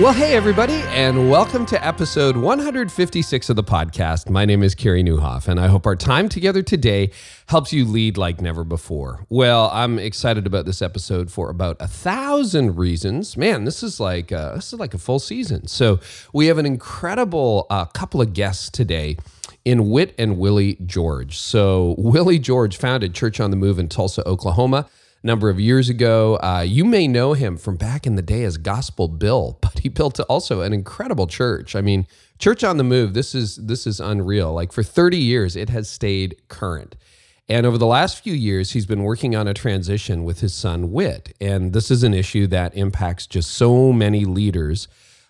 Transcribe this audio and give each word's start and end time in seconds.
Well, 0.00 0.14
hey, 0.14 0.34
everybody, 0.34 0.80
and 0.94 1.30
welcome 1.30 1.66
to 1.66 1.86
episode 1.86 2.34
156 2.34 3.50
of 3.50 3.56
the 3.56 3.62
podcast. 3.62 4.30
My 4.30 4.46
name 4.46 4.62
is 4.62 4.74
Carey 4.74 5.04
Nieuwhof, 5.04 5.46
and 5.46 5.60
I 5.60 5.66
hope 5.66 5.84
our 5.84 5.94
time 5.94 6.30
together 6.30 6.62
today 6.62 7.10
helps 7.48 7.70
you 7.70 7.84
lead 7.84 8.16
like 8.16 8.40
never 8.40 8.64
before. 8.64 9.26
Well, 9.28 9.68
I'm 9.74 9.98
excited 9.98 10.46
about 10.46 10.64
this 10.64 10.80
episode 10.80 11.30
for 11.30 11.50
about 11.50 11.76
a 11.80 11.86
thousand 11.86 12.78
reasons. 12.78 13.36
Man, 13.36 13.64
this 13.64 13.82
is 13.82 14.00
like 14.00 14.32
uh, 14.32 14.54
this 14.54 14.72
is 14.72 14.78
like 14.78 14.94
a 14.94 14.98
full 14.98 15.18
season. 15.18 15.66
So 15.66 16.00
we 16.32 16.46
have 16.46 16.56
an 16.56 16.64
incredible 16.64 17.66
uh, 17.68 17.84
couple 17.84 18.22
of 18.22 18.32
guests 18.32 18.70
today 18.70 19.18
in 19.66 19.90
Whit 19.90 20.14
and 20.16 20.38
Willie 20.38 20.78
George. 20.86 21.36
So 21.36 21.94
Willie 21.98 22.38
George 22.38 22.78
founded 22.78 23.12
Church 23.12 23.38
on 23.38 23.50
the 23.50 23.56
Move 23.58 23.78
in 23.78 23.90
Tulsa, 23.90 24.26
Oklahoma 24.26 24.88
number 25.22 25.48
of 25.48 25.60
years 25.60 25.88
ago. 25.88 26.36
Uh, 26.42 26.64
you 26.66 26.84
may 26.84 27.06
know 27.06 27.32
him 27.32 27.56
from 27.56 27.76
back 27.76 28.06
in 28.06 28.16
the 28.16 28.22
day 28.22 28.44
as 28.44 28.56
Gospel 28.56 29.08
Bill, 29.08 29.58
but 29.62 29.80
he 29.80 29.88
built 29.88 30.18
also 30.20 30.62
an 30.62 30.72
incredible 30.72 31.26
church. 31.26 31.76
I 31.76 31.80
mean, 31.80 32.06
Church 32.38 32.64
on 32.64 32.78
the 32.78 32.84
Move. 32.84 33.12
This 33.14 33.34
is 33.34 33.56
this 33.56 33.86
is 33.86 34.00
unreal. 34.00 34.52
Like 34.52 34.72
for 34.72 34.82
30 34.82 35.18
years, 35.18 35.56
it 35.56 35.68
has 35.68 35.88
stayed 35.88 36.36
current. 36.48 36.96
And 37.48 37.66
over 37.66 37.76
the 37.76 37.86
last 37.86 38.22
few 38.22 38.32
years, 38.32 38.72
he's 38.72 38.86
been 38.86 39.02
working 39.02 39.34
on 39.34 39.48
a 39.48 39.54
transition 39.54 40.22
with 40.22 40.38
his 40.38 40.54
son 40.54 40.92
Whit. 40.92 41.34
And 41.40 41.72
this 41.72 41.90
is 41.90 42.04
an 42.04 42.14
issue 42.14 42.46
that 42.46 42.76
impacts 42.76 43.26
just 43.26 43.50
so 43.50 43.92
many 43.92 44.24
leaders 44.24 44.86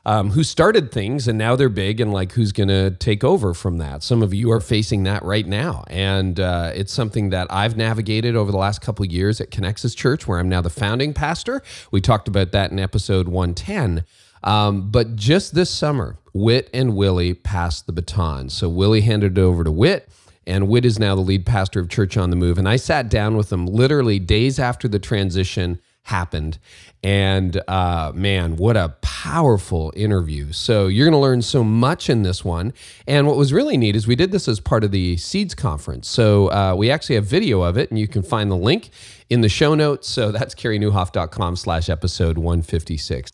um, 0.07 0.31
who 0.31 0.43
started 0.43 0.91
things 0.93 1.29
and 1.29 1.39
now 1.39 1.57
they're 1.57 1.69
big 1.69 2.01
and 2.01 2.13
like 2.13 2.33
who's 2.33 2.53
going 2.53 2.69
to 2.69 2.91
take 2.93 3.23
over 3.23 3.53
from 3.53 3.79
that. 3.79 4.03
Some 4.03 4.23
of 4.23 4.33
you 4.33 4.51
are 4.51 4.61
facing 4.61 5.03
that 5.05 5.23
right 5.23 5.47
now, 5.47 5.85
and 5.89 6.41
uh, 6.41 6.73
it's 6.75 6.93
something 6.93 7.31
that 7.31 7.47
I've 7.51 7.77
navigated 7.77 8.37
over 8.37 8.51
the 8.51 8.59
last 8.59 8.81
couple 8.81 9.05
years 9.05 9.41
at 9.41 9.51
Connexus 9.51 9.97
Church, 9.97 10.27
where 10.27 10.39
I'm 10.39 10.49
now 10.49 10.61
the 10.61 10.71
founding 10.71 11.13
pastor. 11.13 11.63
We 11.91 12.01
talked 12.01 12.29
about 12.29 12.53
that 12.53 12.71
in 12.71 12.79
episode 12.79 13.29
110. 13.29 14.05
Um, 14.43 14.91
but 14.91 15.17
just 15.17 15.55
this 15.55 15.71
summer, 15.71 16.19
Whit 16.33 16.71
and 16.73 16.97
Willie 16.97 17.35
passed 17.35 17.87
the 17.87 17.93
baton. 17.93 18.49
So 18.49 18.69
Willie 18.69 19.03
handed 19.03 19.37
it 19.37 19.41
over 19.41 19.65
to 19.65 19.71
Whit 19.71 20.09
and 20.47 20.69
Whit 20.69 20.85
is 20.85 20.99
now 20.99 21.15
the 21.15 21.21
lead 21.21 21.47
pastor 21.47 21.81
of 21.81 21.89
Church 21.89 22.17
on 22.17 22.31
the 22.31 22.37
Move. 22.37 22.59
And 22.59 22.69
I 22.69 22.77
sat 22.77 23.09
down 23.09 23.37
with 23.37 23.51
them 23.51 23.67
literally 23.67 24.19
days 24.19 24.59
after 24.59 24.89
the 24.89 24.99
transition 24.99 25.81
happened. 26.11 26.59
And 27.03 27.63
uh, 27.67 28.13
man, 28.15 28.57
what 28.57 28.77
a 28.77 28.95
powerful 29.01 29.93
interview. 29.97 30.53
So 30.53 30.89
you're 30.89 31.07
going 31.07 31.19
to 31.19 31.19
learn 31.19 31.41
so 31.41 31.65
much 31.65 32.11
in 32.11 32.23
this 32.23 32.45
one. 32.45 32.75
And 33.07 33.27
what 33.27 33.37
was 33.37 33.53
really 33.53 33.77
neat 33.77 33.97
is 33.97 34.07
we 34.07 34.17
did 34.17 34.33
this 34.33 34.49
as 34.49 34.61
part 34.61 34.85
of 34.85 34.91
the 34.91 35.17
Seeds 35.17 35.55
Conference. 35.55 36.09
So 36.09 36.51
uh, 36.51 36.75
we 36.77 36.91
actually 36.91 37.15
have 37.15 37.27
video 37.27 37.63
of 37.63 37.79
it, 37.79 37.91
and 37.91 37.99
you 37.99 38.09
can 38.09 38.23
find 38.23 38.51
the 38.51 38.57
link 38.57 38.91
in 39.31 39.41
the 39.41 39.49
show 39.49 39.75
notes. 39.75 40.09
So 40.09 40.31
that's 40.33 40.55
careynieuwhof.com 40.55 41.57
slash 41.57 41.89
episode 41.89 42.37
156. 42.37 43.31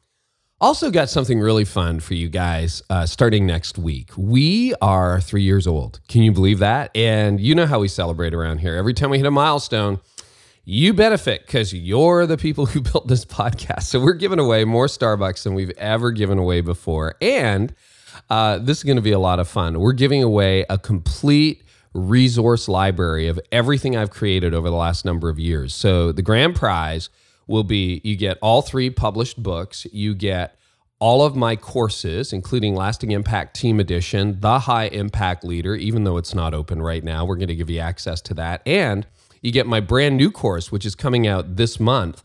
Also, 0.58 0.90
got 0.90 1.10
something 1.10 1.38
really 1.38 1.66
fun 1.66 2.00
for 2.00 2.14
you 2.14 2.30
guys 2.30 2.82
uh, 2.88 3.04
starting 3.04 3.44
next 3.46 3.78
week. 3.78 4.10
We 4.16 4.74
are 4.80 5.20
three 5.20 5.42
years 5.42 5.66
old. 5.66 6.00
Can 6.08 6.22
you 6.22 6.32
believe 6.32 6.60
that? 6.60 6.90
And 6.96 7.38
you 7.38 7.54
know 7.54 7.66
how 7.66 7.78
we 7.78 7.88
celebrate 7.88 8.32
around 8.32 8.58
here. 8.60 8.74
Every 8.74 8.94
time 8.94 9.10
we 9.10 9.18
hit 9.18 9.26
a 9.26 9.30
milestone, 9.30 10.00
you 10.66 10.92
benefit 10.92 11.46
because 11.46 11.72
you're 11.72 12.26
the 12.26 12.36
people 12.36 12.66
who 12.66 12.80
built 12.92 13.06
this 13.08 13.24
podcast. 13.24 13.84
So 13.84 14.00
we're 14.00 14.12
giving 14.12 14.40
away 14.40 14.64
more 14.64 14.86
Starbucks 14.86 15.44
than 15.44 15.54
we've 15.54 15.72
ever 15.78 16.10
given 16.10 16.38
away 16.38 16.60
before. 16.60 17.14
And 17.22 17.74
uh, 18.28 18.58
this 18.58 18.78
is 18.78 18.84
going 18.84 18.96
to 18.96 19.02
be 19.02 19.12
a 19.12 19.18
lot 19.18 19.38
of 19.38 19.48
fun. 19.48 19.78
We're 19.78 19.92
giving 19.92 20.22
away 20.22 20.66
a 20.68 20.76
complete 20.76 21.62
resource 21.94 22.68
library 22.68 23.28
of 23.28 23.40
everything 23.52 23.96
I've 23.96 24.10
created 24.10 24.52
over 24.52 24.68
the 24.68 24.76
last 24.76 25.04
number 25.04 25.30
of 25.30 25.38
years. 25.38 25.72
So 25.72 26.12
the 26.12 26.20
grand 26.20 26.56
prize 26.56 27.08
will 27.46 27.64
be 27.64 28.00
you 28.04 28.16
get 28.16 28.36
all 28.42 28.60
three 28.60 28.90
published 28.90 29.40
books, 29.42 29.86
you 29.92 30.14
get 30.14 30.58
all 30.98 31.22
of 31.22 31.36
my 31.36 31.54
courses, 31.54 32.32
including 32.32 32.74
Lasting 32.74 33.12
Impact 33.12 33.54
Team 33.54 33.78
Edition, 33.78 34.40
The 34.40 34.60
High 34.60 34.86
Impact 34.86 35.44
Leader, 35.44 35.76
even 35.76 36.04
though 36.04 36.16
it's 36.16 36.34
not 36.34 36.54
open 36.54 36.82
right 36.82 37.04
now, 37.04 37.24
we're 37.24 37.36
going 37.36 37.48
to 37.48 37.54
give 37.54 37.70
you 37.70 37.80
access 37.80 38.20
to 38.22 38.34
that. 38.34 38.62
And 38.66 39.06
you 39.46 39.52
get 39.52 39.66
my 39.66 39.80
brand 39.80 40.16
new 40.16 40.30
course, 40.30 40.70
which 40.70 40.84
is 40.84 40.94
coming 40.94 41.26
out 41.26 41.56
this 41.56 41.80
month 41.80 42.22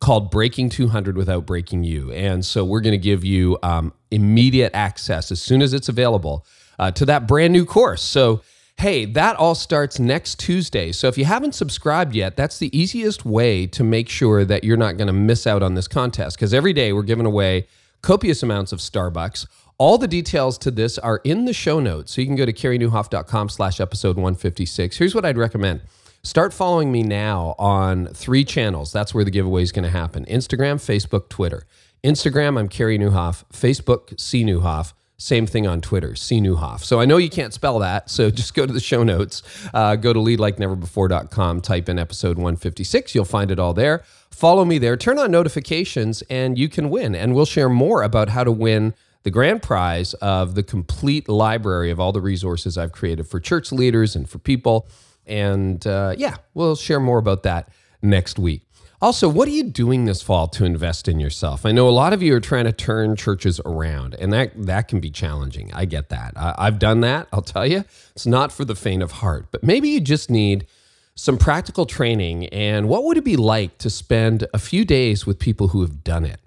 called 0.00 0.30
Breaking 0.30 0.68
200 0.68 1.16
Without 1.16 1.46
Breaking 1.46 1.82
You. 1.82 2.12
And 2.12 2.44
so 2.44 2.64
we're 2.64 2.82
going 2.82 2.92
to 2.92 2.98
give 2.98 3.24
you 3.24 3.58
um, 3.62 3.92
immediate 4.10 4.72
access 4.74 5.32
as 5.32 5.40
soon 5.40 5.62
as 5.62 5.72
it's 5.72 5.88
available 5.88 6.44
uh, 6.78 6.90
to 6.90 7.06
that 7.06 7.26
brand 7.26 7.52
new 7.52 7.64
course. 7.64 8.02
So, 8.02 8.42
hey, 8.76 9.06
that 9.06 9.36
all 9.36 9.54
starts 9.54 9.98
next 9.98 10.38
Tuesday. 10.38 10.92
So 10.92 11.08
if 11.08 11.16
you 11.16 11.24
haven't 11.24 11.54
subscribed 11.54 12.14
yet, 12.14 12.36
that's 12.36 12.58
the 12.58 12.76
easiest 12.76 13.24
way 13.24 13.66
to 13.68 13.82
make 13.82 14.08
sure 14.08 14.44
that 14.44 14.64
you're 14.64 14.76
not 14.76 14.96
going 14.96 15.06
to 15.06 15.12
miss 15.12 15.46
out 15.46 15.62
on 15.62 15.74
this 15.74 15.88
contest 15.88 16.36
because 16.36 16.52
every 16.52 16.72
day 16.72 16.92
we're 16.92 17.02
giving 17.02 17.26
away 17.26 17.66
copious 18.02 18.42
amounts 18.42 18.72
of 18.72 18.80
Starbucks. 18.80 19.46
All 19.78 19.96
the 19.96 20.06
details 20.06 20.58
to 20.58 20.70
this 20.70 20.98
are 20.98 21.20
in 21.24 21.46
the 21.46 21.52
show 21.52 21.80
notes. 21.80 22.14
So 22.14 22.20
you 22.20 22.26
can 22.26 22.36
go 22.36 22.44
to 22.44 22.52
careynieuwhof.com 22.52 23.48
slash 23.48 23.80
episode 23.80 24.16
156. 24.16 24.98
Here's 24.98 25.14
what 25.14 25.24
I'd 25.24 25.38
recommend. 25.38 25.80
Start 26.24 26.54
following 26.54 26.90
me 26.90 27.02
now 27.02 27.54
on 27.58 28.06
three 28.06 28.46
channels. 28.46 28.90
That's 28.92 29.12
where 29.12 29.24
the 29.24 29.30
giveaway 29.30 29.62
is 29.62 29.72
going 29.72 29.84
to 29.84 29.90
happen 29.90 30.24
Instagram, 30.24 30.76
Facebook, 30.76 31.28
Twitter. 31.28 31.66
Instagram, 32.02 32.58
I'm 32.58 32.66
Carey 32.66 32.98
Nieuwhof. 32.98 33.44
Facebook, 33.52 34.18
C 34.18 34.42
Nieuwhof. 34.42 34.94
Same 35.18 35.46
thing 35.46 35.66
on 35.66 35.82
Twitter, 35.82 36.16
C 36.16 36.40
Nieuwhof. 36.40 36.82
So 36.82 36.98
I 36.98 37.04
know 37.04 37.18
you 37.18 37.28
can't 37.28 37.52
spell 37.52 37.78
that, 37.80 38.08
so 38.08 38.30
just 38.40 38.54
go 38.54 38.64
to 38.64 38.72
the 38.72 38.80
show 38.80 39.02
notes. 39.02 39.42
Uh, 39.74 39.96
go 39.96 40.14
to 40.14 40.18
leadlikeneverbefore.com, 40.18 41.60
type 41.60 41.90
in 41.90 41.98
episode 41.98 42.38
156. 42.38 43.14
You'll 43.14 43.26
find 43.26 43.50
it 43.50 43.58
all 43.58 43.74
there. 43.74 44.02
Follow 44.30 44.64
me 44.64 44.78
there, 44.78 44.96
turn 44.96 45.18
on 45.18 45.30
notifications, 45.30 46.22
and 46.30 46.56
you 46.56 46.70
can 46.70 46.88
win. 46.88 47.14
And 47.14 47.34
we'll 47.34 47.44
share 47.44 47.68
more 47.68 48.02
about 48.02 48.30
how 48.30 48.44
to 48.44 48.50
win 48.50 48.94
the 49.24 49.30
grand 49.30 49.62
prize 49.62 50.14
of 50.14 50.54
the 50.54 50.62
complete 50.62 51.28
library 51.28 51.90
of 51.90 52.00
all 52.00 52.12
the 52.12 52.22
resources 52.22 52.78
I've 52.78 52.92
created 52.92 53.26
for 53.26 53.40
church 53.40 53.72
leaders 53.72 54.16
and 54.16 54.26
for 54.26 54.38
people. 54.38 54.88
And 55.26 55.86
uh, 55.86 56.14
yeah, 56.16 56.36
we'll 56.54 56.76
share 56.76 57.00
more 57.00 57.18
about 57.18 57.42
that 57.44 57.70
next 58.02 58.38
week. 58.38 58.62
Also, 59.04 59.28
what 59.28 59.46
are 59.48 59.52
you 59.52 59.64
doing 59.64 60.06
this 60.06 60.22
fall 60.22 60.48
to 60.48 60.64
invest 60.64 61.08
in 61.08 61.20
yourself? 61.20 61.66
I 61.66 61.72
know 61.72 61.86
a 61.86 61.90
lot 61.90 62.14
of 62.14 62.22
you 62.22 62.34
are 62.34 62.40
trying 62.40 62.64
to 62.64 62.72
turn 62.72 63.16
churches 63.16 63.60
around, 63.66 64.14
and 64.14 64.32
that, 64.32 64.52
that 64.56 64.88
can 64.88 64.98
be 65.00 65.10
challenging. 65.10 65.70
I 65.74 65.84
get 65.84 66.08
that. 66.08 66.32
I, 66.36 66.54
I've 66.56 66.78
done 66.78 67.00
that. 67.00 67.28
I'll 67.30 67.42
tell 67.42 67.66
you, 67.66 67.84
it's 68.14 68.24
not 68.24 68.50
for 68.50 68.64
the 68.64 68.74
faint 68.74 69.02
of 69.02 69.12
heart, 69.12 69.48
but 69.50 69.62
maybe 69.62 69.90
you 69.90 70.00
just 70.00 70.30
need 70.30 70.66
some 71.16 71.36
practical 71.36 71.84
training. 71.84 72.46
And 72.46 72.88
what 72.88 73.04
would 73.04 73.18
it 73.18 73.24
be 73.24 73.36
like 73.36 73.76
to 73.78 73.90
spend 73.90 74.46
a 74.54 74.58
few 74.58 74.86
days 74.86 75.26
with 75.26 75.38
people 75.38 75.68
who 75.68 75.82
have 75.82 76.02
done 76.02 76.24
it? 76.24 76.40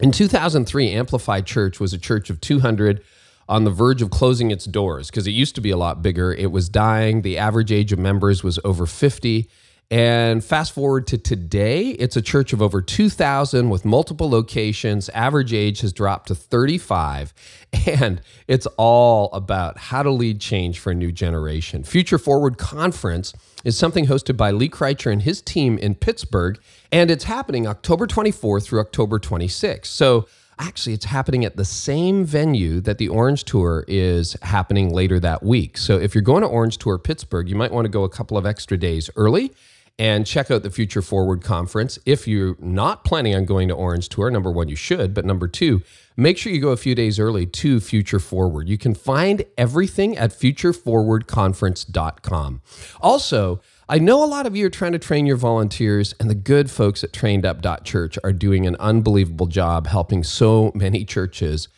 In 0.00 0.10
2003, 0.10 0.90
Amplified 0.90 1.46
Church 1.46 1.78
was 1.78 1.92
a 1.92 1.98
church 1.98 2.30
of 2.30 2.40
200 2.40 3.04
on 3.48 3.64
the 3.64 3.70
verge 3.70 4.02
of 4.02 4.10
closing 4.10 4.50
its 4.50 4.64
doors 4.64 5.10
because 5.10 5.26
it 5.26 5.32
used 5.32 5.54
to 5.54 5.60
be 5.60 5.70
a 5.70 5.76
lot 5.76 6.02
bigger. 6.02 6.32
It 6.32 6.50
was 6.50 6.68
dying. 6.68 7.22
The 7.22 7.38
average 7.38 7.72
age 7.72 7.92
of 7.92 7.98
members 7.98 8.42
was 8.42 8.58
over 8.64 8.86
50. 8.86 9.48
And 9.92 10.42
fast 10.42 10.72
forward 10.72 11.06
to 11.08 11.18
today, 11.18 11.88
it's 11.90 12.16
a 12.16 12.22
church 12.22 12.54
of 12.54 12.62
over 12.62 12.80
2,000 12.80 13.68
with 13.68 13.84
multiple 13.84 14.30
locations. 14.30 15.10
Average 15.10 15.52
age 15.52 15.82
has 15.82 15.92
dropped 15.92 16.28
to 16.28 16.34
35. 16.34 17.34
And 17.86 18.20
it's 18.48 18.66
all 18.76 19.30
about 19.32 19.78
how 19.78 20.02
to 20.02 20.10
lead 20.10 20.40
change 20.40 20.78
for 20.78 20.90
a 20.92 20.94
new 20.94 21.10
generation. 21.10 21.84
Future 21.84 22.18
Forward 22.18 22.58
Conference 22.58 23.32
is 23.64 23.78
something 23.78 24.06
hosted 24.06 24.36
by 24.36 24.50
Lee 24.50 24.68
Kricher 24.68 25.10
and 25.10 25.22
his 25.22 25.40
team 25.40 25.78
in 25.78 25.94
Pittsburgh. 25.94 26.58
And 26.90 27.10
it's 27.10 27.24
happening 27.24 27.66
October 27.66 28.06
24th 28.06 28.64
through 28.64 28.80
October 28.80 29.18
26th. 29.18 29.86
So 29.86 30.26
actually 30.58 30.94
it's 30.94 31.06
happening 31.06 31.44
at 31.44 31.56
the 31.56 31.64
same 31.64 32.24
venue 32.24 32.80
that 32.80 32.98
the 32.98 33.08
Orange 33.08 33.44
Tour 33.44 33.84
is 33.88 34.36
happening 34.42 34.92
later 34.92 35.18
that 35.20 35.42
week. 35.42 35.78
So 35.78 35.98
if 35.98 36.14
you're 36.14 36.22
going 36.22 36.42
to 36.42 36.48
Orange 36.48 36.78
Tour 36.78 36.98
Pittsburgh, 36.98 37.48
you 37.48 37.56
might 37.56 37.72
want 37.72 37.84
to 37.84 37.90
go 37.90 38.04
a 38.04 38.08
couple 38.08 38.36
of 38.36 38.46
extra 38.46 38.76
days 38.76 39.10
early 39.16 39.52
and 39.98 40.26
check 40.26 40.50
out 40.50 40.62
the 40.62 40.70
Future 40.70 41.02
Forward 41.02 41.42
conference. 41.42 41.98
If 42.06 42.26
you're 42.26 42.56
not 42.58 43.04
planning 43.04 43.34
on 43.34 43.44
going 43.44 43.68
to 43.68 43.74
Orange 43.74 44.08
Tour, 44.08 44.30
number 44.30 44.50
one, 44.50 44.68
you 44.68 44.76
should, 44.76 45.14
but 45.14 45.24
number 45.24 45.46
two, 45.46 45.82
make 46.16 46.38
sure 46.38 46.52
you 46.52 46.60
go 46.60 46.70
a 46.70 46.76
few 46.76 46.94
days 46.94 47.18
early 47.18 47.46
to 47.46 47.80
Future 47.80 48.18
Forward. 48.18 48.68
You 48.68 48.78
can 48.78 48.94
find 48.94 49.44
everything 49.58 50.16
at 50.16 50.30
futureforwardconference.com. 50.30 52.62
Also, 53.00 53.60
I 53.92 53.98
know 53.98 54.24
a 54.24 54.26
lot 54.26 54.46
of 54.46 54.56
you 54.56 54.64
are 54.64 54.70
trying 54.70 54.92
to 54.92 54.98
train 54.98 55.26
your 55.26 55.36
volunteers, 55.36 56.14
and 56.18 56.30
the 56.30 56.34
good 56.34 56.70
folks 56.70 57.04
at 57.04 57.12
trainedup.church 57.12 58.18
are 58.24 58.32
doing 58.32 58.66
an 58.66 58.74
unbelievable 58.80 59.48
job 59.48 59.86
helping 59.86 60.24
so 60.24 60.72
many 60.74 61.04
churches 61.04 61.68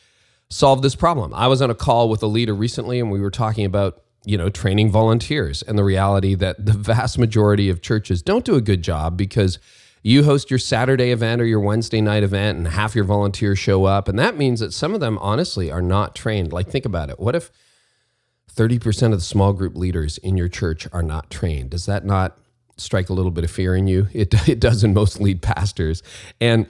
solve 0.48 0.82
this 0.82 0.94
problem. 0.94 1.34
I 1.34 1.48
was 1.48 1.60
on 1.60 1.70
a 1.70 1.74
call 1.74 2.08
with 2.08 2.22
a 2.22 2.28
leader 2.28 2.54
recently, 2.54 3.00
and 3.00 3.10
we 3.10 3.20
were 3.20 3.32
talking 3.32 3.64
about 3.64 4.00
you 4.24 4.38
know 4.38 4.48
training 4.48 4.92
volunteers 4.92 5.62
and 5.62 5.76
the 5.76 5.82
reality 5.82 6.36
that 6.36 6.64
the 6.64 6.74
vast 6.74 7.18
majority 7.18 7.68
of 7.68 7.82
churches 7.82 8.22
don't 8.22 8.44
do 8.44 8.54
a 8.54 8.60
good 8.60 8.82
job 8.82 9.16
because 9.16 9.58
You 10.06 10.22
host 10.22 10.50
your 10.50 10.58
Saturday 10.58 11.10
event 11.12 11.40
or 11.40 11.46
your 11.46 11.60
Wednesday 11.60 12.02
night 12.02 12.22
event, 12.22 12.58
and 12.58 12.68
half 12.68 12.94
your 12.94 13.06
volunteers 13.06 13.58
show 13.58 13.86
up. 13.86 14.06
And 14.06 14.18
that 14.18 14.36
means 14.36 14.60
that 14.60 14.74
some 14.74 14.92
of 14.92 15.00
them, 15.00 15.18
honestly, 15.18 15.72
are 15.72 15.82
not 15.82 16.14
trained. 16.14 16.52
Like, 16.52 16.68
think 16.68 16.84
about 16.84 17.08
it. 17.08 17.18
What 17.18 17.34
if 17.34 17.50
30% 18.54 19.12
of 19.12 19.18
the 19.18 19.24
small 19.24 19.52
group 19.52 19.76
leaders 19.76 20.18
in 20.18 20.36
your 20.36 20.48
church 20.48 20.86
are 20.92 21.02
not 21.02 21.30
trained? 21.30 21.70
Does 21.70 21.86
that 21.86 22.04
not 22.04 22.38
strike 22.76 23.08
a 23.08 23.12
little 23.12 23.30
bit 23.30 23.44
of 23.44 23.50
fear 23.50 23.74
in 23.74 23.86
you? 23.86 24.08
It, 24.12 24.48
it 24.48 24.60
does 24.60 24.84
in 24.84 24.94
most 24.94 25.20
lead 25.20 25.42
pastors. 25.42 26.02
And 26.40 26.68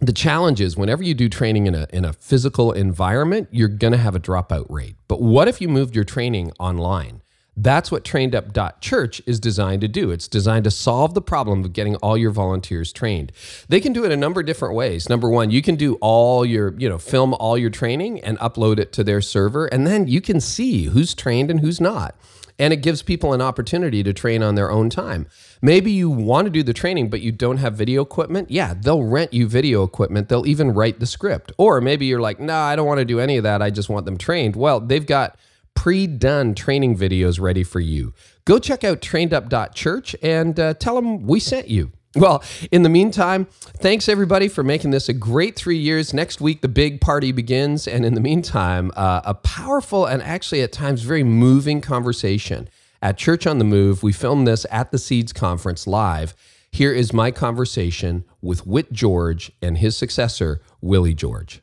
the 0.00 0.12
challenge 0.12 0.60
is 0.60 0.76
whenever 0.76 1.02
you 1.02 1.14
do 1.14 1.28
training 1.28 1.66
in 1.66 1.74
a, 1.74 1.86
in 1.92 2.04
a 2.04 2.12
physical 2.12 2.72
environment, 2.72 3.48
you're 3.50 3.68
going 3.68 3.92
to 3.92 3.98
have 3.98 4.14
a 4.14 4.20
dropout 4.20 4.66
rate. 4.68 4.96
But 5.08 5.20
what 5.20 5.48
if 5.48 5.60
you 5.60 5.68
moved 5.68 5.94
your 5.94 6.04
training 6.04 6.52
online? 6.58 7.22
That's 7.60 7.90
what 7.90 8.04
trainedup.church 8.04 9.20
is 9.26 9.40
designed 9.40 9.80
to 9.80 9.88
do. 9.88 10.12
It's 10.12 10.28
designed 10.28 10.62
to 10.64 10.70
solve 10.70 11.14
the 11.14 11.20
problem 11.20 11.64
of 11.64 11.72
getting 11.72 11.96
all 11.96 12.16
your 12.16 12.30
volunteers 12.30 12.92
trained. 12.92 13.32
They 13.68 13.80
can 13.80 13.92
do 13.92 14.04
it 14.04 14.12
a 14.12 14.16
number 14.16 14.38
of 14.40 14.46
different 14.46 14.76
ways. 14.76 15.08
Number 15.08 15.28
one, 15.28 15.50
you 15.50 15.60
can 15.60 15.74
do 15.74 15.96
all 15.96 16.46
your, 16.46 16.72
you 16.78 16.88
know, 16.88 16.98
film 16.98 17.34
all 17.34 17.58
your 17.58 17.70
training 17.70 18.20
and 18.20 18.38
upload 18.38 18.78
it 18.78 18.92
to 18.92 19.02
their 19.02 19.20
server, 19.20 19.66
and 19.66 19.84
then 19.88 20.06
you 20.06 20.20
can 20.20 20.40
see 20.40 20.84
who's 20.84 21.14
trained 21.14 21.50
and 21.50 21.58
who's 21.58 21.80
not 21.80 22.14
and 22.58 22.72
it 22.72 22.78
gives 22.78 23.02
people 23.02 23.32
an 23.32 23.40
opportunity 23.40 24.02
to 24.02 24.12
train 24.12 24.42
on 24.42 24.56
their 24.56 24.70
own 24.70 24.90
time. 24.90 25.26
Maybe 25.62 25.92
you 25.92 26.10
want 26.10 26.46
to 26.46 26.50
do 26.50 26.62
the 26.62 26.72
training, 26.72 27.08
but 27.08 27.20
you 27.20 27.30
don't 27.30 27.58
have 27.58 27.74
video 27.74 28.02
equipment. 28.02 28.50
Yeah, 28.50 28.74
they'll 28.74 29.04
rent 29.04 29.32
you 29.32 29.46
video 29.46 29.84
equipment. 29.84 30.28
They'll 30.28 30.46
even 30.46 30.74
write 30.74 30.98
the 30.98 31.06
script. 31.06 31.52
Or 31.56 31.80
maybe 31.80 32.06
you're 32.06 32.20
like, 32.20 32.40
nah, 32.40 32.64
I 32.64 32.76
don't 32.76 32.86
want 32.86 32.98
to 32.98 33.04
do 33.04 33.20
any 33.20 33.36
of 33.36 33.44
that. 33.44 33.62
I 33.62 33.70
just 33.70 33.88
want 33.88 34.06
them 34.06 34.18
trained. 34.18 34.56
Well, 34.56 34.80
they've 34.80 35.06
got 35.06 35.38
pre 35.74 36.06
done 36.06 36.54
training 36.54 36.96
videos 36.96 37.40
ready 37.40 37.64
for 37.64 37.80
you. 37.80 38.12
Go 38.44 38.58
check 38.58 38.84
out 38.84 39.00
trainedup.church 39.00 40.16
and 40.22 40.58
uh, 40.58 40.74
tell 40.74 40.94
them 40.94 41.26
we 41.26 41.40
sent 41.40 41.68
you. 41.68 41.92
Well, 42.14 42.42
in 42.72 42.82
the 42.82 42.88
meantime, 42.88 43.46
thanks 43.60 44.08
everybody 44.08 44.48
for 44.48 44.64
making 44.64 44.90
this 44.90 45.08
a 45.08 45.12
great 45.12 45.56
three 45.56 45.76
years. 45.76 46.14
Next 46.14 46.40
week, 46.40 46.62
the 46.62 46.68
big 46.68 47.00
party 47.00 47.32
begins. 47.32 47.86
And 47.86 48.04
in 48.04 48.14
the 48.14 48.20
meantime, 48.20 48.90
uh, 48.96 49.20
a 49.24 49.34
powerful 49.34 50.06
and 50.06 50.22
actually 50.22 50.62
at 50.62 50.72
times 50.72 51.02
very 51.02 51.22
moving 51.22 51.80
conversation 51.80 52.68
at 53.02 53.18
Church 53.18 53.46
on 53.46 53.58
the 53.58 53.64
Move. 53.64 54.02
We 54.02 54.12
filmed 54.12 54.46
this 54.46 54.66
at 54.70 54.90
the 54.90 54.98
Seeds 54.98 55.32
Conference 55.32 55.86
live. 55.86 56.34
Here 56.72 56.92
is 56.92 57.12
my 57.12 57.30
conversation 57.30 58.24
with 58.42 58.66
Whit 58.66 58.92
George 58.92 59.52
and 59.62 59.78
his 59.78 59.96
successor, 59.96 60.60
Willie 60.80 61.14
George. 61.14 61.62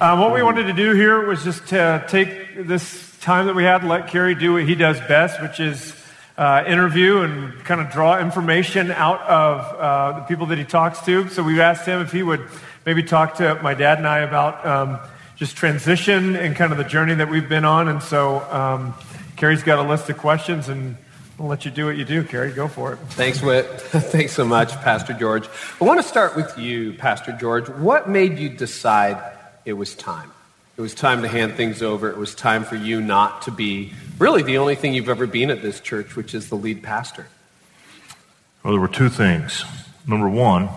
Um, 0.00 0.18
what 0.18 0.32
we 0.32 0.42
wanted 0.42 0.66
to 0.66 0.72
do 0.72 0.92
here 0.94 1.26
was 1.26 1.44
just 1.44 1.66
to 1.68 2.04
take 2.08 2.66
this 2.66 3.13
time 3.24 3.46
that 3.46 3.54
we 3.54 3.64
had, 3.64 3.82
let 3.84 4.08
Carey 4.08 4.34
do 4.34 4.52
what 4.52 4.64
he 4.64 4.74
does 4.74 5.00
best, 5.00 5.40
which 5.40 5.58
is 5.58 5.96
uh, 6.36 6.62
interview 6.66 7.22
and 7.22 7.54
kind 7.64 7.80
of 7.80 7.90
draw 7.90 8.20
information 8.20 8.90
out 8.90 9.22
of 9.22 9.60
uh, 9.60 10.20
the 10.20 10.26
people 10.26 10.44
that 10.46 10.58
he 10.58 10.64
talks 10.64 11.00
to. 11.06 11.26
So 11.30 11.42
we 11.42 11.58
asked 11.58 11.86
him 11.86 12.02
if 12.02 12.12
he 12.12 12.22
would 12.22 12.46
maybe 12.84 13.02
talk 13.02 13.36
to 13.36 13.58
my 13.62 13.72
dad 13.72 13.96
and 13.96 14.06
I 14.06 14.18
about 14.18 14.66
um, 14.66 14.98
just 15.36 15.56
transition 15.56 16.36
and 16.36 16.54
kind 16.54 16.70
of 16.70 16.76
the 16.76 16.84
journey 16.84 17.14
that 17.14 17.30
we've 17.30 17.48
been 17.48 17.64
on. 17.64 17.88
And 17.88 18.02
so 18.02 18.40
um, 18.52 18.94
Carey's 19.36 19.62
got 19.62 19.78
a 19.78 19.88
list 19.88 20.10
of 20.10 20.18
questions 20.18 20.68
and 20.68 20.94
I'll 21.40 21.46
let 21.46 21.64
you 21.64 21.70
do 21.70 21.86
what 21.86 21.96
you 21.96 22.04
do, 22.04 22.24
Carey. 22.24 22.52
Go 22.52 22.68
for 22.68 22.92
it. 22.92 22.98
Thanks, 23.10 23.40
Whit. 23.40 23.64
Thanks 23.80 24.34
so 24.34 24.44
much, 24.44 24.72
Pastor 24.82 25.14
George. 25.14 25.48
I 25.80 25.84
want 25.84 25.98
to 25.98 26.06
start 26.06 26.36
with 26.36 26.58
you, 26.58 26.92
Pastor 26.92 27.32
George. 27.32 27.70
What 27.70 28.06
made 28.06 28.38
you 28.38 28.50
decide 28.50 29.16
it 29.64 29.72
was 29.72 29.94
time? 29.94 30.33
It 30.76 30.80
was 30.80 30.92
time 30.92 31.22
to 31.22 31.28
hand 31.28 31.54
things 31.54 31.82
over. 31.82 32.10
It 32.10 32.16
was 32.16 32.34
time 32.34 32.64
for 32.64 32.74
you 32.74 33.00
not 33.00 33.42
to 33.42 33.52
be 33.52 33.92
really 34.18 34.42
the 34.42 34.58
only 34.58 34.74
thing 34.74 34.92
you've 34.92 35.08
ever 35.08 35.28
been 35.28 35.50
at 35.50 35.62
this 35.62 35.78
church, 35.78 36.16
which 36.16 36.34
is 36.34 36.48
the 36.48 36.56
lead 36.56 36.82
pastor. 36.82 37.28
Well, 38.64 38.72
there 38.72 38.80
were 38.80 38.88
two 38.88 39.08
things. 39.08 39.64
Number 40.04 40.28
one, 40.28 40.68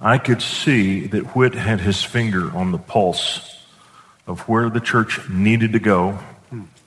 I 0.00 0.16
could 0.16 0.40
see 0.40 1.06
that 1.08 1.36
Whit 1.36 1.54
had 1.54 1.80
his 1.80 2.02
finger 2.02 2.50
on 2.56 2.72
the 2.72 2.78
pulse 2.78 3.66
of 4.26 4.48
where 4.48 4.70
the 4.70 4.80
church 4.80 5.28
needed 5.28 5.74
to 5.74 5.78
go, 5.80 6.18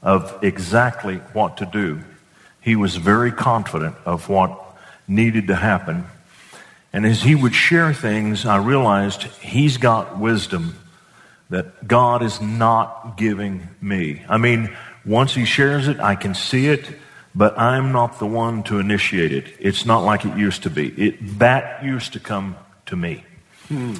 of 0.02 0.44
exactly 0.44 1.18
what 1.34 1.58
to 1.58 1.68
do. 1.68 2.02
He 2.62 2.76
was 2.76 2.96
very 2.96 3.32
confident 3.32 3.96
of 4.06 4.28
what 4.28 4.60
needed 5.08 5.48
to 5.48 5.56
happen. 5.56 6.06
And 6.92 7.06
as 7.06 7.22
he 7.22 7.36
would 7.36 7.54
share 7.54 7.94
things, 7.94 8.44
I 8.44 8.58
realized 8.58 9.24
he's 9.40 9.78
got 9.78 10.18
wisdom 10.18 10.76
that 11.50 11.88
God 11.88 12.24
is 12.24 12.42
not 12.42 13.18
giving 13.18 13.68
me. 13.82 14.24
I 14.28 14.38
mean, 14.38 14.76
once 15.06 15.34
He 15.34 15.46
shares 15.46 15.88
it, 15.88 16.00
I 16.00 16.16
can 16.16 16.36
see 16.36 16.68
it, 16.68 16.88
but 17.34 17.58
I'm 17.58 17.92
not 17.92 18.20
the 18.20 18.26
one 18.26 18.64
to 18.64 18.80
initiate 18.80 19.32
it. 19.32 19.54
It's 19.60 19.86
not 19.86 20.00
like 20.00 20.26
it 20.26 20.38
used 20.38 20.64
to 20.64 20.70
be. 20.70 20.88
It, 20.90 21.40
that 21.40 21.84
used 21.84 22.14
to 22.14 22.20
come 22.20 22.58
to 22.88 22.96
me. 22.96 23.24
Hmm. 23.68 23.96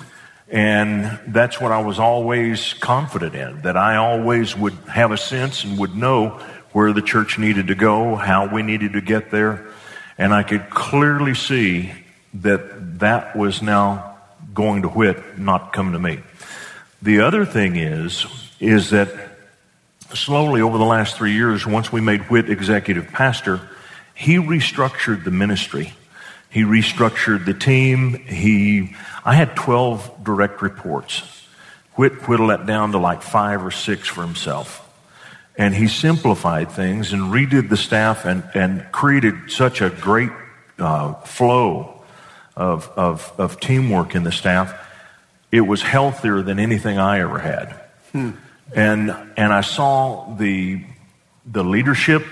And 0.50 1.20
that's 1.28 1.60
what 1.60 1.72
I 1.72 1.82
was 1.82 2.00
always 2.00 2.74
confident 2.74 3.36
in, 3.36 3.62
that 3.64 3.76
I 3.76 3.98
always 3.98 4.56
would 4.56 4.74
have 4.90 5.12
a 5.12 5.18
sense 5.18 5.64
and 5.64 5.78
would 5.78 5.96
know 5.96 6.40
where 6.72 6.94
the 6.94 7.02
church 7.02 7.38
needed 7.38 7.68
to 7.68 7.76
go, 7.76 8.16
how 8.16 8.48
we 8.48 8.62
needed 8.62 8.94
to 8.94 9.02
get 9.02 9.30
there. 9.30 9.68
And 10.18 10.34
I 10.34 10.44
could 10.44 10.70
clearly 10.70 11.36
see 11.36 11.92
that 12.36 13.00
that 13.00 13.36
was 13.36 13.62
now 13.62 14.18
going 14.54 14.84
to 14.84 14.88
Whit, 14.88 15.38
not 15.38 15.74
come 15.74 15.92
to 15.92 16.00
me. 16.00 16.20
The 17.02 17.22
other 17.22 17.46
thing 17.46 17.76
is, 17.76 18.26
is 18.60 18.90
that 18.90 19.10
slowly 20.14 20.62
over 20.62 20.78
the 20.78 20.86
last 20.86 21.16
three 21.16 21.34
years, 21.34 21.66
once 21.66 21.92
we 21.92 22.02
made 22.02 22.22
Whit 22.30 22.50
executive 22.50 23.12
pastor, 23.12 23.62
he 24.16 24.38
restructured 24.38 25.24
the 25.24 25.32
ministry. 25.32 25.94
He 26.50 26.64
restructured 26.64 27.46
the 27.46 27.54
team. 27.54 28.14
He, 28.14 28.96
I 29.24 29.36
had 29.36 29.56
12 29.56 30.24
direct 30.24 30.62
reports. 30.64 31.20
Whit 31.96 32.28
whittled 32.28 32.50
that 32.50 32.66
down 32.66 32.94
to 32.94 32.98
like 32.98 33.22
five 33.22 33.64
or 33.64 33.72
six 33.72 34.08
for 34.08 34.24
himself. 34.24 34.84
And 35.56 35.76
he 35.76 35.88
simplified 35.88 36.72
things 36.72 37.14
and 37.14 37.34
redid 37.34 37.70
the 37.70 37.78
staff 37.78 38.26
and, 38.26 38.44
and 38.56 38.92
created 38.92 39.52
such 39.52 39.82
a 39.82 39.90
great 39.90 40.32
uh, 40.80 41.14
flow 41.14 42.02
of, 42.56 42.90
of, 42.96 43.32
of 43.38 43.60
teamwork 43.60 44.16
in 44.16 44.24
the 44.24 44.32
staff 44.32 44.87
it 45.58 45.62
was 45.62 45.82
healthier 45.82 46.42
than 46.42 46.60
anything 46.60 46.98
I 47.00 47.20
ever 47.20 47.40
had. 47.40 47.74
Hmm. 48.12 48.32
And, 48.76 49.10
and 49.36 49.52
I 49.52 49.62
saw 49.62 50.36
the, 50.36 50.84
the 51.46 51.64
leadership 51.64 52.24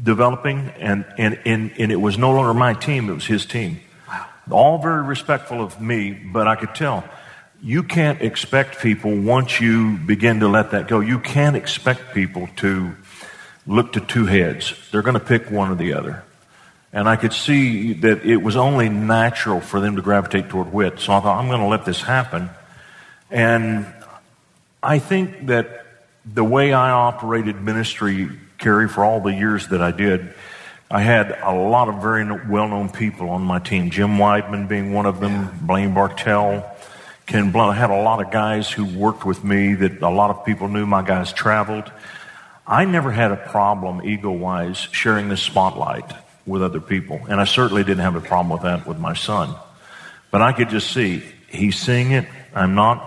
developing, 0.00 0.70
and, 0.78 1.04
and, 1.16 1.40
and, 1.44 1.72
and 1.78 1.90
it 1.90 1.96
was 1.96 2.18
no 2.18 2.32
longer 2.32 2.54
my 2.54 2.74
team, 2.74 3.08
it 3.08 3.14
was 3.14 3.26
his 3.26 3.46
team. 3.46 3.80
Wow. 4.06 4.26
All 4.50 4.78
very 4.78 5.02
respectful 5.02 5.62
of 5.62 5.80
me, 5.80 6.12
but 6.12 6.46
I 6.46 6.56
could 6.56 6.74
tell 6.74 7.04
you 7.62 7.82
can't 7.82 8.22
expect 8.22 8.80
people 8.80 9.14
once 9.14 9.60
you 9.60 9.98
begin 9.98 10.40
to 10.40 10.48
let 10.48 10.70
that 10.70 10.88
go, 10.88 11.00
you 11.00 11.18
can't 11.18 11.56
expect 11.56 12.14
people 12.14 12.48
to 12.56 12.94
look 13.66 13.92
to 13.92 14.00
two 14.00 14.24
heads. 14.24 14.74
They're 14.90 15.02
going 15.02 15.18
to 15.18 15.24
pick 15.24 15.50
one 15.50 15.70
or 15.70 15.74
the 15.74 15.92
other. 15.92 16.24
And 16.92 17.08
I 17.08 17.16
could 17.16 17.32
see 17.32 17.92
that 17.94 18.24
it 18.24 18.38
was 18.38 18.56
only 18.56 18.88
natural 18.88 19.60
for 19.60 19.80
them 19.80 19.96
to 19.96 20.02
gravitate 20.02 20.48
toward 20.48 20.72
Whit. 20.72 20.98
So 20.98 21.12
I 21.12 21.20
thought, 21.20 21.38
I'm 21.38 21.48
going 21.48 21.60
to 21.60 21.66
let 21.66 21.84
this 21.84 22.02
happen. 22.02 22.50
And 23.30 23.86
I 24.82 24.98
think 24.98 25.46
that 25.46 25.86
the 26.26 26.42
way 26.42 26.72
I 26.72 26.90
operated 26.90 27.62
ministry, 27.62 28.28
Carey, 28.58 28.88
for 28.88 29.04
all 29.04 29.20
the 29.20 29.32
years 29.32 29.68
that 29.68 29.80
I 29.80 29.92
did, 29.92 30.34
I 30.90 31.02
had 31.02 31.38
a 31.40 31.52
lot 31.52 31.88
of 31.88 32.02
very 32.02 32.24
well 32.48 32.66
known 32.66 32.88
people 32.88 33.30
on 33.30 33.42
my 33.42 33.60
team. 33.60 33.90
Jim 33.90 34.16
Weidman 34.16 34.66
being 34.66 34.92
one 34.92 35.06
of 35.06 35.20
them, 35.20 35.56
Blaine 35.62 35.94
Bartell, 35.94 36.68
Ken 37.26 37.52
Blunt. 37.52 37.76
I 37.76 37.78
had 37.78 37.90
a 37.90 38.02
lot 38.02 38.20
of 38.20 38.32
guys 38.32 38.68
who 38.68 38.84
worked 38.84 39.24
with 39.24 39.44
me 39.44 39.74
that 39.74 40.02
a 40.02 40.10
lot 40.10 40.30
of 40.30 40.44
people 40.44 40.66
knew 40.66 40.86
my 40.86 41.02
guys 41.02 41.32
traveled. 41.32 41.90
I 42.66 42.84
never 42.84 43.12
had 43.12 43.30
a 43.30 43.36
problem, 43.36 44.04
ego 44.04 44.32
wise, 44.32 44.78
sharing 44.90 45.28
the 45.28 45.36
spotlight 45.36 46.10
with 46.46 46.62
other 46.62 46.80
people. 46.80 47.20
And 47.28 47.40
I 47.40 47.44
certainly 47.44 47.84
didn't 47.84 48.02
have 48.02 48.16
a 48.16 48.20
problem 48.20 48.50
with 48.50 48.62
that 48.62 48.86
with 48.86 48.98
my 48.98 49.14
son. 49.14 49.54
But 50.30 50.42
I 50.42 50.52
could 50.52 50.68
just 50.68 50.92
see 50.92 51.22
he's 51.48 51.78
seeing 51.78 52.12
it, 52.12 52.26
I'm 52.54 52.74
not. 52.74 53.06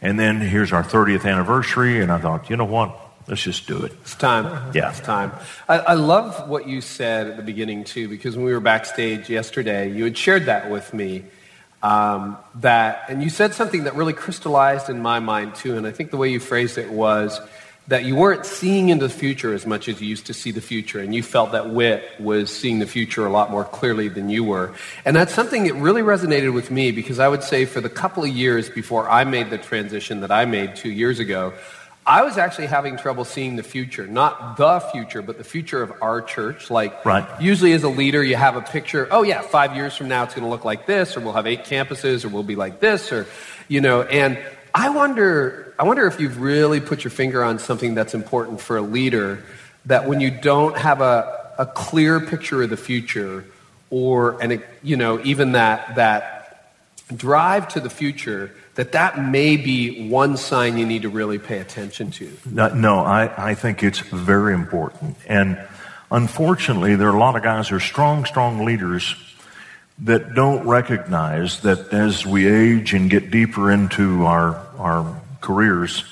And 0.00 0.18
then 0.18 0.40
here's 0.40 0.72
our 0.72 0.84
30th 0.84 1.24
anniversary, 1.28 2.00
and 2.00 2.12
I 2.12 2.18
thought, 2.18 2.50
you 2.50 2.56
know 2.56 2.64
what? 2.64 2.96
Let's 3.26 3.42
just 3.42 3.66
do 3.66 3.82
it. 3.82 3.92
It's 4.02 4.14
time. 4.14 4.72
Yeah. 4.74 4.90
It's 4.90 5.00
time. 5.00 5.32
I, 5.68 5.78
I, 5.78 5.94
love 5.94 6.48
what 6.48 6.66
you 6.66 6.80
said 6.80 7.26
at 7.26 7.36
the 7.36 7.42
beginning, 7.42 7.84
too, 7.84 8.08
because 8.08 8.36
when 8.36 8.46
we 8.46 8.52
were 8.54 8.60
backstage 8.60 9.28
yesterday, 9.28 9.90
you 9.90 10.04
had 10.04 10.16
shared 10.16 10.46
that 10.46 10.70
with 10.70 10.94
me. 10.94 11.24
Um, 11.82 12.38
that, 12.56 13.04
and 13.08 13.22
you 13.22 13.28
said 13.28 13.54
something 13.54 13.84
that 13.84 13.94
really 13.96 14.14
crystallized 14.14 14.88
in 14.88 15.02
my 15.02 15.20
mind, 15.20 15.56
too. 15.56 15.76
And 15.76 15.86
I 15.86 15.90
think 15.90 16.10
the 16.10 16.16
way 16.16 16.30
you 16.30 16.40
phrased 16.40 16.78
it 16.78 16.90
was 16.90 17.38
that 17.88 18.04
you 18.04 18.14
weren't 18.14 18.44
seeing 18.44 18.90
into 18.90 19.08
the 19.08 19.12
future 19.12 19.54
as 19.54 19.66
much 19.66 19.88
as 19.88 20.00
you 20.00 20.06
used 20.06 20.26
to 20.26 20.34
see 20.34 20.50
the 20.50 20.60
future, 20.60 21.00
and 21.00 21.14
you 21.14 21.22
felt 21.22 21.52
that 21.52 21.70
Whit 21.70 22.04
was 22.20 22.54
seeing 22.54 22.78
the 22.80 22.86
future 22.86 23.24
a 23.26 23.30
lot 23.30 23.50
more 23.50 23.64
clearly 23.64 24.08
than 24.08 24.28
you 24.28 24.44
were. 24.44 24.74
And 25.06 25.16
that's 25.16 25.32
something 25.32 25.64
that 25.64 25.74
really 25.74 26.02
resonated 26.02 26.52
with 26.52 26.70
me 26.70 26.92
because 26.92 27.18
I 27.18 27.28
would 27.28 27.42
say 27.42 27.64
for 27.64 27.80
the 27.80 27.88
couple 27.88 28.22
of 28.24 28.28
years 28.30 28.68
before 28.68 29.08
I 29.08 29.24
made 29.24 29.48
the 29.48 29.56
transition 29.58 30.20
that 30.20 30.30
I 30.30 30.44
made 30.44 30.76
two 30.76 30.90
years 30.90 31.18
ago, 31.18 31.54
I 32.06 32.22
was 32.22 32.38
actually 32.38 32.66
having 32.66 32.96
trouble 32.96 33.24
seeing 33.26 33.56
the 33.56 33.62
future, 33.62 34.06
not 34.06 34.56
the 34.56 34.80
future, 34.80 35.20
but 35.20 35.36
the 35.36 35.44
future 35.44 35.82
of 35.82 35.92
our 36.00 36.22
church. 36.22 36.70
Like, 36.70 37.04
Right. 37.04 37.26
usually 37.40 37.72
as 37.72 37.82
a 37.84 37.88
leader, 37.90 38.22
you 38.22 38.36
have 38.36 38.56
a 38.56 38.62
picture. 38.62 39.06
Oh 39.10 39.22
yeah, 39.22 39.42
five 39.42 39.74
years 39.76 39.94
from 39.94 40.08
now, 40.08 40.24
it's 40.24 40.34
going 40.34 40.44
to 40.44 40.50
look 40.50 40.64
like 40.64 40.86
this, 40.86 41.16
or 41.16 41.20
we'll 41.20 41.34
have 41.34 41.46
eight 41.46 41.64
campuses, 41.64 42.24
or 42.24 42.28
we'll 42.28 42.42
be 42.42 42.56
like 42.56 42.80
this, 42.80 43.12
or 43.12 43.26
you 43.68 43.82
know. 43.82 44.02
And 44.02 44.38
I 44.78 44.90
wonder, 44.90 45.74
I 45.76 45.82
wonder 45.82 46.06
if 46.06 46.20
you've 46.20 46.40
really 46.40 46.80
put 46.80 47.02
your 47.02 47.10
finger 47.10 47.42
on 47.42 47.58
something 47.58 47.96
that's 47.96 48.14
important 48.14 48.60
for 48.60 48.76
a 48.76 48.80
leader. 48.80 49.42
That 49.86 50.06
when 50.06 50.20
you 50.20 50.30
don't 50.30 50.78
have 50.78 51.00
a, 51.00 51.52
a 51.58 51.66
clear 51.66 52.20
picture 52.20 52.62
of 52.62 52.70
the 52.70 52.76
future, 52.76 53.44
or 53.90 54.40
and 54.40 54.62
you 54.84 54.96
know, 54.96 55.20
even 55.24 55.52
that 55.52 55.96
that 55.96 56.70
drive 57.12 57.66
to 57.68 57.80
the 57.80 57.90
future, 57.90 58.52
that 58.76 58.92
that 58.92 59.18
may 59.18 59.56
be 59.56 60.08
one 60.08 60.36
sign 60.36 60.78
you 60.78 60.86
need 60.86 61.02
to 61.02 61.08
really 61.08 61.40
pay 61.40 61.58
attention 61.58 62.12
to. 62.12 62.30
No, 62.48 62.68
no 62.68 62.98
I, 63.00 63.50
I 63.50 63.54
think 63.54 63.82
it's 63.82 63.98
very 63.98 64.54
important. 64.54 65.16
And 65.26 65.58
unfortunately, 66.12 66.94
there 66.94 67.08
are 67.08 67.16
a 67.16 67.18
lot 67.18 67.34
of 67.34 67.42
guys 67.42 67.68
who 67.68 67.76
are 67.76 67.80
strong, 67.80 68.24
strong 68.26 68.64
leaders 68.64 69.16
that 70.00 70.34
don't 70.34 70.66
recognize 70.66 71.60
that 71.60 71.92
as 71.92 72.24
we 72.24 72.46
age 72.46 72.94
and 72.94 73.10
get 73.10 73.30
deeper 73.30 73.70
into 73.70 74.26
our, 74.26 74.54
our 74.78 75.20
careers, 75.40 76.04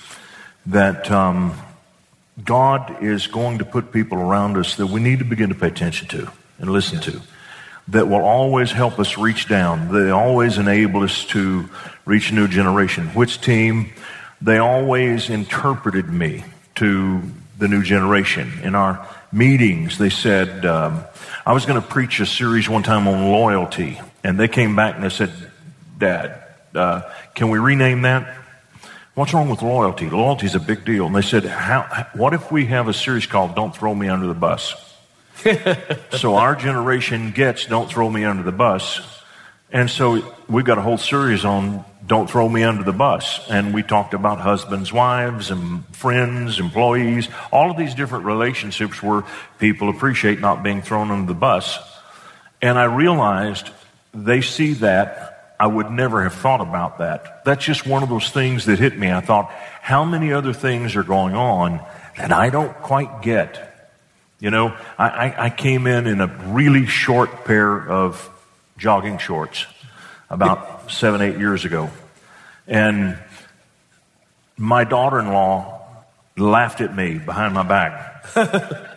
that 0.67 1.11
um, 1.11 1.55
God 2.45 3.03
is 3.03 3.29
going 3.29 3.59
to 3.59 3.65
put 3.65 3.93
people 3.93 4.19
around 4.19 4.57
us 4.57 4.77
that 4.77 4.87
we 4.87 5.01
need 5.01 5.21
to 5.21 5.25
begin 5.25 5.51
to 5.51 5.55
pay 5.55 5.69
attention 5.69 6.09
to 6.09 6.31
and 6.59 6.71
listen 6.71 7.01
to. 7.03 7.21
That 7.89 8.09
will 8.09 8.25
always 8.25 8.73
help 8.73 8.99
us 8.99 9.17
reach 9.17 9.49
down. 9.49 9.93
They 9.93 10.11
always 10.11 10.59
enable 10.59 11.05
us 11.05 11.25
to 11.27 11.69
reach 12.05 12.33
a 12.33 12.35
new 12.35 12.49
generation. 12.49 13.07
Which 13.09 13.41
team? 13.41 13.93
They 14.43 14.59
always 14.59 15.31
interpreted 15.31 16.09
me 16.09 16.45
to 16.77 17.23
the 17.59 17.69
new 17.69 17.85
generation. 17.85 18.53
In 18.65 18.75
our 18.75 19.07
meetings, 19.33 19.99
they 19.99 20.11
said, 20.11 20.67
um, 20.67 21.05
I 21.47 21.53
was 21.53 21.65
going 21.65 21.81
to 21.81 21.87
preach 21.87 22.19
a 22.19 22.27
series 22.27 22.69
one 22.69 22.83
time 22.83 23.07
on 23.07 23.31
loyalty. 23.31 24.01
And 24.25 24.37
they 24.37 24.49
came 24.49 24.75
back 24.75 24.97
and 24.97 25.05
they 25.05 25.11
said, 25.11 25.33
Dad, 25.97 26.43
uh, 26.75 27.03
can 27.37 27.51
we 27.51 27.61
rename 27.61 28.03
that? 28.03 28.37
What's 29.15 29.33
wrong 29.33 29.49
with 29.49 29.63
loyalty? 29.63 30.11
Loyalty 30.11 30.47
is 30.47 30.57
a 30.57 30.61
big 30.61 30.85
deal. 30.85 31.07
And 31.07 31.15
they 31.15 31.23
said, 31.23 31.45
How, 31.45 32.09
what 32.15 32.35
if 32.35 32.51
we 32.51 32.67
have 32.67 32.89
a 32.89 32.93
series 32.93 33.27
called 33.27 33.55
Don't 33.55 33.75
Throw 33.75 33.95
Me 33.95 34.09
Under 34.09 34.27
the 34.27 34.35
Bus? 34.35 34.75
so 36.19 36.35
our 36.35 36.57
generation 36.57 37.31
gets 37.31 37.65
Don't 37.67 37.89
Throw 37.89 38.11
Me 38.11 38.25
Under 38.25 38.43
the 38.43 38.51
Bus. 38.51 39.01
And 39.71 39.89
so 39.89 40.35
we've 40.49 40.65
got 40.65 40.79
a 40.79 40.83
whole 40.83 40.99
series 40.99 41.45
on 41.45 41.85
Don't 42.07 42.31
Throw 42.31 42.49
Me 42.49 42.63
Under 42.63 42.85
the 42.85 42.93
Bus. 42.93 43.49
And 43.51 43.75
we 43.75 43.83
talked 43.83 44.15
about 44.15 44.39
husbands, 44.39 44.93
wives, 44.93 45.51
and 45.51 45.85
friends, 45.97 46.61
employees, 46.61 47.29
all 47.51 47.71
of 47.71 47.77
these 47.77 47.95
different 47.95 48.25
relationships 48.25 49.03
where 49.03 49.25
people 49.59 49.89
appreciate 49.89 50.41
not 50.41 50.63
being 50.63 50.83
thrown 50.83 51.11
under 51.11 51.27
the 51.27 51.39
bus. 51.39 51.79
And 52.63 52.79
I 52.79 52.85
realized 52.85 53.71
they 54.15 54.41
see 54.41 54.75
that. 54.75 55.55
I 55.59 55.67
would 55.67 55.91
never 55.91 56.23
have 56.23 56.35
thought 56.35 56.61
about 56.61 56.99
that. 56.99 57.45
That's 57.45 57.65
just 57.65 57.87
one 57.87 58.03
of 58.03 58.11
those 58.11 58.31
things 58.31 58.67
that 58.67 58.79
hit 58.79 58.99
me. 58.99 59.11
I 59.11 59.21
thought, 59.21 59.51
how 59.81 60.05
many 60.05 60.33
other 60.33 60.53
things 60.53 60.97
are 60.97 61.03
going 61.03 61.35
on 61.35 61.81
that 62.19 62.31
I 62.31 62.51
don't 62.51 62.75
quite 62.83 63.23
get? 63.23 63.73
You 64.39 64.51
know, 64.51 64.77
I, 64.99 65.09
I, 65.09 65.45
I 65.47 65.51
came 65.51 65.87
in 65.87 66.07
in 66.07 66.21
a 66.21 66.27
really 66.49 66.85
short 66.85 67.47
pair 67.47 67.89
of 67.89 68.31
jogging 68.77 69.17
shorts 69.17 69.65
about 70.31 70.91
seven, 70.91 71.23
eight 71.23 71.39
years 71.39 71.65
ago. 71.65 71.91
And 72.67 73.19
my 74.57 74.85
daughter 74.85 75.19
in 75.19 75.29
law 75.29 75.87
laughed 76.37 76.81
at 76.81 76.95
me 76.95 77.19
behind 77.19 77.55
my 77.55 77.63
back. 77.63 78.27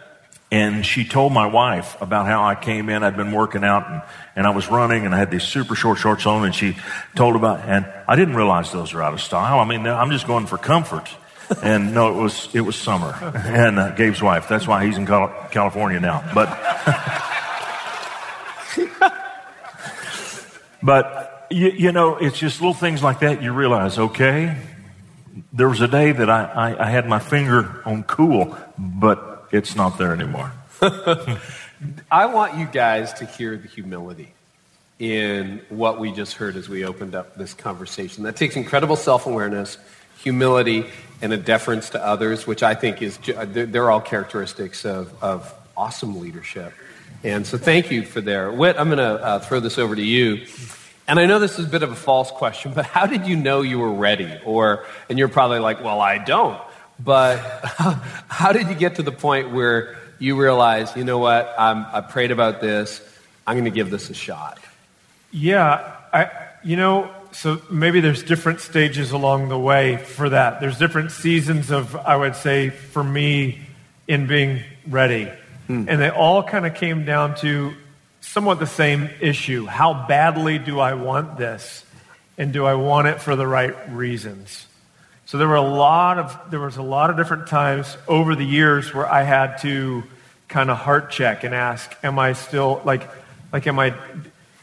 and 0.52 0.86
she 0.86 1.06
told 1.06 1.32
my 1.32 1.46
wife 1.46 2.02
about 2.02 2.26
how 2.26 2.44
I 2.44 2.56
came 2.56 2.90
in. 2.90 3.04
I'd 3.04 3.18
been 3.18 3.32
working 3.32 3.64
out 3.64 3.90
and, 3.90 4.02
and 4.36 4.48
I 4.48 4.50
was 4.50 4.70
running 4.70 5.06
and 5.06 5.14
I 5.14 5.20
had 5.20 5.32
these 5.32 5.44
super 5.44 5.76
short 5.76 6.00
shorts 6.00 6.26
on. 6.26 6.46
And 6.46 6.56
she 6.56 6.76
told 7.16 7.36
about, 7.36 7.62
and 7.62 7.86
I 8.08 8.16
didn't 8.16 8.36
realize 8.36 8.72
those 8.72 8.94
are 8.94 9.02
out 9.02 9.14
of 9.14 9.22
style. 9.22 9.60
I 9.60 9.66
mean, 9.66 9.86
I'm 9.86 10.12
just 10.12 10.28
going 10.28 10.48
for 10.48 10.58
comfort. 10.58 11.10
And 11.64 11.96
no, 11.96 12.16
it 12.16 12.22
was, 12.22 12.48
it 12.54 12.62
was 12.62 12.76
summer. 12.76 13.12
And 13.34 13.80
uh, 13.80 13.96
Gabe's 13.96 14.22
wife. 14.22 14.48
That's 14.48 14.68
why 14.68 14.86
he's 14.86 15.00
in 15.00 15.08
Cal- 15.08 15.48
California 15.50 16.00
now. 16.00 16.24
But, 16.32 16.48
but 20.82 21.48
you, 21.50 21.70
you 21.70 21.92
know, 21.92 22.16
it's 22.18 22.38
just 22.38 22.62
little 22.62 22.74
things 22.74 23.02
like 23.04 23.20
that 23.20 23.42
you 23.42 23.52
realize, 23.54 23.98
okay, 23.98 24.58
there 25.54 25.70
was 25.70 25.82
a 25.82 25.88
day 25.88 26.12
that 26.12 26.30
I, 26.30 26.44
I, 26.44 26.88
I 26.88 26.90
had 26.90 27.08
my 27.08 27.20
finger 27.20 27.82
on 27.86 28.04
cool, 28.04 28.58
but 28.78 29.48
it's 29.52 29.76
not 29.76 29.98
there 29.98 30.14
anymore. 30.14 30.52
I 32.12 32.26
want 32.26 32.58
you 32.58 32.66
guys 32.66 33.14
to 33.14 33.26
hear 33.26 33.58
the 33.58 33.68
humility 33.68 34.34
in 35.00 35.62
what 35.70 36.00
we 36.00 36.12
just 36.12 36.34
heard 36.34 36.56
as 36.56 36.68
we 36.68 36.86
opened 36.86 37.16
up 37.16 37.36
this 37.36 37.54
conversation. 37.54 38.24
That 38.24 38.36
takes 38.36 38.56
incredible 38.56 38.96
self 38.96 39.26
awareness, 39.26 39.78
humility, 40.18 40.86
and 41.22 41.32
a 41.32 41.38
deference 41.38 41.92
to 41.92 42.06
others, 42.06 42.46
which 42.46 42.64
I 42.64 42.76
think 42.76 43.02
is, 43.02 43.18
they're 43.18 43.66
they're 43.66 43.92
all 43.92 44.02
characteristics 44.02 44.86
of, 44.86 45.12
of 45.24 45.54
awesome 45.76 46.20
leadership. 46.20 46.74
And 47.24 47.46
so 47.46 47.58
thank 47.58 47.92
you 47.92 48.04
for 48.04 48.22
there. 48.22 48.52
Whit, 48.52 48.78
I'm 48.80 48.88
going 48.88 48.98
to 49.00 49.24
uh, 49.24 49.40
throw 49.40 49.60
this 49.60 49.78
over 49.78 49.96
to 49.96 50.02
you. 50.02 50.46
And 51.08 51.20
I 51.20 51.26
know 51.26 51.40
this 51.40 51.60
is 51.60 51.66
a 51.66 51.70
bit 51.70 51.84
of 51.84 51.92
a 51.92 51.96
false 51.96 52.32
question, 52.32 52.74
but 52.76 52.86
how 52.86 53.06
did 53.06 53.28
you 53.28 53.36
know 53.36 53.62
you 53.62 53.80
were 53.80 53.92
ready? 53.92 54.40
Or, 54.46 54.86
and 55.10 55.20
you're 55.20 55.28
probably 55.28 55.60
like, 55.60 55.84
well, 55.84 56.00
I 56.00 56.18
don't. 56.18 56.62
But 57.00 57.38
how 58.28 58.52
did 58.52 58.68
you 58.68 58.76
get 58.76 58.96
to 58.96 59.04
the 59.04 59.12
point 59.12 59.52
where 59.52 59.98
you 60.20 60.40
realize, 60.40 60.96
you 60.96 61.04
know 61.04 61.18
what, 61.18 61.54
I'm, 61.58 61.86
I 61.94 62.02
prayed 62.02 62.32
about 62.32 62.62
this, 62.62 63.02
I'm 63.48 63.56
going 63.56 63.66
to 63.66 63.72
give 63.72 63.90
this 63.90 64.10
a 64.10 64.14
shot? 64.14 64.60
Yeah, 65.32 65.96
I, 66.12 66.30
you 66.64 66.76
know, 66.76 67.10
so 67.32 67.62
maybe 67.72 68.02
there's 68.02 68.24
different 68.24 68.60
stages 68.60 69.12
along 69.12 69.50
the 69.50 69.60
way 69.60 69.98
for 69.98 70.30
that. 70.30 70.60
There's 70.60 70.78
different 70.78 71.12
seasons 71.12 71.72
of, 71.72 71.96
I 71.96 72.16
would 72.16 72.36
say, 72.36 72.70
for 72.70 73.04
me, 73.04 73.62
in 74.08 74.28
being 74.28 74.62
ready. 74.88 75.32
Mm. 75.70 75.86
And 75.88 76.02
they 76.02 76.10
all 76.10 76.44
kind 76.44 76.66
of 76.66 76.74
came 76.74 77.06
down 77.06 77.36
to 77.38 77.74
somewhat 78.22 78.60
the 78.60 78.68
same 78.68 79.10
issue. 79.22 79.66
How 79.66 80.08
badly 80.08 80.58
do 80.58 80.80
I 80.80 80.96
want 80.96 81.38
this? 81.38 81.86
And 82.38 82.52
do 82.52 82.66
I 82.66 82.74
want 82.74 83.08
it 83.08 83.22
for 83.22 83.36
the 83.36 83.46
right 83.46 83.92
reasons? 83.92 84.66
So 85.26 85.38
there 85.38 85.48
were 85.48 85.56
a 85.56 85.62
lot 85.62 86.18
of 86.18 86.40
there 86.50 86.60
was 86.60 86.78
a 86.78 86.82
lot 86.82 87.12
of 87.12 87.18
different 87.18 87.48
times 87.48 87.98
over 88.08 88.34
the 88.34 88.46
years 88.46 88.94
where 88.94 89.06
I 89.06 89.22
had 89.22 89.58
to 89.58 90.04
kind 90.48 90.72
of 90.72 90.78
heart 90.78 91.12
check 91.12 91.44
and 91.44 91.54
ask, 91.54 91.96
am 92.04 92.18
I 92.18 92.34
still 92.34 92.82
like 92.84 93.08
like 93.54 93.68
am 93.68 93.78
I 93.78 93.94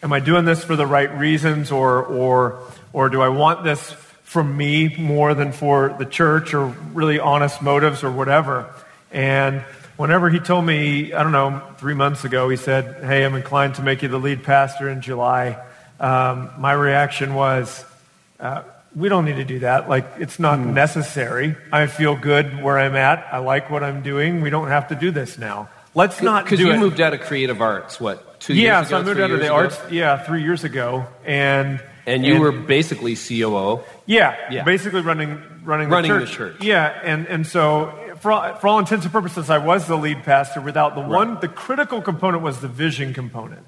am 0.02 0.12
I 0.12 0.18
doing 0.18 0.44
this 0.44 0.64
for 0.64 0.74
the 0.74 0.86
right 0.86 1.16
reasons 1.16 1.70
or 1.70 2.02
or 2.02 2.60
or 2.92 3.10
do 3.10 3.20
I 3.20 3.28
want 3.28 3.62
this 3.62 3.92
for 4.24 4.42
me 4.42 4.94
more 4.98 5.34
than 5.34 5.52
for 5.52 5.94
the 5.98 6.04
church 6.04 6.52
or 6.52 6.66
really 6.92 7.20
honest 7.20 7.62
motives 7.62 8.02
or 8.02 8.10
whatever? 8.10 8.68
And 9.12 9.62
whenever 9.96 10.30
he 10.30 10.38
told 10.38 10.64
me, 10.64 11.12
I 11.12 11.22
don't 11.22 11.32
know, 11.32 11.62
three 11.78 11.94
months 11.94 12.24
ago, 12.24 12.48
he 12.48 12.56
said, 12.56 13.04
Hey, 13.04 13.24
I'm 13.24 13.34
inclined 13.34 13.76
to 13.76 13.82
make 13.82 14.02
you 14.02 14.08
the 14.08 14.18
lead 14.18 14.42
pastor 14.42 14.88
in 14.88 15.00
July. 15.00 15.58
Um, 16.00 16.50
my 16.58 16.72
reaction 16.72 17.34
was, 17.34 17.84
uh, 18.40 18.62
we 18.94 19.08
don't 19.08 19.24
need 19.24 19.36
to 19.36 19.44
do 19.44 19.58
that. 19.60 19.88
Like, 19.88 20.06
it's 20.18 20.38
not 20.38 20.58
necessary. 20.58 21.54
I 21.72 21.86
feel 21.86 22.16
good 22.16 22.62
where 22.62 22.78
I'm 22.78 22.96
at. 22.96 23.26
I 23.32 23.38
like 23.38 23.70
what 23.70 23.82
I'm 23.82 24.02
doing. 24.02 24.40
We 24.40 24.50
don't 24.50 24.68
have 24.68 24.88
to 24.88 24.94
do 24.94 25.10
this 25.10 25.36
now. 25.38 25.68
Let's 25.94 26.20
not 26.22 26.44
Because 26.44 26.60
you 26.60 26.70
it. 26.72 26.78
moved 26.78 27.00
out 27.00 27.14
of 27.14 27.20
creative 27.20 27.60
arts, 27.62 27.98
what, 28.00 28.38
two 28.40 28.54
yeah, 28.54 28.78
years 28.80 28.88
so 28.88 28.96
ago? 28.98 28.98
Yeah, 28.98 29.04
so 29.04 29.10
I 29.10 29.14
moved 29.14 29.20
out 29.20 29.30
of 29.30 29.40
the 29.40 29.46
ago? 29.46 29.54
arts, 29.54 29.78
yeah, 29.90 30.18
three 30.24 30.42
years 30.42 30.64
ago. 30.64 31.06
And 31.24 31.82
And 32.06 32.24
you 32.24 32.38
were 32.40 32.52
basically 32.52 33.16
COO. 33.16 33.80
yeah, 34.04 34.36
Yeah. 34.50 34.64
basically 34.64 35.00
running 35.00 35.42
running, 35.64 35.88
Running 35.88 36.12
the, 36.12 36.18
the 36.20 36.26
church. 36.26 36.36
church. 36.58 36.62
Yeah, 36.62 37.00
and 37.02 37.26
and 37.26 37.46
so 37.46 37.92
for 38.26 38.32
all, 38.32 38.54
for 38.56 38.66
all 38.66 38.78
intents 38.80 39.04
and 39.04 39.12
purposes, 39.12 39.50
I 39.50 39.58
was 39.58 39.86
the 39.86 39.96
lead 39.96 40.24
pastor. 40.24 40.60
Without 40.60 40.96
the 40.96 41.00
one, 41.00 41.38
the 41.38 41.46
critical 41.46 42.02
component 42.02 42.42
was 42.42 42.60
the 42.60 42.66
vision 42.66 43.14
component. 43.14 43.64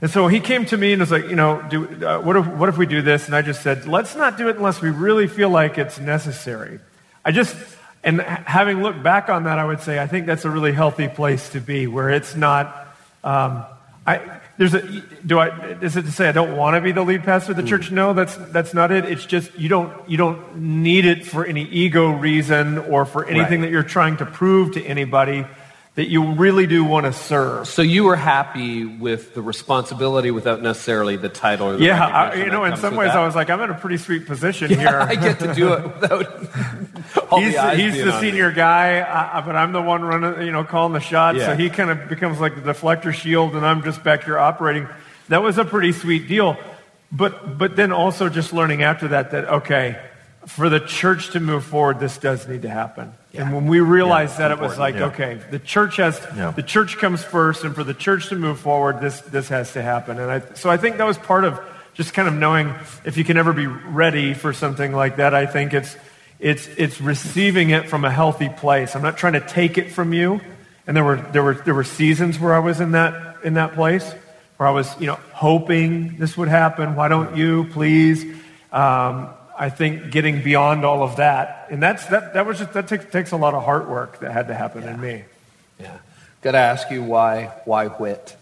And 0.00 0.08
so 0.08 0.28
he 0.28 0.38
came 0.38 0.64
to 0.66 0.76
me 0.76 0.92
and 0.92 1.00
was 1.00 1.10
like, 1.10 1.24
you 1.24 1.34
know, 1.34 1.60
do, 1.68 2.06
uh, 2.06 2.20
what 2.20 2.36
if 2.36 2.46
what 2.46 2.68
if 2.68 2.78
we 2.78 2.86
do 2.86 3.02
this? 3.02 3.26
And 3.26 3.34
I 3.34 3.42
just 3.42 3.60
said, 3.60 3.88
let's 3.88 4.14
not 4.14 4.38
do 4.38 4.48
it 4.48 4.58
unless 4.58 4.80
we 4.80 4.90
really 4.90 5.26
feel 5.26 5.50
like 5.50 5.76
it's 5.76 5.98
necessary. 5.98 6.78
I 7.24 7.32
just 7.32 7.56
and 8.04 8.20
having 8.20 8.80
looked 8.80 9.02
back 9.02 9.28
on 9.28 9.42
that, 9.42 9.58
I 9.58 9.64
would 9.64 9.80
say 9.80 9.98
I 9.98 10.06
think 10.06 10.26
that's 10.26 10.44
a 10.44 10.50
really 10.50 10.72
healthy 10.72 11.08
place 11.08 11.48
to 11.50 11.60
be, 11.60 11.88
where 11.88 12.10
it's 12.10 12.36
not. 12.36 12.94
Um, 13.24 13.64
I, 14.06 14.38
there's 14.58 14.74
a, 14.74 15.00
do 15.26 15.38
I, 15.38 15.48
is 15.80 15.96
it 15.96 16.02
to 16.02 16.12
say 16.12 16.28
I 16.28 16.32
don't 16.32 16.56
want 16.56 16.76
to 16.76 16.80
be 16.80 16.92
the 16.92 17.02
lead 17.02 17.24
pastor 17.24 17.52
of 17.52 17.56
the 17.56 17.62
hmm. 17.62 17.68
church? 17.68 17.90
No, 17.90 18.12
that's, 18.12 18.36
that's 18.36 18.74
not 18.74 18.90
it. 18.90 19.04
It's 19.06 19.24
just 19.24 19.58
you 19.58 19.68
don't, 19.68 19.92
you 20.08 20.16
don't 20.16 20.56
need 20.56 21.04
it 21.04 21.24
for 21.24 21.44
any 21.44 21.64
ego 21.64 22.10
reason 22.10 22.78
or 22.78 23.04
for 23.04 23.24
anything 23.26 23.60
Right. 23.60 23.66
that 23.66 23.72
you're 23.72 23.82
trying 23.82 24.18
to 24.18 24.26
prove 24.26 24.72
to 24.74 24.84
anybody 24.84 25.46
that 25.94 26.08
you 26.08 26.32
really 26.32 26.66
do 26.66 26.84
want 26.84 27.04
to 27.04 27.12
serve. 27.12 27.68
So 27.68 27.82
you 27.82 28.04
were 28.04 28.16
happy 28.16 28.86
with 28.86 29.34
the 29.34 29.42
responsibility 29.42 30.30
without 30.30 30.62
necessarily 30.62 31.16
the 31.16 31.28
title 31.28 31.68
or 31.68 31.76
the 31.76 31.84
Yeah, 31.84 32.06
I, 32.06 32.34
you 32.34 32.50
know, 32.50 32.64
in 32.64 32.78
some 32.78 32.96
ways 32.96 33.08
that. 33.08 33.18
I 33.18 33.26
was 33.26 33.34
like, 33.34 33.50
I'm 33.50 33.60
in 33.60 33.68
a 33.68 33.74
pretty 33.74 33.98
sweet 33.98 34.26
position 34.26 34.70
Yeah, 34.70 34.78
here. 34.78 35.00
I 35.00 35.14
get 35.16 35.38
to 35.40 35.54
do 35.54 35.74
it 35.74 35.84
without 35.84 36.26
All 37.30 37.40
the 37.40 37.46
he's, 37.46 37.56
eyes 37.56 37.78
he's 37.78 38.04
the 38.04 38.18
senior 38.20 38.50
guy, 38.52 39.00
uh, 39.00 39.44
but 39.44 39.54
I'm 39.54 39.72
the 39.72 39.82
one 39.82 40.02
running, 40.02 40.46
you 40.46 40.52
know, 40.52 40.64
calling 40.64 40.94
the 40.94 41.00
shots. 41.00 41.38
Yeah. 41.38 41.48
So 41.48 41.56
he 41.56 41.68
kind 41.68 41.90
of 41.90 42.08
becomes 42.08 42.40
like 42.40 42.54
the 42.54 42.72
deflector 42.72 43.12
shield, 43.12 43.54
and 43.54 43.66
I'm 43.66 43.82
just 43.82 44.02
back 44.02 44.24
here 44.24 44.38
operating. 44.38 44.88
That 45.28 45.42
was 45.42 45.58
a 45.58 45.64
pretty 45.64 45.92
sweet 45.92 46.26
deal. 46.26 46.56
But, 47.10 47.58
but 47.58 47.76
then 47.76 47.92
also 47.92 48.30
just 48.30 48.54
learning 48.54 48.82
after 48.82 49.08
that 49.08 49.32
that, 49.32 49.44
okay, 49.46 50.02
for 50.46 50.70
the 50.70 50.80
church 50.80 51.32
to 51.32 51.40
move 51.40 51.64
forward, 51.64 52.00
this 52.00 52.16
does 52.16 52.48
need 52.48 52.62
to 52.62 52.70
happen. 52.70 53.12
And 53.34 53.54
when 53.54 53.66
we 53.66 53.80
realized 53.80 54.34
Yeah, 54.38 54.48
that, 54.48 54.58
it 54.58 54.60
was 54.60 54.78
like, 54.78 54.94
yeah. 54.94 55.06
okay, 55.06 55.40
the 55.50 55.58
church 55.58 55.96
has, 55.96 56.20
Yeah. 56.36 56.50
the 56.50 56.62
church 56.62 56.98
comes 56.98 57.24
first, 57.24 57.64
and 57.64 57.74
for 57.74 57.82
the 57.84 57.94
church 57.94 58.28
to 58.28 58.36
move 58.36 58.60
forward, 58.60 59.00
this, 59.00 59.20
this 59.22 59.48
has 59.48 59.72
to 59.72 59.82
happen. 59.82 60.18
And 60.18 60.30
I, 60.30 60.42
so 60.54 60.68
I 60.68 60.76
think 60.76 60.98
that 60.98 61.06
was 61.06 61.16
part 61.18 61.44
of 61.44 61.58
just 61.94 62.12
kind 62.14 62.28
of 62.28 62.34
knowing 62.34 62.74
if 63.04 63.16
you 63.16 63.24
can 63.24 63.36
ever 63.36 63.52
be 63.52 63.66
ready 63.66 64.34
for 64.34 64.52
something 64.52 64.92
like 64.92 65.16
that. 65.16 65.34
I 65.34 65.46
think 65.46 65.72
it's, 65.72 65.96
it's, 66.38 66.66
it's 66.76 67.00
receiving 67.00 67.70
it 67.70 67.88
from 67.88 68.04
a 68.04 68.10
healthy 68.10 68.48
place. 68.50 68.94
I'm 68.94 69.02
not 69.02 69.16
trying 69.16 69.34
to 69.34 69.40
take 69.40 69.78
it 69.78 69.92
from 69.92 70.12
you. 70.12 70.40
And 70.86 70.96
there 70.96 71.04
were, 71.04 71.16
there 71.16 71.42
were, 71.42 71.54
there 71.54 71.74
were 71.74 71.84
seasons 71.84 72.38
where 72.38 72.54
I 72.54 72.58
was 72.58 72.80
in 72.80 72.92
that, 72.92 73.38
in 73.44 73.54
that 73.54 73.74
place 73.74 74.10
where 74.56 74.68
I 74.68 74.72
was, 74.72 74.94
you 75.00 75.06
know, 75.06 75.18
hoping 75.32 76.16
this 76.18 76.36
would 76.36 76.48
happen. 76.48 76.96
Why 76.96 77.08
don't 77.08 77.36
you, 77.36 77.68
please? 77.72 78.24
Um, 78.72 79.30
I 79.58 79.70
think 79.70 80.10
getting 80.10 80.42
beyond 80.42 80.84
all 80.84 81.02
of 81.02 81.16
that, 81.16 81.68
and 81.70 81.82
that's 81.82 82.06
that. 82.06 82.34
That 82.34 82.46
was 82.46 82.58
just 82.58 82.72
that 82.72 82.88
takes, 82.88 83.04
takes 83.06 83.32
a 83.32 83.36
lot 83.36 83.54
of 83.54 83.64
heart 83.64 83.88
work 83.88 84.20
that 84.20 84.32
had 84.32 84.48
to 84.48 84.54
happen 84.54 84.84
in 84.84 85.00
me. 85.00 85.24
Yeah. 85.80 85.98
Got 86.42 86.52
to 86.52 86.58
ask 86.58 86.90
you 86.90 87.02
why 87.02 87.52
why 87.64 87.86
Whit? 87.86 88.36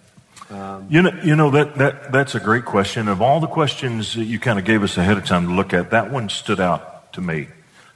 Um, 0.51 0.87
you 0.91 1.03
know, 1.03 1.13
you 1.23 1.37
know 1.37 1.51
that, 1.51 1.77
that 1.77 2.11
that's 2.11 2.35
a 2.35 2.41
great 2.41 2.65
question. 2.65 3.09
Of 3.09 3.23
all 3.23 3.41
the 3.41 3.47
questions 3.47 4.15
that 4.15 4.25
you 4.25 4.41
kind 4.41 4.59
of 4.59 4.65
gave 4.65 4.83
us 4.83 4.97
ahead 4.97 5.17
of 5.17 5.25
time 5.25 5.47
to 5.47 5.53
look 5.53 5.73
at, 5.73 5.91
that 5.91 6.11
one 6.11 6.29
stood 6.29 6.61
out 6.61 7.13
to 7.13 7.21
me. 7.21 7.49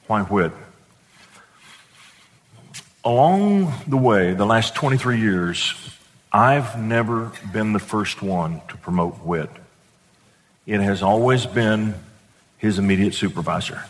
Why 0.07 0.23
Whit? 0.23 0.53
Along 3.05 3.73
the 3.87 3.97
way, 3.97 4.35
the 4.35 4.47
last 4.47 4.75
23 4.75 5.21
years, 5.21 5.75
I've 6.33 6.79
never 6.79 7.33
been 7.53 7.73
the 7.73 7.79
first 7.79 8.23
one 8.23 8.63
to 8.69 8.77
promote 8.77 9.19
Whit. 9.25 9.51
It 10.67 10.81
has 10.81 11.03
always 11.03 11.45
been 11.45 11.95
his 12.65 12.79
immediate 12.79 13.15
supervisor. 13.15 13.85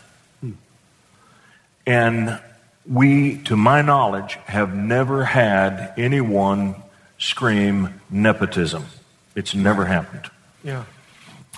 And 1.87 2.39
we, 2.89 3.37
to 3.43 3.55
my 3.55 3.81
knowledge, 3.81 4.35
have 4.45 4.73
never 4.75 5.23
had 5.23 5.93
anyone 5.97 6.75
scream 7.17 8.01
nepotism. 8.09 8.85
It's 9.35 9.53
never 9.53 9.85
happened. 9.85 10.29
Yeah, 10.63 10.85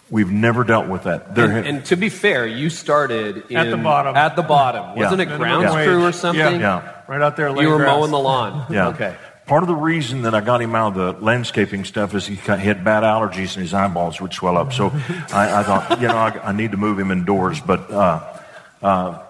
We've 0.10 0.32
never 0.32 0.64
dealt 0.64 0.88
with 0.88 1.04
that. 1.04 1.36
There 1.36 1.46
And, 1.46 1.54
ha- 1.54 1.70
and 1.70 1.86
to 1.86 1.96
be 1.98 2.10
fair, 2.10 2.48
you 2.48 2.70
started 2.70 3.46
in, 3.50 3.58
At 3.58 3.70
the 3.72 3.78
bottom. 3.78 4.16
At 4.16 4.36
the 4.38 4.42
bottom, 4.42 4.96
wasn't 4.96 5.22
it 5.22 5.26
Minimum 5.26 5.38
grounds 5.40 5.76
wage. 5.76 5.86
crew 5.88 6.06
or 6.06 6.12
something? 6.14 6.60
Yeah. 6.62 7.02
right 7.08 7.22
out 7.22 7.36
there. 7.36 7.50
You 7.50 7.70
were 7.70 7.78
grass. 7.78 7.88
mowing 7.88 8.12
the 8.12 8.20
lawn. 8.20 8.66
yeah. 8.70 8.88
Okay. 8.90 9.16
Part 9.48 9.64
of 9.64 9.68
the 9.68 9.76
reason 9.76 10.24
that 10.24 10.36
I 10.36 10.42
got 10.42 10.62
him 10.62 10.76
out 10.76 10.98
of 10.98 11.20
the 11.20 11.26
landscaping 11.26 11.86
stuff 11.86 12.14
is 12.14 12.28
he 12.28 12.36
had 12.36 12.84
bad 12.84 13.04
allergies 13.04 13.56
and 13.56 13.64
his 13.64 13.74
eyeballs 13.74 14.20
would 14.20 14.34
swell 14.34 14.58
up. 14.58 14.74
So 14.74 14.92
I, 15.32 15.60
I 15.60 15.64
thought, 15.64 16.02
you 16.02 16.08
know, 16.10 16.18
I, 16.18 16.50
I 16.50 16.52
need 16.52 16.72
to 16.72 16.78
move 16.78 17.00
him 17.00 17.12
indoors. 17.12 17.62
But 17.62 17.90
uh, 17.90 18.40
uh, 18.82 19.24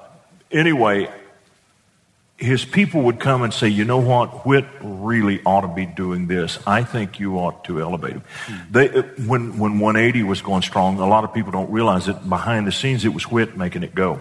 anyway, 0.52 1.12
his 2.38 2.66
people 2.66 3.04
would 3.04 3.20
come 3.20 3.42
and 3.42 3.54
say, 3.54 3.68
you 3.68 3.84
know 3.84 3.98
what, 3.98 4.46
Whit 4.46 4.66
really 4.82 5.42
ought 5.44 5.62
to 5.62 5.68
be 5.68 5.86
doing 5.86 6.28
this. 6.28 6.60
I 6.68 6.84
think 6.84 7.20
you 7.20 7.38
ought 7.38 7.64
to 7.66 7.82
elevate 7.82 8.14
him. 8.14 8.24
They, 8.70 8.90
uh, 8.90 9.02
when, 9.26 9.58
when 9.58 9.80
180 9.80 10.24
was 10.24 10.42
going 10.42 10.62
strong, 10.62 11.00
a 11.00 11.08
lot 11.08 11.24
of 11.24 11.34
people 11.34 11.52
don't 11.52 11.72
realize 11.72 12.06
that 12.06 12.30
behind 12.30 12.68
the 12.68 12.72
scenes 12.72 13.06
it 13.06 13.14
was 13.14 13.30
Whit 13.30 13.58
making 13.58 13.82
it 13.84 13.96
go. 13.96 14.20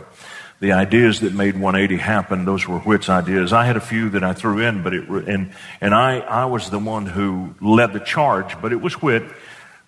The 0.59 0.73
ideas 0.73 1.21
that 1.21 1.35
made 1.35 1.55
180 1.55 1.97
happen, 2.03 2.45
those 2.47 2.67
were 2.67 2.79
Whit's 2.79 3.11
ideas. 3.11 3.53
I 3.53 3.67
had 3.67 3.77
a 3.77 3.81
few 3.81 4.11
that 4.11 4.25
I 4.25 4.33
threw 4.33 4.59
in, 4.61 4.83
but 4.83 4.95
it, 4.95 5.09
and, 5.09 5.53
and 5.81 5.95
I, 5.95 6.21
I 6.21 6.47
was 6.47 6.71
the 6.71 6.79
one 6.79 7.05
who 7.05 7.55
led 7.61 7.93
the 7.93 8.01
charge, 8.01 8.61
but 8.63 8.73
it 8.73 8.81
was 8.81 8.95
Whit 9.03 9.25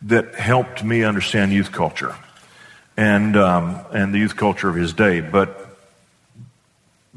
that 0.03 0.35
helped 0.35 0.85
me 0.85 1.05
understand 1.05 1.53
youth 1.53 1.73
culture 1.73 2.15
and, 2.99 3.37
um, 3.37 3.81
and 3.93 4.13
the 4.13 4.19
youth 4.19 4.37
culture 4.37 4.69
of 4.69 4.75
his 4.75 4.93
day. 4.93 5.21
But 5.21 5.69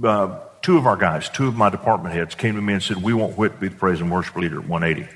uh, 0.01 0.39
two 0.61 0.77
of 0.77 0.85
our 0.85 0.95
guys, 0.95 1.27
two 1.27 1.47
of 1.47 1.55
my 1.55 1.69
department 1.69 2.15
heads 2.15 2.35
came 2.35 2.55
to 2.55 2.61
me 2.61 2.73
and 2.73 2.83
said, 2.83 3.03
We 3.03 3.13
want 3.13 3.37
Whit 3.37 3.53
to 3.53 3.57
be 3.57 3.67
the 3.67 3.75
praise 3.75 3.99
and 3.99 4.11
worship 4.11 4.35
leader 4.35 4.59
at 4.59 4.67
180. 4.67 5.11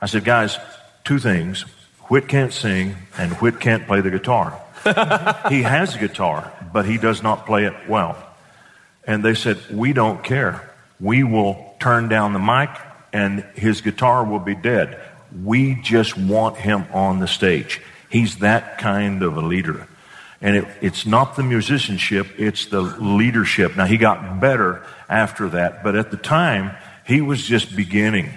I 0.00 0.06
said, 0.06 0.24
Guys, 0.24 0.58
two 1.04 1.18
things. 1.18 1.62
Whit 2.08 2.28
can't 2.28 2.52
sing 2.52 2.96
and 3.18 3.32
Whit 3.34 3.60
can't 3.60 3.86
play 3.86 4.00
the 4.00 4.10
guitar. 4.10 4.60
he 5.48 5.62
has 5.62 5.94
a 5.94 5.98
guitar, 5.98 6.52
but 6.72 6.86
he 6.86 6.98
does 6.98 7.22
not 7.22 7.46
play 7.46 7.64
it 7.64 7.74
well. 7.88 8.16
And 9.04 9.24
they 9.24 9.34
said, 9.34 9.58
We 9.70 9.92
don't 9.92 10.22
care. 10.22 10.70
We 11.00 11.24
will 11.24 11.74
turn 11.80 12.08
down 12.08 12.32
the 12.32 12.38
mic 12.38 12.70
and 13.12 13.44
his 13.54 13.80
guitar 13.80 14.24
will 14.24 14.38
be 14.38 14.54
dead. 14.54 15.00
We 15.44 15.74
just 15.82 16.16
want 16.16 16.56
him 16.56 16.86
on 16.92 17.18
the 17.18 17.26
stage. 17.26 17.80
He's 18.08 18.36
that 18.38 18.78
kind 18.78 19.22
of 19.22 19.36
a 19.36 19.40
leader. 19.40 19.86
And 20.40 20.56
it, 20.56 20.68
it's 20.80 21.06
not 21.06 21.36
the 21.36 21.42
musicianship, 21.42 22.26
it's 22.36 22.66
the 22.66 22.80
leadership. 22.80 23.76
Now, 23.76 23.84
he 23.84 23.96
got 23.96 24.40
better 24.40 24.84
after 25.08 25.48
that, 25.50 25.84
but 25.84 25.94
at 25.94 26.10
the 26.10 26.16
time, 26.16 26.76
he 27.06 27.20
was 27.20 27.44
just 27.44 27.76
beginning. 27.76 28.30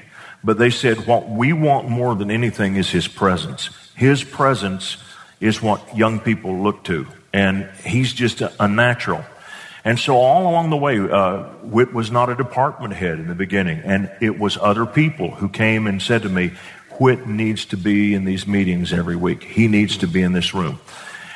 But 0.44 0.60
they 0.60 0.70
said, 0.70 1.08
what 1.08 1.28
we 1.28 1.52
want 1.52 1.90
more 1.90 2.14
than 2.14 2.30
anything 2.30 2.76
is 2.76 2.90
his 2.90 3.08
presence. 3.08 3.70
His 3.96 4.24
presence 4.24 4.98
is 5.40 5.62
what 5.62 5.98
young 5.98 6.20
people 6.20 6.62
look 6.62 6.84
to. 6.86 7.08
And 7.36 7.70
he's 7.84 8.14
just 8.14 8.40
a, 8.40 8.54
a 8.64 8.68
natural. 8.70 9.26
And 9.84 10.00
so 10.00 10.16
all 10.16 10.50
along 10.50 10.70
the 10.70 10.78
way, 10.78 10.98
uh, 10.98 11.44
Whit 11.64 11.94
was 11.94 12.10
not 12.10 12.30
a 12.30 12.36
department 12.36 12.94
head 12.94 13.20
in 13.20 13.28
the 13.28 13.36
beginning. 13.36 13.82
And 13.84 14.10
it 14.22 14.40
was 14.40 14.58
other 14.58 14.86
people 14.86 15.32
who 15.32 15.50
came 15.50 15.86
and 15.86 16.02
said 16.02 16.22
to 16.22 16.30
me, 16.30 16.54
Whit 16.98 17.28
needs 17.28 17.66
to 17.66 17.78
be 17.78 18.14
in 18.14 18.24
these 18.24 18.48
meetings 18.48 18.94
every 18.94 19.18
week. 19.18 19.44
He 19.44 19.68
needs 19.68 19.98
to 19.98 20.08
be 20.08 20.22
in 20.22 20.32
this 20.32 20.54
room. 20.54 20.80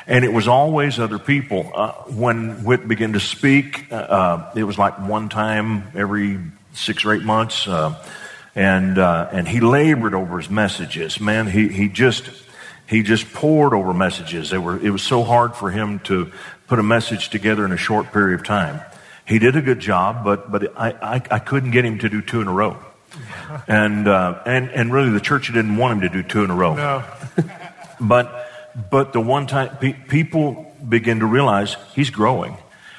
And 0.06 0.24
it 0.24 0.32
was 0.32 0.48
always 0.48 0.98
other 0.98 1.18
people. 1.18 1.70
Uh, 1.74 1.92
when 2.08 2.64
Whit 2.64 2.88
began 2.88 3.12
to 3.12 3.20
speak, 3.20 3.92
uh, 3.92 3.96
uh, 3.96 4.52
it 4.56 4.64
was 4.64 4.78
like 4.78 4.98
one 4.98 5.28
time 5.28 5.92
every 5.94 6.38
six 6.72 7.04
or 7.04 7.12
eight 7.12 7.24
months. 7.24 7.68
Uh, 7.68 8.02
and, 8.54 8.98
uh, 8.98 9.28
and 9.32 9.46
he 9.46 9.60
labored 9.60 10.14
over 10.14 10.38
his 10.38 10.48
messages. 10.48 11.20
Man, 11.20 11.46
he, 11.46 11.68
he 11.68 11.90
just, 11.90 12.30
he 12.90 13.04
just 13.04 13.32
poured 13.32 13.72
over 13.72 13.94
messages. 13.94 14.50
They 14.50 14.58
were, 14.58 14.76
it 14.84 14.90
was 14.90 15.02
so 15.02 15.22
hard 15.22 15.54
for 15.54 15.70
him 15.70 16.00
to 16.00 16.32
put 16.66 16.80
a 16.80 16.82
message 16.82 17.28
together 17.28 17.64
in 17.64 17.70
a 17.70 17.76
short 17.76 18.12
period 18.12 18.40
of 18.40 18.44
time. 18.44 18.80
He 19.24 19.38
did 19.38 19.54
a 19.54 19.62
good 19.62 19.78
job, 19.78 20.24
but, 20.24 20.50
but 20.50 20.76
I, 20.76 20.90
I, 20.90 21.22
I 21.30 21.38
couldn't 21.38 21.70
get 21.70 21.84
him 21.84 22.00
to 22.00 22.08
do 22.08 22.20
two 22.20 22.40
in 22.40 22.48
a 22.48 22.52
row. 22.52 22.76
And, 23.66 24.06
uh, 24.06 24.40
and, 24.46 24.70
and 24.70 24.92
really 24.92 25.10
the 25.10 25.20
church 25.20 25.48
didn't 25.52 25.76
want 25.76 25.94
him 25.94 26.08
to 26.08 26.22
do 26.22 26.22
two 26.22 26.44
in 26.44 26.50
a 26.50 26.54
row. 26.54 26.74
No, 26.74 27.04
But, 28.00 28.48
but 28.90 29.12
the 29.12 29.20
one 29.20 29.48
time 29.48 29.76
pe- 29.76 29.92
people 29.92 30.72
begin 30.88 31.18
to 31.18 31.26
realize 31.26 31.76
he's 31.94 32.10
growing. 32.10 32.56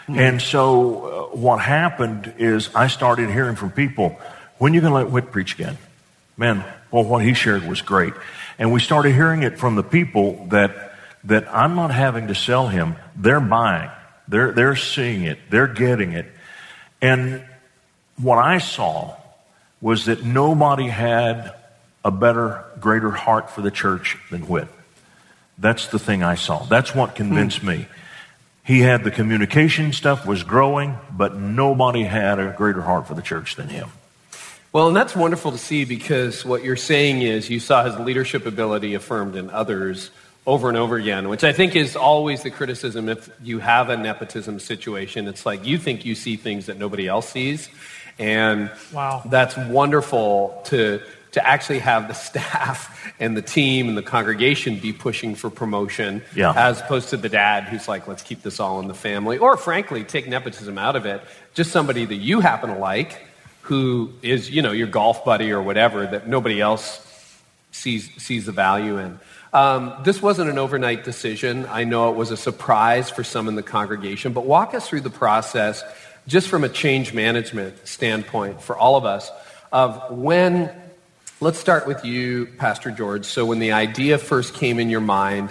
And 0.10 0.41
so 0.41 1.30
uh, 1.32 1.36
what 1.38 1.62
happened 1.62 2.34
is 2.38 2.69
I 2.75 2.88
started 2.88 3.30
hearing 3.30 3.56
from 3.56 3.71
people, 3.71 4.19
when 4.58 4.73
are 4.73 4.75
you 4.75 4.82
going 4.82 4.91
to 4.91 4.97
let 4.97 5.10
Whit 5.10 5.32
preach 5.32 5.54
again? 5.54 5.77
Man, 6.36 6.65
well, 6.91 7.06
what 7.06 7.23
he 7.23 7.34
shared 7.34 7.65
was 7.65 7.82
great. 7.82 8.13
And 8.58 8.72
we 8.72 8.80
started 8.80 9.14
hearing 9.14 9.44
it 9.44 9.58
from 9.58 9.76
the 9.76 9.84
people 9.84 10.46
that, 10.48 10.94
that 11.26 11.54
I'm 11.54 11.76
not 11.76 11.92
having 11.92 12.28
to 12.28 12.36
sell 12.36 12.68
him. 12.68 12.96
They're 13.16 13.40
buying. 13.40 13.90
They're, 14.28 14.52
they're 14.52 14.76
seeing 14.76 15.24
it. 15.24 15.40
They're 15.50 15.68
getting 15.68 16.14
it. 16.14 16.26
And 17.02 17.44
what 18.18 18.38
I 18.38 18.60
saw 18.60 19.16
was 19.82 20.06
that 20.06 20.24
nobody 20.24 20.88
had 20.88 21.54
a 22.06 22.12
better, 22.12 22.64
greater 22.80 23.12
heart 23.12 23.50
for 23.50 23.62
the 23.62 23.72
church 23.72 24.18
than 24.30 24.48
Whit. 24.48 24.68
That's 25.58 25.88
the 25.88 26.00
thing 26.00 26.24
I 26.24 26.36
saw. 26.36 26.64
That's 26.64 26.96
what 26.96 27.16
convinced 27.16 27.60
hmm. 27.60 27.68
me. 27.68 27.88
He 28.64 28.80
had 28.80 29.04
the 29.04 29.12
communication 29.12 29.92
stuff 29.92 30.26
was 30.26 30.44
growing, 30.44 30.98
but 31.12 31.36
nobody 31.36 32.04
had 32.04 32.40
a 32.40 32.54
greater 32.56 32.82
heart 32.82 33.08
for 33.08 33.16
the 33.16 33.22
church 33.22 33.56
than 33.56 33.70
him. 33.70 33.90
Well, 34.74 34.88
and 34.88 34.96
that's 34.96 35.16
wonderful 35.16 35.52
to 35.52 35.58
see 35.58 35.84
because 35.84 36.46
what 36.46 36.64
you're 36.64 36.78
saying 36.78 37.24
is 37.24 37.50
you 37.50 37.60
saw 37.60 37.84
his 37.84 37.98
leadership 38.00 38.46
ability 38.46 38.94
affirmed 38.94 39.36
in 39.36 39.50
others 39.50 40.12
over 40.48 40.70
and 40.70 40.78
over 40.78 40.96
again, 40.96 41.28
which 41.28 41.44
I 41.44 41.52
think 41.52 41.76
is 41.76 41.96
always 41.98 42.44
the 42.44 42.52
criticism 42.52 43.10
if 43.10 43.30
you 43.44 43.60
have 43.60 43.90
a 43.90 43.98
nepotism 43.98 44.60
situation. 44.60 45.28
It's 45.28 45.46
like 45.46 45.66
you 45.66 45.78
think 45.78 46.06
you 46.06 46.16
see 46.16 46.38
things 46.38 46.68
that 46.68 46.78
nobody 46.80 47.08
else 47.08 47.30
sees. 47.30 47.68
And 48.18 48.72
Wow. 48.94 49.24
that's 49.26 49.58
wonderful 49.58 50.62
to, 50.68 51.02
to 51.34 51.46
actually 51.46 51.80
have 51.80 52.08
the 52.08 52.14
staff 52.30 53.14
and 53.20 53.36
the 53.36 53.42
team 53.42 53.90
and 53.90 53.98
the 53.98 54.02
congregation 54.02 54.78
be 54.80 54.94
pushing 54.94 55.36
for 55.36 55.50
promotion 55.50 56.22
Yeah. 56.34 56.54
as 56.56 56.80
opposed 56.80 57.10
to 57.10 57.18
the 57.18 57.30
dad 57.30 57.66
who's 57.66 57.90
like, 57.90 58.08
let's 58.08 58.24
keep 58.24 58.42
this 58.42 58.60
all 58.62 58.80
in 58.80 58.88
the 58.88 58.94
family. 58.94 59.38
Or 59.38 59.58
frankly, 59.58 60.06
take 60.06 60.30
nepotism 60.30 60.78
out 60.78 60.96
of 60.96 61.06
it. 61.06 61.22
Just 61.56 61.72
somebody 61.72 62.06
that 62.06 62.16
you 62.16 62.40
happen 62.40 62.70
to 62.74 62.78
like 62.80 63.20
who 63.62 64.12
is, 64.21 64.50
you 64.50 64.62
know, 64.62 64.71
your 64.71 64.88
golf 64.88 65.24
buddy 65.24 65.52
or 65.52 65.62
whatever 65.62 66.06
that 66.06 66.28
nobody 66.28 66.60
else 66.60 67.08
sees, 67.71 68.10
sees 68.21 68.45
the 68.45 68.52
value 68.52 68.97
in. 68.97 69.19
Um, 69.54 69.93
this 70.04 70.21
wasn't 70.21 70.50
an 70.50 70.58
overnight 70.58 71.04
decision. 71.04 71.65
I 71.69 71.84
know 71.84 72.10
it 72.10 72.15
was 72.15 72.32
a 72.32 72.38
surprise 72.38 73.10
for 73.10 73.24
some 73.24 73.47
in 73.47 73.56
the 73.56 73.63
congregation, 73.63 74.34
but 74.34 74.45
walk 74.45 74.74
us 74.74 74.88
through 74.88 75.02
the 75.02 75.10
process 75.10 75.84
just 76.28 76.47
from 76.47 76.63
a 76.63 76.69
change 76.69 77.13
management 77.13 77.88
standpoint 77.88 78.62
for 78.62 78.78
all 78.78 78.95
of 78.95 79.06
us 79.06 79.30
of 79.71 80.12
when, 80.12 80.69
let's 81.39 81.60
start 81.60 81.88
with 81.88 82.06
you, 82.06 82.47
Pastor 82.58 82.91
George. 82.91 83.26
So, 83.26 83.45
when 83.45 83.60
the 83.60 83.71
idea 83.71 84.17
first 84.17 84.54
came 84.54 84.80
in 84.80 84.89
your 84.89 85.02
mind, 85.02 85.50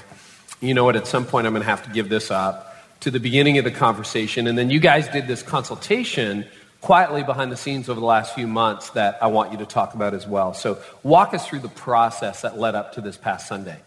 you 0.60 0.74
know 0.74 0.84
what, 0.84 0.96
at 0.96 1.06
some 1.06 1.26
point 1.26 1.46
I'm 1.46 1.52
going 1.52 1.62
to 1.62 1.68
have 1.68 1.84
to 1.84 1.90
give 1.90 2.08
this 2.08 2.30
up, 2.30 2.66
to 3.00 3.10
the 3.10 3.20
beginning 3.20 3.56
of 3.56 3.64
the 3.64 3.70
conversation, 3.70 4.46
and 4.46 4.58
then 4.58 4.70
you 4.70 4.78
guys 4.78 5.08
did 5.08 5.26
this 5.26 5.42
consultation 5.42 6.46
quietly 6.80 7.22
behind 7.22 7.52
the 7.52 7.56
scenes 7.56 7.88
over 7.88 8.00
the 8.00 8.06
last 8.06 8.34
few 8.34 8.46
months 8.46 8.90
that 8.90 9.18
I 9.22 9.26
want 9.26 9.52
you 9.52 9.58
to 9.58 9.66
talk 9.66 9.94
about 9.94 10.14
as 10.14 10.26
well. 10.26 10.54
So, 10.54 10.78
walk 11.02 11.34
us 11.34 11.46
through 11.46 11.60
the 11.60 11.68
process 11.68 12.42
that 12.42 12.58
led 12.58 12.74
up 12.74 12.94
to 12.94 13.00
this 13.00 13.16
past 13.16 13.46
Sunday. 13.46 13.78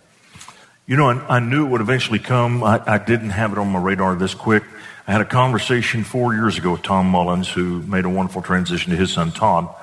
You 0.86 0.98
know, 0.98 1.10
I, 1.10 1.38
I 1.38 1.40
knew 1.40 1.66
it 1.66 1.70
would 1.70 1.82
eventually 1.82 2.20
come. 2.20 2.64
I, 2.64 2.82
I, 2.86 2.98
didn't 2.98 3.30
have 3.30 3.54
it 3.54 3.58
on 3.58 3.70
my 3.70 3.80
radar 3.80 4.16
this 4.16 4.34
quick. 4.34 4.64
I 5.08 5.14
had 5.14 5.22
a 5.22 5.26
conversation 5.26 6.04
four 6.04 6.34
years 6.34 6.58
ago 6.58 6.74
with 6.74 6.82
Tom 6.82 7.08
Mullins, 7.08 7.50
who 7.50 7.82
made 7.84 8.06
a 8.06 8.10
wonderful 8.10 8.42
transition 8.42 8.92
to 8.92 8.98
his 8.98 9.14
son 9.14 9.32
Todd. 9.32 9.74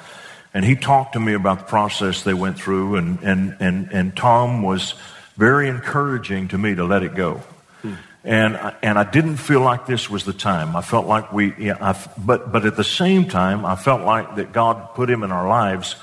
And 0.52 0.64
he 0.64 0.76
talked 0.76 1.14
to 1.14 1.20
me 1.20 1.32
about 1.32 1.58
the 1.58 1.64
process 1.64 2.22
they 2.22 2.34
went 2.34 2.58
through, 2.58 2.96
and, 2.96 3.18
and, 3.22 3.56
and, 3.60 3.90
and 3.92 4.16
Tom 4.16 4.62
was 4.62 4.94
very 5.36 5.68
encouraging 5.68 6.48
to 6.48 6.58
me 6.58 6.74
to 6.74 6.84
let 6.84 7.02
it 7.02 7.14
go. 7.14 7.42
And, 8.22 8.58
and 8.82 8.98
I 8.98 9.04
didn't 9.04 9.36
feel 9.36 9.60
like 9.60 9.86
this 9.86 10.10
was 10.10 10.24
the 10.24 10.34
time. 10.34 10.76
I 10.76 10.82
felt 10.82 11.06
like 11.06 11.32
we, 11.32 11.54
yeah, 11.56 11.76
I, 11.80 11.96
but, 12.18 12.52
but 12.52 12.66
at 12.66 12.76
the 12.76 12.84
same 12.84 13.26
time, 13.26 13.64
I 13.64 13.76
felt 13.76 14.02
like 14.02 14.36
that 14.36 14.52
God 14.52 14.94
put 14.94 15.08
him 15.08 15.22
in 15.22 15.32
our 15.32 15.48
lives 15.48 15.96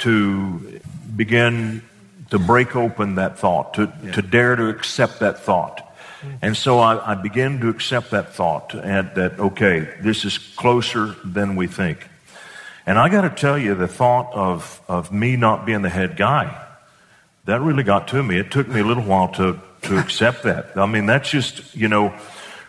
to 0.00 0.80
begin 1.14 1.82
to 2.30 2.38
break 2.38 2.76
open 2.76 3.14
that 3.14 3.38
thought, 3.38 3.74
to, 3.74 3.92
yeah. 4.02 4.12
to 4.12 4.22
dare 4.22 4.56
to 4.56 4.68
accept 4.68 5.20
that 5.20 5.38
thought. 5.38 5.78
Mm-hmm. 5.78 6.36
And 6.42 6.56
so 6.56 6.78
I, 6.78 7.12
I, 7.12 7.14
began 7.14 7.60
to 7.60 7.68
accept 7.68 8.10
that 8.10 8.34
thought 8.34 8.74
and 8.74 9.10
that, 9.14 9.38
okay, 9.38 9.88
this 10.02 10.24
is 10.24 10.38
closer 10.38 11.14
than 11.24 11.56
we 11.56 11.66
think. 11.66 12.06
And 12.84 12.98
I 12.98 13.08
got 13.08 13.22
to 13.22 13.30
tell 13.30 13.58
you, 13.58 13.74
the 13.74 13.88
thought 13.88 14.32
of, 14.34 14.80
of 14.88 15.12
me 15.12 15.36
not 15.36 15.64
being 15.66 15.82
the 15.82 15.88
head 15.88 16.16
guy, 16.16 16.62
that 17.44 17.60
really 17.60 17.82
got 17.82 18.08
to 18.08 18.22
me. 18.22 18.38
It 18.38 18.50
took 18.50 18.68
me 18.68 18.80
a 18.80 18.84
little 18.84 19.04
while 19.04 19.28
to, 19.34 19.60
to 19.86 19.98
accept 19.98 20.42
that. 20.44 20.76
I 20.76 20.86
mean, 20.86 21.06
that's 21.06 21.30
just, 21.30 21.74
you 21.74 21.88
know, 21.88 22.14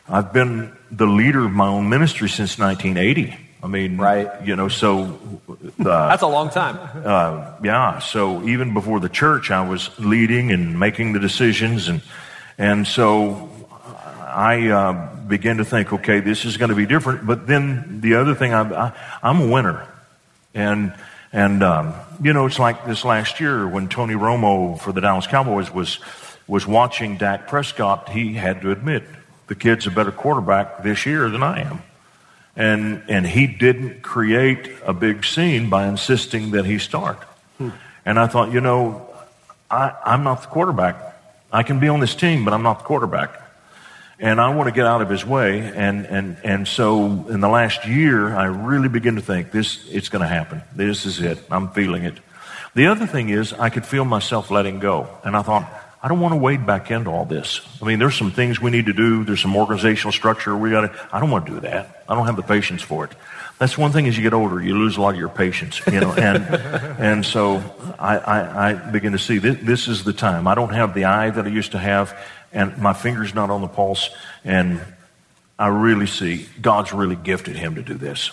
I've 0.10 0.32
been 0.32 0.76
the 0.92 1.08
leader 1.08 1.46
of 1.46 1.52
my 1.52 1.68
own 1.68 1.90
ministry 1.90 2.30
since 2.30 2.58
1980. 2.58 3.38
I 3.62 3.68
mean, 3.68 3.98
right. 3.98 4.46
You 4.46 4.56
know, 4.56 4.68
so 4.68 5.20
uh, 5.80 5.84
that's 5.84 6.22
a 6.22 6.28
long 6.28 6.50
time. 6.50 6.78
Uh, 7.04 7.54
yeah. 7.64 8.00
So 8.00 8.44
even 8.44 8.74
before 8.74 9.00
the 9.00 9.10
church, 9.10 9.52
I 9.52 9.68
was 9.68 9.90
leading 10.00 10.52
and 10.52 10.80
making 10.80 11.14
the 11.14 11.20
decisions, 11.20 11.88
and 11.88 12.02
and 12.58 12.88
so 12.88 13.50
I 14.22 14.68
uh, 14.70 15.16
began 15.28 15.58
to 15.58 15.66
think, 15.66 15.92
okay, 15.92 16.20
this 16.20 16.46
is 16.46 16.58
going 16.58 16.70
to 16.70 16.76
be 16.76 16.86
different. 16.86 17.26
But 17.26 17.48
then 17.48 18.02
the 18.02 18.16
other 18.16 18.36
thing, 18.36 18.54
I, 18.54 18.92
I, 19.22 19.30
am 19.30 19.42
a 19.42 19.48
winner, 19.48 19.88
and 20.54 20.94
and 21.34 21.64
um, 21.64 21.96
you 22.22 22.34
know, 22.34 22.46
it's 22.46 22.60
like 22.60 22.86
this 22.86 23.04
last 23.04 23.40
year 23.40 23.68
when 23.68 23.90
Tony 23.90 24.14
Romo 24.14 24.80
for 24.80 24.92
the 24.92 25.02
Dallas 25.02 25.26
Cowboys 25.26 25.74
was 25.74 26.00
was 26.48 26.66
watching 26.66 27.18
Dak 27.18 27.48
Prescott, 27.48 28.10
he 28.10 28.34
had 28.34 28.62
to 28.62 28.72
admit 28.72 29.04
the 29.48 29.56
kid's 29.56 29.88
a 29.88 29.92
better 29.92 30.12
quarterback 30.12 30.84
this 30.84 31.06
year 31.06 31.30
than 31.30 31.44
I 31.44 31.62
am. 31.62 31.82
And, 32.56 33.04
and 33.08 33.26
he 33.26 33.48
didn't 33.48 34.02
create 34.02 34.72
a 34.86 34.94
big 34.94 35.24
scene 35.26 35.70
by 35.70 35.88
insisting 35.88 36.52
that 36.52 36.66
he 36.66 36.80
start. 36.80 37.22
Hmm. 37.58 37.70
And 38.06 38.20
I 38.20 38.28
thought, 38.28 38.52
you 38.52 38.62
know, 38.62 39.08
I, 39.70 39.94
I'm 40.04 40.24
not 40.24 40.42
the 40.42 40.48
quarterback. 40.48 40.96
I 41.52 41.64
can 41.64 41.80
be 41.80 41.88
on 41.88 42.00
this 42.00 42.16
team, 42.16 42.46
but 42.46 42.54
I'm 42.54 42.64
not 42.64 42.80
the 42.80 42.86
quarterback. 42.86 43.42
And 44.20 44.42
I 44.42 44.54
want 44.56 44.68
to 44.68 44.74
get 44.74 44.88
out 44.88 45.02
of 45.02 45.10
his 45.10 45.24
way. 45.24 45.60
And, 45.60 46.08
and, 46.08 46.38
and 46.44 46.68
so 46.68 47.06
in 47.30 47.42
the 47.42 47.48
last 47.48 47.86
year, 47.86 48.36
I 48.36 48.46
really 48.46 48.90
begin 48.90 49.16
to 49.16 49.22
think 49.22 49.52
this, 49.52 49.88
it's 49.90 50.10
going 50.10 50.24
to 50.24 50.28
happen. 50.28 50.64
This 50.76 51.06
is 51.06 51.20
it. 51.22 51.38
I'm 51.52 51.70
feeling 51.70 52.04
it. 52.04 52.18
The 52.74 52.88
other 52.88 53.06
thing 53.06 53.30
is 53.30 53.54
I 53.54 53.70
could 53.70 53.86
feel 53.86 54.06
myself 54.06 54.50
letting 54.50 54.80
go. 54.80 55.08
And 55.24 55.36
I 55.36 55.44
thought, 55.44 55.72
I 56.02 56.08
don't 56.08 56.20
want 56.20 56.34
to 56.34 56.38
wade 56.38 56.66
back 56.66 56.92
into 56.92 57.10
all 57.10 57.26
this. 57.26 57.62
I 57.82 57.86
mean, 57.86 57.98
there's 57.98 58.16
some 58.16 58.32
things 58.32 58.62
we 58.62 58.70
need 58.70 58.86
to 58.86 58.94
do. 58.94 59.24
There's 59.24 59.42
some 59.42 59.56
organizational 59.56 60.12
structure 60.12 60.56
we 60.56 60.70
got 60.70 60.82
to. 60.82 61.08
I 61.12 61.20
don't 61.20 61.32
want 61.32 61.48
to 61.48 61.54
do 61.54 61.60
that. 61.62 62.04
I 62.08 62.14
don't 62.14 62.28
have 62.28 62.36
the 62.36 62.44
patience 62.44 62.84
for 62.84 63.06
it. 63.06 63.12
That's 63.58 63.78
one 63.78 63.92
thing 63.92 64.08
as 64.08 64.16
you 64.16 64.22
get 64.22 64.34
older, 64.34 64.62
you 64.62 64.78
lose 64.78 64.98
a 64.98 65.02
lot 65.02 65.16
of 65.16 65.20
your 65.20 65.30
patience, 65.30 65.82
you 65.88 66.00
know. 66.00 66.12
And 66.14 66.38
and 67.00 67.26
so 67.26 67.64
I, 67.98 68.18
I, 68.18 68.70
I 68.70 68.74
begin 68.74 69.14
to 69.14 69.20
see 69.20 69.40
this, 69.40 69.58
this 69.64 69.88
is 69.88 70.04
the 70.04 70.14
time. 70.14 70.48
I 70.48 70.54
don't 70.54 70.74
have 70.74 70.94
the 70.94 71.06
eye 71.06 71.32
that 71.32 71.46
I 71.46 71.50
used 71.50 71.72
to 71.72 71.80
have, 71.80 72.16
and 72.54 72.78
my 72.78 72.94
finger's 72.94 73.34
not 73.34 73.50
on 73.50 73.62
the 73.62 73.68
pulse. 73.68 74.12
And 74.46 74.80
I 75.58 75.70
really 75.70 76.06
see 76.06 76.48
God's 76.62 76.94
really 76.94 77.16
gifted 77.16 77.56
him 77.56 77.76
to 77.76 77.82
do 77.82 77.96
this. 77.96 78.30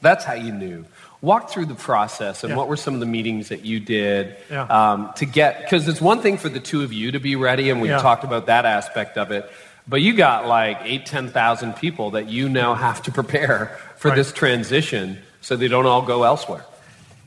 That's 0.00 0.24
how 0.24 0.34
you 0.34 0.52
knew 0.52 0.86
walk 1.22 1.50
through 1.50 1.66
the 1.66 1.74
process 1.74 2.42
and 2.42 2.50
yeah. 2.50 2.56
what 2.56 2.68
were 2.68 2.76
some 2.76 2.94
of 2.94 3.00
the 3.00 3.06
meetings 3.06 3.48
that 3.48 3.64
you 3.64 3.80
did 3.80 4.36
yeah. 4.50 4.64
um, 4.64 5.12
to 5.14 5.24
get 5.24 5.62
because 5.62 5.86
it's 5.88 6.00
one 6.00 6.20
thing 6.20 6.36
for 6.36 6.48
the 6.48 6.60
two 6.60 6.82
of 6.82 6.92
you 6.92 7.12
to 7.12 7.20
be 7.20 7.36
ready 7.36 7.70
and 7.70 7.80
we 7.80 7.88
yeah. 7.88 7.98
talked 7.98 8.24
about 8.24 8.46
that 8.46 8.66
aspect 8.66 9.16
of 9.16 9.30
it 9.30 9.50
but 9.86 10.02
you 10.02 10.14
got 10.14 10.46
like 10.46 10.78
eight 10.82 11.06
ten 11.06 11.30
thousand 11.30 11.74
people 11.76 12.10
that 12.10 12.28
you 12.28 12.48
now 12.48 12.74
have 12.74 13.00
to 13.00 13.12
prepare 13.12 13.78
for 13.96 14.08
right. 14.08 14.16
this 14.16 14.32
transition 14.32 15.16
so 15.40 15.56
they 15.56 15.68
don't 15.68 15.86
all 15.86 16.02
go 16.02 16.24
elsewhere 16.24 16.64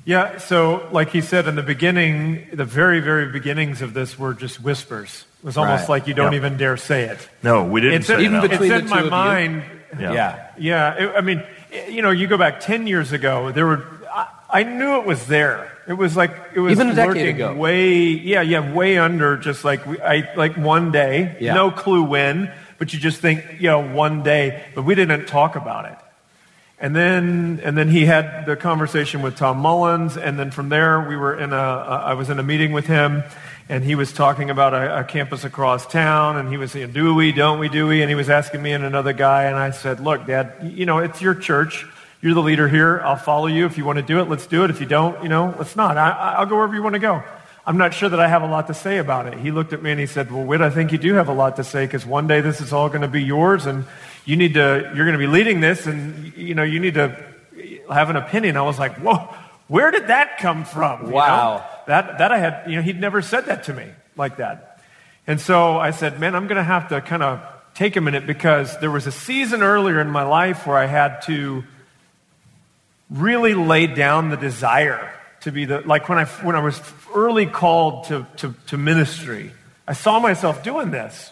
yeah 0.03 0.37
so 0.37 0.87
like 0.91 1.09
he 1.09 1.21
said 1.21 1.47
in 1.47 1.55
the 1.55 1.63
beginning 1.63 2.45
the 2.51 2.65
very 2.65 2.99
very 2.99 3.31
beginnings 3.31 3.81
of 3.81 3.93
this 3.93 4.19
were 4.19 4.33
just 4.33 4.61
whispers 4.61 5.23
it 5.39 5.45
was 5.45 5.55
almost 5.55 5.83
right. 5.83 5.89
like 5.89 6.07
you 6.07 6.13
don't 6.13 6.33
yep. 6.33 6.39
even 6.39 6.57
dare 6.57 6.75
say 6.75 7.05
it 7.05 7.29
no 7.43 7.63
we 7.63 7.79
didn't 7.79 8.01
it's, 8.01 8.09
even 8.09 8.41
between 8.41 8.73
it's 8.73 8.83
in 8.83 8.89
my 8.89 9.03
mind 9.03 9.63
yeah 9.97 10.11
yeah, 10.11 10.49
yeah 10.57 10.93
it, 10.95 11.15
i 11.15 11.21
mean 11.21 11.41
you 11.89 12.01
know, 12.01 12.11
you 12.11 12.27
go 12.27 12.37
back 12.37 12.59
10 12.59 12.87
years 12.87 13.11
ago, 13.11 13.51
there 13.51 13.65
were, 13.65 13.85
I, 14.11 14.27
I 14.49 14.63
knew 14.63 14.99
it 14.99 15.05
was 15.05 15.27
there. 15.27 15.71
It 15.87 15.93
was 15.93 16.17
like, 16.17 16.31
it 16.53 16.59
was 16.59 16.71
Even 16.71 16.89
a 16.89 16.95
decade 16.95 17.35
ago. 17.35 17.53
way, 17.53 17.97
yeah, 17.97 18.41
yeah, 18.41 18.73
way 18.73 18.97
under 18.97 19.37
just 19.37 19.63
like, 19.63 19.85
I, 20.01 20.33
like 20.35 20.57
one 20.57 20.91
day, 20.91 21.37
yeah. 21.39 21.53
no 21.53 21.71
clue 21.71 22.03
when, 22.03 22.51
but 22.77 22.93
you 22.93 22.99
just 22.99 23.21
think, 23.21 23.43
you 23.59 23.69
know, 23.69 23.79
one 23.79 24.23
day, 24.23 24.65
but 24.73 24.83
we 24.83 24.95
didn't 24.95 25.27
talk 25.27 25.55
about 25.55 25.85
it. 25.85 25.97
And 26.77 26.95
then, 26.95 27.61
and 27.63 27.77
then 27.77 27.87
he 27.87 28.05
had 28.05 28.45
the 28.45 28.55
conversation 28.55 29.21
with 29.21 29.37
Tom 29.37 29.59
Mullins, 29.59 30.17
and 30.17 30.37
then 30.37 30.51
from 30.51 30.69
there, 30.69 31.07
we 31.07 31.15
were 31.15 31.37
in 31.37 31.53
a, 31.53 31.55
I 31.55 32.13
was 32.13 32.29
in 32.29 32.37
a 32.37 32.43
meeting 32.43 32.73
with 32.73 32.87
him, 32.87 33.23
and 33.67 33.83
he 33.83 33.95
was 33.95 34.13
talking 34.13 34.49
about 34.49 34.73
a, 34.73 34.99
a, 34.99 35.03
campus 35.03 35.43
across 35.43 35.87
town, 35.87 36.37
and 36.37 36.49
he 36.49 36.57
was 36.57 36.71
saying, 36.71 36.91
"Do 36.91 37.15
we? 37.15 37.31
Don't 37.31 37.59
we? 37.59 37.67
Do 37.67 37.87
we?" 37.87 38.01
And 38.01 38.09
he 38.09 38.15
was 38.15 38.29
asking 38.29 38.61
me 38.61 38.73
and 38.73 38.83
another 38.83 39.13
guy, 39.13 39.45
and 39.45 39.55
I 39.55 39.71
said, 39.71 39.99
"Look, 39.99 40.27
Dad, 40.27 40.53
you 40.75 40.85
know 40.85 40.99
it's 40.99 41.21
your 41.21 41.33
church. 41.33 41.85
You're 42.21 42.35
the 42.35 42.41
leader 42.41 42.67
here. 42.67 43.01
I'll 43.01 43.15
follow 43.15 43.47
you. 43.47 43.65
If 43.65 43.77
you 43.77 43.85
want 43.85 43.97
to 43.97 44.03
do 44.03 44.19
it, 44.19 44.29
let's 44.29 44.45
do 44.45 44.63
it. 44.63 44.69
If 44.69 44.79
you 44.79 44.85
don't, 44.85 45.21
you 45.23 45.29
know, 45.29 45.55
let's 45.57 45.75
not. 45.75 45.97
I, 45.97 46.39
will 46.39 46.47
go 46.47 46.55
wherever 46.57 46.75
you 46.75 46.83
want 46.83 46.93
to 46.93 46.99
go." 46.99 47.23
I'm 47.67 47.77
not 47.77 47.95
sure 47.95 48.09
that 48.09 48.19
I 48.19 48.27
have 48.27 48.43
a 48.43 48.47
lot 48.47 48.67
to 48.67 48.75
say 48.75 48.99
about 48.99 49.25
it. 49.25 49.39
He 49.39 49.49
looked 49.49 49.73
at 49.73 49.81
me 49.81 49.89
and 49.89 49.99
he 49.99 50.05
said, 50.05 50.31
"Well, 50.31 50.43
Whit, 50.43 50.61
I 50.61 50.69
think 50.69 50.91
you 50.91 50.99
do 50.99 51.15
have 51.15 51.29
a 51.29 51.33
lot 51.33 51.55
to 51.55 51.63
say 51.63 51.85
because 51.87 52.05
one 52.05 52.27
day 52.27 52.41
this 52.41 52.61
is 52.61 52.71
all 52.71 52.89
going 52.89 53.01
to 53.01 53.07
be 53.07 53.23
yours, 53.23 53.65
and 53.65 53.85
you 54.25 54.37
need 54.37 54.53
to. 54.53 54.91
You're 54.95 55.05
going 55.05 55.13
to 55.13 55.17
be 55.17 55.27
leading 55.27 55.59
this, 55.59 55.87
and 55.87 56.35
you 56.37 56.53
know, 56.53 56.63
you 56.63 56.79
need 56.79 56.93
to 56.93 57.17
have 57.89 58.11
an 58.11 58.15
opinion." 58.15 58.57
I 58.57 58.61
was 58.61 58.77
like, 58.77 58.97
"Whoa." 58.97 59.35
Where 59.67 59.89
did 59.89 60.07
that 60.07 60.37
come 60.37 60.63
from? 60.63 61.09
Wow. 61.09 61.57
know? 61.57 61.74
That, 61.87 62.17
that 62.17 62.31
I 62.31 62.39
had, 62.39 62.63
you 62.69 62.77
know, 62.77 62.81
he'd 62.81 62.99
never 62.99 63.21
said 63.21 63.45
that 63.45 63.63
to 63.65 63.73
me 63.73 63.87
like 64.15 64.37
that. 64.37 64.81
And 65.27 65.39
so 65.39 65.77
I 65.77 65.91
said, 65.91 66.19
man, 66.19 66.35
I'm 66.35 66.47
going 66.47 66.57
to 66.57 66.63
have 66.63 66.89
to 66.89 67.01
kind 67.01 67.23
of 67.23 67.41
take 67.73 67.95
a 67.95 68.01
minute 68.01 68.25
because 68.25 68.77
there 68.79 68.91
was 68.91 69.07
a 69.07 69.11
season 69.11 69.61
earlier 69.61 69.99
in 69.99 70.09
my 70.09 70.23
life 70.23 70.65
where 70.65 70.77
I 70.77 70.85
had 70.85 71.21
to 71.23 71.63
really 73.09 73.53
lay 73.53 73.87
down 73.87 74.29
the 74.29 74.37
desire 74.37 75.11
to 75.41 75.51
be 75.51 75.65
the, 75.65 75.81
like 75.81 76.09
when 76.09 76.17
I, 76.17 76.25
when 76.25 76.55
I 76.55 76.61
was 76.61 76.81
early 77.13 77.45
called 77.45 78.05
to, 78.05 78.25
to, 78.37 78.55
to 78.67 78.77
ministry, 78.77 79.51
I 79.87 79.93
saw 79.93 80.19
myself 80.19 80.63
doing 80.63 80.91
this. 80.91 81.31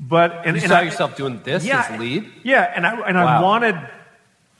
But, 0.00 0.46
and, 0.46 0.56
you 0.56 0.62
and 0.62 0.70
saw 0.70 0.78
I, 0.78 0.82
yourself 0.82 1.16
doing 1.16 1.40
this 1.42 1.64
yeah, 1.64 1.86
as 1.88 1.98
lead? 1.98 2.30
Yeah, 2.44 2.72
and 2.74 2.86
I, 2.86 2.94
and 3.00 3.16
wow. 3.16 3.40
I 3.40 3.42
wanted 3.42 3.74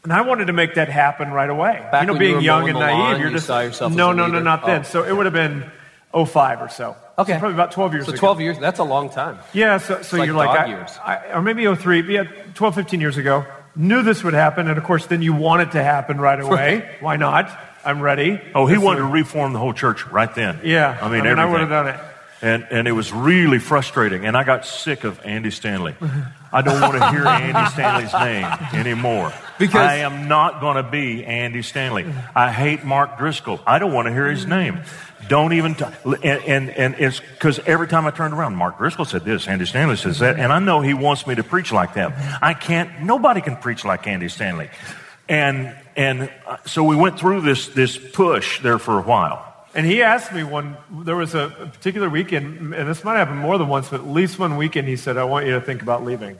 and 0.04 0.12
I 0.12 0.22
wanted 0.22 0.46
to 0.46 0.52
make 0.52 0.74
that 0.74 0.88
happen 0.88 1.30
right 1.30 1.50
away. 1.50 1.86
Back 1.90 2.02
you 2.02 2.12
know, 2.12 2.18
being 2.18 2.36
you 2.36 2.40
young 2.40 2.68
and 2.68 2.78
naive, 2.78 2.98
lawn, 2.98 3.20
you're 3.20 3.30
just 3.30 3.48
you 3.48 3.70
just 3.70 3.80
no, 3.80 4.12
no, 4.12 4.26
no, 4.26 4.40
not 4.40 4.64
then. 4.64 4.80
Oh. 4.80 4.84
So 4.84 5.04
it 5.04 5.12
would 5.12 5.26
have 5.26 5.32
been 5.32 5.70
05 6.12 6.62
or 6.62 6.68
so. 6.68 6.96
Okay, 7.18 7.32
so 7.32 7.38
probably 7.40 7.54
about 7.54 7.72
12 7.72 7.94
years. 7.94 8.06
So 8.06 8.12
ago. 8.12 8.18
12 8.20 8.40
years. 8.40 8.58
That's 8.58 8.78
a 8.78 8.84
long 8.84 9.10
time. 9.10 9.38
Yeah. 9.52 9.78
So, 9.78 10.02
so 10.02 10.22
you're 10.22 10.34
like, 10.34 10.48
like 10.48 11.00
I, 11.04 11.32
I, 11.32 11.34
or 11.34 11.42
maybe 11.42 11.72
03. 11.72 12.12
Yeah, 12.12 12.24
12, 12.54 12.74
15 12.74 13.00
years 13.00 13.16
ago. 13.16 13.44
Knew 13.74 14.02
this 14.02 14.24
would 14.24 14.34
happen, 14.34 14.68
and 14.68 14.76
of 14.76 14.84
course, 14.84 15.06
then 15.06 15.22
you 15.22 15.32
want 15.32 15.62
it 15.62 15.72
to 15.72 15.82
happen 15.82 16.20
right 16.20 16.40
away. 16.40 16.96
Why 17.00 17.16
not? 17.16 17.50
I'm 17.84 18.00
ready. 18.00 18.40
Oh, 18.54 18.66
he 18.66 18.76
wanted 18.76 19.00
to 19.00 19.06
reform 19.06 19.52
the 19.52 19.58
whole 19.58 19.72
church 19.72 20.06
right 20.06 20.32
then. 20.34 20.60
Yeah. 20.64 20.98
I 21.00 21.08
mean, 21.08 21.20
I, 21.20 21.28
mean, 21.28 21.38
I 21.38 21.46
would 21.46 21.60
have 21.60 21.68
done 21.68 21.88
it. 21.88 22.00
And, 22.40 22.66
and 22.70 22.86
it 22.86 22.92
was 22.92 23.12
really 23.12 23.58
frustrating. 23.58 24.24
And 24.24 24.36
I 24.36 24.44
got 24.44 24.64
sick 24.64 25.02
of 25.04 25.20
Andy 25.24 25.50
Stanley. 25.50 25.96
I 26.52 26.62
don't 26.62 26.80
want 26.80 26.94
to 26.94 27.10
hear 27.10 27.26
Andy 27.26 27.70
Stanley's 27.72 28.12
name 28.12 28.44
anymore. 28.80 29.32
Because- 29.58 29.80
I 29.80 29.96
am 29.96 30.28
not 30.28 30.60
going 30.60 30.76
to 30.76 30.88
be 30.88 31.24
Andy 31.24 31.62
Stanley. 31.62 32.06
I 32.36 32.52
hate 32.52 32.84
Mark 32.84 33.18
Driscoll. 33.18 33.60
I 33.66 33.78
don't 33.80 33.92
want 33.92 34.06
to 34.06 34.12
hear 34.12 34.26
his 34.30 34.46
name. 34.46 34.82
Don't 35.28 35.52
even, 35.52 35.74
t- 35.74 35.84
and, 36.04 36.24
and, 36.44 36.70
and 36.70 36.94
it's 36.98 37.18
because 37.20 37.58
every 37.66 37.88
time 37.88 38.06
I 38.06 38.12
turned 38.12 38.32
around, 38.32 38.54
Mark 38.54 38.78
Driscoll 38.78 39.04
said 39.04 39.24
this, 39.24 39.48
Andy 39.48 39.66
Stanley 39.66 39.96
says 39.96 40.20
that, 40.20 40.38
and 40.38 40.52
I 40.52 40.60
know 40.60 40.80
he 40.80 40.94
wants 40.94 41.26
me 41.26 41.34
to 41.34 41.42
preach 41.42 41.72
like 41.72 41.94
that. 41.94 42.38
I 42.40 42.54
can't, 42.54 43.02
nobody 43.02 43.40
can 43.40 43.56
preach 43.56 43.84
like 43.84 44.06
Andy 44.06 44.28
Stanley. 44.28 44.70
And, 45.28 45.76
and 45.96 46.30
uh, 46.46 46.58
so 46.66 46.84
we 46.84 46.94
went 46.96 47.18
through 47.18 47.40
this, 47.42 47.66
this 47.68 47.98
push 47.98 48.62
there 48.62 48.78
for 48.78 48.98
a 48.98 49.02
while. 49.02 49.44
And 49.78 49.86
he 49.86 50.02
asked 50.02 50.32
me 50.32 50.42
one, 50.42 50.76
there 50.90 51.14
was 51.14 51.36
a, 51.36 51.50
particular 51.72 52.10
weekend, 52.10 52.74
and 52.74 52.88
this 52.88 53.04
might 53.04 53.16
happen 53.16 53.36
more 53.36 53.58
than 53.58 53.68
once, 53.68 53.88
but 53.88 54.00
at 54.00 54.08
least 54.08 54.36
one 54.36 54.56
weekend 54.56 54.88
he 54.88 54.96
said, 54.96 55.16
I 55.16 55.22
want 55.22 55.46
you 55.46 55.52
to 55.52 55.60
think 55.60 55.82
about 55.82 56.04
leaving. 56.04 56.36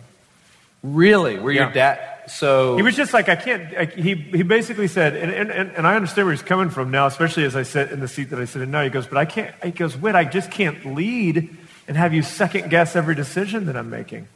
Really? 0.83 1.39
Were 1.39 1.53
Yeah. 1.53 1.67
your 1.67 1.73
dad? 1.73 2.01
So 2.29 2.77
He 2.77 2.83
was 2.83 2.97
just 2.97 3.13
like, 3.15 3.29
I 3.29 3.37
can't, 3.37 3.77
I, 3.77 3.85
he, 3.85 4.17
he 4.17 4.43
basically 4.43 4.89
said, 4.89 5.15
and, 5.15 5.31
and, 5.31 5.53
and, 5.53 5.71
and 5.71 5.87
I 5.87 5.95
understand 5.95 6.27
where 6.27 6.35
he's 6.35 6.43
coming 6.43 6.69
from 6.69 6.91
now, 6.91 7.07
especially 7.07 7.45
as 7.45 7.55
I 7.55 7.63
sit 7.63 7.93
in 7.93 8.01
the 8.01 8.09
seat 8.09 8.31
that 8.31 8.41
I 8.41 8.45
sit 8.45 8.61
in 8.61 8.73
now. 8.73 8.83
He 8.83 8.91
goes, 8.91 9.07
but 9.07 9.19
I 9.19 9.25
can't, 9.25 9.55
he 9.63 9.71
goes, 9.71 9.97
Whit, 9.97 10.17
I 10.17 10.25
just 10.25 10.51
can't 10.51 10.97
lead 10.97 11.57
and 11.87 11.97
have 11.97 12.13
you 12.13 12.23
second 12.25 12.71
guess 12.71 12.97
every 12.97 13.15
decision 13.15 13.67
that 13.67 13.77
I'm 13.77 13.89
making. 13.89 14.27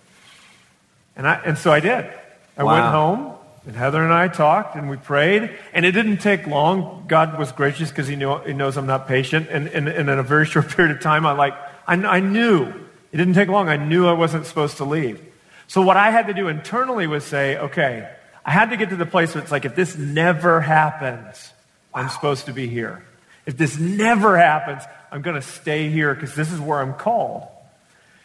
And, 1.16 1.26
I, 1.26 1.42
and 1.44 1.58
so 1.58 1.72
I 1.72 1.80
did. 1.80 2.08
I 2.56 2.62
went 2.62 2.84
home, 2.84 3.31
and 3.66 3.76
Heather 3.76 4.02
and 4.02 4.12
I 4.12 4.28
talked, 4.28 4.74
and 4.74 4.90
we 4.90 4.96
prayed, 4.96 5.56
and 5.72 5.86
it 5.86 5.92
didn't 5.92 6.18
take 6.18 6.46
long. 6.46 7.04
God 7.06 7.38
was 7.38 7.52
gracious 7.52 7.90
because 7.90 8.08
he, 8.08 8.16
he 8.16 8.52
knows 8.52 8.76
I'm 8.76 8.86
not 8.86 9.06
patient. 9.06 9.48
And, 9.50 9.68
and, 9.68 9.88
and 9.88 10.10
in 10.10 10.18
a 10.18 10.22
very 10.22 10.46
short 10.52 10.68
period 10.70 10.96
of 10.96 11.02
time, 11.02 11.26
I, 11.26 11.32
like, 11.32 11.54
I, 11.86 11.94
I 11.94 12.20
knew, 12.20 12.66
it 13.12 13.16
didn't 13.16 13.34
take 13.34 13.48
long, 13.48 13.68
I 13.68 13.76
knew 13.76 14.06
I 14.08 14.12
wasn't 14.12 14.46
supposed 14.46 14.78
to 14.78 14.84
leave. 14.84 15.24
So 15.68 15.82
what 15.82 15.96
I 15.96 16.10
had 16.10 16.26
to 16.26 16.34
do 16.34 16.48
internally 16.48 17.06
was 17.06 17.24
say, 17.24 17.56
okay, 17.56 18.10
I 18.44 18.50
had 18.50 18.70
to 18.70 18.76
get 18.76 18.90
to 18.90 18.96
the 18.96 19.06
place 19.06 19.34
where 19.34 19.42
it's 19.42 19.52
like, 19.52 19.64
if 19.64 19.76
this 19.76 19.96
never 19.96 20.60
happens, 20.60 21.52
I'm 21.94 22.08
supposed 22.08 22.46
to 22.46 22.52
be 22.52 22.66
here. 22.66 23.04
If 23.46 23.56
this 23.56 23.78
never 23.78 24.36
happens, 24.36 24.82
I'm 25.10 25.22
going 25.22 25.36
to 25.36 25.46
stay 25.46 25.88
here 25.88 26.14
because 26.14 26.34
this 26.34 26.50
is 26.50 26.60
where 26.60 26.80
I'm 26.80 26.94
called. 26.94 27.46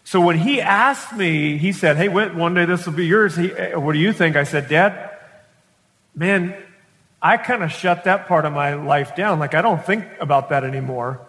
So 0.03 0.21
when 0.21 0.37
he 0.37 0.61
asked 0.61 1.13
me, 1.13 1.57
he 1.57 1.73
said, 1.73 1.97
Hey, 1.97 2.07
Whit, 2.07 2.33
one 2.33 2.53
day 2.53 2.65
this 2.65 2.85
will 2.85 2.93
be 2.93 3.05
yours. 3.05 3.35
He, 3.35 3.47
what 3.47 3.91
do 3.91 3.99
you 3.99 4.13
think? 4.13 4.37
I 4.37 4.45
said, 4.45 4.69
Dad, 4.69 5.16
man, 6.17 6.55
I 7.21 7.37
kind 7.37 7.63
of 7.63 7.71
shut 7.71 8.03
that 8.05 8.27
part 8.27 8.45
of 8.45 8.51
my 8.51 8.73
life 8.73 9.15
down. 9.15 9.39
Like, 9.39 9.53
I 9.53 9.61
don't 9.61 9.83
think 9.83 10.03
about 10.19 10.49
that 10.49 10.63
anymore. 10.63 11.21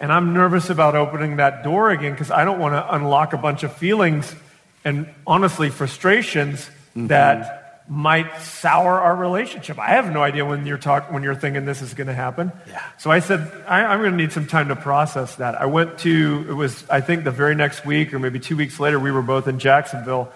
And 0.00 0.12
I'm 0.12 0.32
nervous 0.32 0.68
about 0.70 0.96
opening 0.96 1.36
that 1.36 1.62
door 1.62 1.90
again 1.90 2.12
because 2.12 2.30
I 2.30 2.44
don't 2.44 2.58
want 2.58 2.74
to 2.74 2.94
unlock 2.94 3.34
a 3.34 3.38
bunch 3.38 3.62
of 3.62 3.72
feelings 3.76 4.34
and 4.84 5.08
honestly 5.26 5.70
frustrations 5.70 6.60
mm-hmm. 6.60 7.06
that 7.08 7.84
might 7.88 8.40
sour 8.40 9.00
our 9.00 9.14
relationship. 9.14 9.78
I 9.78 9.90
have 9.90 10.12
no 10.12 10.22
idea 10.22 10.44
when 10.44 10.66
you're 10.66 10.78
talk, 10.78 11.12
when 11.12 11.22
you're 11.22 11.34
thinking 11.34 11.66
this 11.66 11.82
is 11.82 11.94
going 11.94 12.06
to 12.06 12.14
happen. 12.14 12.50
Yeah. 12.68 12.82
So 12.98 13.10
I 13.10 13.20
said, 13.20 13.52
I, 13.66 13.84
I'm 13.84 14.00
going 14.00 14.12
to 14.12 14.16
need 14.16 14.32
some 14.32 14.46
time 14.46 14.68
to 14.68 14.76
process 14.76 15.36
that. 15.36 15.60
I 15.60 15.66
went 15.66 15.98
to, 15.98 16.46
it 16.48 16.54
was, 16.54 16.88
I 16.88 17.00
think 17.00 17.24
the 17.24 17.30
very 17.30 17.54
next 17.54 17.84
week 17.84 18.14
or 18.14 18.18
maybe 18.18 18.40
two 18.40 18.56
weeks 18.56 18.80
later, 18.80 18.98
we 18.98 19.10
were 19.10 19.22
both 19.22 19.46
in 19.46 19.58
Jacksonville. 19.58 20.32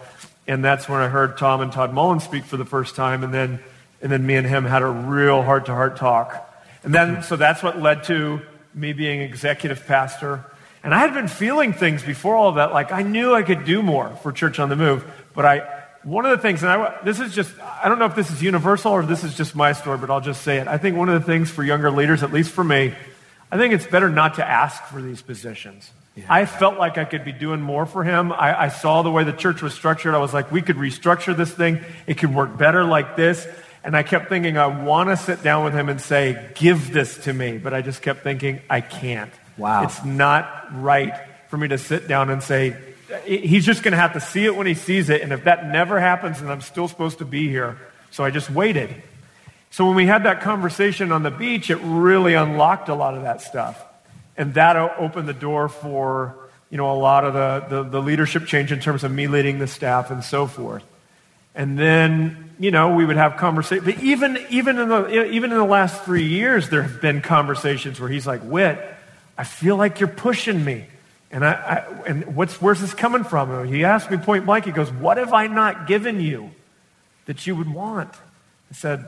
And 0.46 0.64
that's 0.64 0.88
when 0.88 1.00
I 1.00 1.09
heard 1.09 1.38
Tom 1.38 1.61
and 1.61 1.72
Todd 1.72 1.92
Mullins 1.92 2.24
speak 2.24 2.44
for 2.44 2.56
the 2.56 2.64
first 2.64 2.94
time. 2.94 3.24
And 3.24 3.35
then, 3.35 3.61
and 4.00 4.11
then 4.11 4.26
me 4.26 4.37
and 4.37 4.46
him 4.46 4.64
had 4.64 4.82
a 4.82 4.87
real 4.87 5.42
heart 5.42 5.66
to 5.66 5.72
heart 5.72 5.96
talk. 5.96 6.52
And 6.82 6.94
then, 6.94 7.09
mm-hmm. 7.16 7.22
so 7.22 7.37
that's 7.37 7.62
what 7.62 7.80
led 7.80 8.04
to 8.04 8.40
me 8.74 8.92
being 8.92 9.20
executive 9.20 9.87
pastor. 9.87 10.44
And 10.85 10.94
I 10.94 10.98
had 10.98 11.14
been 11.14 11.28
feeling 11.28 11.72
things 11.72 12.02
before 12.02 12.37
all 12.37 12.48
of 12.48 12.56
that, 12.56 12.72
like 12.72 12.92
I 12.92 13.02
knew 13.02 13.35
I 13.35 13.42
could 13.42 13.64
do 13.64 13.82
more 13.82 14.14
for 14.22 14.30
Church 14.32 14.59
on 14.59 14.68
the 14.68 14.76
Move. 14.76 15.04
But 15.35 15.44
I, 15.44 15.59
one 16.04 16.24
of 16.24 16.30
the 16.30 16.38
things, 16.38 16.62
and 16.62 16.70
I, 16.70 16.98
this 17.02 17.18
is 17.18 17.35
just, 17.35 17.52
I 17.61 17.88
don't 17.88 17.98
know 17.98 18.04
if 18.04 18.14
this 18.14 18.30
is 18.30 18.42
universal 18.42 18.92
or 18.92 19.02
this 19.02 19.24
is 19.24 19.35
just 19.35 19.56
my 19.56 19.72
story, 19.72 19.98
but 19.98 20.11
I'll 20.11 20.20
just 20.20 20.42
say 20.42 20.59
it. 20.59 20.68
I 20.68 20.78
think 20.78 20.96
one 20.96 21.09
of 21.09 21.20
the 21.20 21.26
things 21.26 21.50
for 21.50 21.64
younger 21.64 21.90
leaders, 21.90 22.22
at 22.22 22.32
least 22.32 22.52
for 22.52 22.62
me, 22.62 22.94
I 23.50 23.56
think 23.56 23.74
it's 23.74 23.87
better 23.87 24.09
not 24.09 24.35
to 24.35 24.46
ask 24.46 24.85
for 24.85 25.02
these 25.02 25.22
positions. 25.22 25.90
I 26.28 26.46
felt 26.46 26.78
like 26.78 26.96
I 26.96 27.04
could 27.04 27.24
be 27.24 27.32
doing 27.32 27.61
more 27.61 27.85
for 27.85 28.02
him. 28.02 28.32
I, 28.32 28.62
I 28.62 28.68
saw 28.68 29.02
the 29.02 29.11
way 29.11 29.24
the 29.24 29.32
church 29.32 29.61
was 29.61 29.74
structured. 29.74 30.14
I 30.14 30.18
was 30.18 30.32
like, 30.32 30.50
we 30.50 30.62
could 30.62 30.76
restructure 30.76 31.37
this 31.37 31.50
thing. 31.50 31.85
It 32.06 32.16
could 32.16 32.35
work 32.35 32.56
better 32.56 32.85
like 32.85 33.16
this. 33.16 33.46
And 33.87 33.96
I 33.96 34.03
kept 34.03 34.29
thinking, 34.29 34.59
I 34.59 34.66
want 34.66 35.11
to 35.11 35.16
sit 35.16 35.44
down 35.44 35.64
with 35.64 35.72
him 35.72 35.88
and 35.88 36.01
say, 36.01 36.51
give 36.57 36.92
this 36.92 37.18
to 37.18 37.33
me. 37.33 37.57
But 37.57 37.72
I 37.72 37.83
just 37.83 38.03
kept 38.03 38.25
thinking, 38.25 38.61
I 38.68 38.81
can't. 38.81 39.31
Wow. 39.57 39.85
It's 39.85 40.05
not 40.05 40.66
right 40.72 41.14
for 41.46 41.57
me 41.57 41.68
to 41.68 41.79
sit 41.79 42.09
down 42.09 42.29
and 42.29 42.42
say, 42.42 42.77
he's 43.25 43.64
just 43.64 43.85
going 43.85 43.92
to 43.92 43.99
have 43.99 44.14
to 44.14 44.20
see 44.20 44.44
it 44.44 44.57
when 44.57 44.66
he 44.66 44.75
sees 44.75 45.09
it. 45.09 45.22
And 45.22 45.33
if 45.33 45.44
that 45.44 45.68
never 45.68 46.01
happens, 46.01 46.40
then 46.40 46.51
I'm 46.51 46.62
still 46.62 46.88
supposed 46.88 47.18
to 47.18 47.25
be 47.25 47.49
here. 47.49 47.79
So 48.11 48.25
I 48.25 48.31
just 48.31 48.51
waited. 48.51 48.92
So 49.70 49.87
when 49.87 49.94
we 49.94 50.07
had 50.07 50.25
that 50.25 50.40
conversation 50.40 51.12
on 51.12 51.22
the 51.22 51.31
beach, 51.31 51.70
it 51.70 51.77
really 51.77 52.35
unlocked 52.35 52.88
a 52.88 52.94
lot 52.96 53.14
of 53.14 53.22
that 53.22 53.40
stuff. 53.40 53.81
And 54.37 54.55
that 54.55 54.77
opened 54.99 55.29
the 55.29 55.33
door 55.33 55.68
for, 55.68 56.35
you 56.70 56.77
know, 56.77 56.90
a 56.90 56.99
lot 56.99 57.22
of 57.22 57.35
the, 57.35 57.83
the, 57.83 57.88
the 57.88 58.03
leadership 58.03 58.46
change 58.46 58.72
in 58.72 58.81
terms 58.81 59.05
of 59.05 59.12
me 59.12 59.29
leading 59.29 59.61
the 59.61 59.68
staff 59.68 60.11
and 60.11 60.25
so 60.25 60.49
forth. 60.49 60.83
And 61.55 61.79
then, 61.79 62.45
you 62.59 62.71
know, 62.71 62.95
we 62.95 63.05
would 63.05 63.16
have 63.16 63.37
conversations. 63.37 63.85
But 63.85 64.03
even, 64.03 64.38
even, 64.51 64.79
in 64.79 64.88
the, 64.88 65.25
even 65.31 65.53
in 65.53 65.59
the 65.59 65.64
last 65.64 66.05
three 66.05 66.27
years, 66.27 66.69
there 66.69 66.83
have 66.83 67.01
been 67.01 67.21
conversations 67.21 68.01
where 68.01 68.09
he's 68.09 68.27
like, 68.27 68.40
Whit, 68.42 68.79
I 69.37 69.45
feel 69.45 69.77
like 69.77 70.01
you're 70.01 70.09
pushing 70.09 70.64
me. 70.64 70.87
And, 71.31 71.45
I, 71.45 71.53
I, 71.53 72.03
and 72.07 72.37
what's, 72.37 72.61
where's 72.62 72.81
this 72.81 72.95
coming 72.95 73.25
from? 73.25 73.51
And 73.51 73.69
he 73.69 73.85
asked 73.85 74.11
me 74.11 74.16
point 74.16 74.47
blank, 74.47 74.64
he 74.64 74.73
goes, 74.73 74.90
What 74.90 75.19
have 75.19 75.33
I 75.33 75.47
not 75.49 75.87
given 75.87 76.21
you 76.21 76.51
that 77.27 77.47
you 77.47 77.57
would 77.57 77.73
want? 77.73 78.14
I 78.71 78.75
said, 78.75 79.07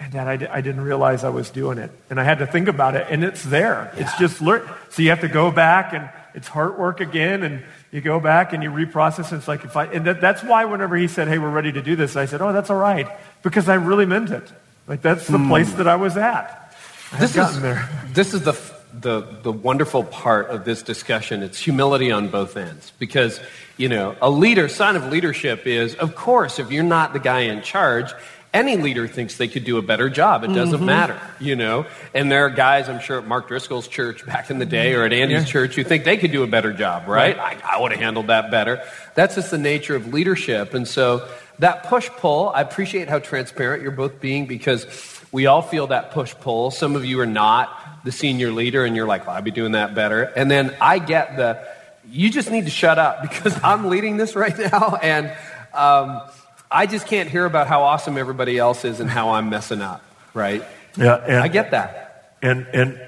and 0.00 0.12
Dad, 0.12 0.44
I, 0.44 0.60
didn't 0.60 0.82
realize 0.82 1.24
I 1.24 1.30
was 1.30 1.50
doing 1.50 1.78
it. 1.78 1.90
And 2.08 2.20
I 2.20 2.24
had 2.24 2.38
to 2.38 2.46
think 2.46 2.68
about 2.68 2.94
it, 2.94 3.06
and 3.10 3.24
it's 3.24 3.42
there. 3.42 3.92
It's 3.96 4.16
just 4.16 4.40
learn. 4.40 4.68
So 4.90 5.02
you 5.02 5.10
have 5.10 5.22
to 5.22 5.28
go 5.28 5.50
back, 5.50 5.92
and 5.92 6.08
it's 6.34 6.46
heart 6.46 6.78
work 6.78 7.00
again, 7.00 7.42
and 7.42 7.64
you 7.90 8.00
go 8.00 8.20
back 8.20 8.52
and 8.52 8.62
you 8.62 8.70
reprocess. 8.70 9.30
And 9.30 9.38
it's 9.38 9.48
like, 9.48 9.64
if 9.64 9.76
I, 9.76 9.86
and 9.86 10.06
that, 10.06 10.20
that's 10.20 10.42
why 10.42 10.64
whenever 10.64 10.96
he 10.96 11.08
said, 11.08 11.28
Hey, 11.28 11.38
we're 11.38 11.50
ready 11.50 11.72
to 11.72 11.82
do 11.82 11.96
this, 11.96 12.16
I 12.16 12.26
said, 12.26 12.40
Oh, 12.42 12.52
that's 12.52 12.70
all 12.70 12.76
right. 12.76 13.08
Because 13.42 13.68
I 13.68 13.74
really 13.74 14.06
meant 14.06 14.30
it. 14.30 14.50
Like, 14.86 15.02
that's 15.02 15.26
the 15.26 15.38
hmm. 15.38 15.48
place 15.48 15.72
that 15.74 15.86
I 15.88 15.96
was 15.96 16.16
at. 16.16 16.74
I 17.12 17.18
this 17.18 17.36
is 17.36 17.60
there. 17.60 17.88
this 18.12 18.34
is 18.34 18.42
the 18.42 18.58
the 19.00 19.20
the 19.42 19.52
wonderful 19.52 20.04
part 20.04 20.48
of 20.48 20.64
this 20.64 20.82
discussion. 20.82 21.42
It's 21.42 21.58
humility 21.58 22.10
on 22.10 22.28
both 22.28 22.56
ends 22.56 22.92
because 22.98 23.40
you 23.76 23.88
know 23.88 24.16
a 24.20 24.30
leader 24.30 24.68
sign 24.68 24.96
of 24.96 25.06
leadership 25.06 25.66
is 25.66 25.94
of 25.94 26.14
course 26.14 26.58
if 26.58 26.70
you're 26.70 26.82
not 26.82 27.12
the 27.12 27.20
guy 27.20 27.40
in 27.40 27.62
charge. 27.62 28.12
Any 28.54 28.78
leader 28.78 29.06
thinks 29.06 29.36
they 29.36 29.46
could 29.48 29.64
do 29.64 29.76
a 29.76 29.82
better 29.82 30.08
job. 30.08 30.42
It 30.42 30.54
doesn't 30.54 30.82
matter, 30.84 31.20
you 31.38 31.54
know. 31.54 31.84
And 32.14 32.32
there 32.32 32.46
are 32.46 32.50
guys, 32.50 32.88
I'm 32.88 32.98
sure, 32.98 33.18
at 33.18 33.26
Mark 33.26 33.46
Driscoll's 33.46 33.86
church 33.86 34.24
back 34.24 34.48
in 34.50 34.58
the 34.58 34.64
day 34.64 34.94
or 34.94 35.04
at 35.04 35.12
Andy's 35.12 35.42
Yeah. 35.42 35.44
church 35.44 35.74
who 35.74 35.84
think 35.84 36.04
they 36.04 36.16
could 36.16 36.32
do 36.32 36.42
a 36.42 36.46
better 36.46 36.72
job, 36.72 37.08
right? 37.08 37.38
I, 37.38 37.58
I 37.62 37.80
would 37.80 37.92
have 37.92 38.00
handled 38.00 38.28
that 38.28 38.50
better. 38.50 38.82
That's 39.14 39.34
just 39.34 39.50
the 39.50 39.58
nature 39.58 39.94
of 39.94 40.14
leadership. 40.14 40.72
And 40.72 40.88
so 40.88 41.28
that 41.58 41.84
push 41.84 42.08
pull, 42.08 42.48
I 42.48 42.62
appreciate 42.62 43.08
how 43.08 43.18
transparent 43.18 43.82
you're 43.82 43.90
both 43.92 44.18
being 44.18 44.46
because 44.46 44.86
we 45.30 45.44
all 45.44 45.60
feel 45.60 45.88
that 45.88 46.12
push 46.12 46.34
pull. 46.40 46.70
Some 46.70 46.96
of 46.96 47.04
you 47.04 47.20
are 47.20 47.26
not 47.26 48.00
the 48.04 48.12
senior 48.12 48.50
leader 48.50 48.86
and 48.86 48.96
you're 48.96 49.06
like, 49.06 49.26
well, 49.26 49.36
I'd 49.36 49.44
be 49.44 49.50
doing 49.50 49.72
that 49.72 49.94
better. 49.94 50.22
And 50.22 50.50
then 50.50 50.74
I 50.80 51.00
get 51.00 51.36
the, 51.36 51.62
you 52.10 52.30
just 52.30 52.50
need 52.50 52.64
to 52.64 52.70
shut 52.70 52.98
up 52.98 53.20
because 53.20 53.58
I'm 53.62 53.88
leading 53.90 54.16
this 54.16 54.34
right 54.34 54.56
now. 54.72 54.96
And 55.02 55.30
um, 55.74 56.22
I 56.70 56.86
just 56.86 57.06
can't 57.06 57.28
hear 57.28 57.44
about 57.44 57.66
how 57.66 57.82
awesome 57.82 58.18
everybody 58.18 58.58
else 58.58 58.84
is 58.84 59.00
and 59.00 59.08
how 59.08 59.30
I'm 59.30 59.48
messing 59.48 59.80
up, 59.80 60.02
right? 60.34 60.62
Yeah, 60.96 61.16
and, 61.16 61.38
I 61.38 61.48
get 61.48 61.70
that. 61.70 62.36
And, 62.42 62.66
and, 62.72 63.00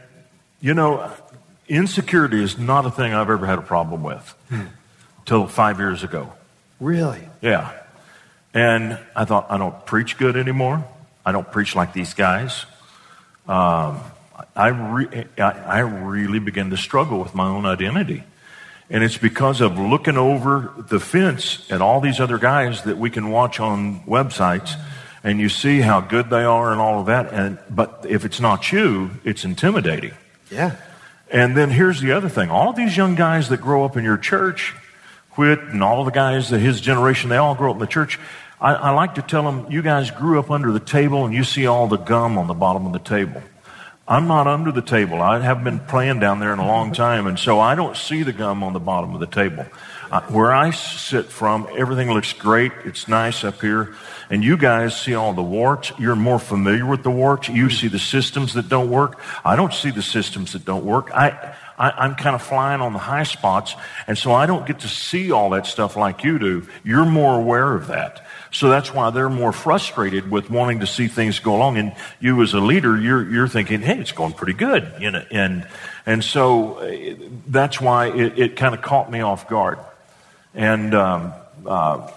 you 0.61 0.75
know, 0.75 1.11
insecurity 1.69 2.43
is 2.43 2.59
not 2.59 2.87
a 2.87 2.91
thing 2.91 3.13
I've 3.13 3.31
ever 3.31 3.47
had 3.47 3.59
a 3.59 3.63
problem 3.63 4.03
with 4.03 4.35
till 5.27 5.47
five 5.47 5.79
years 5.79 6.03
ago. 6.03 6.33
Really? 6.81 7.21
Yeah. 7.41 7.73
And 8.55 8.99
I 9.15 9.25
thought, 9.25 9.47
I 9.51 9.59
don't 9.59 9.85
preach 9.87 10.17
good 10.19 10.37
anymore. 10.37 10.85
I 11.25 11.33
don't 11.33 11.51
preach 11.51 11.77
like 11.77 11.93
these 11.93 12.15
guys. 12.15 12.65
Um, 13.47 14.01
I, 14.57 14.69
re- 14.69 15.27
I, 15.39 15.43
I 15.43 15.79
really 15.81 16.39
began 16.39 16.71
to 16.71 16.77
struggle 16.77 17.21
with 17.21 17.35
my 17.35 17.47
own 17.47 17.67
identity. 17.67 18.25
And 18.91 19.05
it's 19.05 19.17
because 19.17 19.61
of 19.61 19.79
looking 19.79 20.17
over 20.17 20.75
the 20.77 20.99
fence 20.99 21.65
at 21.71 21.81
all 21.81 22.01
these 22.01 22.19
other 22.19 22.39
guys 22.39 22.83
that 22.83 22.99
we 22.99 23.09
can 23.09 23.31
watch 23.31 23.61
on 23.61 24.01
websites 24.01 24.75
and 25.23 25.39
you 25.39 25.49
see 25.49 25.81
how 25.81 26.01
good 26.01 26.31
they 26.31 26.45
are 26.45 26.73
and 26.73 26.81
all 26.81 27.01
of 27.01 27.07
that. 27.07 27.33
And, 27.33 27.59
but 27.71 28.05
if 28.09 28.25
it's 28.25 28.41
not 28.41 28.73
you, 28.73 29.11
it's 29.23 29.45
intimidating. 29.45 30.13
Yeah. 30.51 30.77
And 31.31 31.57
then 31.57 31.71
here's 31.71 32.01
the 32.01 32.13
other 32.13 32.29
thing. 32.29 32.51
All 32.51 32.73
these 32.73 32.97
young 32.97 33.15
guys 33.15 33.49
that 33.51 33.61
grow 33.61 33.85
up 33.85 33.97
in 33.97 34.05
your 34.05 34.19
church, 34.19 34.75
Whit 35.37 35.61
and 35.61 35.83
all 35.83 36.05
the 36.05 36.11
guys 36.11 36.51
that 36.51 36.59
his 36.59 36.81
generation, 36.81 37.31
they 37.31 37.37
all 37.37 37.55
grow 37.55 37.71
up 37.71 37.77
in 37.77 37.81
the 37.81 37.87
church. 37.87 38.19
I, 38.61 38.75
I 38.75 38.91
like 38.91 39.15
to 39.15 39.23
tell 39.23 39.45
them, 39.45 39.71
you 39.71 39.83
guys 39.83 40.11
grew 40.11 40.41
up 40.41 40.51
under 40.51 40.73
the 40.73 40.81
table 40.81 41.25
and 41.25 41.33
you 41.33 41.45
see 41.45 41.67
all 41.67 41.87
the 41.87 41.97
gum 41.97 42.37
on 42.37 42.49
the 42.49 42.55
bottom 42.55 42.87
of 42.87 42.93
the 42.93 42.99
table. 42.99 43.41
I'm 44.11 44.27
not 44.27 44.49
under 44.49 44.73
the 44.73 44.83
table. 44.83 45.23
I 45.23 45.39
haven't 45.39 45.63
been 45.63 45.79
playing 45.79 46.19
down 46.19 46.41
there 46.41 46.53
in 46.53 46.59
a 46.59 46.67
long 46.67 46.93
time, 46.93 47.29
and 47.29 47.39
so 47.39 47.61
I 47.61 47.77
don't 47.77 47.97
see 47.97 48.25
the 48.25 48.33
gum 48.33 48.65
on 48.65 48.73
the 48.73 48.81
bottom 48.81 49.15
of 49.15 49.21
the 49.21 49.27
table. 49.29 49.65
Uh, 50.11 50.21
where 50.23 50.53
I 50.53 50.73
sit 50.73 51.27
from, 51.27 51.69
everything 51.79 52.11
looks 52.11 52.33
great. 52.33 52.73
It's 52.85 53.07
nice 53.07 53.45
up 53.45 53.61
here. 53.61 53.95
And 54.29 54.43
you 54.43 54.57
guys 54.57 55.01
see 55.01 55.15
all 55.15 55.33
the 55.33 55.45
warts. 55.45 55.93
You're 55.97 56.17
more 56.17 56.41
familiar 56.41 56.85
with 56.87 57.05
the 57.05 57.11
warts. 57.13 57.49
You 57.49 57.71
see 57.71 57.87
the 57.87 58.01
systems 58.01 58.55
that 58.55 58.69
don't 58.69 58.91
work. 58.91 59.21
I 59.45 59.55
don't 59.55 59.73
see 59.73 59.93
the 59.93 60.03
systems 60.03 60.55
that 60.55 60.65
don't 60.65 60.85
work. 60.85 61.13
I, 61.15 61.55
I, 61.79 62.05
am 62.05 62.17
kind 62.17 62.35
of 62.35 62.43
flying 62.43 62.81
on 62.81 62.93
the 62.93 62.99
high 62.99 63.23
spots, 63.23 63.77
and 64.09 64.19
so 64.19 64.33
I 64.33 64.47
don't 64.47 64.67
get 64.67 64.81
to 64.81 64.89
see 64.89 65.31
all 65.31 65.51
that 65.51 65.67
stuff 65.67 65.97
like 65.97 66.25
you 66.25 66.41
do. 66.41 66.67
You're 66.83 67.07
more 67.07 67.39
aware 67.39 67.75
of 67.75 67.87
that. 67.87 68.27
So 68.51 68.69
that's 68.69 68.93
why 68.93 69.11
they're 69.11 69.29
more 69.29 69.53
frustrated 69.53 70.31
with 70.31 70.51
wanting 70.51 70.81
to 70.81 70.87
see 70.87 71.09
things 71.09 71.39
go 71.39 71.57
along. 71.57 71.79
And 71.79 71.95
you 72.21 72.43
as 72.43 72.53
a 72.53 72.61
leader, 72.61 73.01
you're, 73.01 73.31
you're 73.31 73.49
thinking, 73.49 73.81
hey, 73.81 73.99
it's 73.99 74.13
going 74.13 74.33
pretty 74.33 74.55
good. 74.55 74.93
You 74.99 75.13
know, 75.13 75.25
and, 75.31 75.67
and 76.07 76.25
so 76.25 76.75
uh, 76.75 77.15
that's 77.47 77.81
why 77.81 78.09
it, 78.09 78.39
it 78.39 78.57
kind 78.57 78.75
of 78.75 78.83
caught 78.83 79.11
me 79.11 79.21
off 79.21 79.49
guard. 79.49 79.79
And, 80.55 80.95
um, 80.95 81.33
uh, 81.65 82.11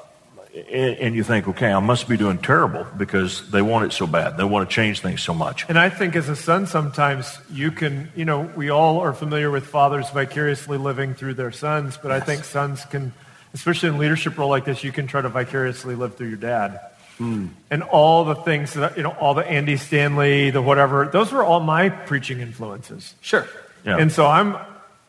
and 0.71 1.15
you 1.15 1.23
think, 1.23 1.47
okay, 1.47 1.71
I 1.71 1.79
must 1.79 2.07
be 2.07 2.15
doing 2.15 2.37
terrible 2.37 2.85
because 2.95 3.49
they 3.49 3.63
want 3.63 3.85
it 3.85 3.93
so 3.93 4.05
bad. 4.05 4.37
They 4.37 4.43
want 4.43 4.69
to 4.69 4.73
change 4.73 4.99
things 4.99 5.21
so 5.21 5.33
much. 5.33 5.65
And 5.67 5.79
I 5.79 5.89
think 5.89 6.15
as 6.15 6.29
a 6.29 6.35
son, 6.35 6.67
sometimes 6.67 7.39
you 7.51 7.71
can, 7.71 8.11
you 8.15 8.23
know, 8.23 8.41
we 8.55 8.69
all 8.69 8.99
are 8.99 9.13
familiar 9.13 9.49
with 9.49 9.65
fathers 9.65 10.11
vicariously 10.11 10.77
living 10.77 11.15
through 11.15 11.33
their 11.35 11.51
sons, 11.51 11.97
but 11.97 12.09
yes. 12.09 12.21
I 12.21 12.25
think 12.25 12.43
sons 12.43 12.85
can 12.85 13.13
especially 13.53 13.89
in 13.89 13.95
a 13.95 13.97
leadership 13.99 14.37
role 14.37 14.49
like 14.49 14.65
this, 14.65 14.83
you 14.83 14.91
can 14.91 15.07
try 15.07 15.21
to 15.21 15.29
vicariously 15.29 15.95
live 15.95 16.15
through 16.15 16.29
your 16.29 16.37
dad. 16.37 16.79
Mm. 17.19 17.49
And 17.69 17.83
all 17.83 18.25
the 18.25 18.35
things 18.35 18.73
that, 18.73 18.97
you 18.97 19.03
know, 19.03 19.11
all 19.11 19.33
the 19.33 19.45
Andy 19.45 19.77
Stanley, 19.77 20.49
the 20.49 20.61
whatever, 20.61 21.05
those 21.05 21.31
were 21.31 21.43
all 21.43 21.59
my 21.59 21.89
preaching 21.89 22.39
influences. 22.39 23.13
Sure. 23.21 23.47
Yeah. 23.85 23.97
And 23.97 24.11
so 24.11 24.25
I'm, 24.25 24.57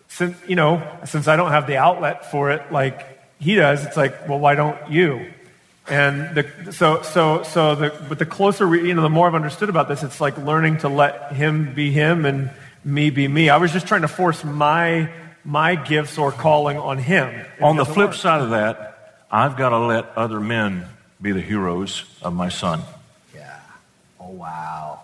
since, 0.08 0.36
you 0.46 0.56
know, 0.56 0.86
since 1.06 1.28
I 1.28 1.36
don't 1.36 1.50
have 1.50 1.66
the 1.66 1.78
outlet 1.78 2.30
for 2.30 2.50
it 2.50 2.70
like 2.70 3.18
he 3.38 3.54
does, 3.54 3.84
it's 3.84 3.96
like, 3.96 4.28
well, 4.28 4.38
why 4.38 4.54
don't 4.54 4.90
you? 4.90 5.30
And 5.88 6.34
the, 6.34 6.72
so, 6.72 7.02
so, 7.02 7.42
so 7.42 7.74
the, 7.74 7.90
but 8.08 8.18
the 8.18 8.26
closer 8.26 8.66
we, 8.66 8.88
you 8.88 8.94
know, 8.94 9.02
the 9.02 9.10
more 9.10 9.26
I've 9.26 9.34
understood 9.34 9.68
about 9.68 9.88
this, 9.88 10.02
it's 10.02 10.20
like 10.20 10.36
learning 10.38 10.78
to 10.78 10.88
let 10.88 11.32
him 11.32 11.74
be 11.74 11.90
him 11.90 12.24
and 12.24 12.50
me 12.84 13.10
be 13.10 13.28
me. 13.28 13.48
I 13.48 13.56
was 13.56 13.72
just 13.72 13.86
trying 13.86 14.02
to 14.02 14.08
force 14.08 14.44
my 14.44 15.10
my 15.44 15.74
gifts 15.74 16.18
or 16.18 16.32
calling 16.32 16.78
on 16.78 16.98
him. 16.98 17.44
On 17.60 17.76
the 17.76 17.84
flip 17.84 18.10
work. 18.10 18.14
side 18.14 18.40
of 18.40 18.50
that, 18.50 19.24
I've 19.30 19.56
got 19.56 19.70
to 19.70 19.78
let 19.78 20.16
other 20.16 20.40
men 20.40 20.86
be 21.20 21.32
the 21.32 21.40
heroes 21.40 22.04
of 22.22 22.34
my 22.34 22.48
son. 22.48 22.82
Yeah. 23.34 23.60
Oh, 24.20 24.30
wow. 24.30 25.00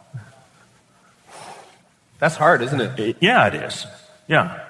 That's 2.18 2.36
hard, 2.36 2.62
isn't 2.62 2.80
it? 2.80 3.16
Yeah, 3.20 3.46
it 3.46 3.54
is. 3.54 3.86
Yeah. 4.28 4.60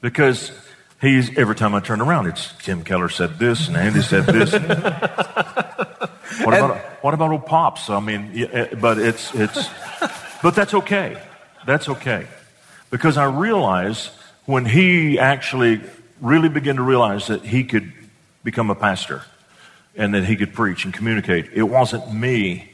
Because 0.00 0.52
he's, 1.00 1.36
every 1.36 1.54
time 1.54 1.74
I 1.74 1.80
turn 1.80 2.00
around, 2.00 2.26
it's 2.26 2.52
Tim 2.62 2.84
Keller 2.84 3.08
said 3.08 3.38
this 3.38 3.68
and 3.68 3.76
Andy 3.76 4.02
said 4.02 4.26
this. 4.26 4.52
what, 6.44 6.54
about, 6.54 6.76
what 7.02 7.14
about 7.14 7.30
old 7.30 7.46
Pops? 7.46 7.90
I 7.90 8.00
mean, 8.00 8.30
eh, 8.34 8.74
but 8.74 8.98
it's, 8.98 9.34
it's, 9.34 9.68
but 10.42 10.54
that's 10.54 10.74
okay. 10.74 11.20
That's 11.66 11.88
okay. 11.88 12.26
Because 12.90 13.16
I 13.16 13.24
realize 13.24 14.10
when 14.46 14.64
he 14.64 15.18
actually 15.18 15.80
really 16.20 16.48
began 16.48 16.76
to 16.76 16.82
realize 16.82 17.28
that 17.28 17.42
he 17.44 17.64
could 17.64 17.92
become 18.42 18.70
a 18.70 18.74
pastor 18.74 19.22
and 19.96 20.14
that 20.14 20.24
he 20.24 20.36
could 20.36 20.52
preach 20.52 20.84
and 20.84 20.92
communicate, 20.92 21.50
it 21.54 21.62
wasn't 21.62 22.12
me 22.12 22.70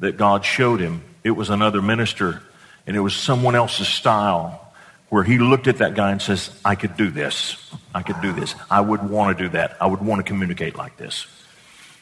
that 0.00 0.16
God 0.16 0.44
showed 0.44 0.80
him, 0.80 1.02
it 1.22 1.30
was 1.30 1.50
another 1.50 1.80
minister, 1.80 2.42
and 2.86 2.96
it 2.96 3.00
was 3.00 3.14
someone 3.14 3.54
else's 3.54 3.88
style 3.88 4.60
where 5.08 5.22
he 5.22 5.38
looked 5.38 5.68
at 5.68 5.78
that 5.78 5.94
guy 5.94 6.10
and 6.10 6.20
says, 6.20 6.50
I 6.64 6.74
could 6.74 6.96
do 6.96 7.10
this. 7.10 7.56
I 7.94 8.02
could 8.02 8.20
do 8.20 8.32
this. 8.32 8.54
I 8.70 8.80
would 8.80 9.08
want 9.08 9.36
to 9.36 9.44
do 9.44 9.48
that. 9.50 9.76
I 9.80 9.86
would 9.86 10.00
want 10.00 10.18
to 10.18 10.24
communicate 10.24 10.76
like 10.76 10.96
this. 10.96 11.26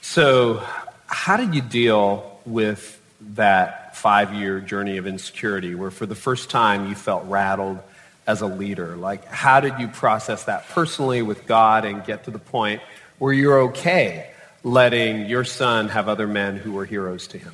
So, 0.01 0.67
how 1.07 1.37
did 1.37 1.55
you 1.55 1.61
deal 1.61 2.41
with 2.47 3.01
that 3.35 3.97
five 3.97 4.33
year 4.33 4.61
journey 4.61 4.97
of 4.97 5.07
insecurity 5.07 5.75
where 5.75 5.91
for 5.91 6.07
the 6.07 6.15
first 6.15 6.51
time 6.51 6.89
you 6.89 6.95
felt 6.95 7.25
rattled? 7.27 7.81
As 8.27 8.41
a 8.41 8.47
leader? 8.47 8.97
Like, 8.97 9.25
how 9.27 9.61
did 9.61 9.79
you 9.79 9.89
process 9.89 10.45
that 10.45 10.69
personally 10.69 11.23
with 11.23 11.47
God 11.47 11.85
and 11.85 12.05
get 12.05 12.25
to 12.25 12.31
the 12.31 12.39
point 12.39 12.83
where 13.19 13.33
you're 13.33 13.63
okay 13.63 14.31
letting 14.65 15.27
your 15.27 15.45
son 15.45 15.89
have 15.89 16.09
other 16.09 16.27
men 16.27 16.57
who 16.57 16.73
were 16.73 16.85
heroes 16.85 17.27
to 17.29 17.39
him? 17.39 17.53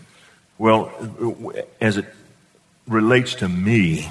Well, 0.59 0.93
as 1.81 1.97
it 1.97 2.07
relates 2.87 3.37
to 3.37 3.49
me, 3.49 4.11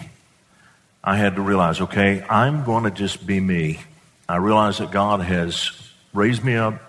I 1.03 1.17
had 1.17 1.35
to 1.35 1.41
realize, 1.41 1.81
okay, 1.81 2.23
I'm 2.29 2.63
going 2.63 2.83
to 2.85 2.91
just 2.91 3.25
be 3.25 3.39
me. 3.39 3.79
I 4.27 4.37
realize 4.37 4.79
that 4.79 4.91
God 4.91 5.21
has 5.21 5.71
raised 6.13 6.43
me 6.43 6.55
up. 6.55 6.81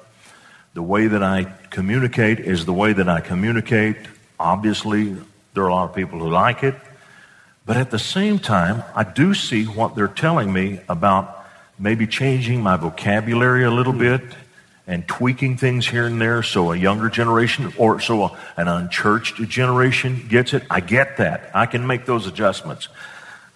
The 0.75 0.83
way 0.83 1.09
that 1.09 1.23
I 1.23 1.45
communicate 1.71 2.41
is 2.41 2.65
the 2.65 2.73
way 2.73 2.93
that 2.93 3.09
I 3.09 3.21
communicate. 3.21 3.97
Obviously, 4.39 5.17
there 5.55 5.65
are 5.65 5.69
a 5.69 5.75
lot 5.75 5.91
of 5.91 5.95
people 5.95 6.19
who 6.19 6.31
like 6.31 6.63
it. 6.63 6.75
But 7.69 7.77
at 7.77 7.91
the 7.91 7.99
same 7.99 8.39
time, 8.39 8.83
I 8.95 9.05
do 9.05 9.35
see 9.35 9.65
what 9.65 9.95
they're 9.95 10.09
telling 10.09 10.51
me 10.51 10.81
about 10.89 11.45
maybe 11.79 12.07
changing 12.07 12.63
my 12.63 12.79
vocabulary 12.79 13.63
a 13.63 13.71
little 13.71 13.93
bit 13.93 14.23
and 14.87 15.07
tweaking 15.07 15.59
things 15.59 15.87
here 15.87 16.07
and 16.07 16.19
there 16.19 16.43
so 16.43 16.73
a 16.73 16.77
younger 16.77 17.11
generation 17.11 17.71
or 17.77 18.01
so 18.01 18.23
a, 18.23 18.39
an 18.57 18.69
unchurched 18.69 19.37
generation 19.51 20.27
gets 20.31 20.55
it. 20.55 20.63
I 20.71 20.81
get 20.81 21.19
that. 21.19 21.51
I 21.53 21.67
can 21.67 21.87
make 21.87 22.07
those 22.07 22.27
adjustments. 22.27 22.89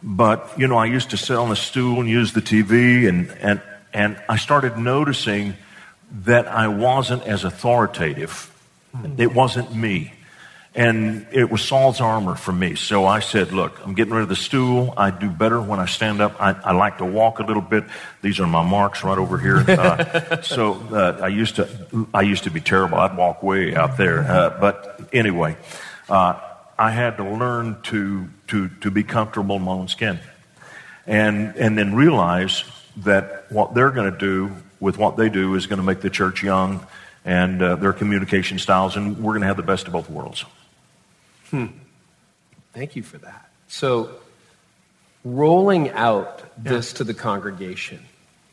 But, 0.03 0.59
you 0.59 0.67
know, 0.67 0.77
I 0.77 0.85
used 0.85 1.09
to 1.11 1.17
sit 1.17 1.39
on 1.39 1.51
a 1.51 1.57
stool 1.57 1.99
and 1.99 2.07
use 2.07 2.35
the 2.35 2.43
TV 2.43 3.09
and, 3.09 3.31
and, 3.41 3.63
and 3.95 4.23
I 4.29 4.37
started 4.37 4.77
noticing 4.77 5.55
that 6.25 6.47
I 6.49 6.69
wasn't 6.69 7.23
as 7.23 7.45
authoritative. 7.45 8.53
It 9.17 9.33
wasn't 9.33 9.75
me. 9.75 10.13
And 10.75 11.27
it 11.33 11.51
was 11.51 11.61
Saul's 11.61 12.01
armor 12.01 12.35
for 12.35 12.53
me. 12.53 12.77
So 12.77 13.05
I 13.05 13.21
said, 13.21 13.53
look, 13.53 13.85
I'm 13.85 13.93
getting 13.93 14.15
rid 14.15 14.23
of 14.23 14.31
the 14.31 14.37
stool. 14.37 14.95
I 14.97 15.11
do 15.11 15.29
better 15.29 15.61
when 15.61 15.79
I 15.79 15.85
stand 15.85 16.23
up. 16.23 16.41
I, 16.41 16.53
I 16.53 16.73
like 16.73 16.99
to 16.99 17.05
walk 17.05 17.41
a 17.41 17.43
little 17.43 17.63
bit. 17.63 17.85
These 18.23 18.41
are 18.41 18.47
my 18.47 18.63
marks 18.63 19.05
right 19.05 19.19
over 19.19 19.37
here. 19.37 19.59
Uh, 19.59 20.41
so 20.43 20.75
uh, 20.91 21.19
I 21.23 21.29
used 21.29 21.57
to, 21.57 21.69
I 22.15 22.23
used 22.23 22.45
to 22.45 22.51
be 22.51 22.61
terrible. 22.61 22.97
I'd 22.97 23.17
walk 23.19 23.43
way 23.43 23.75
out 23.77 23.99
there. 23.99 24.21
Uh, 24.21 24.59
but 24.59 25.01
anyway, 25.13 25.59
uh, 26.09 26.41
I 26.79 26.91
had 26.91 27.19
to 27.19 27.25
learn 27.25 27.83
to, 27.85 28.31
to, 28.49 28.69
to 28.81 28.91
be 28.91 29.03
comfortable 29.03 29.57
in 29.57 29.63
my 29.63 29.73
own 29.73 29.89
skin. 29.89 30.21
And, 31.07 31.55
and 31.57 31.77
then 31.77 31.95
realize 31.95 32.65
that 32.99 33.51
what 33.51 33.75
they're 33.75 33.91
going 33.91 34.11
to 34.11 34.19
do 34.19 34.57
with 34.81 34.97
what 34.97 35.19
they 35.19 35.29
do 35.29 35.55
is 35.55 35.67
going 35.67 35.81
to 35.81 35.85
make 35.85 36.01
the 36.01 36.11
church 36.11 36.43
young 36.43 36.87
and 37.27 37.63
uh, 37.63 37.77
their 37.77 37.93
communication 37.93 38.59
styles, 38.59 38.97
and 38.97 39.19
we're 39.19 39.33
going 39.33 39.43
to 39.43 39.47
have 39.47 39.57
the 39.57 39.63
best 39.63 39.87
of 39.87 39.93
both 39.93 40.09
worlds. 40.09 40.45
Hmm. 41.53 41.67
Thank 42.73 42.97
you 42.97 43.03
for 43.03 43.19
that. 43.19 43.51
So, 43.69 44.11
rolling 45.25 45.91
out 45.91 46.43
this 46.57 46.93
yeah. 46.93 46.97
to 46.97 47.05
the 47.05 47.13
congregation, 47.13 48.01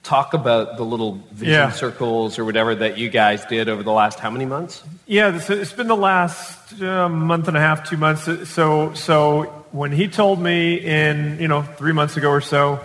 talk 0.04 0.34
about 0.34 0.76
the 0.76 0.84
little 0.84 1.24
vision 1.32 1.54
yeah. 1.54 1.72
circles 1.72 2.38
or 2.38 2.44
whatever 2.44 2.76
that 2.76 2.98
you 2.98 3.10
guys 3.10 3.46
did 3.46 3.70
over 3.70 3.84
the 3.84 3.92
last 3.92 4.20
how 4.20 4.30
many 4.30 4.46
months? 4.46 4.84
Yeah, 5.08 5.40
it's 5.48 5.72
been 5.72 5.88
the 5.88 5.96
last 5.96 6.82
uh, 6.82 7.08
month 7.08 7.48
and 7.48 7.56
a 7.56 7.62
half, 7.62 7.90
two 7.90 7.96
months. 7.96 8.28
So, 8.50 8.94
so 8.94 9.44
when 9.72 9.94
he 9.94 10.10
told 10.10 10.42
me 10.42 10.76
in 10.76 11.40
you 11.40 11.48
know 11.48 11.62
three 11.62 11.94
months 11.94 12.18
ago 12.18 12.30
or 12.30 12.42
so, 12.42 12.82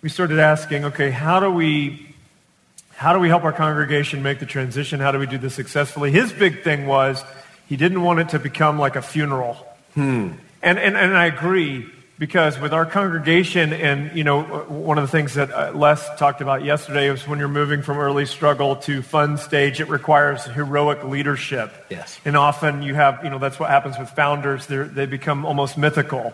we 0.00 0.08
started 0.08 0.38
asking, 0.38 0.86
okay, 0.86 1.10
how 1.10 1.40
do 1.40 1.50
we 1.50 2.14
how 2.94 3.12
do 3.12 3.18
we 3.18 3.28
help 3.28 3.44
our 3.44 3.52
congregation 3.52 4.22
make 4.22 4.38
the 4.38 4.46
transition? 4.46 4.98
How 4.98 5.12
do 5.12 5.18
we 5.18 5.26
do 5.26 5.36
this 5.36 5.54
successfully? 5.54 6.10
His 6.10 6.32
big 6.32 6.62
thing 6.62 6.86
was 6.86 7.22
he 7.68 7.76
didn't 7.76 8.02
want 8.02 8.20
it 8.20 8.30
to 8.30 8.38
become 8.38 8.78
like 8.78 8.96
a 8.96 9.02
funeral. 9.02 9.56
Hmm. 9.94 10.32
And, 10.62 10.78
and, 10.78 10.96
and 10.96 11.16
I 11.16 11.26
agree 11.26 11.86
because 12.22 12.56
with 12.60 12.72
our 12.72 12.86
congregation 12.86 13.72
and 13.72 14.16
you 14.16 14.22
know 14.22 14.42
one 14.42 14.96
of 14.96 15.02
the 15.02 15.08
things 15.08 15.34
that 15.34 15.50
uh, 15.50 15.72
Les 15.74 16.08
talked 16.20 16.40
about 16.40 16.62
yesterday 16.62 17.10
was 17.10 17.26
when 17.26 17.40
you're 17.40 17.48
moving 17.48 17.82
from 17.82 17.98
early 17.98 18.26
struggle 18.26 18.76
to 18.76 19.02
fun 19.02 19.36
stage 19.38 19.80
it 19.80 19.88
requires 19.88 20.44
heroic 20.44 21.02
leadership. 21.02 21.72
Yes. 21.90 22.20
And 22.24 22.36
often 22.36 22.82
you 22.84 22.94
have 22.94 23.24
you 23.24 23.30
know 23.30 23.40
that's 23.40 23.58
what 23.58 23.70
happens 23.70 23.98
with 23.98 24.08
founders. 24.10 24.66
They're, 24.66 24.84
they 24.84 25.06
become 25.06 25.44
almost 25.44 25.76
mythical. 25.76 26.32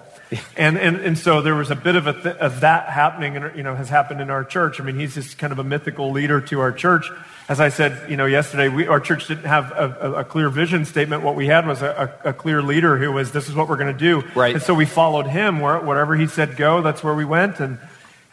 And, 0.59 0.77
and 0.77 0.97
and 0.97 1.17
so 1.17 1.41
there 1.41 1.55
was 1.55 1.71
a 1.71 1.75
bit 1.75 1.97
of, 1.97 2.07
a 2.07 2.13
th- 2.13 2.37
of 2.37 2.61
that 2.61 2.91
happening 2.91 3.39
and 3.39 3.57
you 3.57 3.63
know 3.63 3.75
has 3.75 3.89
happened 3.89 4.21
in 4.21 4.29
our 4.29 4.45
church. 4.45 4.83
I 4.83 4.85
mean 4.85 4.97
he's 4.97 5.15
just 5.15 5.39
kind 5.39 5.55
of 5.55 5.59
a 5.59 5.65
mythical 5.65 6.11
leader 6.11 6.43
to 6.43 6.61
our 6.61 6.71
church 6.71 7.11
as 7.49 7.61
I 7.61 7.71
said, 7.71 8.11
you 8.11 8.17
know, 8.19 8.27
yesterday, 8.27 8.69
we, 8.69 8.87
our 8.87 9.01
church 9.01 9.27
didn't 9.27 9.47
have 9.47 9.73
a, 9.73 10.17
a, 10.17 10.25
clear 10.25 10.51
vision 10.51 10.85
statement. 10.85 11.23
What 11.23 11.35
we 11.35 11.47
had 11.47 11.67
was 11.67 11.81
a, 11.81 12.15
a, 12.23 12.33
clear 12.35 12.61
leader 12.61 12.99
who 12.99 13.11
was, 13.11 13.33
this 13.33 13.49
is 13.49 13.55
what 13.55 13.71
we're 13.71 13.79
going 13.79 13.93
to 13.93 13.99
do. 13.99 14.23
Right. 14.35 14.55
And 14.55 14.63
so 14.63 14.75
we 14.75 14.85
followed 14.85 15.27
him. 15.27 15.61
Where, 15.61 15.81
wherever 15.81 16.15
he 16.15 16.27
said 16.27 16.57
go, 16.57 16.83
that's 16.83 17.03
where 17.03 17.15
we 17.15 17.25
went. 17.25 17.59
And, 17.59 17.79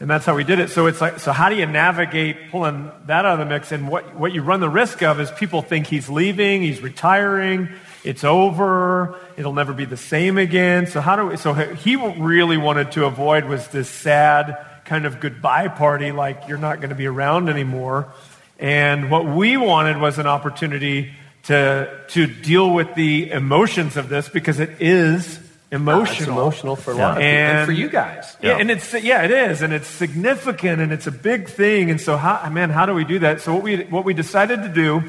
and 0.02 0.10
that's 0.10 0.26
how 0.26 0.36
we 0.36 0.44
did 0.44 0.60
it. 0.60 0.70
So 0.70 0.88
it's 0.88 1.00
like, 1.00 1.20
so 1.20 1.32
how 1.32 1.48
do 1.48 1.56
you 1.56 1.66
navigate 1.66 2.52
pulling 2.52 2.92
that 3.06 3.24
out 3.24 3.40
of 3.40 3.40
the 3.40 3.46
mix? 3.46 3.72
And 3.72 3.88
what, 3.88 4.16
what 4.16 4.34
you 4.34 4.42
run 4.42 4.60
the 4.60 4.70
risk 4.70 5.02
of 5.02 5.22
is 5.22 5.32
people 5.32 5.62
think 5.62 5.88
he's 5.88 6.10
leaving, 6.10 6.62
he's 6.62 6.82
retiring, 6.82 7.70
it's 8.04 8.26
over. 8.26 9.18
It'll 9.38 9.54
never 9.54 9.72
be 9.72 9.86
the 9.86 9.96
same 9.96 10.38
again. 10.38 10.88
So 10.88 11.00
how 11.00 11.16
do 11.16 11.28
we, 11.28 11.38
so 11.38 11.54
he 11.54 11.96
really 11.96 12.58
wanted 12.58 12.92
to 12.94 13.06
avoid 13.06 13.46
was 13.46 13.66
this 13.70 13.90
sad 13.90 14.58
kind 14.84 15.06
of 15.06 15.22
goodbye 15.22 15.70
party, 15.70 16.12
like 16.12 16.50
you're 16.50 16.58
not 16.58 16.82
going 16.82 16.90
to 16.90 16.96
be 16.96 17.08
around 17.08 17.48
anymore. 17.48 18.12
And 18.60 19.12
what 19.12 19.26
we 19.26 19.58
wanted 19.58 19.98
was 19.98 20.18
an 20.18 20.28
opportunity 20.28 21.14
to, 21.44 22.04
to 22.10 22.28
deal 22.28 22.74
with 22.74 22.96
the 22.96 23.32
emotions 23.32 23.98
of 23.98 24.10
this 24.10 24.30
because 24.30 24.60
it 24.60 24.82
is 24.82 25.40
emotional. 25.72 26.38
Uh, 26.38 26.42
emotional 26.42 26.76
for 26.76 26.92
a 26.92 26.96
lot 26.96 27.12
of 27.12 27.18
people. 27.18 27.28
And, 27.28 27.58
and 27.60 27.66
for 27.66 27.72
you 27.72 27.90
guys. 27.90 28.36
Yeah. 28.42 28.52
yeah. 28.52 28.58
and 28.58 28.72
it's 28.72 28.94
yeah, 28.94 29.24
it 29.24 29.32
is, 29.32 29.62
and 29.62 29.74
it's 29.74 29.88
significant, 29.88 30.82
and 30.82 30.92
it's 30.92 31.08
a 31.08 31.12
big 31.12 31.50
thing. 31.50 31.92
And 31.92 32.00
so, 32.00 32.18
how, 32.18 32.50
man, 32.50 32.70
how 32.70 32.86
do 32.86 32.94
we 32.94 33.04
do 33.04 33.20
that? 33.20 33.42
So 33.42 33.54
what 33.54 33.64
we 33.64 33.84
what 33.84 34.06
we 34.06 34.14
decided 34.14 34.64
to 34.64 34.70
do 34.70 35.04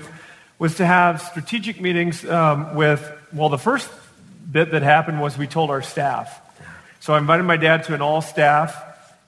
was 0.58 0.76
to 0.76 0.86
have 0.86 1.22
strategic 1.22 1.80
meetings 1.80 2.24
um, 2.24 2.74
with. 2.74 3.12
Well, 3.32 3.48
the 3.48 3.58
first 3.58 3.90
bit 4.50 4.70
that 4.70 4.82
happened 4.82 5.20
was 5.20 5.36
we 5.36 5.46
told 5.46 5.70
our 5.70 5.82
staff. 5.82 6.40
So 7.00 7.14
I 7.14 7.18
invited 7.18 7.42
my 7.42 7.56
dad 7.56 7.84
to 7.84 7.94
an 7.94 8.02
all 8.02 8.22
staff, 8.22 8.76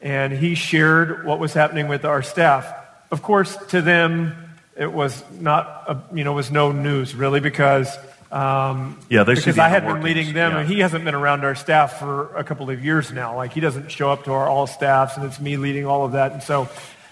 and 0.00 0.32
he 0.32 0.54
shared 0.54 1.24
what 1.24 1.38
was 1.38 1.52
happening 1.52 1.88
with 1.88 2.04
our 2.04 2.22
staff. 2.22 2.74
Of 3.10 3.22
course, 3.22 3.56
to 3.68 3.82
them, 3.82 4.34
it 4.76 4.92
was 4.92 5.22
not, 5.40 5.84
a, 5.88 6.16
you 6.16 6.24
know, 6.24 6.34
was 6.34 6.50
no 6.50 6.72
news 6.72 7.14
really 7.14 7.40
because 7.40 7.96
um, 8.30 8.98
yeah, 9.08 9.24
they 9.24 9.34
because 9.34 9.58
I 9.58 9.68
had 9.68 9.86
been 9.86 10.02
leading 10.02 10.34
them, 10.34 10.52
yeah. 10.52 10.60
and 10.60 10.68
he 10.68 10.80
hasn't 10.80 11.04
been 11.04 11.14
around 11.14 11.44
our 11.44 11.54
staff 11.54 11.98
for 11.98 12.34
a 12.36 12.44
couple 12.44 12.68
of 12.68 12.84
years 12.84 13.10
now. 13.10 13.34
Like 13.34 13.54
he 13.54 13.60
doesn't 13.60 13.90
show 13.90 14.10
up 14.10 14.24
to 14.24 14.32
our 14.32 14.46
all 14.46 14.66
staffs, 14.66 15.16
and 15.16 15.24
it's 15.24 15.40
me 15.40 15.56
leading 15.56 15.86
all 15.86 16.04
of 16.04 16.12
that, 16.12 16.32
and 16.32 16.42
so 16.42 16.68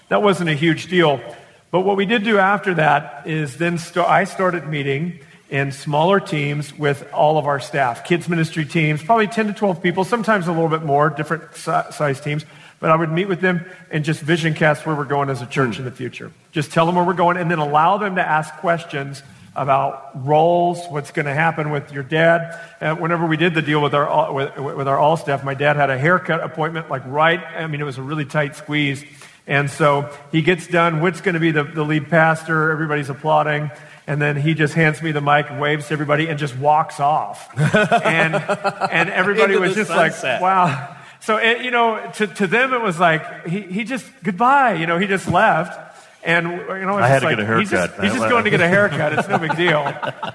that 0.09 0.21
wasn't 0.21 0.49
a 0.51 0.53
huge 0.53 0.87
deal. 0.87 1.19
But 1.71 1.81
what 1.81 1.97
we 1.97 2.05
did 2.05 2.23
do 2.23 2.37
after 2.37 2.75
that 2.75 3.25
is 3.25 3.57
then 3.57 3.79
st- 3.79 4.05
I 4.05 4.25
started 4.25 4.67
meeting 4.67 5.19
in 5.49 5.71
smaller 5.71 6.19
teams 6.19 6.77
with 6.77 7.11
all 7.11 7.37
of 7.37 7.47
our 7.47 7.59
staff, 7.59 8.03
kids 8.03 8.29
ministry 8.29 8.65
teams, 8.65 9.01
probably 9.01 9.27
10 9.27 9.47
to 9.47 9.53
12 9.53 9.81
people, 9.81 10.03
sometimes 10.03 10.47
a 10.47 10.51
little 10.51 10.69
bit 10.69 10.83
more, 10.83 11.09
different 11.09 11.55
si- 11.55 11.91
size 11.91 12.21
teams. 12.21 12.45
But 12.79 12.91
I 12.91 12.95
would 12.95 13.11
meet 13.11 13.27
with 13.27 13.41
them 13.41 13.65
and 13.89 14.05
just 14.05 14.21
vision 14.21 14.53
cast 14.53 14.85
where 14.85 14.95
we're 14.95 15.05
going 15.05 15.29
as 15.29 15.41
a 15.41 15.47
church 15.47 15.75
mm. 15.75 15.79
in 15.79 15.85
the 15.85 15.91
future. 15.91 16.31
Just 16.51 16.71
tell 16.71 16.85
them 16.85 16.95
where 16.95 17.03
we're 17.03 17.13
going, 17.13 17.37
and 17.37 17.49
then 17.49 17.59
allow 17.59 17.97
them 17.97 18.15
to 18.15 18.21
ask 18.21 18.53
questions 18.55 19.23
about 19.55 20.11
roles, 20.25 20.85
what's 20.89 21.09
going 21.11 21.25
to 21.25 21.33
happen 21.33 21.71
with 21.71 21.91
your 21.91 22.03
dad. 22.03 22.59
Uh, 22.79 22.95
whenever 22.95 23.25
we 23.25 23.37
did 23.37 23.55
the 23.55 23.61
deal 23.61 23.81
with 23.81 23.95
our, 23.95 24.31
with, 24.31 24.55
with 24.57 24.87
our 24.87 24.99
all 24.99 25.17
staff, 25.17 25.43
my 25.43 25.55
dad 25.55 25.75
had 25.75 25.89
a 25.89 25.97
haircut 25.97 26.43
appointment, 26.43 26.89
like 26.91 27.01
right, 27.07 27.39
I 27.39 27.65
mean, 27.65 27.81
it 27.81 27.83
was 27.83 27.97
a 27.97 28.03
really 28.03 28.25
tight 28.25 28.55
squeeze. 28.55 29.03
And 29.47 29.71
so 29.71 30.13
he 30.31 30.41
gets 30.41 30.67
done. 30.67 31.01
Whit's 31.01 31.21
going 31.21 31.33
to 31.33 31.39
be 31.39 31.51
the, 31.51 31.63
the 31.63 31.83
lead 31.83 32.09
pastor. 32.09 32.69
Everybody's 32.69 33.09
applauding. 33.09 33.71
And 34.05 34.21
then 34.21 34.35
he 34.35 34.53
just 34.53 34.73
hands 34.73 35.01
me 35.01 35.11
the 35.11 35.21
mic 35.21 35.49
and 35.49 35.59
waves 35.59 35.87
to 35.87 35.93
everybody 35.93 36.27
and 36.27 36.37
just 36.37 36.57
walks 36.57 36.99
off. 36.99 37.49
and, 37.75 38.35
and 38.35 39.09
everybody 39.09 39.57
was 39.57 39.73
just 39.73 39.89
sunset. 39.89 40.41
like, 40.41 40.41
wow. 40.41 40.96
So, 41.21 41.37
it, 41.37 41.63
you 41.63 41.71
know, 41.71 42.11
to, 42.15 42.27
to 42.27 42.47
them, 42.47 42.73
it 42.73 42.81
was 42.81 42.99
like, 42.99 43.47
he, 43.47 43.61
he 43.61 43.83
just, 43.83 44.05
goodbye. 44.23 44.73
You 44.73 44.85
know, 44.87 44.97
he 44.97 45.07
just 45.07 45.27
left. 45.27 45.87
And 46.23 46.47
you 46.47 46.85
know, 46.85 46.97
I 46.97 47.07
had 47.07 47.19
to 47.19 47.25
like, 47.27 47.37
get 47.37 47.43
a 47.43 47.45
haircut. 47.45 47.61
He's 47.61 47.71
just, 47.71 48.01
he's 48.01 48.13
just 48.13 48.29
going 48.29 48.43
to 48.43 48.49
get 48.49 48.59
a 48.59 48.67
haircut. 48.67 49.13
It's 49.13 49.29
no 49.29 49.37
big 49.37 49.55
deal. 49.55 49.83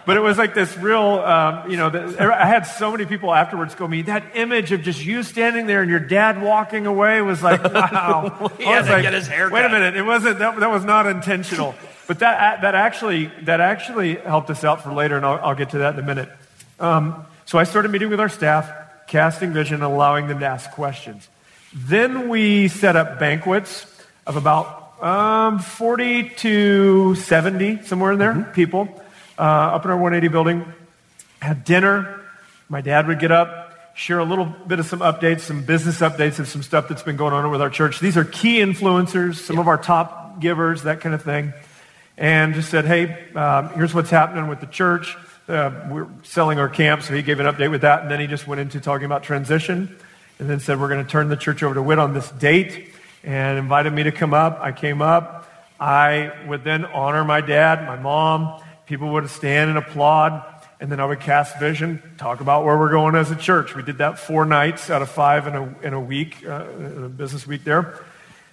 But 0.07 0.17
it 0.17 0.21
was 0.21 0.39
like 0.39 0.55
this 0.55 0.75
real, 0.79 1.03
um, 1.03 1.71
you 1.71 1.77
know. 1.77 1.91
The, 1.91 2.17
I 2.19 2.47
had 2.47 2.63
so 2.63 2.91
many 2.93 3.05
people 3.05 3.35
afterwards 3.35 3.75
go 3.75 3.87
me 3.87 4.01
that 4.03 4.35
image 4.35 4.73
of 4.73 4.81
just 4.81 5.05
you 5.05 5.23
standing 5.23 5.67
there 5.67 5.83
and 5.83 5.91
your 5.91 6.01
dad 6.01 6.41
walking 6.41 6.87
away 6.87 7.21
was 7.21 7.43
like, 7.43 7.63
wow. 7.75 8.51
he 8.59 8.65
I 8.65 8.81
was 8.81 8.89
like, 8.89 9.03
get 9.03 9.13
his 9.13 9.27
haircut. 9.27 9.53
Wait 9.53 9.65
a 9.67 9.69
minute, 9.69 9.95
it 9.95 10.03
wasn't 10.03 10.39
that, 10.39 10.59
that 10.61 10.71
was 10.71 10.85
not 10.85 11.07
intentional. 11.07 11.75
But 12.07 12.21
that 12.21 12.63
that 12.63 12.75
actually 12.75 13.27
that 13.43 13.61
actually 13.61 14.15
helped 14.15 14.49
us 14.49 14.65
out 14.65 14.83
for 14.83 14.93
later, 14.95 15.19
and 15.19 15.27
I'll, 15.27 15.41
I'll 15.45 15.55
get 15.55 15.71
to 15.71 15.79
that 15.79 15.93
in 15.93 16.01
a 16.01 16.07
minute. 16.07 16.31
Um, 16.81 17.27
so 17.45 17.59
I 17.59 17.65
started 17.65 17.91
meeting 17.91 18.09
with 18.09 18.21
our 18.21 18.31
staff, 18.31 18.71
casting 19.13 19.53
vision, 19.53 19.75
and 19.75 19.85
allowing 19.85 20.27
them 20.27 20.41
to 20.41 20.47
ask 20.47 20.71
questions. 20.71 21.29
Then 21.75 22.31
we 22.31 22.69
set 22.69 22.97
up 22.97 23.19
banquets 23.19 23.85
of 24.27 24.37
about 24.37 25.03
um, 25.03 25.59
40 25.59 26.31
to 26.31 27.15
70, 27.17 27.83
somewhere 27.83 28.13
in 28.13 28.19
there, 28.19 28.33
mm-hmm. 28.33 28.53
people 28.53 28.89
uh, 29.39 29.43
up 29.43 29.85
in 29.85 29.91
our 29.91 29.99
180 29.99 30.29
building. 30.33 30.73
Had 31.43 31.63
dinner. 31.65 32.23
My 32.71 32.81
dad 32.81 33.07
would 33.07 33.21
get 33.21 33.31
up, 33.31 33.95
share 33.95 34.19
a 34.19 34.25
little 34.25 34.47
bit 34.47 34.79
of 34.79 34.87
some 34.87 35.01
updates, 35.01 35.41
some 35.41 35.63
business 35.63 35.99
updates 35.99 36.39
of 36.39 36.49
some 36.49 36.63
stuff 36.63 36.89
that's 36.89 37.03
been 37.03 37.17
going 37.19 37.35
on 37.35 37.51
with 37.51 37.61
our 37.61 37.69
church. 37.69 38.01
These 38.01 38.17
are 38.17 38.25
key 38.25 38.61
influencers, 38.61 39.35
some 39.35 39.57
yeah. 39.57 39.63
of 39.63 39.69
our 39.69 39.77
top 39.77 40.41
givers, 40.41 40.85
that 40.85 41.03
kind 41.03 41.15
of 41.15 41.23
thing. 41.23 41.53
And 42.17 42.55
just 42.55 42.71
said, 42.71 42.87
hey, 42.87 43.31
um, 43.35 43.69
here's 43.75 43.93
what's 43.93 44.11
happening 44.11 44.49
with 44.49 44.61
the 44.61 44.67
church. 44.67 45.19
Uh, 45.53 45.71
we're 45.91 46.09
selling 46.23 46.59
our 46.59 46.71
camp, 46.71 47.03
so 47.03 47.15
he 47.15 47.21
gave 47.21 47.39
an 47.39 47.45
update 47.45 47.71
with 47.71 47.83
that. 47.83 48.01
And 48.01 48.11
then 48.11 48.21
he 48.21 48.27
just 48.27 48.47
went 48.47 48.59
into 48.63 48.81
talking 48.81 49.05
about 49.05 49.23
transition 49.23 49.95
and 50.39 50.49
then 50.49 50.61
said, 50.61 50.81
we're 50.81 50.89
going 50.89 51.05
to 51.05 51.11
turn 51.11 51.29
the 51.29 51.37
church 51.37 51.63
over 51.63 51.75
to 51.75 51.83
Whit 51.83 51.99
on 51.99 52.15
this 52.15 52.31
date 52.31 52.89
and 53.23 53.59
invited 53.59 53.93
me 53.93 54.05
to 54.05 54.13
come 54.13 54.33
up. 54.33 54.61
I 54.63 54.73
came 54.73 55.03
up. 55.03 55.47
I 55.79 56.33
would 56.47 56.65
then 56.65 56.87
honor 56.87 57.23
my 57.23 57.43
dad, 57.43 57.87
my 57.87 57.97
mom. 57.97 58.63
People 58.87 59.13
would 59.13 59.29
stand 59.29 59.69
and 59.69 59.79
applaud. 59.79 60.43
And 60.81 60.91
then 60.91 61.01
I 61.01 61.05
would 61.05 61.21
cast 61.21 61.61
vision, 61.61 62.03
talk 62.17 62.41
about 62.41 62.65
where 62.65 62.79
we're 62.79 62.91
going 62.91 63.15
as 63.15 63.31
a 63.31 63.37
church. 63.37 63.77
We 63.77 63.83
did 63.83 63.99
that 63.99 64.19
four 64.19 64.47
nights 64.47 64.89
out 64.89 65.03
of 65.03 65.11
five 65.11 65.47
in 65.47 65.55
a, 65.55 65.75
in 65.83 65.93
a 65.93 66.01
week, 66.01 66.45
uh, 66.49 66.65
in 66.79 67.05
a 67.05 67.09
business 67.11 67.47
week 67.47 67.63
there. 67.63 68.03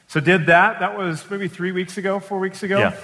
So 0.10 0.20
did 0.20 0.48
that. 0.48 0.82
That 0.82 0.98
was 0.98 1.24
maybe 1.32 1.48
three 1.48 1.72
weeks 1.72 1.98
ago, 1.98 2.20
four 2.20 2.40
weeks 2.40 2.62
ago. 2.62 2.80
Yeah. 2.80 2.98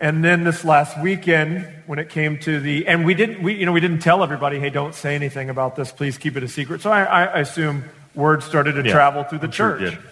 And 0.00 0.24
then 0.24 0.44
this 0.44 0.64
last 0.64 1.00
weekend, 1.00 1.66
when 1.86 1.98
it 1.98 2.08
came 2.08 2.38
to 2.40 2.60
the, 2.60 2.86
and 2.86 3.04
we 3.04 3.14
didn't, 3.14 3.42
we, 3.42 3.54
you 3.54 3.64
know, 3.66 3.72
we 3.72 3.80
didn't 3.80 4.00
tell 4.00 4.22
everybody, 4.22 4.58
hey, 4.58 4.70
don't 4.70 4.94
say 4.94 5.14
anything 5.14 5.50
about 5.50 5.76
this. 5.76 5.92
Please 5.92 6.18
keep 6.18 6.36
it 6.36 6.42
a 6.42 6.48
secret. 6.48 6.80
So 6.80 6.90
I, 6.90 7.04
I 7.04 7.40
assume 7.40 7.84
word 8.14 8.42
started 8.42 8.72
to 8.72 8.84
yeah, 8.84 8.92
travel 8.92 9.24
through 9.24 9.38
the 9.38 9.46
I'm 9.46 9.52
church. 9.52 9.92
Sure 9.92 10.02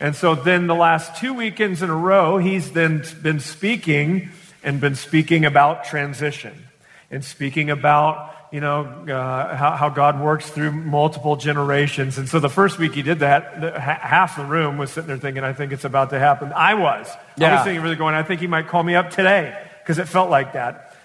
and 0.00 0.14
so 0.14 0.34
then 0.34 0.68
the 0.68 0.74
last 0.74 1.16
two 1.16 1.34
weekends 1.34 1.82
in 1.82 1.90
a 1.90 1.96
row, 1.96 2.38
he's 2.38 2.70
then 2.72 3.02
been 3.20 3.40
speaking 3.40 4.30
and 4.62 4.80
been 4.80 4.94
speaking 4.94 5.44
about 5.44 5.84
transition 5.84 6.66
and 7.10 7.24
speaking 7.24 7.70
about, 7.70 8.34
you 8.50 8.60
know, 8.60 8.84
uh, 8.84 9.56
how, 9.56 9.76
how, 9.76 9.88
God 9.90 10.20
works 10.20 10.48
through 10.48 10.72
multiple 10.72 11.36
generations. 11.36 12.16
And 12.16 12.28
so 12.28 12.40
the 12.40 12.48
first 12.48 12.78
week 12.78 12.94
he 12.94 13.02
did 13.02 13.18
that, 13.18 13.60
the, 13.60 13.78
half 13.78 14.36
the 14.36 14.44
room 14.44 14.78
was 14.78 14.90
sitting 14.90 15.08
there 15.08 15.18
thinking, 15.18 15.44
I 15.44 15.52
think 15.52 15.72
it's 15.72 15.84
about 15.84 16.10
to 16.10 16.18
happen. 16.18 16.52
I 16.54 16.74
was. 16.74 17.10
Yeah. 17.36 17.50
I 17.50 17.54
was 17.56 17.64
thinking, 17.64 17.82
really 17.82 17.96
going, 17.96 18.14
I 18.14 18.22
think 18.22 18.40
he 18.40 18.46
might 18.46 18.68
call 18.68 18.82
me 18.82 18.94
up 18.94 19.10
today 19.10 19.56
because 19.82 19.98
it 19.98 20.08
felt 20.08 20.30
like 20.30 20.54
that. 20.54 20.96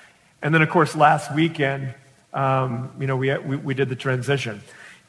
And 0.41 0.53
then, 0.53 0.61
of 0.61 0.69
course, 0.69 0.95
last 0.95 1.33
weekend, 1.33 1.93
um, 2.33 2.91
you 2.99 3.07
know, 3.07 3.17
we, 3.17 3.37
we, 3.37 3.57
we 3.57 3.73
did 3.73 3.89
the 3.89 3.95
transition. 3.95 4.61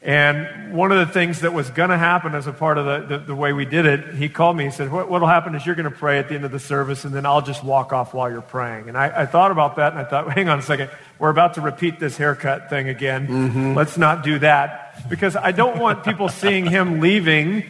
And 0.05 0.75
one 0.75 0.91
of 0.91 0.99
the 0.99 1.11
things 1.11 1.41
that 1.41 1.51
was 1.51 1.71
going 1.71 1.89
to 1.89 1.97
happen 1.97 2.35
as 2.35 2.45
a 2.45 2.53
part 2.53 2.77
of 2.77 2.85
the, 2.85 3.17
the, 3.17 3.25
the, 3.25 3.35
way 3.35 3.53
we 3.53 3.65
did 3.65 3.87
it, 3.87 4.13
he 4.13 4.29
called 4.29 4.55
me. 4.55 4.65
He 4.65 4.69
said, 4.69 4.91
What 4.91 5.09
will 5.09 5.25
happen 5.25 5.55
is 5.55 5.65
you're 5.65 5.73
going 5.73 5.91
to 5.91 5.97
pray 5.97 6.19
at 6.19 6.29
the 6.29 6.35
end 6.35 6.45
of 6.45 6.51
the 6.51 6.59
service, 6.59 7.05
and 7.05 7.13
then 7.13 7.25
I'll 7.25 7.41
just 7.41 7.63
walk 7.63 7.91
off 7.91 8.13
while 8.13 8.29
you're 8.29 8.41
praying. 8.41 8.87
And 8.87 8.95
I, 8.95 9.23
I 9.23 9.25
thought 9.25 9.49
about 9.49 9.77
that, 9.77 9.93
and 9.93 9.99
I 9.99 10.03
thought, 10.03 10.31
Hang 10.33 10.47
on 10.47 10.59
a 10.59 10.61
second. 10.61 10.91
We're 11.17 11.31
about 11.31 11.55
to 11.55 11.61
repeat 11.61 11.99
this 11.99 12.17
haircut 12.17 12.69
thing 12.69 12.87
again. 12.87 13.27
Mm-hmm. 13.27 13.73
Let's 13.73 13.97
not 13.97 14.23
do 14.23 14.37
that. 14.39 15.09
Because 15.09 15.35
I 15.35 15.51
don't 15.51 15.79
want 15.79 16.03
people 16.03 16.29
seeing 16.29 16.67
him 16.67 16.99
leaving 16.99 17.63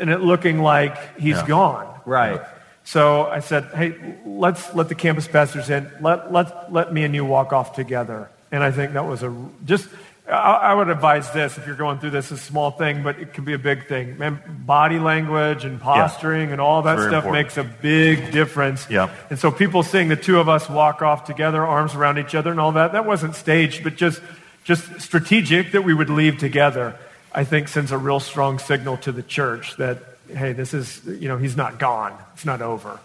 and 0.00 0.08
it 0.08 0.22
looking 0.22 0.60
like 0.60 1.18
he's 1.18 1.36
yeah. 1.36 1.46
gone. 1.46 2.00
Right. 2.06 2.40
So 2.84 3.26
I 3.26 3.40
said, 3.40 3.64
Hey, 3.74 4.16
let's 4.24 4.74
let 4.74 4.88
the 4.88 4.94
campus 4.94 5.28
pastors 5.28 5.68
in. 5.68 5.90
Let, 6.00 6.32
let, 6.32 6.72
let 6.72 6.92
me 6.92 7.04
and 7.04 7.14
you 7.14 7.26
walk 7.26 7.52
off 7.52 7.74
together. 7.74 8.30
And 8.50 8.62
I 8.62 8.70
think 8.70 8.94
that 8.94 9.04
was 9.04 9.22
a 9.22 9.34
just 9.66 9.88
I 10.28 10.74
would 10.74 10.88
advise 10.88 11.30
this 11.30 11.56
if 11.56 11.68
you're 11.68 11.76
going 11.76 12.00
through 12.00 12.10
this, 12.10 12.32
a 12.32 12.36
small 12.36 12.72
thing, 12.72 13.04
but 13.04 13.20
it 13.20 13.32
can 13.32 13.44
be 13.44 13.52
a 13.52 13.58
big 13.58 13.86
thing. 13.86 14.18
Man, 14.18 14.42
body 14.66 14.98
language 14.98 15.64
and 15.64 15.80
posturing 15.80 16.48
yeah. 16.48 16.54
and 16.54 16.60
all 16.60 16.82
that 16.82 16.98
stuff 16.98 17.24
important. 17.24 17.32
makes 17.32 17.56
a 17.56 17.62
big 17.62 18.32
difference. 18.32 18.88
Yeah. 18.90 19.14
And 19.30 19.38
so 19.38 19.52
people 19.52 19.84
seeing 19.84 20.08
the 20.08 20.16
two 20.16 20.40
of 20.40 20.48
us 20.48 20.68
walk 20.68 21.00
off 21.00 21.26
together, 21.26 21.64
arms 21.64 21.94
around 21.94 22.18
each 22.18 22.34
other 22.34 22.50
and 22.50 22.58
all 22.58 22.72
that, 22.72 22.90
that 22.92 23.06
wasn't 23.06 23.36
staged, 23.36 23.84
but 23.84 23.94
just, 23.94 24.20
just 24.64 25.00
strategic 25.00 25.70
that 25.72 25.82
we 25.82 25.94
would 25.94 26.10
leave 26.10 26.38
together, 26.38 26.98
I 27.32 27.44
think 27.44 27.68
sends 27.68 27.92
a 27.92 27.98
real 27.98 28.18
strong 28.18 28.58
signal 28.58 28.96
to 28.98 29.12
the 29.12 29.22
church 29.22 29.76
that, 29.76 29.98
hey, 30.28 30.52
this 30.52 30.74
is, 30.74 31.02
you 31.06 31.28
know, 31.28 31.36
he's 31.36 31.56
not 31.56 31.78
gone. 31.78 32.18
It's 32.34 32.44
not 32.44 32.62
over. 32.62 32.98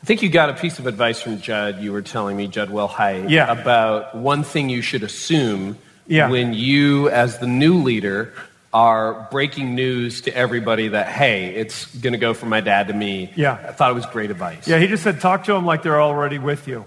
I 0.00 0.04
think 0.04 0.22
you 0.22 0.28
got 0.28 0.50
a 0.50 0.54
piece 0.54 0.80
of 0.80 0.88
advice 0.88 1.20
from 1.20 1.40
Jud. 1.40 1.80
You 1.80 1.92
were 1.92 2.02
telling 2.02 2.36
me, 2.36 2.48
Jud 2.48 2.70
Wilhite, 2.70 3.30
yeah. 3.30 3.50
about 3.50 4.16
one 4.16 4.42
thing 4.42 4.68
you 4.68 4.82
should 4.82 5.04
assume 5.04 5.76
yeah. 6.08 6.28
when 6.28 6.54
you, 6.54 7.08
as 7.10 7.38
the 7.38 7.46
new 7.46 7.82
leader, 7.82 8.32
are 8.72 9.28
breaking 9.30 9.74
news 9.74 10.22
to 10.22 10.34
everybody 10.34 10.88
that, 10.88 11.08
hey, 11.08 11.54
it's 11.54 11.86
going 11.96 12.12
to 12.12 12.18
go 12.18 12.34
from 12.34 12.48
my 12.48 12.60
dad 12.60 12.88
to 12.88 12.94
me. 12.94 13.32
Yeah. 13.34 13.52
I 13.52 13.72
thought 13.72 13.90
it 13.90 13.94
was 13.94 14.06
great 14.06 14.30
advice. 14.30 14.68
Yeah, 14.68 14.78
he 14.78 14.86
just 14.88 15.02
said, 15.02 15.20
talk 15.20 15.44
to 15.44 15.52
them 15.52 15.64
like 15.64 15.82
they're 15.82 16.02
already 16.02 16.38
with 16.38 16.68
you. 16.68 16.84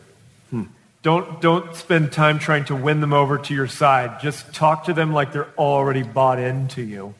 Hmm. 0.51 0.63
Don't, 1.01 1.41
don't 1.41 1.75
spend 1.75 2.11
time 2.11 2.37
trying 2.37 2.65
to 2.65 2.75
win 2.75 3.01
them 3.01 3.13
over 3.13 3.39
to 3.39 3.53
your 3.53 3.67
side. 3.67 4.19
Just 4.21 4.53
talk 4.53 4.85
to 4.85 4.93
them 4.93 5.11
like 5.11 5.31
they're 5.31 5.49
already 5.57 6.03
bought 6.03 6.37
into 6.37 6.83
you. 6.83 7.15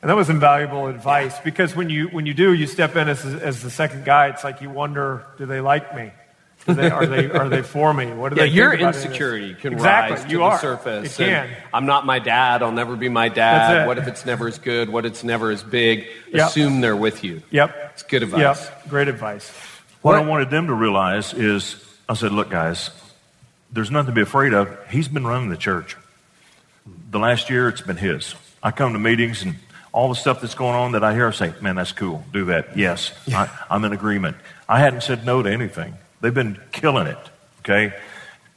And 0.00 0.10
that 0.10 0.16
was 0.16 0.30
invaluable 0.30 0.86
advice 0.86 1.38
because 1.40 1.74
when 1.74 1.90
you, 1.90 2.08
when 2.08 2.26
you 2.26 2.34
do, 2.34 2.52
you 2.52 2.66
step 2.66 2.96
in 2.96 3.08
as, 3.08 3.24
as 3.24 3.62
the 3.62 3.70
second 3.70 4.04
guy, 4.04 4.28
it's 4.28 4.44
like 4.44 4.60
you 4.60 4.70
wonder, 4.70 5.26
do 5.36 5.46
they 5.46 5.60
like 5.60 5.94
me? 5.94 6.12
Are 6.68 6.74
they, 6.74 6.90
are 6.90 7.06
they, 7.06 7.30
are 7.30 7.48
they 7.48 7.62
for 7.62 7.92
me? 7.94 8.06
What 8.12 8.34
do 8.34 8.40
Yeah, 8.40 8.46
they 8.46 8.52
your 8.52 8.70
think 8.76 8.82
insecurity 8.82 9.52
this? 9.52 9.62
can 9.62 9.72
exactly. 9.74 10.16
rise 10.16 10.24
to 10.24 10.30
you 10.30 10.38
the 10.38 10.44
are. 10.44 10.58
surface. 10.58 11.18
It 11.20 11.28
and 11.28 11.48
can. 11.48 11.56
I'm 11.72 11.86
not 11.86 12.04
my 12.06 12.18
dad. 12.18 12.62
I'll 12.62 12.72
never 12.72 12.96
be 12.96 13.08
my 13.08 13.28
dad. 13.28 13.86
What 13.86 13.98
if 13.98 14.06
it's 14.08 14.26
never 14.26 14.48
as 14.48 14.58
good? 14.58 14.88
What 14.88 15.04
if 15.06 15.12
it's 15.12 15.24
never 15.24 15.50
as 15.50 15.62
big? 15.62 16.06
Yep. 16.32 16.48
Assume 16.48 16.80
they're 16.80 16.96
with 16.96 17.22
you. 17.24 17.42
Yep. 17.50 17.92
It's 17.94 18.02
good 18.02 18.22
advice. 18.22 18.40
Yep. 18.68 18.88
Great 18.88 19.08
advice. 19.08 19.50
What 20.02 20.14
I 20.16 20.20
wanted 20.20 20.50
them 20.50 20.66
to 20.68 20.74
realize 20.74 21.34
is 21.34 21.82
I 22.08 22.14
said, 22.14 22.32
look, 22.32 22.50
guys, 22.50 22.90
there's 23.72 23.90
nothing 23.90 24.08
to 24.08 24.14
be 24.14 24.20
afraid 24.22 24.54
of. 24.54 24.76
He's 24.88 25.08
been 25.08 25.26
running 25.26 25.48
the 25.50 25.56
church. 25.56 25.96
The 27.10 27.18
last 27.18 27.50
year, 27.50 27.68
it's 27.68 27.80
been 27.80 27.96
his. 27.96 28.34
I 28.62 28.70
come 28.70 28.92
to 28.92 28.98
meetings 28.98 29.42
and 29.42 29.56
all 29.92 30.08
the 30.08 30.14
stuff 30.14 30.40
that's 30.40 30.54
going 30.54 30.74
on 30.74 30.92
that 30.92 31.02
I 31.02 31.14
hear, 31.14 31.26
I 31.26 31.30
say, 31.30 31.54
man, 31.60 31.76
that's 31.76 31.92
cool. 31.92 32.24
Do 32.32 32.44
that. 32.46 32.76
Yes, 32.76 33.12
I, 33.28 33.48
I'm 33.70 33.84
in 33.84 33.92
agreement. 33.92 34.36
I 34.68 34.78
hadn't 34.78 35.02
said 35.02 35.24
no 35.24 35.42
to 35.42 35.50
anything. 35.50 35.94
They've 36.20 36.34
been 36.34 36.58
killing 36.72 37.06
it, 37.06 37.18
okay? 37.60 37.94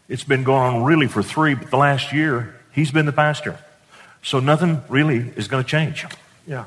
It's 0.07 0.24
been 0.24 0.43
going 0.43 0.76
on 0.76 0.84
really 0.84 1.07
for 1.07 1.22
three, 1.22 1.53
but 1.53 1.70
the 1.70 1.78
last 1.78 2.14
year, 2.14 2.55
he's 2.72 2.91
been 2.91 3.05
the 3.05 3.14
pastor. 3.14 3.60
So 4.24 4.39
nothing 4.39 4.82
really 4.89 5.18
is 5.36 5.47
going 5.47 5.64
to 5.64 5.70
change. 5.70 6.05
Yeah. 6.47 6.66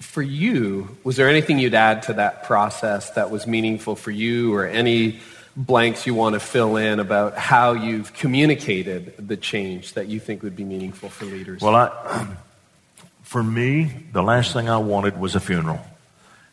For 0.00 0.22
you, 0.22 0.96
was 1.04 1.16
there 1.16 1.28
anything 1.28 1.58
you'd 1.58 1.74
add 1.74 2.04
to 2.04 2.14
that 2.14 2.44
process 2.44 3.10
that 3.10 3.30
was 3.30 3.46
meaningful 3.46 3.96
for 3.96 4.10
you 4.10 4.54
or 4.54 4.66
any 4.66 5.20
blanks 5.56 6.06
you 6.06 6.14
want 6.14 6.34
to 6.34 6.40
fill 6.40 6.76
in 6.76 7.00
about 7.00 7.36
how 7.36 7.72
you've 7.72 8.14
communicated 8.14 9.14
the 9.18 9.36
change 9.36 9.94
that 9.94 10.06
you 10.06 10.20
think 10.20 10.42
would 10.42 10.56
be 10.56 10.64
meaningful 10.64 11.08
for 11.08 11.24
leaders? 11.24 11.60
Well, 11.60 11.74
I, 11.74 12.26
for 13.22 13.42
me, 13.42 13.92
the 14.12 14.22
last 14.22 14.52
thing 14.52 14.70
I 14.70 14.78
wanted 14.78 15.18
was 15.18 15.34
a 15.34 15.40
funeral. 15.40 15.80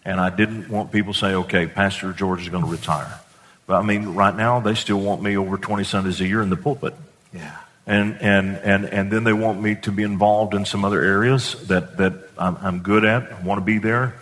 And 0.06 0.22
I 0.22 0.30
didn't 0.30 0.70
want 0.70 0.92
people 0.92 1.14
to 1.14 1.20
say, 1.20 1.34
okay, 1.34 1.66
Pastor 1.66 2.14
George 2.14 2.44
is 2.44 2.50
going 2.50 2.64
to 2.64 2.70
retire. 2.70 3.20
But 3.66 3.78
I 3.78 3.82
mean, 3.82 4.14
right 4.14 4.36
now, 4.36 4.60
they 4.60 4.76
still 4.76 5.00
want 5.00 5.22
me 5.22 5.36
over 5.36 5.58
20 5.58 5.84
Sundays 5.84 6.22
a 6.22 6.28
year 6.28 6.42
in 6.42 6.50
the 6.50 6.58
pulpit. 6.58 6.94
yeah. 7.34 7.58
And, 7.88 8.20
and, 8.20 8.58
and, 8.58 8.86
and 8.86 9.12
then 9.12 9.26
they 9.26 9.34
want 9.34 9.62
me 9.62 9.76
to 9.84 9.92
be 9.92 10.02
involved 10.02 10.56
in 10.56 10.66
some 10.66 10.84
other 10.84 11.04
areas 11.04 11.68
that, 11.68 11.98
that 11.98 12.14
I'm, 12.36 12.58
I'm 12.60 12.80
good 12.80 13.06
at, 13.06 13.32
I 13.32 13.42
want 13.44 13.60
to 13.60 13.66
be 13.66 13.78
there. 13.78 14.16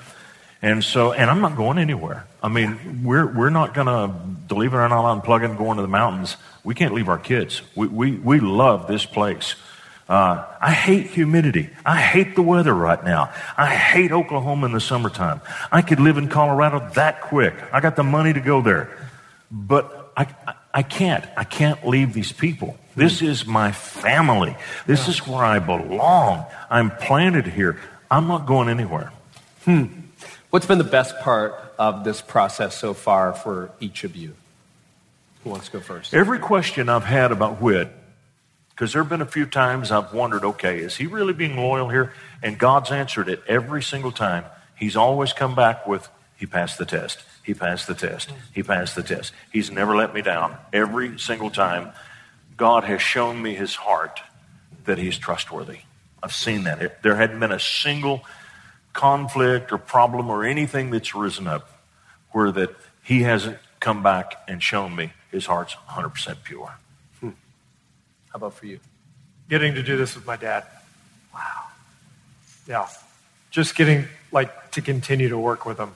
And 0.62 0.84
so, 0.84 1.14
and 1.14 1.30
I'm 1.30 1.40
not 1.40 1.56
going 1.56 1.78
anywhere. 1.78 2.26
I 2.42 2.50
mean, 2.50 3.04
we're, 3.04 3.26
we're 3.26 3.50
not 3.50 3.74
going 3.74 3.88
to, 3.88 4.08
believe 4.08 4.74
it 4.74 4.78
or 4.78 4.88
not, 4.90 5.24
unplug 5.24 5.46
and 5.46 5.58
go 5.58 5.72
into 5.72 5.82
the 5.82 5.88
mountains. 5.88 6.36
We 6.64 6.76
can't 6.76 6.94
leave 6.94 7.08
our 7.08 7.18
kids. 7.18 7.62
We, 7.76 7.88
we, 7.88 8.12
we 8.12 8.40
love 8.40 8.88
this 8.88 9.06
place. 9.06 9.56
Uh, 10.08 10.46
I 10.60 10.72
hate 10.72 11.08
humidity. 11.08 11.70
I 11.86 12.02
hate 12.02 12.36
the 12.36 12.42
weather 12.42 12.74
right 12.74 13.02
now. 13.04 13.32
I 13.58 13.74
hate 13.74 14.12
Oklahoma 14.12 14.66
in 14.66 14.74
the 14.74 14.82
summertime. 14.82 15.40
I 15.72 15.82
could 15.82 16.00
live 16.00 16.18
in 16.18 16.28
Colorado 16.28 16.90
that 16.96 17.22
quick. 17.22 17.54
I 17.72 17.80
got 17.80 17.96
the 17.96 18.04
money 18.04 18.34
to 18.34 18.42
go 18.42 18.62
there. 18.62 18.90
But 19.50 20.12
I, 20.18 20.28
I, 20.46 20.54
I 20.74 20.84
can't. 20.84 21.26
I 21.38 21.46
can't 21.46 21.88
leave 21.88 22.14
these 22.14 22.32
people. 22.32 22.78
This 22.96 23.22
is 23.22 23.48
my 23.48 23.72
family. 23.72 24.56
This 24.86 25.08
is 25.08 25.26
where 25.26 25.44
I 25.44 25.60
belong. 25.60 26.46
I'm 26.70 26.92
planted 26.92 27.48
here. 27.48 27.80
I'm 28.12 28.28
not 28.28 28.46
going 28.46 28.70
anywhere. 28.70 29.12
Hmm. 29.66 29.86
What's 30.50 30.66
been 30.66 30.78
the 30.78 30.84
best 30.84 31.18
part 31.22 31.74
of 31.80 32.04
this 32.04 32.22
process 32.22 32.78
so 32.78 32.94
far 32.94 33.34
for 33.34 33.72
each 33.80 34.04
of 34.04 34.16
you? 34.16 34.36
Who 35.44 35.50
wants 35.50 35.68
to 35.68 35.72
go 35.74 35.80
first? 35.80 36.14
Every 36.14 36.40
question 36.40 36.90
I've 36.90 37.06
had 37.06 37.32
about 37.32 37.62
Whit, 37.62 37.90
because 38.76 38.94
there 38.94 39.04
have 39.04 39.10
been 39.10 39.22
a 39.22 39.26
few 39.26 39.46
times 39.46 39.92
I've 39.92 40.14
wondered, 40.14 40.44
okay, 40.44 40.80
is 40.80 40.96
he 40.96 41.06
really 41.06 41.34
being 41.34 41.56
loyal 41.56 41.90
here? 41.90 42.14
And 42.42 42.58
God's 42.58 42.92
answered 42.92 43.30
it 43.30 43.44
every 43.48 43.84
single 43.84 44.12
time. 44.12 44.46
He's 44.76 44.96
always 44.96 45.32
come 45.32 45.54
back 45.54 45.88
with, 45.88 46.10
he 46.36 46.46
passed 46.46 46.80
the 46.80 46.86
test. 46.86 47.24
He 47.44 47.54
passed 47.54 47.88
the 47.88 47.94
test. 47.94 48.32
He 48.54 48.64
passed 48.64 48.96
the 48.96 49.04
test. 49.04 49.34
He's 49.52 49.70
never 49.70 49.96
let 49.96 50.14
me 50.14 50.22
down. 50.22 50.58
Every 50.72 51.20
single 51.20 51.52
time, 51.52 51.92
God 52.58 52.84
has 52.86 53.02
shown 53.02 53.42
me 53.42 53.54
his 53.54 53.76
heart 53.76 54.22
that 54.86 54.98
he's 54.98 55.18
trustworthy. 55.18 55.80
I've 56.22 56.34
seen 56.34 56.64
that. 56.64 57.04
There 57.04 57.16
hadn't 57.16 57.40
been 57.40 57.52
a 57.52 57.60
single 57.60 58.24
conflict 58.94 59.72
or 59.72 59.78
problem 59.78 60.30
or 60.30 60.46
anything 60.46 60.90
that's 60.90 61.14
risen 61.14 61.48
up 61.48 61.70
where 62.32 62.52
that 62.52 62.76
he 63.04 63.22
hasn't 63.22 63.58
come 63.80 64.02
back 64.02 64.36
and 64.48 64.64
shown 64.64 64.96
me 64.96 65.12
his 65.32 65.46
heart's 65.46 65.76
100% 65.90 66.44
pure. 66.44 66.74
How 68.34 68.38
about 68.38 68.56
for 68.56 68.66
you? 68.66 68.80
Getting 69.48 69.76
to 69.76 69.84
do 69.84 69.96
this 69.96 70.16
with 70.16 70.26
my 70.26 70.36
dad. 70.36 70.66
Wow. 71.32 71.68
Yeah. 72.68 72.88
Just 73.52 73.76
getting, 73.76 74.08
like, 74.32 74.72
to 74.72 74.82
continue 74.82 75.30
to 75.30 75.38
work 75.38 75.68
with 75.68 75.78
him. 75.78 75.96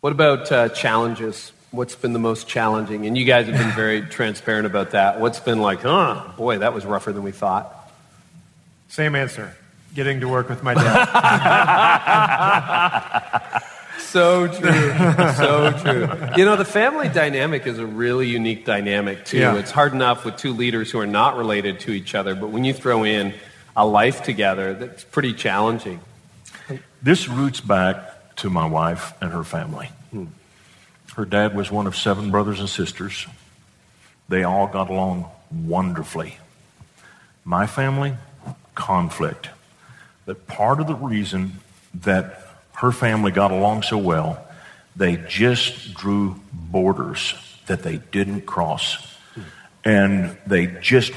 What 0.00 0.12
about 0.12 0.50
uh, 0.50 0.70
challenges? 0.70 1.52
What's 1.70 1.94
been 1.94 2.12
the 2.12 2.18
most 2.18 2.48
challenging? 2.48 3.06
And 3.06 3.16
you 3.16 3.24
guys 3.24 3.46
have 3.46 3.56
been 3.56 3.70
very 3.72 4.02
transparent 4.10 4.66
about 4.66 4.90
that. 4.90 5.20
What's 5.20 5.38
been 5.38 5.60
like, 5.60 5.84
oh, 5.84 6.34
boy, 6.36 6.58
that 6.58 6.74
was 6.74 6.84
rougher 6.84 7.12
than 7.12 7.22
we 7.22 7.30
thought? 7.30 7.72
Same 8.88 9.14
answer. 9.14 9.56
Getting 9.94 10.18
to 10.20 10.28
work 10.28 10.48
with 10.48 10.64
my 10.64 10.74
dad. 10.74 11.08
So 14.08 14.48
true. 14.48 14.92
so 15.36 15.72
true. 15.82 16.08
You 16.36 16.46
know, 16.46 16.56
the 16.56 16.64
family 16.64 17.08
dynamic 17.08 17.66
is 17.66 17.78
a 17.78 17.84
really 17.84 18.26
unique 18.26 18.64
dynamic, 18.64 19.26
too. 19.26 19.38
Yeah. 19.38 19.56
It's 19.56 19.70
hard 19.70 19.92
enough 19.92 20.24
with 20.24 20.36
two 20.36 20.54
leaders 20.54 20.90
who 20.90 20.98
are 20.98 21.06
not 21.06 21.36
related 21.36 21.80
to 21.80 21.92
each 21.92 22.14
other, 22.14 22.34
but 22.34 22.48
when 22.48 22.64
you 22.64 22.72
throw 22.72 23.04
in 23.04 23.34
a 23.76 23.86
life 23.86 24.22
together, 24.22 24.72
that's 24.72 25.04
pretty 25.04 25.34
challenging. 25.34 26.00
This 27.02 27.28
roots 27.28 27.60
back 27.60 28.34
to 28.36 28.48
my 28.50 28.66
wife 28.66 29.12
and 29.20 29.30
her 29.30 29.44
family. 29.44 29.90
Hmm. 30.10 30.26
Her 31.14 31.26
dad 31.26 31.54
was 31.54 31.70
one 31.70 31.86
of 31.86 31.94
seven 31.94 32.30
brothers 32.30 32.60
and 32.60 32.68
sisters. 32.68 33.26
They 34.28 34.42
all 34.42 34.66
got 34.68 34.88
along 34.88 35.26
wonderfully. 35.50 36.38
My 37.44 37.66
family, 37.66 38.14
conflict. 38.74 39.50
But 40.24 40.46
part 40.46 40.80
of 40.80 40.86
the 40.86 40.94
reason 40.94 41.60
that 41.94 42.47
her 42.78 42.92
family 42.92 43.32
got 43.32 43.50
along 43.50 43.82
so 43.82 43.98
well, 43.98 44.44
they 44.94 45.16
just 45.16 45.94
drew 45.94 46.40
borders 46.52 47.34
that 47.66 47.82
they 47.82 47.98
didn't 47.98 48.42
cross. 48.42 49.16
And 49.84 50.36
they 50.46 50.66
just 50.66 51.12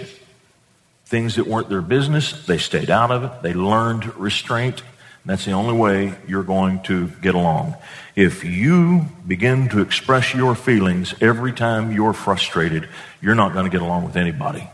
things 1.06 1.36
that 1.36 1.46
weren't 1.46 1.70
their 1.70 1.82
business, 1.82 2.46
they 2.46 2.58
stayed 2.58 2.90
out 2.90 3.12
of 3.12 3.24
it. 3.24 3.42
They 3.42 3.54
learned 3.54 4.16
restraint. 4.18 4.80
And 4.80 5.32
that's 5.32 5.46
the 5.46 5.52
only 5.52 5.74
way 5.74 6.16
you're 6.28 6.42
going 6.42 6.82
to 6.84 7.10
get 7.22 7.36
along. 7.36 7.76
If 8.16 8.44
you 8.44 9.08
begin 9.28 9.70
to 9.70 9.82
express 9.82 10.34
your 10.34 10.56
feelings 10.56 11.14
every 11.22 11.52
time 11.52 11.92
you're 11.92 12.14
frustrated, 12.14 12.88
you're 13.22 13.36
not 13.36 13.54
going 13.54 13.66
to 13.66 13.72
get 13.72 13.82
along 13.82 14.06
with 14.06 14.16
anybody. 14.16 14.68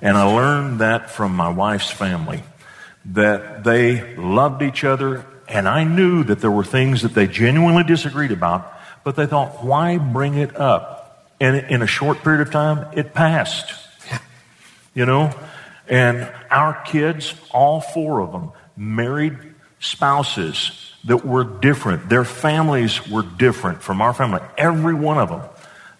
And 0.00 0.16
I 0.16 0.24
learned 0.24 0.80
that 0.80 1.10
from 1.10 1.36
my 1.36 1.48
wife's 1.48 1.90
family, 1.90 2.42
that 3.04 3.62
they 3.62 4.16
loved 4.16 4.62
each 4.62 4.82
other, 4.82 5.24
and 5.52 5.68
I 5.68 5.84
knew 5.84 6.24
that 6.24 6.40
there 6.40 6.50
were 6.50 6.64
things 6.64 7.02
that 7.02 7.14
they 7.14 7.26
genuinely 7.26 7.84
disagreed 7.84 8.32
about, 8.32 8.72
but 9.04 9.16
they 9.16 9.26
thought, 9.26 9.64
why 9.64 9.98
bring 9.98 10.34
it 10.34 10.56
up? 10.56 11.30
And 11.40 11.56
in 11.70 11.82
a 11.82 11.86
short 11.86 12.18
period 12.22 12.40
of 12.40 12.50
time, 12.50 12.86
it 12.96 13.14
passed 13.14 13.72
you 14.94 15.06
know? 15.06 15.34
And 15.88 16.32
our 16.50 16.80
kids, 16.82 17.34
all 17.50 17.80
four 17.80 18.20
of 18.20 18.32
them, 18.32 18.52
married 18.76 19.36
spouses 19.80 20.92
that 21.04 21.24
were 21.24 21.44
different. 21.44 22.08
Their 22.08 22.24
families 22.24 23.08
were 23.08 23.22
different 23.22 23.82
from 23.82 24.00
our 24.00 24.14
family, 24.14 24.40
every 24.56 24.94
one 24.94 25.18
of 25.18 25.28
them. 25.28 25.42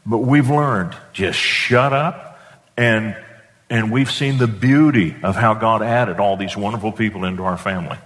But 0.07 0.19
we've 0.19 0.51
learned 0.51 0.97
just 1.13 1.39
shut 1.39 1.93
up 1.93 2.39
and 2.77 3.17
and 3.71 3.91
we've 3.91 4.11
seen 4.11 4.37
the 4.37 4.47
beauty 4.47 5.17
of 5.23 5.35
how 5.35 5.55
God 5.55 5.81
added 5.81 6.21
all 6.21 6.37
these 6.37 6.55
wonderful 6.55 6.93
people 6.93 7.25
into 7.25 7.43
our 7.45 7.57
family. 7.57 7.97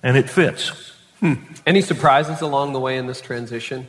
And 0.00 0.16
it 0.16 0.30
fits. 0.30 0.92
Hmm. 1.20 1.34
Any 1.66 1.80
surprises 1.80 2.40
along 2.40 2.72
the 2.72 2.80
way 2.80 2.98
in 2.98 3.06
this 3.06 3.20
transition? 3.20 3.86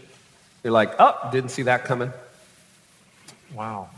You're 0.64 0.74
like, 0.74 0.94
oh, 1.00 1.30
didn't 1.32 1.52
see 1.52 1.64
that 1.64 1.86
coming. 1.86 2.12
Wow. 3.54 3.90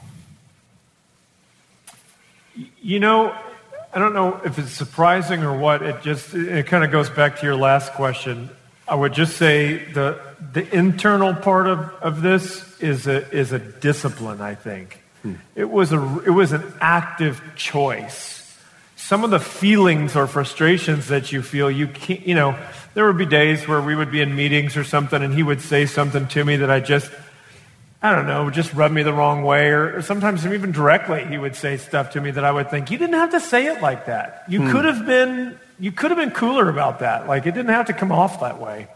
You 2.81 2.99
know, 2.99 3.35
I 3.93 3.99
don't 3.99 4.13
know 4.13 4.39
if 4.43 4.59
it's 4.59 4.71
surprising 4.71 5.43
or 5.43 5.57
what. 5.57 5.81
It 5.81 6.01
just 6.01 6.33
it 6.33 6.67
kind 6.67 6.83
of 6.83 6.91
goes 6.91 7.09
back 7.09 7.39
to 7.39 7.45
your 7.45 7.55
last 7.55 7.93
question. 7.93 8.49
I 8.87 8.95
would 8.95 9.13
just 9.13 9.37
say 9.37 9.77
the 9.93 10.19
the 10.53 10.75
internal 10.75 11.33
part 11.33 11.67
of, 11.67 11.79
of 12.01 12.21
this 12.21 12.79
is 12.79 13.07
a 13.07 13.29
is 13.31 13.51
a 13.51 13.59
discipline. 13.59 14.41
I 14.41 14.55
think 14.55 15.01
hmm. 15.21 15.35
it 15.55 15.69
was 15.69 15.91
a 15.91 16.19
it 16.25 16.31
was 16.31 16.51
an 16.51 16.71
active 16.81 17.41
choice. 17.55 18.38
Some 19.09 19.23
of 19.23 19.31
the 19.31 19.39
feelings 19.39 20.15
or 20.15 20.27
frustrations 20.27 21.07
that 21.07 21.31
you 21.31 21.41
feel, 21.41 21.71
you 21.71 21.87
can't. 21.87 22.27
You 22.27 22.35
know, 22.35 22.55
there 22.93 23.07
would 23.07 23.17
be 23.17 23.25
days 23.25 23.67
where 23.67 23.81
we 23.81 23.95
would 23.95 24.11
be 24.11 24.21
in 24.21 24.35
meetings 24.35 24.77
or 24.77 24.83
something, 24.83 25.23
and 25.23 25.33
he 25.33 25.41
would 25.41 25.61
say 25.61 25.87
something 25.87 26.27
to 26.27 26.45
me 26.45 26.57
that 26.57 26.69
I 26.69 26.79
just 26.79 27.09
I 28.03 28.13
don't 28.13 28.27
know, 28.27 28.51
just 28.51 28.71
rubbed 28.75 28.93
me 28.93 29.01
the 29.01 29.11
wrong 29.11 29.41
way, 29.41 29.69
or, 29.69 29.97
or 29.97 30.01
sometimes 30.03 30.45
even 30.45 30.71
directly, 30.71 31.25
he 31.25 31.39
would 31.39 31.55
say 31.55 31.77
stuff 31.77 32.11
to 32.11 32.21
me 32.21 32.29
that 32.29 32.45
I 32.45 32.51
would 32.51 32.69
think, 32.69 32.91
you 32.91 32.99
didn't 32.99 33.15
have 33.15 33.31
to 33.31 33.39
say 33.39 33.65
it 33.65 33.81
like 33.81 34.05
that. 34.05 34.43
You 34.47 34.61
hmm. 34.61 34.71
could 34.73 34.85
have 34.85 35.03
been, 35.07 35.57
you 35.79 35.91
could 35.91 36.11
have 36.11 36.19
been 36.19 36.29
cooler 36.29 36.69
about 36.69 36.99
that. 36.99 37.27
Like 37.27 37.47
it 37.47 37.55
didn't 37.55 37.71
have 37.71 37.87
to 37.87 37.93
come 37.93 38.11
off 38.11 38.41
that 38.41 38.61
way. 38.61 38.89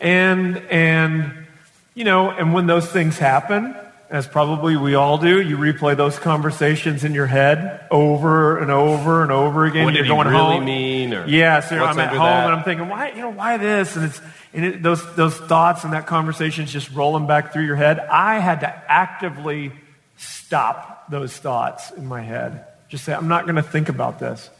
And, 0.00 0.56
and 0.70 1.46
You 1.94 2.04
know, 2.04 2.30
and 2.30 2.54
when 2.54 2.66
those 2.66 2.90
things 2.90 3.18
happen, 3.18 3.76
as 4.10 4.26
probably 4.26 4.76
we 4.76 4.94
all 4.94 5.18
do, 5.18 5.40
you 5.40 5.56
replay 5.56 5.96
those 5.96 6.18
conversations 6.18 7.04
in 7.04 7.14
your 7.14 7.26
head 7.26 7.86
over 7.90 8.58
and 8.58 8.70
over 8.70 9.22
and 9.22 9.32
over 9.32 9.64
again. 9.64 9.84
What 9.84 9.94
You're 9.94 10.04
did 10.04 10.08
going 10.08 10.28
really 10.28 10.56
home. 10.56 10.64
mean? 10.64 11.14
Or 11.14 11.26
Yeah, 11.26 11.60
so 11.60 11.82
I'm 11.82 11.98
at 11.98 12.10
home 12.10 12.18
that? 12.18 12.44
and 12.46 12.54
I'm 12.54 12.64
thinking, 12.64 12.88
why, 12.88 13.10
you 13.10 13.22
know, 13.22 13.30
why 13.30 13.56
this? 13.56 13.96
And 13.96 14.04
it's 14.06 14.20
and 14.52 14.64
it, 14.64 14.82
those 14.82 15.14
those 15.16 15.36
thoughts 15.36 15.84
and 15.84 15.92
that 15.94 16.06
conversation's 16.06 16.72
just 16.72 16.90
rolling 16.92 17.26
back 17.26 17.52
through 17.52 17.64
your 17.64 17.76
head. 17.76 17.98
I 17.98 18.38
had 18.38 18.60
to 18.60 18.68
actively 18.90 19.72
stop 20.16 21.10
those 21.10 21.36
thoughts 21.36 21.90
in 21.90 22.06
my 22.06 22.22
head. 22.22 22.64
Just 22.88 23.04
say, 23.04 23.14
I'm 23.14 23.28
not 23.28 23.44
going 23.44 23.56
to 23.56 23.62
think 23.62 23.88
about 23.88 24.18
this. 24.20 24.50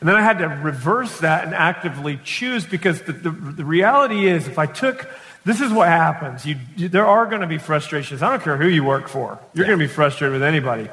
And 0.00 0.08
then 0.08 0.16
I 0.16 0.22
had 0.22 0.38
to 0.38 0.46
reverse 0.48 1.20
that 1.20 1.44
and 1.44 1.54
actively 1.54 2.18
choose 2.24 2.64
because 2.64 3.02
the, 3.02 3.12
the, 3.12 3.30
the 3.30 3.64
reality 3.64 4.26
is, 4.26 4.48
if 4.48 4.58
I 4.58 4.66
took 4.66 5.08
this 5.44 5.60
is 5.60 5.72
what 5.72 5.88
happens. 5.88 6.46
You, 6.46 6.56
you, 6.76 6.88
there 6.88 7.06
are 7.06 7.26
going 7.26 7.40
to 7.40 7.46
be 7.46 7.58
frustrations. 7.58 8.22
I 8.22 8.30
don't 8.30 8.42
care 8.42 8.56
who 8.56 8.68
you 8.68 8.84
work 8.84 9.08
for. 9.08 9.38
You're 9.54 9.66
going 9.66 9.78
to 9.78 9.84
be 9.84 9.92
frustrated 9.92 10.32
with 10.32 10.42
anybody. 10.42 10.88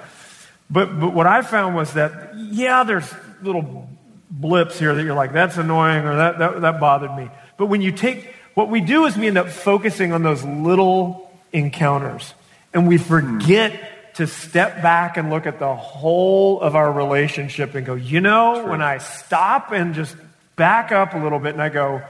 But, 0.70 1.00
but 1.00 1.14
what 1.14 1.28
I 1.28 1.42
found 1.42 1.76
was 1.76 1.94
that, 1.94 2.36
yeah, 2.36 2.84
there's 2.84 3.12
little 3.42 3.90
blips 4.30 4.80
here 4.80 4.94
that 4.94 5.04
you're 5.04 5.16
like, 5.16 5.34
that's 5.34 5.58
annoying 5.58 6.06
or 6.06 6.16
that, 6.16 6.40
that, 6.40 6.62
that 6.62 6.80
bothered 6.80 7.16
me. 7.16 7.30
But 7.58 7.68
when 7.68 7.82
you 7.82 7.92
take, 7.92 8.34
what 8.54 8.70
we 8.70 8.82
do 8.82 9.06
is 9.06 9.18
we 9.18 9.28
end 9.28 9.38
up 9.38 9.50
focusing 9.50 10.14
on 10.14 10.24
those 10.24 10.44
little 10.44 11.32
encounters 11.52 12.34
and 12.74 12.88
we 12.88 12.98
forget 12.98 14.16
to 14.16 14.28
step 14.28 14.82
back 14.82 15.18
and 15.18 15.30
look 15.30 15.46
at 15.46 15.60
the 15.60 15.76
whole 15.76 16.60
of 16.62 16.76
our 16.76 16.92
relationship 16.92 17.76
and 17.76 17.86
go, 17.86 17.96
you 17.96 18.20
know, 18.20 18.66
when 18.68 18.82
I 18.82 18.98
stop 18.98 19.72
and 19.72 19.96
just 19.96 20.16
back 20.56 20.92
up 20.92 21.14
a 21.14 21.18
little 21.18 21.40
bit 21.40 21.54
and 21.54 21.62
I 21.62 21.70
go, 21.70 22.02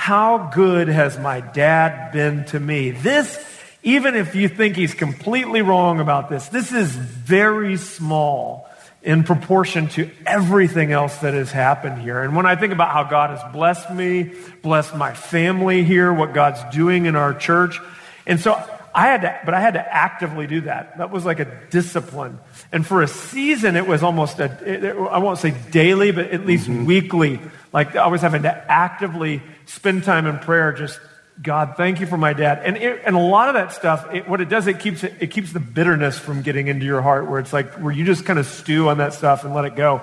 how 0.00 0.48
good 0.54 0.88
has 0.88 1.18
my 1.18 1.42
dad 1.42 2.10
been 2.10 2.46
to 2.46 2.58
me? 2.58 2.90
This, 2.90 3.38
even 3.82 4.14
if 4.14 4.34
you 4.34 4.48
think 4.48 4.74
he's 4.74 4.94
completely 4.94 5.60
wrong 5.60 6.00
about 6.00 6.30
this, 6.30 6.48
this 6.48 6.72
is 6.72 6.88
very 6.88 7.76
small 7.76 8.66
in 9.02 9.24
proportion 9.24 9.88
to 9.88 10.10
everything 10.24 10.90
else 10.90 11.18
that 11.18 11.34
has 11.34 11.52
happened 11.52 12.00
here. 12.00 12.22
And 12.22 12.34
when 12.34 12.46
I 12.46 12.56
think 12.56 12.72
about 12.72 12.92
how 12.92 13.04
God 13.04 13.28
has 13.28 13.52
blessed 13.52 13.90
me, 13.90 14.32
blessed 14.62 14.96
my 14.96 15.12
family 15.12 15.84
here, 15.84 16.10
what 16.10 16.32
God's 16.32 16.64
doing 16.74 17.04
in 17.04 17.14
our 17.14 17.34
church, 17.34 17.78
and 18.26 18.40
so 18.40 18.54
I 18.94 19.08
had 19.08 19.20
to, 19.20 19.38
but 19.44 19.52
I 19.52 19.60
had 19.60 19.74
to 19.74 19.94
actively 19.94 20.46
do 20.46 20.62
that. 20.62 20.96
That 20.96 21.10
was 21.10 21.26
like 21.26 21.40
a 21.40 21.60
discipline. 21.68 22.38
And 22.72 22.86
for 22.86 23.02
a 23.02 23.08
season, 23.08 23.76
it 23.76 23.86
was 23.86 24.02
almost 24.02 24.38
a, 24.38 24.46
it, 24.64 24.96
I 24.96 25.18
won't 25.18 25.38
say 25.38 25.54
daily, 25.70 26.12
but 26.12 26.30
at 26.30 26.46
least 26.46 26.68
mm-hmm. 26.68 26.84
weekly. 26.84 27.40
Like 27.72 27.96
I 27.96 28.08
was 28.08 28.20
having 28.20 28.42
to 28.42 28.70
actively 28.70 29.42
spend 29.66 30.04
time 30.04 30.26
in 30.26 30.38
prayer, 30.38 30.72
just 30.72 31.00
God, 31.42 31.74
thank 31.76 32.00
you 32.00 32.06
for 32.06 32.18
my 32.18 32.32
dad. 32.32 32.60
And, 32.64 32.76
it, 32.76 33.02
and 33.04 33.16
a 33.16 33.20
lot 33.20 33.48
of 33.48 33.54
that 33.54 33.72
stuff, 33.72 34.12
it, 34.12 34.28
what 34.28 34.40
it 34.40 34.48
does, 34.48 34.66
it 34.66 34.78
keeps, 34.78 35.04
it, 35.04 35.14
it 35.20 35.30
keeps 35.30 35.52
the 35.52 35.60
bitterness 35.60 36.18
from 36.18 36.42
getting 36.42 36.68
into 36.68 36.84
your 36.84 37.00
heart, 37.00 37.30
where 37.30 37.40
it's 37.40 37.52
like, 37.52 37.72
where 37.74 37.92
you 37.92 38.04
just 38.04 38.26
kind 38.26 38.38
of 38.38 38.46
stew 38.46 38.88
on 38.88 38.98
that 38.98 39.14
stuff 39.14 39.44
and 39.44 39.54
let 39.54 39.64
it 39.64 39.74
go. 39.74 40.02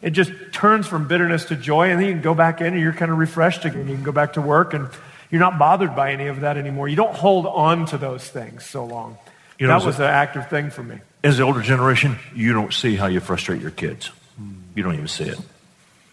It 0.00 0.10
just 0.10 0.32
turns 0.52 0.86
from 0.86 1.08
bitterness 1.08 1.46
to 1.46 1.56
joy, 1.56 1.90
and 1.90 2.00
then 2.00 2.06
you 2.06 2.14
can 2.14 2.22
go 2.22 2.34
back 2.34 2.60
in 2.60 2.68
and 2.68 2.80
you're 2.80 2.92
kind 2.92 3.10
of 3.10 3.18
refreshed 3.18 3.64
again. 3.64 3.88
You 3.88 3.96
can 3.96 4.04
go 4.04 4.12
back 4.12 4.34
to 4.34 4.40
work 4.40 4.72
and 4.72 4.88
you're 5.30 5.40
not 5.40 5.58
bothered 5.58 5.94
by 5.94 6.12
any 6.12 6.28
of 6.28 6.40
that 6.40 6.56
anymore. 6.56 6.88
You 6.88 6.96
don't 6.96 7.14
hold 7.14 7.46
on 7.46 7.84
to 7.86 7.98
those 7.98 8.26
things 8.26 8.64
so 8.64 8.84
long. 8.86 9.18
You 9.58 9.66
know, 9.66 9.78
that 9.78 9.84
was 9.84 9.98
an 9.98 10.06
active 10.06 10.48
thing 10.48 10.70
for 10.70 10.82
me. 10.82 11.00
As 11.24 11.36
the 11.36 11.42
older 11.42 11.62
generation, 11.62 12.18
you 12.34 12.52
don't 12.52 12.72
see 12.72 12.94
how 12.96 13.06
you 13.06 13.20
frustrate 13.20 13.60
your 13.60 13.70
kids. 13.72 14.10
You 14.74 14.82
don't 14.82 14.94
even 14.94 15.08
see 15.08 15.24
it. 15.24 15.38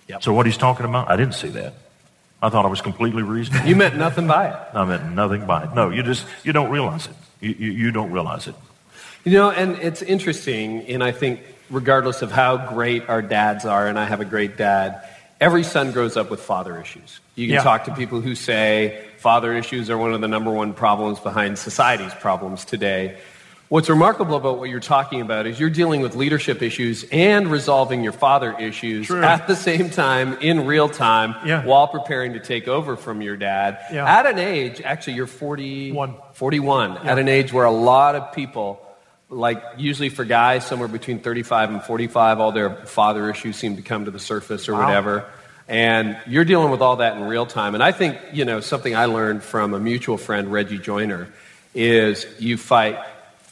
Yep. 0.07 0.23
So 0.23 0.33
what 0.33 0.45
he's 0.45 0.57
talking 0.57 0.85
about, 0.85 1.09
I 1.09 1.15
didn't 1.15 1.35
see 1.35 1.49
that. 1.49 1.73
I 2.41 2.49
thought 2.49 2.65
I 2.65 2.69
was 2.69 2.81
completely 2.81 3.23
reasonable. 3.23 3.67
You 3.67 3.75
meant 3.75 3.95
nothing 3.95 4.27
by 4.27 4.49
it. 4.49 4.55
I 4.73 4.83
meant 4.85 5.13
nothing 5.13 5.45
by 5.45 5.63
it. 5.63 5.73
No, 5.73 5.89
you 5.89 6.03
just 6.03 6.25
you 6.43 6.53
don't 6.53 6.69
realize 6.69 7.07
it. 7.07 7.13
You, 7.39 7.55
you, 7.57 7.71
you 7.71 7.91
don't 7.91 8.11
realize 8.11 8.47
it. 8.47 8.55
You 9.23 9.31
know, 9.33 9.49
and 9.51 9.77
it's 9.77 10.01
interesting, 10.01 10.81
and 10.87 11.03
I 11.03 11.11
think 11.11 11.39
regardless 11.69 12.21
of 12.21 12.31
how 12.31 12.57
great 12.73 13.09
our 13.09 13.21
dads 13.21 13.65
are, 13.65 13.87
and 13.87 13.97
I 13.97 14.05
have 14.05 14.21
a 14.21 14.25
great 14.25 14.57
dad, 14.57 15.07
every 15.41 15.63
son 15.63 15.91
grows 15.91 16.17
up 16.17 16.29
with 16.29 16.39
father 16.41 16.79
issues. 16.79 17.19
You 17.35 17.47
can 17.47 17.55
Yeah. 17.55 17.63
talk 17.63 17.85
to 17.85 17.95
people 17.95 18.21
who 18.21 18.35
say 18.35 19.03
father 19.17 19.53
issues 19.53 19.89
are 19.89 19.97
one 19.97 20.13
of 20.13 20.21
the 20.21 20.27
number 20.27 20.51
one 20.51 20.73
problems 20.73 21.19
behind 21.19 21.57
society's 21.57 22.13
problems 22.13 22.65
today. 22.65 23.17
What's 23.67 23.89
remarkable 23.89 24.35
about 24.37 24.59
what 24.59 24.69
you're 24.69 24.79
talking 24.79 25.21
about 25.21 25.47
is 25.47 25.59
you're 25.59 25.71
dealing 25.71 26.01
with 26.01 26.15
leadership 26.15 26.61
issues 26.61 27.03
and 27.11 27.47
resolving 27.49 28.03
your 28.03 28.11
father 28.13 28.55
issues 28.59 29.07
True. 29.07 29.23
at 29.23 29.47
the 29.47 29.55
same 29.55 29.89
time 29.89 30.37
in 30.39 30.67
real 30.67 30.87
time 30.87 31.35
Yeah. 31.43 31.65
while 31.65 31.87
preparing 31.87 32.33
to 32.33 32.39
take 32.39 32.67
over 32.67 32.95
from 32.95 33.23
your 33.23 33.35
dad 33.35 33.79
Yeah. 33.91 34.05
at 34.19 34.27
an 34.27 34.37
age, 34.37 34.81
actually, 34.85 35.13
you're 35.13 35.25
40, 35.25 35.91
One. 35.93 36.13
41, 36.33 36.97
at 37.07 37.17
an 37.17 37.27
age 37.27 37.51
where 37.51 37.65
a 37.65 37.71
lot 37.71 38.13
of 38.13 38.33
people 38.33 38.79
like 39.31 39.63
usually 39.77 40.09
for 40.09 40.23
guys 40.25 40.63
somewhere 40.63 40.87
between 40.87 41.17
35 41.17 41.71
and 41.71 41.81
45 41.81 42.39
all 42.39 42.51
their 42.51 42.69
father 42.69 43.31
issues 43.31 43.55
seem 43.55 43.77
to 43.77 43.81
come 43.81 44.05
to 44.05 44.11
the 44.11 44.19
surface 44.19 44.69
or 44.69 44.73
Wow. 44.73 44.85
whatever 44.85 45.25
and 45.67 46.15
you're 46.27 46.45
dealing 46.45 46.69
with 46.69 46.81
all 46.81 46.97
that 46.97 47.17
in 47.17 47.23
real 47.23 47.47
time 47.47 47.73
and 47.73 47.83
i 47.83 47.91
think 47.91 48.19
you 48.33 48.45
know 48.45 48.59
something 48.59 48.95
i 48.95 49.05
learned 49.05 49.41
from 49.41 49.73
a 49.73 49.79
mutual 49.79 50.17
friend 50.17 50.51
Reggie 50.53 50.77
Joiner 50.77 51.27
is 51.73 52.27
you 52.37 52.55
fight 52.55 52.99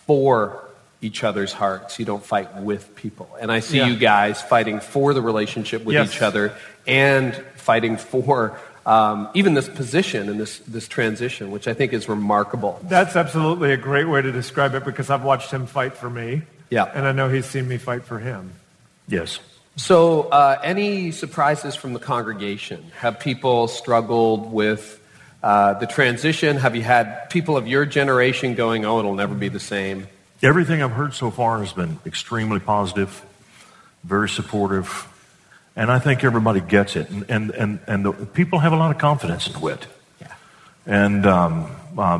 for 0.05 0.59
each 1.01 1.23
other's 1.23 1.51
hearts 1.53 1.99
you 1.99 2.05
don't 2.05 2.23
fight 2.25 2.55
with 2.61 2.95
people 2.95 3.29
and 3.41 3.51
i 3.51 3.59
see 3.59 3.77
Yeah. 3.77 3.87
you 3.87 3.97
guys 3.97 4.41
fighting 4.41 4.79
for 4.79 5.13
the 5.13 5.21
relationship 5.21 5.83
with 5.83 5.93
Yes. 5.95 6.13
each 6.15 6.21
other 6.21 6.53
and 6.87 7.35
fighting 7.55 7.97
for 7.97 8.57
um, 8.85 9.29
even 9.33 9.53
this 9.53 9.69
position 9.69 10.27
and 10.29 10.37
this, 10.39 10.59
this 10.59 10.87
transition 10.87 11.51
which 11.51 11.67
i 11.67 11.73
think 11.73 11.93
is 11.93 12.07
remarkable 12.09 12.79
That's 12.83 13.15
absolutely 13.15 13.71
a 13.73 13.77
great 13.77 14.07
way 14.07 14.21
to 14.21 14.31
describe 14.31 14.75
it 14.75 14.83
because 14.85 15.09
I've 15.09 15.23
watched 15.23 15.51
him 15.51 15.65
fight 15.67 15.95
for 15.95 16.09
me. 16.09 16.43
Yeah. 16.69 16.91
And 16.95 17.05
I 17.05 17.11
know 17.11 17.29
he's 17.29 17.45
seen 17.45 17.67
me 17.67 17.77
fight 17.77 18.03
for 18.03 18.17
him. 18.19 18.51
Yes. 19.07 19.39
So, 19.75 20.23
uh, 20.23 20.59
any 20.63 21.11
surprises 21.11 21.75
from 21.75 21.93
the 21.93 21.99
congregation? 21.99 22.91
Have 22.97 23.19
people 23.19 23.67
struggled 23.67 24.51
with 24.51 24.99
uh, 25.43 25.73
the 25.75 25.85
transition? 25.85 26.57
Have 26.57 26.75
you 26.75 26.81
had 26.81 27.29
people 27.29 27.57
of 27.57 27.67
your 27.67 27.85
generation 27.85 28.55
going, 28.55 28.85
oh, 28.85 28.99
it'll 28.99 29.13
never 29.13 29.35
be 29.35 29.49
the 29.49 29.59
same? 29.59 30.07
Everything 30.41 30.81
I've 30.81 30.91
heard 30.91 31.13
so 31.13 31.29
far 31.29 31.59
has 31.59 31.73
been 31.73 31.99
extremely 32.05 32.59
positive, 32.59 33.23
very 34.03 34.29
supportive, 34.29 35.07
and 35.75 35.91
I 35.91 35.99
think 35.99 36.23
everybody 36.23 36.61
gets 36.61 36.95
it. 36.95 37.09
And, 37.09 37.25
and, 37.29 37.51
and, 37.51 37.79
and 37.87 38.05
the, 38.05 38.13
people 38.13 38.59
have 38.59 38.73
a 38.73 38.75
lot 38.77 38.91
of 38.91 38.97
confidence 38.97 39.47
in 39.47 39.53
Whit. 39.53 39.87
Yeah. 40.21 40.33
And 40.85 41.25
um, 41.25 41.71
uh, 41.97 42.19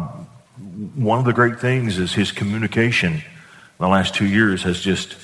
one 0.96 1.20
of 1.20 1.26
the 1.26 1.34
great 1.34 1.60
things 1.60 1.98
is 1.98 2.14
his 2.14 2.32
communication 2.32 3.22
the 3.80 3.88
last 3.88 4.16
two 4.16 4.26
years 4.26 4.64
has 4.64 4.80
just 4.80 5.16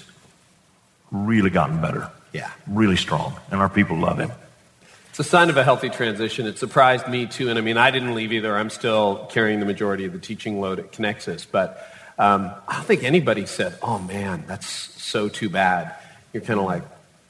really 1.11 1.49
gotten 1.49 1.81
better. 1.81 2.09
Yeah. 2.33 2.51
Really 2.67 2.97
strong. 2.97 3.39
And 3.51 3.61
our 3.61 3.69
people 3.69 3.97
love 3.97 4.19
him. 4.19 4.31
It's 5.19 5.27
a 5.27 5.31
sign 5.31 5.49
of 5.49 5.57
a 5.57 5.65
healthy 5.65 5.89
transition. 5.89 6.47
It 6.47 6.57
surprised 6.57 7.09
me, 7.09 7.25
too. 7.25 7.49
And 7.49 7.59
I 7.59 7.61
mean, 7.61 7.75
I 7.75 7.91
didn't 7.91 8.15
leave 8.15 8.31
either. 8.31 8.55
I'm 8.55 8.69
still 8.69 9.27
carrying 9.29 9.59
the 9.59 9.65
majority 9.65 10.05
of 10.05 10.13
the 10.13 10.19
teaching 10.19 10.61
load 10.61 10.79
at 10.79 10.93
Connexus. 10.93 11.45
But 11.51 11.85
um, 12.17 12.53
I 12.69 12.75
don't 12.75 12.85
think 12.85 13.03
anybody 13.03 13.45
said, 13.45 13.77
oh, 13.83 13.99
man, 13.99 14.45
that's 14.47 14.65
so 14.65 15.27
too 15.27 15.49
bad. 15.49 15.93
You're 16.31 16.43
kind 16.43 16.57
of 16.57 16.65
like, 16.65 16.83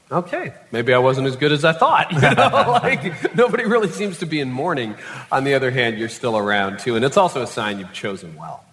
okay, 0.08 0.54
maybe 0.70 0.94
I 0.94 0.98
wasn't 0.98 1.26
as 1.26 1.34
good 1.34 1.50
as 1.50 1.64
I 1.64 1.72
thought. 1.72 2.12
You 2.12 2.20
know, 2.20 2.78
like 2.80 3.34
nobody 3.34 3.64
really 3.64 3.88
seems 3.88 4.18
to 4.18 4.26
be 4.26 4.38
in 4.38 4.52
mourning. 4.52 4.94
On 5.32 5.42
the 5.42 5.54
other 5.54 5.72
hand, 5.72 5.98
you're 5.98 6.08
still 6.08 6.38
around, 6.38 6.78
too. 6.78 6.94
And 6.94 7.04
it's 7.04 7.16
also 7.16 7.42
a 7.42 7.46
sign 7.48 7.80
you've 7.80 7.92
chosen 7.92 8.36
well. 8.36 8.64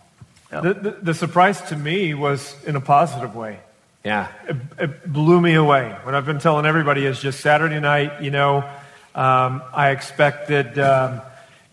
The, 0.52 0.76
the, 0.76 0.98
the 1.02 1.14
surprise 1.16 1.60
to 1.70 1.76
me 1.76 2.14
was 2.14 2.56
in 2.66 2.76
a 2.76 2.82
positive 2.82 3.36
way. 3.36 3.62
Yeah. 4.06 4.32
It, 4.48 4.58
it 4.78 5.12
blew 5.12 5.42
me 5.42 5.56
away. 5.56 5.98
What 6.04 6.14
I've 6.14 6.28
been 6.28 6.40
telling 6.40 6.68
everybody 6.68 7.04
is 7.04 7.20
just 7.20 7.40
Saturday 7.40 7.80
night, 7.80 8.22
you 8.22 8.30
know, 8.30 8.64
um, 9.18 9.64
I 9.74 9.90
expected, 9.90 10.78
um, 10.78 11.22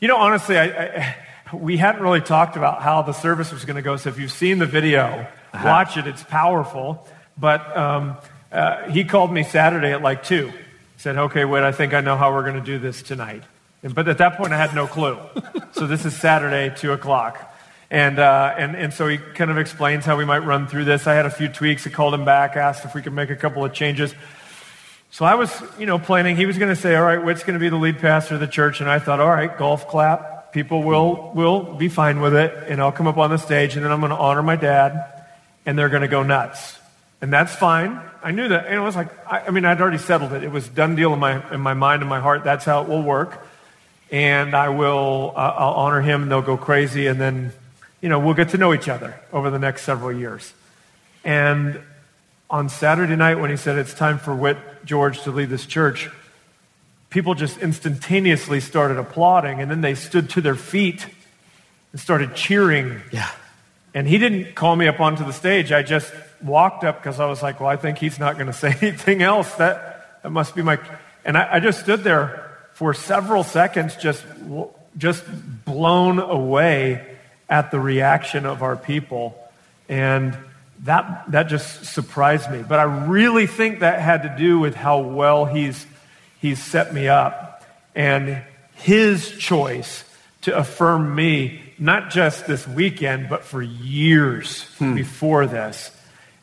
you 0.01 0.09
know, 0.09 0.17
honestly, 0.17 0.57
I, 0.57 0.65
I, 0.65 1.17
we 1.53 1.77
hadn't 1.77 2.01
really 2.01 2.23
talked 2.23 2.57
about 2.57 2.83
how 2.83 3.03
the 3.03 3.13
service 3.13 3.53
was 3.53 3.67
going 3.67 3.77
to 3.77 3.83
go. 3.83 3.97
So 3.97 4.09
if 4.09 4.19
you've 4.19 4.33
seen 4.33 4.59
the 4.59 4.67
video, 4.67 5.27
watch 5.53 5.99
it. 5.99 6.07
It's 6.07 6.23
powerful. 6.23 7.07
But 7.37 7.77
um, 7.77 8.17
uh, 8.51 8.89
he 8.89 9.05
called 9.05 9.31
me 9.31 9.45
Saturday 9.45 9.93
at 9.93 10.01
like 10.01 10.23
2. 10.23 10.49
He 10.49 10.55
said, 10.97 11.19
okay, 11.19 11.45
wait, 11.45 11.63
I 11.63 11.73
think 11.73 11.93
I 11.93 12.01
know 12.01 12.17
how 12.17 12.33
we're 12.33 12.45
going 12.45 12.55
to 12.55 12.63
do 12.63 12.79
this 12.79 13.03
tonight. 13.03 13.43
And, 13.83 13.95
but 13.95 14.09
at 14.09 14.17
that 14.19 14.39
point, 14.39 14.55
I 14.55 14.57
had 14.57 14.75
no 14.75 14.87
clue. 14.87 15.19
so 15.73 15.87
this 15.87 16.07
is 16.07 16.17
Saturday, 16.17 16.75
2 16.75 16.93
o'clock. 16.93 17.55
And, 17.91 18.19
uh, 18.19 18.55
and, 18.57 18.75
and 18.75 18.95
so 18.95 19.07
he 19.07 19.19
kind 19.19 19.51
of 19.51 19.59
explains 19.59 20.07
how 20.07 20.17
we 20.17 20.25
might 20.25 20.39
run 20.39 20.67
through 20.67 20.87
this. 20.87 21.07
I 21.07 21.13
had 21.13 21.27
a 21.27 21.31
few 21.31 21.49
tweaks. 21.49 21.87
I 21.87 21.91
called 21.91 22.15
him 22.15 22.25
back, 22.25 22.57
asked 22.57 22.87
if 22.87 22.95
we 22.95 23.03
could 23.03 23.13
make 23.13 23.29
a 23.29 23.37
couple 23.37 23.63
of 23.63 23.75
changes. 23.75 24.15
So 25.15 25.25
I 25.25 25.37
was, 25.37 25.63
you 25.79 25.87
know, 25.87 26.01
planning. 26.01 26.35
He 26.35 26.45
was 26.45 26.59
going 26.59 26.75
to 26.75 26.81
say, 26.81 26.97
all 26.97 27.05
right, 27.05 27.25
Whit's 27.25 27.45
going 27.45 27.55
to 27.55 27.61
be 27.61 27.69
the 27.69 27.77
lead 27.77 28.01
pastor 28.01 28.35
of 28.35 28.41
the 28.41 28.49
church. 28.49 28.81
And 28.81 28.91
I 28.91 28.99
thought, 28.99 29.21
all 29.21 29.31
right, 29.31 29.57
golf 29.57 29.87
clap. 29.87 30.53
People 30.53 30.83
will, 30.83 31.31
will 31.37 31.75
be 31.75 31.89
fine 31.89 32.21
with 32.21 32.35
it. 32.35 32.53
And 32.67 32.81
I'll 32.81 32.91
come 32.91 33.07
up 33.07 33.17
on 33.17 33.31
the 33.31 33.37
stage 33.37 33.77
and 33.77 33.85
then 33.85 33.93
I'm 33.93 34.01
going 34.01 34.11
to 34.11 34.17
honor 34.17 34.43
my 34.43 34.57
dad 34.57 35.25
and 35.65 35.79
they're 35.79 35.89
going 35.89 36.03
to 36.03 36.09
go 36.09 36.25
nuts. 36.25 36.77
And 37.23 37.33
that's 37.33 37.55
fine. 37.55 38.01
I 38.25 38.33
knew 38.33 38.49
that. 38.49 38.67
And 38.67 38.75
it 38.75 38.81
was 38.81 38.97
like, 38.97 39.07
I, 39.25 39.43
I 39.47 39.51
mean, 39.51 39.65
I'd 39.65 39.81
already 39.81 39.99
settled 39.99 40.33
it. 40.33 40.43
It 40.43 40.51
was 40.51 40.69
done 40.69 40.97
deal 40.97 41.13
in 41.13 41.21
my, 41.21 41.49
in 41.55 41.61
my 41.61 41.75
mind 41.75 42.03
and 42.03 42.11
my 42.11 42.19
heart. 42.19 42.43
That's 42.43 42.65
how 42.65 42.83
it 42.83 42.89
will 42.89 43.03
work. 43.03 43.47
And 44.11 44.53
I 44.53 44.71
will, 44.71 45.33
uh, 45.37 45.55
I'll 45.57 45.75
honor 45.75 46.01
him 46.01 46.25
and 46.25 46.31
they'll 46.33 46.43
go 46.43 46.57
crazy. 46.57 47.07
And 47.07 47.21
then 47.21 47.53
you 48.01 48.09
know, 48.09 48.19
we'll 48.19 48.35
get 48.35 48.49
to 48.49 48.59
know 48.59 48.75
each 48.75 48.89
other 48.89 49.15
over 49.33 49.49
the 49.51 49.61
next 49.61 49.83
several 49.83 50.11
years. 50.11 50.53
And 51.23 51.81
on 52.51 52.69
Saturday 52.69 53.17
night, 53.17 53.37
when 53.37 53.51
he 53.51 53.57
said 53.57 53.79
it's 53.79 53.95
time 53.95 54.19
for 54.19 54.35
Whit 54.35 54.59
George 54.85 55.23
to 55.23 55.31
lead 55.31 55.49
this 55.49 55.67
church, 55.67 56.09
people 57.11 57.35
just 57.35 57.59
instantaneously 57.59 58.61
started 58.61 58.99
applauding, 58.99 59.61
and 59.61 59.71
then 59.71 59.81
they 59.81 59.95
stood 59.95 60.31
to 60.31 60.41
their 60.41 60.55
feet 60.55 61.07
and 61.93 62.01
started 62.01 62.35
cheering. 62.35 63.01
Yeah. 63.13 63.31
And 63.95 64.07
he 64.09 64.19
didn't 64.19 64.55
call 64.55 64.75
me 64.75 64.89
up 64.89 65.01
onto 65.01 65.25
the 65.25 65.33
stage. 65.33 65.71
I 65.71 65.83
just 65.83 66.13
walked 66.43 66.85
up 66.85 67.01
because 67.01 67.21
I 67.21 67.27
was 67.27 67.43
like, 67.43 67.61
well, 67.61 67.69
I 67.69 67.77
think 67.77 67.99
he's 67.99 68.19
not 68.19 68.35
going 68.35 68.49
to 68.49 68.53
say 68.53 68.77
anything 68.83 69.23
else. 69.23 69.53
That, 69.55 70.23
that 70.23 70.31
must 70.31 70.55
be 70.55 70.63
my. 70.63 70.79
And 71.25 71.39
I, 71.39 71.55
I 71.55 71.61
just 71.61 71.81
stood 71.81 72.05
there 72.05 72.51
for 72.75 72.93
several 72.93 73.45
seconds, 73.45 73.95
just, 73.97 74.25
just 74.99 75.25
blown 75.65 76.19
away 76.19 77.17
at 77.49 77.71
the 77.71 77.79
reaction 77.79 78.47
of 78.47 78.63
our 78.63 78.77
people. 78.77 79.39
And 79.89 80.37
that, 80.85 81.25
that 81.31 81.45
just 81.45 81.87
surprised 81.87 82.51
me. 82.51 82.63
But 82.67 82.79
I 82.79 82.85
really 82.85 83.47
think 83.47 83.81
that 83.81 84.01
had 84.01 84.23
to 84.23 84.35
do 84.37 84.59
with 84.59 84.75
how 84.75 85.01
well 85.01 85.47
he's, 85.47 85.87
he's 86.41 86.63
set 86.63 86.93
me 86.93 87.09
up 87.09 87.65
and 87.95 88.43
his 88.75 89.31
choice 89.39 90.05
to 90.43 90.57
affirm 90.57 91.15
me, 91.15 91.61
not 91.79 92.11
just 92.11 92.47
this 92.47 92.69
weekend, 92.69 93.31
but 93.31 93.45
for 93.45 93.63
years 93.63 94.65
hmm. 94.79 94.95
before 94.95 95.47
this. 95.47 95.91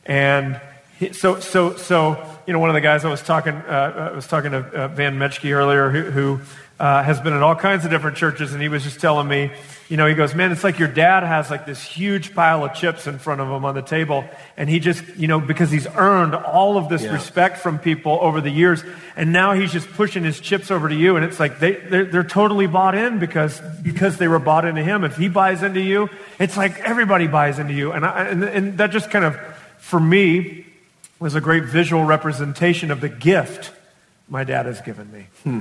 And 0.04 0.60
he, 0.98 1.12
so, 1.12 1.38
so, 1.38 1.76
so, 1.76 2.38
you 2.46 2.52
know, 2.52 2.58
one 2.58 2.68
of 2.68 2.74
the 2.74 2.80
guys 2.80 3.04
I 3.04 3.10
was 3.10 3.22
talking, 3.22 3.54
uh, 3.54 4.10
I 4.12 4.16
was 4.16 4.26
talking 4.26 4.50
to 4.50 4.58
uh, 4.58 4.88
Van 4.88 5.18
Metchke 5.18 5.54
earlier, 5.54 5.90
who, 5.90 6.02
who 6.10 6.40
uh, 6.82 7.00
has 7.00 7.20
been 7.20 7.32
in 7.32 7.44
all 7.44 7.54
kinds 7.54 7.84
of 7.84 7.92
different 7.92 8.16
churches, 8.16 8.52
and 8.52 8.60
he 8.60 8.68
was 8.68 8.82
just 8.82 8.98
telling 8.98 9.28
me, 9.28 9.52
you 9.88 9.96
know, 9.96 10.04
he 10.08 10.16
goes, 10.16 10.34
man, 10.34 10.50
it's 10.50 10.64
like 10.64 10.80
your 10.80 10.88
dad 10.88 11.22
has 11.22 11.48
like 11.48 11.64
this 11.64 11.80
huge 11.80 12.34
pile 12.34 12.64
of 12.64 12.74
chips 12.74 13.06
in 13.06 13.20
front 13.20 13.40
of 13.40 13.46
him 13.46 13.64
on 13.64 13.76
the 13.76 13.82
table, 13.82 14.24
and 14.56 14.68
he 14.68 14.80
just, 14.80 15.04
you 15.16 15.28
know, 15.28 15.38
because 15.38 15.70
he's 15.70 15.86
earned 15.86 16.34
all 16.34 16.76
of 16.76 16.88
this 16.88 17.04
yeah. 17.04 17.12
respect 17.12 17.58
from 17.58 17.78
people 17.78 18.18
over 18.20 18.40
the 18.40 18.50
years, 18.50 18.82
and 19.14 19.32
now 19.32 19.52
he's 19.52 19.70
just 19.70 19.88
pushing 19.92 20.24
his 20.24 20.40
chips 20.40 20.72
over 20.72 20.88
to 20.88 20.94
you, 20.94 21.14
and 21.14 21.24
it's 21.24 21.38
like 21.38 21.60
they, 21.60 21.74
they're, 21.74 22.04
they're 22.04 22.24
totally 22.24 22.66
bought 22.66 22.96
in 22.96 23.20
because, 23.20 23.60
because 23.84 24.16
they 24.16 24.26
were 24.26 24.40
bought 24.40 24.64
into 24.64 24.82
him. 24.82 25.04
If 25.04 25.16
he 25.16 25.28
buys 25.28 25.62
into 25.62 25.80
you, 25.80 26.08
it's 26.40 26.56
like 26.56 26.80
everybody 26.80 27.28
buys 27.28 27.60
into 27.60 27.74
you, 27.74 27.92
and, 27.92 28.04
I, 28.04 28.24
and, 28.24 28.42
and 28.42 28.78
that 28.78 28.90
just 28.90 29.08
kind 29.08 29.24
of, 29.24 29.36
for 29.78 30.00
me, 30.00 30.66
was 31.20 31.36
a 31.36 31.40
great 31.40 31.62
visual 31.62 32.02
representation 32.02 32.90
of 32.90 33.00
the 33.00 33.08
gift 33.08 33.70
my 34.28 34.42
dad 34.42 34.66
has 34.66 34.80
given 34.80 35.12
me. 35.12 35.26
Hmm. 35.44 35.60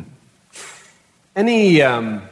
Any 1.36 1.82
um, 1.82 2.23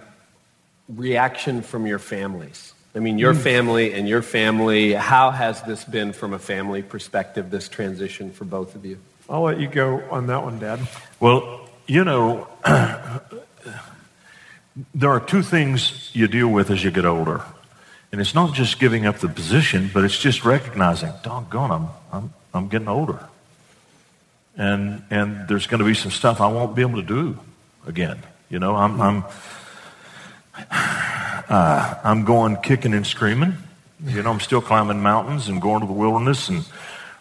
reaction 0.89 1.61
from 1.61 1.87
your 1.87 1.99
families? 1.99 2.73
I 2.95 2.99
mean, 2.99 3.17
your 3.17 3.33
hmm. 3.33 3.39
family 3.39 3.93
and 3.93 4.09
your 4.09 4.21
family, 4.21 4.93
how 4.93 5.31
has 5.31 5.61
this 5.63 5.83
been 5.85 6.11
from 6.11 6.33
a 6.33 6.39
family 6.39 6.81
perspective, 6.81 7.49
this 7.49 7.69
transition 7.69 8.31
for 8.31 8.45
both 8.45 8.75
of 8.75 8.85
you? 8.85 8.97
I'll 9.29 9.43
let 9.43 9.59
you 9.59 9.67
go 9.67 10.01
on 10.09 10.27
that 10.27 10.43
one, 10.43 10.59
Dad. 10.59 10.79
Well, 11.19 11.69
you 11.87 12.03
know, 12.03 12.47
there 14.93 15.11
are 15.11 15.19
two 15.19 15.43
things 15.43 16.09
you 16.13 16.27
deal 16.27 16.47
with 16.47 16.71
as 16.71 16.83
you 16.83 16.91
get 16.91 17.05
older. 17.05 17.43
And 18.11 18.19
it's 18.19 18.33
not 18.33 18.55
just 18.55 18.79
giving 18.79 19.05
up 19.05 19.19
the 19.19 19.29
position, 19.29 19.91
but 19.93 20.03
it's 20.03 20.17
just 20.17 20.43
recognizing, 20.43 21.13
doggone, 21.21 21.71
I'm, 21.71 21.89
I'm, 22.11 22.33
I'm 22.55 22.67
getting 22.67 22.87
older. 22.87 23.19
And, 24.57 25.03
and 25.11 25.47
there's 25.47 25.67
going 25.67 25.79
to 25.79 25.85
be 25.85 25.93
some 25.93 26.11
stuff 26.11 26.41
I 26.41 26.47
won't 26.47 26.75
be 26.75 26.81
able 26.81 26.95
to 26.95 27.07
do 27.07 27.39
again. 27.85 28.23
You 28.49 28.57
know, 28.57 28.75
I'm, 28.75 28.99
I'm, 28.99 29.23
uh, 30.71 31.95
I'm 32.03 32.25
going 32.25 32.57
kicking 32.57 32.93
and 32.93 33.05
screaming. 33.05 33.53
You 34.03 34.23
know, 34.23 34.31
I'm 34.31 34.39
still 34.39 34.61
climbing 34.61 35.01
mountains 35.01 35.47
and 35.47 35.61
going 35.61 35.81
to 35.81 35.87
the 35.87 35.93
wilderness 35.93 36.49
and 36.49 36.65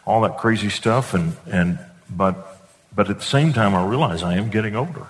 all 0.07 0.23
that 0.23 0.39
crazy 0.39 0.71
stuff. 0.71 1.13
And, 1.13 1.37
and, 1.47 1.79
but, 2.09 2.59
but 2.95 3.11
at 3.11 3.19
the 3.19 3.25
same 3.25 3.53
time, 3.53 3.75
I 3.75 3.85
realize 3.85 4.23
I 4.23 4.37
am 4.37 4.49
getting 4.49 4.75
older. 4.75 5.07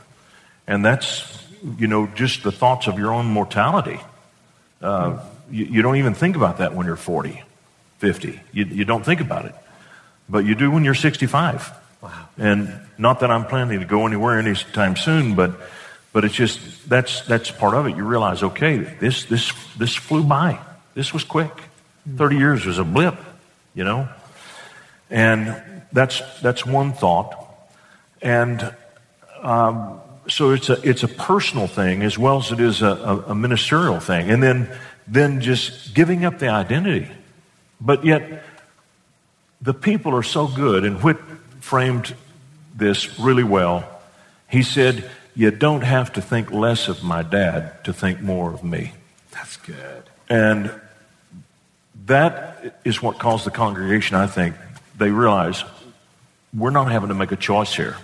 And 0.66 0.84
that's, 0.84 1.46
you 1.78 1.86
know, 1.86 2.06
just 2.08 2.42
the 2.42 2.52
thoughts 2.52 2.88
of 2.88 2.98
your 2.98 3.12
own 3.12 3.26
mortality. 3.26 4.00
Uh, 4.82 5.20
you, 5.50 5.66
you, 5.66 5.82
don't 5.82 5.96
even 5.96 6.14
think 6.14 6.36
about 6.36 6.58
that 6.58 6.74
when 6.74 6.86
you're 6.86 6.96
40, 6.96 7.42
50. 7.98 8.40
You, 8.52 8.64
you 8.64 8.84
don't 8.84 9.04
think 9.04 9.20
about 9.20 9.44
it. 9.44 9.54
But 10.28 10.44
you 10.44 10.54
do 10.54 10.70
when 10.70 10.84
you're 10.84 10.94
65. 10.94 11.72
Wow. 12.02 12.28
And 12.36 12.80
not 12.96 13.20
that 13.20 13.30
I'm 13.30 13.46
planning 13.46 13.80
to 13.80 13.86
go 13.86 14.06
anywhere 14.06 14.38
anytime 14.38 14.96
soon, 14.96 15.34
but 15.34 15.58
but 16.18 16.24
it's 16.24 16.34
just 16.34 16.88
that's 16.88 17.20
that's 17.28 17.48
part 17.48 17.74
of 17.74 17.86
it. 17.86 17.96
You 17.96 18.02
realize, 18.02 18.42
okay, 18.42 18.78
this 18.78 19.26
this 19.26 19.52
this 19.76 19.94
flew 19.94 20.24
by. 20.24 20.58
This 20.94 21.14
was 21.14 21.22
quick. 21.22 21.52
Thirty 22.16 22.36
years 22.36 22.66
was 22.66 22.80
a 22.80 22.84
blip, 22.84 23.14
you 23.72 23.84
know. 23.84 24.08
And 25.10 25.62
that's 25.92 26.20
that's 26.40 26.66
one 26.66 26.92
thought. 26.92 27.36
And 28.20 28.74
um, 29.40 30.00
so 30.26 30.50
it's 30.50 30.68
a 30.70 30.80
it's 30.82 31.04
a 31.04 31.08
personal 31.08 31.68
thing 31.68 32.02
as 32.02 32.18
well 32.18 32.38
as 32.38 32.50
it 32.50 32.58
is 32.58 32.82
a, 32.82 32.88
a, 32.88 33.16
a 33.28 33.34
ministerial 33.36 34.00
thing. 34.00 34.28
And 34.28 34.42
then 34.42 34.76
then 35.06 35.40
just 35.40 35.94
giving 35.94 36.24
up 36.24 36.40
the 36.40 36.48
identity. 36.48 37.06
But 37.80 38.04
yet 38.04 38.42
the 39.60 39.72
people 39.72 40.16
are 40.16 40.24
so 40.24 40.48
good, 40.48 40.84
and 40.84 41.00
Whit 41.00 41.18
framed 41.60 42.12
this 42.74 43.20
really 43.20 43.44
well. 43.44 43.84
He 44.48 44.64
said, 44.64 45.08
you 45.39 45.53
don't 45.53 45.82
have 45.82 46.12
to 46.14 46.20
think 46.20 46.51
less 46.51 46.89
of 46.89 47.05
my 47.05 47.22
dad 47.22 47.84
to 47.84 47.93
think 47.93 48.20
more 48.20 48.53
of 48.53 48.64
me. 48.64 48.93
That's 49.30 49.57
good. 49.59 50.03
And 50.28 50.68
that 52.07 52.80
is 52.84 53.01
what 53.01 53.20
caused 53.20 53.47
the 53.47 53.53
congregation, 53.53 54.16
I 54.16 54.26
think, 54.26 54.57
they 54.97 55.12
realize 55.12 55.62
we're 56.53 56.70
not 56.70 56.91
having 56.91 57.11
to 57.11 57.14
make 57.14 57.30
a 57.30 57.36
choice 57.36 57.72
here. 57.72 57.97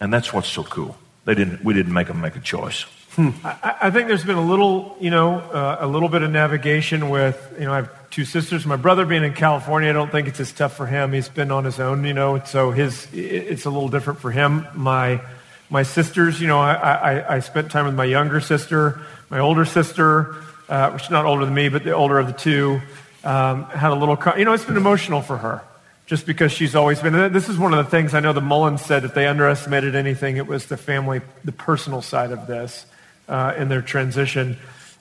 And 0.00 0.12
that's 0.12 0.32
what's 0.32 0.48
so 0.48 0.64
cool. 0.64 0.96
They 1.26 1.36
didn't, 1.36 1.64
we 1.64 1.74
didn't 1.74 1.92
make 1.92 2.08
them 2.08 2.20
make 2.20 2.34
a 2.34 2.40
choice. 2.40 2.86
Hmm. 3.14 3.30
I, 3.44 3.76
I, 3.82 3.90
think 3.90 4.08
there's 4.08 4.24
been 4.24 4.36
a 4.36 4.44
little, 4.44 4.96
you 5.00 5.10
know, 5.10 5.38
uh, 5.38 5.76
a 5.78 5.86
little 5.86 6.08
bit 6.08 6.22
of 6.22 6.30
navigation 6.32 7.08
with, 7.08 7.54
you 7.56 7.66
know, 7.66 7.72
I 7.72 7.76
have 7.76 8.10
two 8.10 8.24
sisters. 8.24 8.66
My 8.66 8.74
brother 8.74 9.06
being 9.06 9.22
in 9.22 9.32
California, 9.32 9.90
I 9.90 9.92
don't 9.92 10.10
think 10.10 10.26
it's 10.26 10.40
as 10.40 10.52
tough 10.52 10.76
for 10.76 10.86
him. 10.86 11.12
He's 11.12 11.28
been 11.28 11.52
on 11.52 11.64
his 11.64 11.78
own, 11.78 12.02
you 12.04 12.14
know, 12.14 12.42
so 12.42 12.72
his, 12.72 13.06
it's 13.14 13.64
a 13.64 13.70
little 13.70 13.88
different 13.88 14.18
for 14.18 14.32
him. 14.32 14.66
My 14.74 15.20
my 15.70 15.82
sisters, 15.82 16.40
you 16.40 16.46
know, 16.46 16.58
I, 16.58 16.74
I, 16.74 17.36
I 17.36 17.38
spent 17.40 17.70
time 17.70 17.86
with 17.86 17.94
my 17.94 18.04
younger 18.04 18.40
sister, 18.40 19.00
my 19.30 19.38
older 19.38 19.64
sister, 19.64 20.36
uh, 20.68 20.98
is 21.00 21.10
not 21.10 21.24
older 21.24 21.44
than 21.44 21.54
me, 21.54 21.68
but 21.68 21.84
the 21.84 21.92
older 21.92 22.18
of 22.18 22.26
the 22.26 22.32
two, 22.32 22.80
um, 23.24 23.64
had 23.64 23.90
a 23.90 23.94
little, 23.94 24.18
you 24.36 24.44
know, 24.44 24.52
it's 24.52 24.64
been 24.64 24.76
emotional 24.76 25.22
for 25.22 25.36
her 25.38 25.62
just 26.06 26.24
because 26.24 26.52
she's 26.52 26.74
always 26.74 27.00
been. 27.00 27.32
This 27.32 27.48
is 27.48 27.58
one 27.58 27.74
of 27.74 27.84
the 27.84 27.90
things 27.90 28.14
I 28.14 28.20
know 28.20 28.32
the 28.32 28.40
Mullins 28.40 28.82
said 28.82 29.04
if 29.04 29.12
they 29.12 29.26
underestimated 29.26 29.96
anything, 29.96 30.36
it 30.36 30.46
was 30.46 30.66
the 30.66 30.76
family, 30.76 31.20
the 31.44 31.52
personal 31.52 32.00
side 32.00 32.30
of 32.30 32.46
this 32.46 32.86
uh, 33.28 33.54
in 33.56 33.68
their 33.68 33.82
transition. 33.82 34.56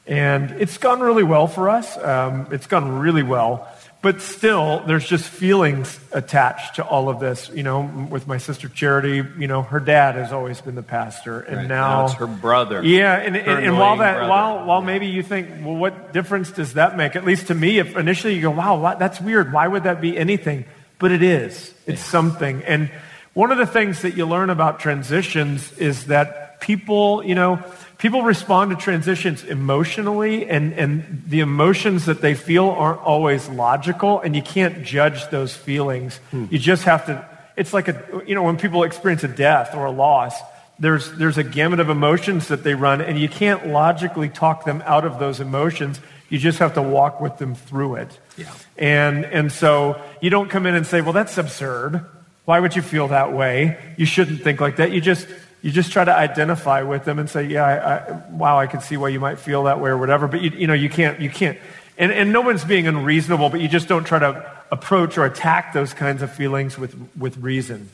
And 0.08 0.52
it's 0.52 0.78
gone 0.78 1.00
really 1.00 1.24
well 1.24 1.48
for 1.48 1.70
us. 1.70 1.98
Um, 1.98 2.48
it's 2.52 2.68
gone 2.68 3.00
really 3.00 3.24
well. 3.24 3.68
But 4.06 4.22
still, 4.22 4.84
there's 4.86 5.08
just 5.08 5.28
feelings 5.28 6.00
attached 6.12 6.76
to 6.76 6.86
all 6.86 7.10
of 7.10 7.20
this. 7.20 7.50
You 7.50 7.64
know, 7.64 8.08
with 8.12 8.28
my 8.28 8.38
sister 8.38 8.70
Charity, 8.70 9.24
you 9.40 9.48
know, 9.48 9.64
her 9.64 9.80
dad 9.80 10.14
has 10.14 10.32
always 10.32 10.62
been 10.62 10.76
the 10.76 10.84
pastor, 10.84 11.40
and 11.40 11.58
right. 11.58 11.68
now, 11.68 12.02
now, 12.02 12.06
it's 12.06 12.14
her 12.14 12.28
brother. 12.28 12.84
Yeah, 12.84 13.16
and, 13.16 13.36
and, 13.36 13.66
and 13.66 13.80
while 13.80 13.98
that, 13.98 14.18
brother. 14.18 14.30
while 14.30 14.66
while 14.68 14.82
maybe 14.84 15.08
you 15.08 15.24
think, 15.24 15.50
well, 15.66 15.76
what 15.76 16.14
difference 16.14 16.52
does 16.52 16.74
that 16.74 16.96
make? 16.96 17.16
At 17.16 17.26
least 17.26 17.48
to 17.48 17.56
me, 17.56 17.80
if 17.80 17.98
initially 17.98 18.36
you 18.36 18.44
go, 18.44 18.52
wow, 18.52 18.96
that's 19.00 19.20
weird. 19.20 19.52
Why 19.52 19.68
would 19.68 19.86
that 19.86 20.02
be 20.02 20.16
anything? 20.16 20.66
But 21.00 21.12
it 21.12 21.24
is. 21.24 21.74
It's 21.88 22.00
yeah. 22.00 22.12
something. 22.12 22.64
And 22.64 22.92
one 23.34 23.52
of 23.52 23.58
the 23.58 23.66
things 23.66 24.04
that 24.04 24.16
you 24.16 24.28
learn 24.28 24.52
about 24.52 24.80
transitions 24.80 25.76
is 25.80 26.06
that 26.06 26.62
people, 26.62 27.26
you 27.26 27.34
know, 27.34 27.56
people 27.98 28.24
respond 28.24 28.72
to 28.72 28.78
transitions 28.78 29.44
emotionally, 29.44 30.48
and, 30.50 30.74
and 30.74 31.24
the 31.28 31.40
emotions 31.40 32.06
that 32.06 32.22
they 32.22 32.36
feel 32.36 32.70
aren't 32.70 33.02
always 33.02 33.48
logical, 33.50 34.20
and 34.22 34.36
you 34.36 34.42
can't 34.42 34.84
judge 34.84 35.30
those 35.30 35.56
feelings. 35.56 36.18
Hmm. 36.32 36.46
You 36.50 36.60
just 36.60 36.84
have 36.84 37.06
to, 37.06 37.26
it's 37.56 37.74
like 37.74 37.88
a, 37.88 38.24
you 38.28 38.36
know, 38.36 38.44
when 38.44 38.58
people 38.58 38.84
experience 38.84 39.24
a 39.24 39.30
death 39.30 39.76
or 39.76 39.86
a 39.86 39.92
loss, 39.92 40.40
there's, 40.78 41.10
there's 41.14 41.38
a 41.38 41.44
gamut 41.44 41.80
of 41.80 41.90
emotions 41.90 42.50
that 42.50 42.64
they 42.64 42.76
run, 42.76 43.02
and 43.02 43.18
you 43.18 43.30
can't 43.30 43.68
logically 43.68 44.28
talk 44.28 44.66
them 44.66 44.84
out 44.86 45.06
of 45.06 45.20
those 45.20 45.40
emotions. 45.40 46.02
You 46.30 46.38
just 46.38 46.60
have 46.60 46.74
to 46.74 46.82
walk 46.82 47.22
with 47.22 47.38
them 47.38 47.56
through 47.56 47.96
it. 47.96 48.20
Yeah. 48.36 48.52
And, 48.78 49.24
and 49.26 49.52
so 49.52 50.02
you 50.22 50.30
don't 50.30 50.50
come 50.50 50.66
in 50.66 50.76
and 50.76 50.86
say, 50.86 51.00
well, 51.00 51.14
that's 51.14 51.38
absurd. 51.38 52.04
Why 52.44 52.60
would 52.60 52.76
you 52.76 52.82
feel 52.82 53.08
that 53.08 53.32
way? 53.32 53.78
You 53.96 54.06
shouldn't 54.06 54.42
think 54.44 54.60
like 54.60 54.76
that. 54.76 54.92
You 54.92 55.02
just, 55.02 55.28
you 55.66 55.72
just 55.72 55.92
try 55.92 56.06
to 56.06 56.16
identify 56.16 56.84
with 56.84 57.06
them 57.06 57.18
and 57.18 57.28
say, 57.28 57.46
yeah, 57.46 57.64
I, 57.64 57.96
I, 57.98 58.12
wow, 58.30 58.60
I 58.60 58.68
can 58.68 58.82
see 58.82 58.98
why 58.98 59.08
you 59.08 59.20
might 59.20 59.40
feel 59.40 59.64
that 59.64 59.80
way 59.80 59.90
or 59.90 59.98
whatever. 59.98 60.28
But 60.28 60.44
you, 60.44 60.52
you 60.52 60.68
know, 60.68 60.76
you 60.76 60.90
can't, 60.90 61.20
you 61.20 61.28
can't, 61.28 61.58
and, 61.98 62.12
and 62.12 62.32
no 62.32 62.42
one's 62.42 62.64
being 62.64 62.86
unreasonable, 62.86 63.50
but 63.50 63.60
you 63.60 63.68
just 63.68 63.88
don't 63.88 64.04
try 64.04 64.20
to 64.20 64.46
approach 64.70 65.18
or 65.18 65.26
attack 65.26 65.74
those 65.74 65.92
kinds 65.92 66.22
of 66.22 66.32
feelings 66.32 66.78
with, 66.78 66.96
with 67.18 67.38
reason. 67.38 67.90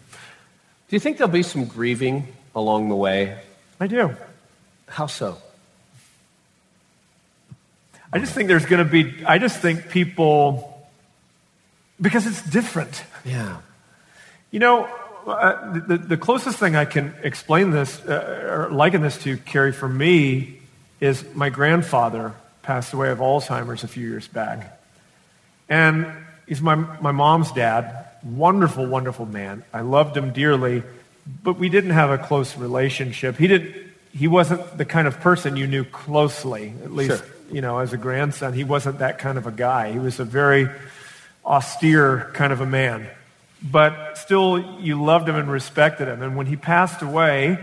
Do 0.90 0.96
you 0.98 1.00
think 1.00 1.18
there'll 1.18 1.32
be 1.32 1.44
some 1.44 1.64
grieving 1.64 2.28
along 2.54 2.90
the 2.90 2.96
way? 2.98 3.40
I 3.80 3.88
do. 3.88 4.18
How 4.90 5.06
so? 5.06 5.38
I 8.12 8.20
just 8.20 8.34
think 8.34 8.50
there's 8.50 8.66
going 8.66 8.86
to 8.86 8.92
be, 8.92 9.24
I 9.26 9.38
just 9.38 9.60
think 9.60 9.88
people, 9.88 10.86
because 12.02 12.28
it's 12.28 12.42
different. 12.42 13.02
Yeah. 13.24 13.62
You 14.52 14.60
know, 14.60 14.90
uh, 15.28 15.74
the, 15.74 15.98
the 15.98 16.18
closest 16.18 16.58
thing 16.58 16.76
I 16.76 16.86
can 16.86 17.14
explain 17.24 17.72
this, 17.72 18.00
uh, 18.06 18.68
or 18.70 18.70
liken 18.72 19.02
this 19.02 19.18
to, 19.24 19.38
Carey, 19.38 19.72
for 19.72 19.88
me, 19.88 20.60
is 21.00 21.24
my 21.34 21.50
grandfather 21.50 22.34
passed 22.64 22.94
away 22.94 23.10
of 23.10 23.20
Alzheimer's 23.20 23.84
a 23.84 23.88
few 23.88 24.08
years 24.08 24.28
back. 24.28 24.80
And 25.68 26.06
he's 26.48 26.62
my, 26.62 26.76
my 26.76 27.12
mom's 27.12 27.52
dad. 27.52 28.08
Wonderful, 28.24 28.86
wonderful 28.86 29.26
man. 29.26 29.64
I 29.74 29.82
loved 29.82 30.16
him 30.16 30.32
dearly, 30.32 30.84
but 31.44 31.58
we 31.58 31.70
didn't 31.70 31.92
have 31.92 32.12
a 32.12 32.18
close 32.18 32.56
relationship. 32.58 33.38
He, 33.38 33.48
didn't, 33.48 33.76
he 34.14 34.28
wasn't 34.28 34.78
the 34.78 34.86
kind 34.86 35.08
of 35.08 35.20
person 35.22 35.56
you 35.56 35.66
knew 35.68 35.84
closely, 35.86 36.74
at 36.84 36.92
least, 36.92 37.18
sure. 37.18 37.28
you 37.52 37.62
know, 37.62 37.80
as 37.80 37.94
a 37.94 37.98
grandson. 37.98 38.54
He 38.54 38.64
wasn't 38.64 39.00
that 39.00 39.18
kind 39.18 39.38
of 39.38 39.48
a 39.48 39.52
guy. 39.52 39.92
He 39.92 40.00
was 40.00 40.20
a 40.20 40.26
very 40.26 40.70
austere 41.44 42.30
kind 42.34 42.54
of 42.54 42.62
a 42.62 42.66
man. 42.66 43.08
But 43.64 44.18
still, 44.18 44.80
you 44.80 45.02
loved 45.02 45.30
him 45.30 45.36
and 45.36 45.50
respected 45.52 46.08
him. 46.08 46.24
And 46.24 46.36
when 46.36 46.48
he 46.48 46.56
passed 46.56 47.02
away, 47.02 47.60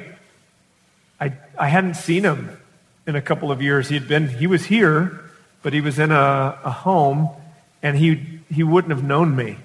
I, 1.20 1.32
I 1.58 1.68
hadn't 1.68 1.94
seen 1.94 2.22
him 2.22 2.56
in 3.06 3.16
a 3.16 3.22
couple 3.22 3.50
of 3.50 3.60
years. 3.60 3.88
He 3.88 3.94
had 3.94 4.06
been, 4.06 4.28
he 4.28 4.46
was 4.46 4.64
here, 4.64 5.20
but 5.62 5.72
he 5.72 5.80
was 5.80 5.98
in 5.98 6.12
a, 6.12 6.58
a 6.64 6.70
home, 6.70 7.28
and 7.82 7.96
he, 7.96 8.40
he 8.52 8.62
wouldn't 8.62 8.92
have 8.92 9.02
known 9.02 9.34
me. 9.34 9.56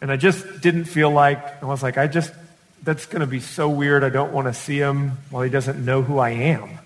And 0.00 0.10
I 0.10 0.16
just 0.16 0.62
didn't 0.62 0.84
feel 0.86 1.10
like, 1.10 1.62
I 1.62 1.66
was 1.66 1.82
like, 1.82 1.98
I 1.98 2.06
just, 2.06 2.32
that's 2.82 3.04
going 3.04 3.20
to 3.20 3.26
be 3.26 3.40
so 3.40 3.68
weird. 3.68 4.02
I 4.02 4.08
don't 4.08 4.32
want 4.32 4.46
to 4.46 4.54
see 4.54 4.78
him 4.78 5.18
while 5.28 5.42
he 5.42 5.50
doesn't 5.50 5.84
know 5.84 6.00
who 6.00 6.18
I 6.18 6.30
am. 6.30 6.78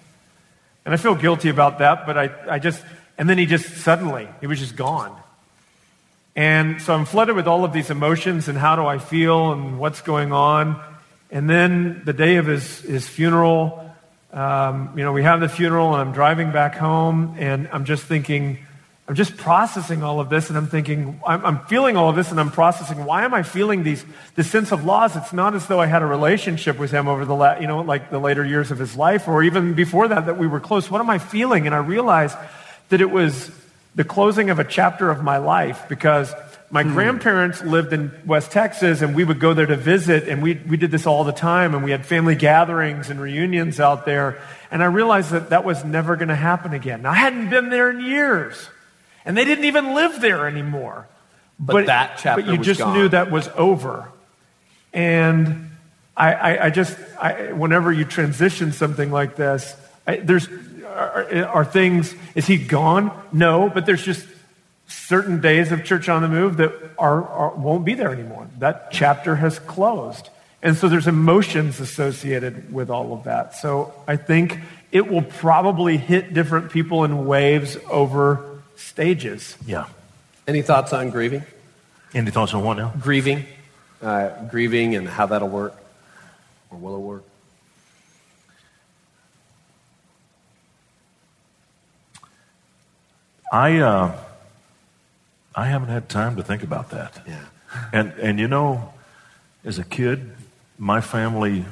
And 0.84 0.92
I 0.92 0.96
feel 0.96 1.14
guilty 1.14 1.48
about 1.48 1.78
that, 1.78 2.06
but 2.06 2.18
I, 2.18 2.30
I 2.48 2.58
just, 2.58 2.82
and 3.16 3.28
then 3.28 3.38
he 3.38 3.46
just 3.46 3.76
suddenly, 3.78 4.28
he 4.40 4.48
was 4.48 4.58
just 4.58 4.74
gone. 4.74 5.16
And 6.36 6.82
so 6.82 6.94
I'm 6.94 7.04
flooded 7.04 7.36
with 7.36 7.46
all 7.46 7.64
of 7.64 7.72
these 7.72 7.90
emotions 7.90 8.48
and 8.48 8.58
how 8.58 8.74
do 8.74 8.84
I 8.84 8.98
feel 8.98 9.52
and 9.52 9.78
what's 9.78 10.00
going 10.00 10.32
on. 10.32 10.82
And 11.30 11.48
then 11.48 12.02
the 12.04 12.12
day 12.12 12.36
of 12.36 12.46
his, 12.46 12.80
his 12.80 13.06
funeral, 13.06 13.92
um, 14.32 14.94
you 14.96 15.04
know, 15.04 15.12
we 15.12 15.22
have 15.22 15.40
the 15.40 15.48
funeral 15.48 15.92
and 15.92 16.00
I'm 16.00 16.12
driving 16.12 16.50
back 16.50 16.74
home 16.74 17.36
and 17.38 17.68
I'm 17.72 17.84
just 17.84 18.04
thinking, 18.04 18.58
I'm 19.06 19.14
just 19.14 19.36
processing 19.36 20.02
all 20.02 20.18
of 20.18 20.28
this 20.28 20.48
and 20.48 20.58
I'm 20.58 20.66
thinking, 20.66 21.20
I'm, 21.24 21.44
I'm, 21.44 21.66
feeling 21.66 21.96
all 21.96 22.08
of 22.08 22.16
this 22.16 22.32
and 22.32 22.40
I'm 22.40 22.50
processing, 22.50 23.04
why 23.04 23.24
am 23.24 23.32
I 23.32 23.44
feeling 23.44 23.84
these, 23.84 24.04
this 24.34 24.50
sense 24.50 24.72
of 24.72 24.84
loss? 24.84 25.14
It's 25.14 25.32
not 25.32 25.54
as 25.54 25.66
though 25.68 25.78
I 25.78 25.86
had 25.86 26.02
a 26.02 26.06
relationship 26.06 26.78
with 26.78 26.90
him 26.90 27.06
over 27.06 27.24
the, 27.24 27.34
la- 27.34 27.58
you 27.58 27.68
know, 27.68 27.82
like 27.82 28.10
the 28.10 28.18
later 28.18 28.44
years 28.44 28.72
of 28.72 28.78
his 28.78 28.96
life 28.96 29.28
or 29.28 29.42
even 29.44 29.74
before 29.74 30.08
that, 30.08 30.26
that 30.26 30.38
we 30.38 30.48
were 30.48 30.60
close. 30.60 30.90
What 30.90 31.00
am 31.00 31.10
I 31.10 31.18
feeling? 31.18 31.66
And 31.66 31.74
I 31.74 31.78
realized 31.78 32.36
that 32.88 33.00
it 33.00 33.10
was 33.10 33.50
the 33.94 34.04
closing 34.04 34.50
of 34.50 34.58
a 34.58 34.64
chapter 34.64 35.10
of 35.10 35.22
my 35.22 35.38
life 35.38 35.88
because 35.88 36.32
my 36.70 36.82
mm. 36.82 36.92
grandparents 36.92 37.62
lived 37.62 37.92
in 37.92 38.10
West 38.26 38.50
Texas, 38.50 39.00
and 39.00 39.14
we 39.14 39.22
would 39.22 39.38
go 39.38 39.54
there 39.54 39.66
to 39.66 39.76
visit, 39.76 40.28
and 40.28 40.42
we, 40.42 40.54
we 40.54 40.76
did 40.76 40.90
this 40.90 41.06
all 41.06 41.22
the 41.22 41.32
time, 41.32 41.74
and 41.74 41.84
we 41.84 41.92
had 41.92 42.04
family 42.04 42.34
gatherings 42.34 43.10
and 43.10 43.20
reunions 43.20 43.78
out 43.78 44.06
there. 44.06 44.40
And 44.72 44.82
I 44.82 44.86
realized 44.86 45.30
that 45.30 45.50
that 45.50 45.64
was 45.64 45.84
never 45.84 46.16
going 46.16 46.30
to 46.30 46.34
happen 46.34 46.72
again. 46.72 47.02
Now, 47.02 47.12
I 47.12 47.14
hadn't 47.14 47.48
been 47.48 47.68
there 47.68 47.90
in 47.90 48.00
years, 48.00 48.68
and 49.24 49.36
they 49.36 49.44
didn't 49.44 49.66
even 49.66 49.94
live 49.94 50.20
there 50.20 50.48
anymore. 50.48 51.06
But, 51.60 51.72
but 51.72 51.86
that 51.86 52.18
chapter 52.18 52.42
But 52.42 52.50
you 52.50 52.58
just 52.58 52.80
gone. 52.80 52.96
knew 52.96 53.08
that 53.10 53.30
was 53.30 53.48
over. 53.54 54.10
And 54.92 55.70
I, 56.16 56.32
I, 56.32 56.64
I 56.66 56.70
just, 56.70 56.98
I, 57.20 57.52
whenever 57.52 57.92
you 57.92 58.04
transition 58.04 58.72
something 58.72 59.12
like 59.12 59.36
this, 59.36 59.76
there's, 60.06 60.48
are, 60.94 61.46
are 61.46 61.64
things, 61.64 62.14
is 62.34 62.46
he 62.46 62.56
gone? 62.56 63.10
No, 63.32 63.68
but 63.68 63.86
there's 63.86 64.04
just 64.04 64.26
certain 64.86 65.40
days 65.40 65.72
of 65.72 65.84
Church 65.84 66.08
on 66.08 66.22
the 66.22 66.28
Move 66.28 66.58
that 66.58 66.72
are, 66.98 67.26
are, 67.26 67.54
won't 67.54 67.84
be 67.84 67.94
there 67.94 68.12
anymore. 68.12 68.48
That 68.58 68.90
chapter 68.90 69.36
has 69.36 69.58
closed. 69.58 70.30
And 70.62 70.76
so 70.76 70.88
there's 70.88 71.06
emotions 71.06 71.80
associated 71.80 72.72
with 72.72 72.90
all 72.90 73.12
of 73.12 73.24
that. 73.24 73.54
So 73.54 73.92
I 74.08 74.16
think 74.16 74.60
it 74.92 75.08
will 75.08 75.22
probably 75.22 75.96
hit 75.96 76.32
different 76.32 76.70
people 76.70 77.04
in 77.04 77.26
waves 77.26 77.76
over 77.90 78.62
stages. 78.76 79.56
Yeah. 79.66 79.86
Any 80.46 80.62
thoughts 80.62 80.92
on 80.92 81.10
grieving? 81.10 81.42
Any 82.14 82.30
thoughts 82.30 82.54
on 82.54 82.62
what 82.64 82.76
now? 82.76 82.92
Grieving. 82.98 83.44
Uh, 84.00 84.30
grieving 84.48 84.94
and 84.94 85.08
how 85.08 85.26
that'll 85.26 85.48
work. 85.48 85.74
Or 86.70 86.78
will 86.78 86.96
it 86.96 87.00
work? 87.00 87.24
I, 93.52 93.78
uh, 93.78 94.16
I 95.54 95.66
haven't 95.66 95.88
had 95.88 96.08
time 96.08 96.36
to 96.36 96.42
think 96.42 96.62
about 96.62 96.90
that. 96.90 97.22
Yeah. 97.26 97.44
And, 97.92 98.12
and 98.14 98.38
you 98.38 98.48
know, 98.48 98.92
as 99.64 99.78
a 99.78 99.84
kid, 99.84 100.32
my 100.78 101.00
family 101.00 101.64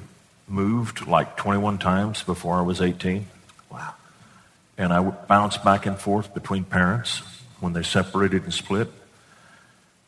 moved 0.49 1.07
like 1.07 1.37
21 1.37 1.79
times 1.79 2.23
before 2.23 2.57
I 2.57 2.62
was 2.62 2.81
18. 2.81 3.27
Wow. 3.70 3.95
And 4.79 4.93
I 4.93 5.03
bounced 5.03 5.64
back 5.64 5.87
and 5.87 5.99
forth 5.99 6.35
between 6.35 6.64
parents 6.64 7.23
when 7.61 7.73
they 7.73 7.83
separated 7.83 8.45
and 8.45 8.53
split. 8.53 8.89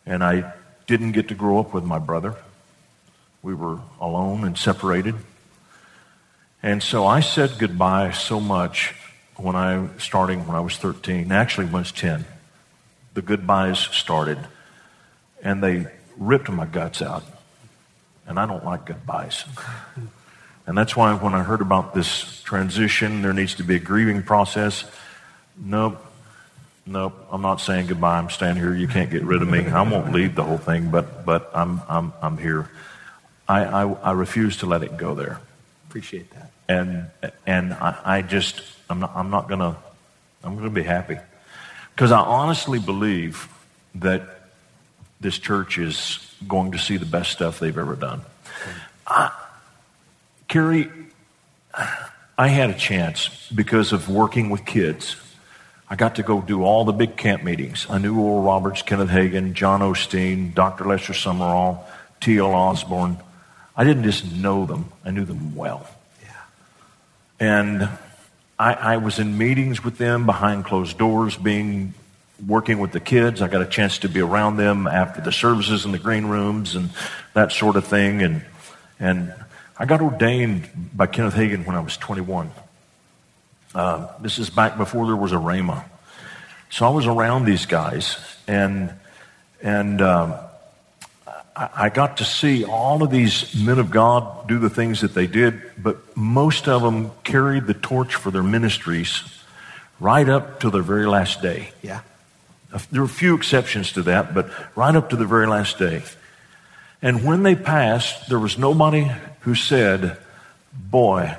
And 0.06 0.22
I 0.22 0.52
didn't 0.86 1.12
get 1.12 1.28
to 1.28 1.34
grow 1.34 1.58
up 1.58 1.72
with 1.72 1.84
my 1.84 1.98
brother. 1.98 2.34
We 3.42 3.54
were 3.54 3.78
alone 4.00 4.44
and 4.44 4.56
separated. 4.56 5.14
And 6.62 6.82
so 6.82 7.06
I 7.06 7.20
said 7.20 7.58
goodbye 7.58 8.12
so 8.12 8.40
much 8.40 8.94
when 9.36 9.56
I, 9.56 9.88
starting 9.98 10.46
when 10.46 10.56
I 10.56 10.60
was 10.60 10.76
13, 10.76 11.32
actually 11.32 11.66
when 11.66 11.76
I 11.76 11.78
was 11.78 11.92
10 11.92 12.24
the 13.14 13.22
goodbyes 13.22 13.78
started, 13.78 14.38
and 15.42 15.62
they 15.62 15.86
ripped 16.18 16.50
my 16.50 16.66
guts 16.66 17.00
out. 17.00 17.24
And 18.26 18.38
I 18.38 18.46
don't 18.46 18.64
like 18.64 18.84
goodbyes. 18.84 19.44
And 20.66 20.78
that's 20.78 20.96
why 20.96 21.12
when 21.12 21.34
I 21.34 21.42
heard 21.42 21.60
about 21.60 21.92
this 21.92 22.40
transition, 22.40 23.20
there 23.20 23.34
needs 23.34 23.56
to 23.56 23.62
be 23.62 23.74
a 23.74 23.78
grieving 23.78 24.22
process. 24.22 24.86
Nope, 25.58 26.02
nope, 26.86 27.12
I'm 27.30 27.42
not 27.42 27.60
saying 27.60 27.88
goodbye. 27.88 28.16
I'm 28.16 28.30
staying 28.30 28.56
here. 28.56 28.74
You 28.74 28.88
can't 28.88 29.10
get 29.10 29.24
rid 29.24 29.42
of 29.42 29.48
me. 29.50 29.66
I 29.66 29.82
won't 29.82 30.14
leave 30.14 30.34
the 30.34 30.42
whole 30.42 30.56
thing, 30.56 30.90
but, 30.90 31.26
but 31.26 31.50
I'm, 31.52 31.82
I'm, 31.86 32.14
I'm 32.22 32.38
here. 32.38 32.70
I, 33.46 33.62
I, 33.66 33.92
I 33.92 34.12
refuse 34.12 34.56
to 34.60 34.66
let 34.66 34.82
it 34.82 34.96
go 34.96 35.14
there. 35.14 35.38
Appreciate 35.90 36.30
that. 36.30 36.50
And, 36.68 37.10
and 37.46 37.74
I, 37.74 37.98
I 38.04 38.22
just, 38.22 38.62
I'm 38.88 39.00
not, 39.00 39.12
I'm 39.14 39.30
not 39.30 39.48
to, 39.48 39.76
I'm 40.42 40.56
to 40.62 40.70
be 40.70 40.82
happy. 40.82 41.18
Because 41.94 42.10
I 42.10 42.20
honestly 42.20 42.78
believe 42.78 43.48
that 43.96 44.22
this 45.20 45.38
church 45.38 45.78
is 45.78 46.18
going 46.46 46.72
to 46.72 46.78
see 46.78 46.96
the 46.96 47.06
best 47.06 47.32
stuff 47.32 47.58
they've 47.58 47.76
ever 47.76 47.96
done. 47.96 48.22
I, 49.06 49.30
Carey, 50.48 50.90
I 52.36 52.48
had 52.48 52.70
a 52.70 52.74
chance 52.74 53.48
because 53.54 53.92
of 53.92 54.08
working 54.08 54.50
with 54.50 54.64
kids. 54.64 55.16
I 55.88 55.96
got 55.96 56.16
to 56.16 56.22
go 56.22 56.40
do 56.40 56.64
all 56.64 56.84
the 56.84 56.92
big 56.92 57.16
camp 57.16 57.44
meetings. 57.44 57.86
I 57.88 57.98
knew 57.98 58.18
Oral 58.18 58.42
Roberts, 58.42 58.82
Kenneth 58.82 59.10
Hagin, 59.10 59.52
John 59.52 59.80
Osteen, 59.80 60.54
Dr. 60.54 60.84
Lester 60.84 61.12
Sumrall, 61.12 61.84
T.L. 62.20 62.52
Osborn. 62.52 63.18
I 63.76 63.84
didn't 63.84 64.04
just 64.04 64.32
know 64.32 64.66
them, 64.66 64.92
I 65.04 65.10
knew 65.10 65.24
them 65.24 65.54
well. 65.54 65.88
And 67.40 67.88
I, 68.58 68.74
I 68.74 68.96
was 68.98 69.18
in 69.18 69.36
meetings 69.36 69.82
with 69.82 69.98
them 69.98 70.26
behind 70.26 70.64
closed 70.64 70.96
doors, 70.98 71.36
being 71.36 71.94
working 72.46 72.78
with 72.78 72.92
the 72.92 73.00
kids. 73.00 73.42
I 73.42 73.48
got 73.48 73.62
a 73.62 73.66
chance 73.66 73.98
to 73.98 74.08
be 74.08 74.20
around 74.20 74.56
them 74.56 74.86
after 74.86 75.20
the 75.20 75.32
services 75.32 75.84
in 75.84 75.92
the 75.92 75.98
green 75.98 76.26
rooms 76.26 76.74
and 76.74 76.90
that 77.32 77.52
sort 77.52 77.76
of 77.76 77.86
thing. 77.86 78.22
And, 78.22 78.44
and 79.00 79.34
I 79.78 79.86
got 79.86 80.00
ordained 80.00 80.68
by 80.94 81.06
Kenneth 81.06 81.34
Hagin 81.34 81.66
when 81.66 81.76
I 81.76 81.80
was 81.80 81.96
21. 81.96 82.50
Uh, 83.74 84.06
this 84.20 84.38
is 84.38 84.50
back 84.50 84.76
before 84.76 85.06
there 85.06 85.16
was 85.16 85.32
a 85.32 85.36
Rhema. 85.36 85.84
So 86.70 86.86
I 86.86 86.90
was 86.90 87.06
around 87.06 87.44
these 87.44 87.66
guys, 87.66 88.16
and, 88.46 88.92
and 89.62 90.00
um, 90.00 90.34
I 91.56 91.88
got 91.88 92.16
to 92.16 92.24
see 92.24 92.64
all 92.64 93.04
of 93.04 93.10
these 93.10 93.54
men 93.54 93.78
of 93.78 93.92
God 93.92 94.48
do 94.48 94.58
the 94.58 94.70
things 94.70 95.02
that 95.02 95.14
they 95.14 95.28
did, 95.28 95.62
but 95.78 96.16
most 96.16 96.66
of 96.66 96.82
them 96.82 97.12
carried 97.22 97.66
the 97.66 97.74
torch 97.74 98.16
for 98.16 98.32
their 98.32 98.42
ministries 98.42 99.22
right 100.00 100.28
up 100.28 100.60
to 100.60 100.70
their 100.70 100.82
very 100.82 101.06
last 101.06 101.42
day. 101.42 101.70
Yeah. 101.80 102.00
There 102.90 103.02
were 103.02 103.06
a 103.06 103.08
few 103.08 103.36
exceptions 103.36 103.92
to 103.92 104.02
that, 104.02 104.34
but 104.34 104.50
right 104.76 104.96
up 104.96 105.10
to 105.10 105.16
the 105.16 105.26
very 105.26 105.46
last 105.46 105.78
day. 105.78 106.02
And 107.00 107.24
when 107.24 107.44
they 107.44 107.54
passed, 107.54 108.28
there 108.28 108.38
was 108.40 108.58
nobody 108.58 109.08
who 109.40 109.54
said, 109.54 110.18
Boy, 110.72 111.36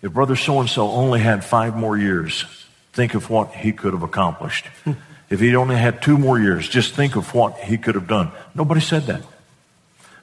if 0.00 0.12
Brother 0.14 0.36
so 0.36 0.60
and 0.60 0.70
so 0.70 0.88
only 0.88 1.20
had 1.20 1.44
five 1.44 1.76
more 1.76 1.98
years, 1.98 2.46
think 2.94 3.12
of 3.12 3.28
what 3.28 3.52
he 3.54 3.72
could 3.72 3.92
have 3.92 4.02
accomplished. 4.02 4.64
if 5.28 5.40
he'd 5.40 5.54
only 5.54 5.76
had 5.76 6.00
two 6.00 6.16
more 6.16 6.40
years, 6.40 6.66
just 6.66 6.94
think 6.94 7.14
of 7.14 7.34
what 7.34 7.58
he 7.58 7.76
could 7.76 7.94
have 7.94 8.06
done. 8.06 8.32
Nobody 8.54 8.80
said 8.80 9.02
that 9.02 9.22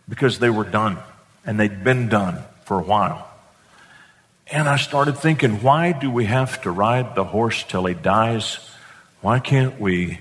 because 0.08 0.40
they 0.40 0.50
were 0.50 0.64
done 0.64 0.98
and 1.46 1.60
they'd 1.60 1.84
been 1.84 2.10
done 2.10 2.44
for 2.66 2.80
a 2.80 2.84
while. 2.84 3.28
And 4.50 4.70
I 4.70 4.78
started 4.78 5.18
thinking, 5.18 5.62
why 5.62 5.92
do 5.92 6.10
we 6.10 6.26
have 6.26 6.62
to 6.62 6.72
ride 6.72 7.16
the 7.16 7.24
horse 7.24 7.64
till 7.64 7.86
he 7.86 7.94
dies 7.94 8.60
Why 9.22 9.40
can't 9.40 9.80
we 9.80 10.20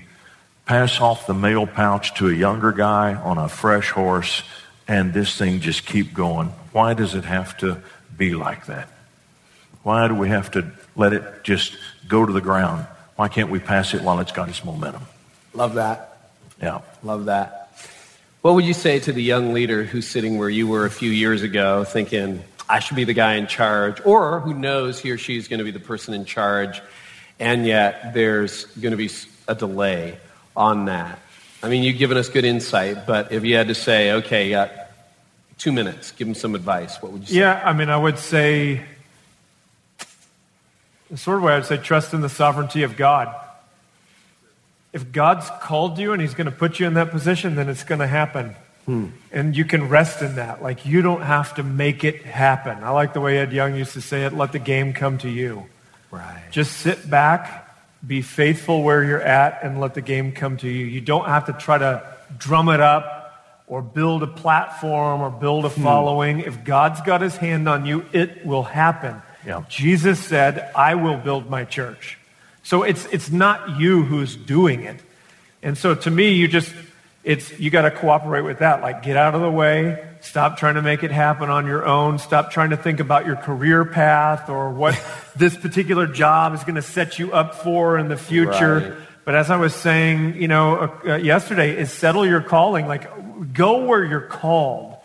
pass 0.65 0.99
off 0.99 1.27
the 1.27 1.33
mail 1.33 1.67
pouch 1.67 2.15
to 2.15 2.27
a 2.27 2.33
younger 2.33 2.71
guy 2.71 3.13
on 3.13 3.37
a 3.37 3.47
fresh 3.47 3.91
horse 3.91 4.43
and 4.87 5.13
this 5.13 5.37
thing 5.37 5.59
just 5.59 5.85
keep 5.85 6.13
going? 6.13 6.47
Why 6.71 6.93
does 6.93 7.13
it 7.13 7.23
have 7.23 7.55
to 7.57 7.81
be 8.17 8.33
like 8.33 8.65
that? 8.65 8.89
Why 9.83 10.07
do 10.07 10.15
we 10.15 10.29
have 10.29 10.51
to 10.51 10.71
let 10.95 11.13
it 11.13 11.43
just 11.43 11.77
go 12.07 12.25
to 12.25 12.33
the 12.33 12.41
ground? 12.41 12.87
Why 13.15 13.27
can't 13.27 13.49
we 13.49 13.59
pass 13.59 13.93
it 13.93 14.01
while 14.01 14.19
it's 14.19 14.31
got 14.31 14.49
its 14.49 14.65
momentum? 14.65 15.03
Love 15.53 15.75
that. 15.75 16.31
Yeah. 16.61 16.81
Love 17.03 17.25
that. 17.25 17.66
What 18.41 18.53
would 18.53 18.65
you 18.65 18.73
say 18.73 18.99
to 18.99 19.11
the 19.11 19.23
young 19.23 19.53
leader 19.53 19.83
who's 19.83 20.07
sitting 20.07 20.37
where 20.37 20.49
you 20.49 20.67
were 20.67 20.85
a 20.85 20.91
few 20.91 21.09
years 21.09 21.41
ago 21.41 21.83
thinking, 21.83 22.43
I 22.69 22.79
should 22.79 22.95
be 22.95 23.03
the 23.03 23.13
guy 23.13 23.33
in 23.33 23.47
charge, 23.47 23.99
or 24.05 24.41
who 24.41 24.53
knows 24.53 24.99
he 24.99 25.09
or 25.11 25.17
she 25.17 25.37
is 25.37 25.47
going 25.47 25.57
to 25.57 25.63
be 25.63 25.71
the 25.71 25.79
person 25.79 26.13
in 26.13 26.23
charge, 26.23 26.81
and 27.39 27.65
yet 27.65 28.13
there's 28.13 28.65
going 28.65 28.91
to 28.91 28.97
be 28.97 29.09
a 29.47 29.55
delay 29.55 30.19
on 30.55 30.85
that? 30.85 31.19
I 31.63 31.69
mean, 31.69 31.81
you've 31.81 31.97
given 31.97 32.15
us 32.15 32.29
good 32.29 32.45
insight, 32.45 33.07
but 33.07 33.31
if 33.31 33.43
you 33.43 33.55
had 33.55 33.69
to 33.69 33.75
say, 33.75 34.11
okay, 34.13 34.51
got 34.51 34.71
two 35.57 35.71
minutes, 35.71 36.11
give 36.11 36.27
them 36.27 36.35
some 36.35 36.53
advice, 36.53 37.01
what 37.01 37.11
would 37.11 37.21
you 37.21 37.27
say? 37.27 37.39
Yeah, 37.39 37.61
I 37.65 37.73
mean, 37.73 37.89
I 37.89 37.97
would 37.97 38.19
say, 38.19 38.85
the 41.09 41.17
sort 41.17 41.37
of 41.37 41.43
way 41.43 41.53
I'd 41.53 41.65
say, 41.65 41.77
trust 41.77 42.13
in 42.13 42.21
the 42.21 42.29
sovereignty 42.29 42.83
of 42.83 42.95
God. 42.95 43.33
If 44.97 45.11
God's 45.11 45.47
called 45.61 45.99
you 45.99 46.11
and 46.11 46.19
He's 46.19 46.33
going 46.33 46.49
to 46.49 46.51
put 46.51 46.79
you 46.79 46.87
in 46.87 46.95
that 46.95 47.11
position, 47.11 47.53
then 47.53 47.69
it's 47.69 47.83
going 47.83 47.99
to 47.99 48.07
happen. 48.07 48.55
Hmm. 48.87 49.09
And 49.31 49.55
you 49.55 49.63
can 49.63 49.89
rest 49.89 50.23
in 50.23 50.37
that. 50.37 50.63
Like, 50.63 50.87
you 50.87 51.03
don't 51.03 51.21
have 51.21 51.53
to 51.57 51.63
make 51.63 52.03
it 52.03 52.23
happen. 52.23 52.83
I 52.83 52.89
like 52.89 53.13
the 53.13 53.21
way 53.21 53.37
Ed 53.37 53.53
Young 53.53 53.75
used 53.75 53.93
to 53.93 54.01
say 54.01 54.25
it 54.25 54.33
let 54.33 54.53
the 54.53 54.59
game 54.59 54.93
come 54.93 55.19
to 55.19 55.29
you. 55.29 55.67
Right. 56.09 56.41
Just 56.49 56.77
sit 56.77 57.07
back, 57.07 57.69
be 58.07 58.23
faithful 58.23 58.81
where 58.81 59.03
you're 59.03 59.21
at, 59.21 59.59
and 59.61 59.79
let 59.79 59.93
the 59.93 60.01
game 60.01 60.31
come 60.31 60.57
to 60.57 60.67
you. 60.67 60.85
You 60.87 61.01
don't 61.01 61.27
have 61.27 61.45
to 61.45 61.53
try 61.53 61.77
to 61.77 62.01
drum 62.35 62.67
it 62.69 62.81
up 62.81 63.13
or 63.67 63.83
build 63.83 64.23
a 64.23 64.27
platform 64.27 65.21
or 65.21 65.29
build 65.29 65.65
a 65.65 65.69
following. 65.69 66.39
Hmm. 66.39 66.47
If 66.47 66.63
God's 66.63 67.01
got 67.01 67.21
his 67.21 67.37
hand 67.37 67.69
on 67.69 67.85
you, 67.85 68.03
it 68.13 68.43
will 68.43 68.63
happen. 68.63 69.21
Yeah. 69.45 69.63
Jesus 69.69 70.17
said, 70.17 70.71
I 70.75 70.95
will 70.95 71.17
build 71.17 71.51
my 71.51 71.65
church. 71.65 72.17
So 72.67 72.83
it's, 72.83 73.05
it's 73.13 73.31
not 73.31 73.79
you 73.79 74.03
who's 74.03 74.35
doing 74.35 74.83
it. 74.83 74.99
And 75.63 75.77
so 75.77 75.95
to 75.95 76.11
me, 76.11 76.33
you 76.33 76.49
just, 76.49 76.75
it's, 77.23 77.57
you 77.57 77.69
got 77.69 77.83
to 77.83 77.91
cooperate 77.91 78.41
with 78.41 78.59
that. 78.59 78.81
Like, 78.81 79.03
get 79.03 79.15
out 79.15 79.35
of 79.35 79.39
the 79.39 79.49
way. 79.49 80.05
Stop 80.19 80.57
trying 80.57 80.75
to 80.75 80.81
make 80.81 81.01
it 81.01 81.09
happen 81.09 81.49
on 81.49 81.65
your 81.65 81.85
own. 81.85 82.19
Stop 82.19 82.51
trying 82.51 82.71
to 82.71 82.75
think 82.75 82.99
about 82.99 83.25
your 83.25 83.37
career 83.37 83.85
path 83.85 84.49
or 84.49 84.69
what 84.69 85.01
this 85.37 85.55
particular 85.55 86.07
job 86.07 86.53
is 86.55 86.65
going 86.65 86.75
to 86.75 86.81
set 86.81 87.17
you 87.17 87.31
up 87.31 87.55
for 87.55 87.97
in 87.97 88.09
the 88.09 88.17
future. 88.17 88.79
Right. 88.79 89.07
But 89.23 89.35
as 89.35 89.49
I 89.49 89.55
was 89.55 89.73
saying, 89.73 90.35
you 90.35 90.49
know, 90.49 90.93
uh, 91.07 91.15
yesterday, 91.15 91.73
is 91.73 91.89
settle 91.89 92.25
your 92.25 92.41
calling. 92.41 92.85
Like, 92.85 93.53
go 93.53 93.85
where 93.85 94.03
you're 94.03 94.19
called 94.19 94.97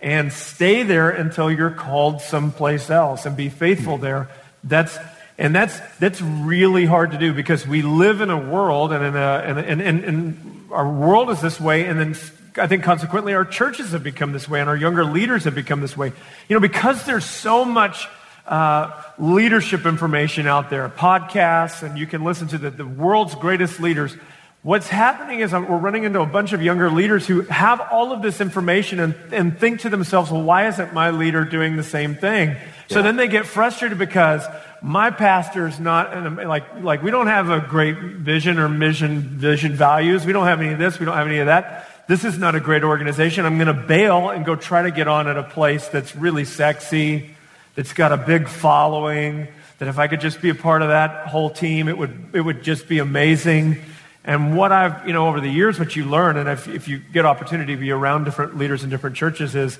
and 0.00 0.32
stay 0.32 0.84
there 0.84 1.10
until 1.10 1.52
you're 1.52 1.70
called 1.70 2.22
someplace 2.22 2.88
else 2.88 3.26
and 3.26 3.36
be 3.36 3.50
faithful 3.50 3.98
there. 3.98 4.30
That's 4.64 4.98
and 5.40 5.54
that's 5.54 5.80
that's 5.98 6.20
really 6.20 6.84
hard 6.84 7.12
to 7.12 7.18
do 7.18 7.32
because 7.32 7.66
we 7.66 7.80
live 7.80 8.20
in 8.20 8.28
a 8.28 8.38
world 8.38 8.92
and 8.92 9.04
in 9.04 9.16
a 9.16 9.42
and, 9.44 9.58
and, 9.58 9.80
and, 9.80 10.04
and 10.04 10.68
our 10.70 10.88
world 10.88 11.30
is 11.30 11.40
this 11.40 11.58
way 11.58 11.86
and 11.86 11.98
then 11.98 12.14
I 12.56 12.66
think 12.66 12.84
consequently 12.84 13.32
our 13.32 13.46
churches 13.46 13.92
have 13.92 14.02
become 14.02 14.32
this 14.32 14.48
way 14.48 14.60
and 14.60 14.68
our 14.68 14.76
younger 14.76 15.04
leaders 15.04 15.44
have 15.44 15.54
become 15.54 15.80
this 15.80 15.96
way. 15.96 16.12
You 16.48 16.56
know, 16.56 16.60
because 16.60 17.06
there's 17.06 17.24
so 17.24 17.64
much 17.64 18.06
uh, 18.46 18.90
leadership 19.18 19.86
information 19.86 20.46
out 20.46 20.68
there, 20.68 20.88
podcasts, 20.88 21.82
and 21.82 21.98
you 21.98 22.06
can 22.06 22.22
listen 22.22 22.48
to 22.48 22.58
the, 22.58 22.70
the 22.70 22.86
world's 22.86 23.34
greatest 23.34 23.80
leaders. 23.80 24.14
What's 24.62 24.88
happening 24.88 25.40
is 25.40 25.52
we're 25.52 25.78
running 25.78 26.04
into 26.04 26.20
a 26.20 26.26
bunch 26.26 26.52
of 26.52 26.60
younger 26.60 26.90
leaders 26.90 27.26
who 27.26 27.42
have 27.42 27.80
all 27.80 28.12
of 28.12 28.20
this 28.20 28.42
information 28.42 29.00
and, 29.00 29.14
and 29.32 29.58
think 29.58 29.80
to 29.80 29.88
themselves, 29.88 30.30
well, 30.30 30.42
why 30.42 30.68
isn't 30.68 30.92
my 30.92 31.10
leader 31.10 31.46
doing 31.46 31.76
the 31.76 31.82
same 31.82 32.14
thing? 32.14 32.56
So 32.88 33.02
then 33.02 33.16
they 33.16 33.28
get 33.28 33.46
frustrated 33.46 33.98
because 33.98 34.44
my 34.82 35.10
pastor's 35.10 35.78
not, 35.78 36.46
like, 36.46 36.82
like 36.82 37.02
we 37.02 37.10
don't 37.10 37.26
have 37.26 37.50
a 37.50 37.60
great 37.60 37.98
vision 37.98 38.58
or 38.58 38.68
mission, 38.68 39.20
vision 39.20 39.74
values. 39.74 40.24
We 40.24 40.32
don't 40.32 40.46
have 40.46 40.60
any 40.60 40.72
of 40.72 40.78
this. 40.78 40.98
We 40.98 41.06
don't 41.06 41.16
have 41.16 41.26
any 41.26 41.38
of 41.38 41.46
that. 41.46 41.88
This 42.08 42.24
is 42.24 42.38
not 42.38 42.54
a 42.54 42.60
great 42.60 42.82
organization. 42.82 43.46
I'm 43.46 43.56
going 43.56 43.68
to 43.68 43.74
bail 43.74 44.30
and 44.30 44.44
go 44.44 44.56
try 44.56 44.82
to 44.82 44.90
get 44.90 45.06
on 45.06 45.28
at 45.28 45.36
a 45.36 45.42
place 45.42 45.86
that's 45.88 46.16
really 46.16 46.44
sexy, 46.44 47.36
that's 47.74 47.92
got 47.92 48.10
a 48.10 48.16
big 48.16 48.48
following, 48.48 49.48
that 49.78 49.88
if 49.88 49.98
I 49.98 50.08
could 50.08 50.20
just 50.20 50.42
be 50.42 50.48
a 50.48 50.54
part 50.54 50.82
of 50.82 50.88
that 50.88 51.28
whole 51.28 51.50
team, 51.50 51.88
it 51.88 51.96
would, 51.96 52.30
it 52.32 52.40
would 52.40 52.62
just 52.62 52.88
be 52.88 52.98
amazing. 52.98 53.80
And 54.24 54.56
what 54.56 54.72
I've, 54.72 55.06
you 55.06 55.12
know, 55.12 55.28
over 55.28 55.40
the 55.40 55.48
years, 55.48 55.78
what 55.78 55.94
you 55.94 56.04
learn, 56.04 56.36
and 56.36 56.48
if, 56.48 56.68
if 56.68 56.88
you 56.88 56.98
get 56.98 57.24
opportunity 57.24 57.74
to 57.74 57.80
be 57.80 57.90
around 57.90 58.24
different 58.24 58.58
leaders 58.58 58.82
in 58.82 58.90
different 58.90 59.16
churches, 59.16 59.54
is, 59.54 59.78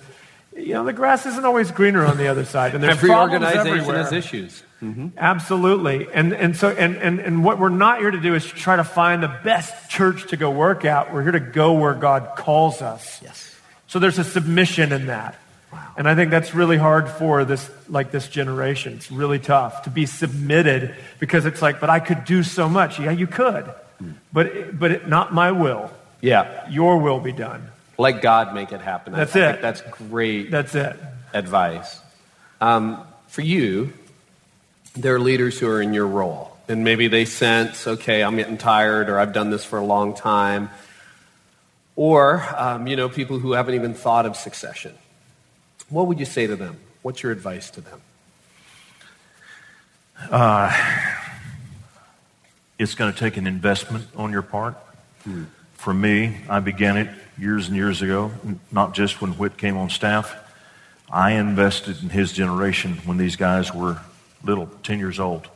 you 0.56 0.74
know, 0.74 0.84
the 0.84 0.92
grass 0.92 1.26
isn't 1.26 1.44
always 1.44 1.70
greener 1.70 2.06
on 2.06 2.16
the 2.16 2.28
other 2.28 2.44
side. 2.44 2.74
And 2.74 2.82
there's 2.82 2.96
Every 2.96 3.10
organization 3.10 3.66
everywhere. 3.66 3.96
has 3.96 4.12
issues. 4.12 4.62
Mm-hmm. 4.82 5.08
Absolutely. 5.18 6.08
And, 6.12 6.32
and 6.32 6.56
so, 6.56 6.70
and, 6.70 6.96
and, 6.96 7.20
and 7.20 7.44
what 7.44 7.58
we're 7.58 7.68
not 7.68 8.00
here 8.00 8.10
to 8.10 8.20
do 8.20 8.34
is 8.34 8.46
try 8.46 8.76
to 8.76 8.84
find 8.84 9.22
the 9.22 9.28
best 9.44 9.90
church 9.90 10.28
to 10.28 10.36
go 10.36 10.50
work 10.50 10.84
at. 10.84 11.12
We're 11.12 11.22
here 11.22 11.32
to 11.32 11.40
go 11.40 11.74
where 11.74 11.94
God 11.94 12.36
calls 12.36 12.80
us. 12.80 13.20
Yes. 13.22 13.54
So 13.86 13.98
there's 13.98 14.18
a 14.18 14.24
submission 14.24 14.92
in 14.92 15.06
that. 15.08 15.38
Wow. 15.72 15.94
And 15.98 16.08
I 16.08 16.14
think 16.14 16.30
that's 16.30 16.54
really 16.54 16.78
hard 16.78 17.08
for 17.08 17.44
this, 17.44 17.70
like 17.88 18.10
this 18.10 18.26
generation. 18.28 18.94
It's 18.94 19.10
really 19.10 19.38
tough 19.38 19.82
to 19.82 19.90
be 19.90 20.06
submitted 20.06 20.94
because 21.18 21.44
it's 21.44 21.60
like, 21.60 21.78
but 21.78 21.90
I 21.90 22.00
could 22.00 22.24
do 22.24 22.42
so 22.42 22.68
much. 22.68 22.98
Yeah, 22.98 23.10
you 23.10 23.26
could. 23.26 23.70
But, 24.32 24.78
but 24.78 24.90
it, 24.90 25.08
not 25.08 25.34
my 25.34 25.52
will. 25.52 25.90
Yeah. 26.22 26.68
Your 26.70 26.98
will 26.98 27.20
be 27.20 27.32
done. 27.32 27.68
Let 27.98 28.22
God 28.22 28.54
make 28.54 28.72
it 28.72 28.80
happen. 28.80 29.12
That's 29.12 29.36
I 29.36 29.40
it. 29.40 29.50
Think 29.50 29.62
that's 29.62 29.82
great 29.82 30.50
That's 30.50 30.74
it. 30.74 30.96
advice. 31.34 32.00
Um, 32.62 33.04
for 33.28 33.42
you, 33.42 33.92
there 34.94 35.14
are 35.14 35.20
leaders 35.20 35.58
who 35.58 35.68
are 35.68 35.80
in 35.80 35.92
your 35.94 36.06
role, 36.06 36.56
and 36.68 36.84
maybe 36.84 37.08
they 37.08 37.24
sense, 37.24 37.86
okay, 37.86 38.22
I'm 38.22 38.36
getting 38.36 38.58
tired, 38.58 39.08
or 39.08 39.18
I've 39.18 39.32
done 39.32 39.50
this 39.50 39.64
for 39.64 39.78
a 39.78 39.84
long 39.84 40.14
time, 40.14 40.70
or 41.96 42.44
um, 42.56 42.86
you 42.86 42.96
know, 42.96 43.08
people 43.08 43.38
who 43.38 43.52
haven't 43.52 43.74
even 43.74 43.94
thought 43.94 44.26
of 44.26 44.36
succession. 44.36 44.94
What 45.88 46.06
would 46.06 46.18
you 46.18 46.26
say 46.26 46.46
to 46.46 46.56
them? 46.56 46.78
What's 47.02 47.22
your 47.22 47.32
advice 47.32 47.70
to 47.70 47.80
them? 47.80 48.00
It's 52.78 52.94
going 52.94 53.12
to 53.12 53.18
take 53.18 53.36
an 53.36 53.46
investment 53.46 54.06
on 54.16 54.32
your 54.32 54.42
part. 54.42 54.76
For 55.74 55.94
me, 55.94 56.36
I 56.48 56.60
began 56.60 56.96
it 56.96 57.08
years 57.38 57.68
and 57.68 57.76
years 57.76 58.02
ago, 58.02 58.32
not 58.70 58.94
just 58.94 59.20
when 59.20 59.32
Whit 59.32 59.56
came 59.56 59.76
on 59.76 59.90
staff. 59.90 60.34
I 61.10 61.32
invested 61.32 62.02
in 62.02 62.10
his 62.10 62.32
generation 62.32 62.98
when 63.04 63.16
these 63.16 63.36
guys 63.36 63.74
were 63.74 63.98
little, 64.44 64.66
10 64.82 64.98
years 64.98 65.20
old. 65.20 65.48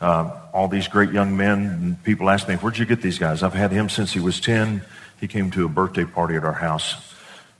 Uh, 0.00 0.30
all 0.52 0.66
these 0.66 0.88
great 0.88 1.12
young 1.12 1.36
men, 1.36 1.66
and 1.66 2.04
people 2.04 2.28
ask 2.28 2.48
me, 2.48 2.56
Where'd 2.56 2.76
you 2.76 2.84
get 2.84 3.02
these 3.02 3.18
guys? 3.18 3.42
I've 3.42 3.54
had 3.54 3.70
him 3.70 3.88
since 3.88 4.12
he 4.12 4.20
was 4.20 4.40
10. 4.40 4.82
He 5.20 5.28
came 5.28 5.52
to 5.52 5.64
a 5.64 5.68
birthday 5.68 6.04
party 6.04 6.34
at 6.34 6.44
our 6.44 6.52
house, 6.52 7.14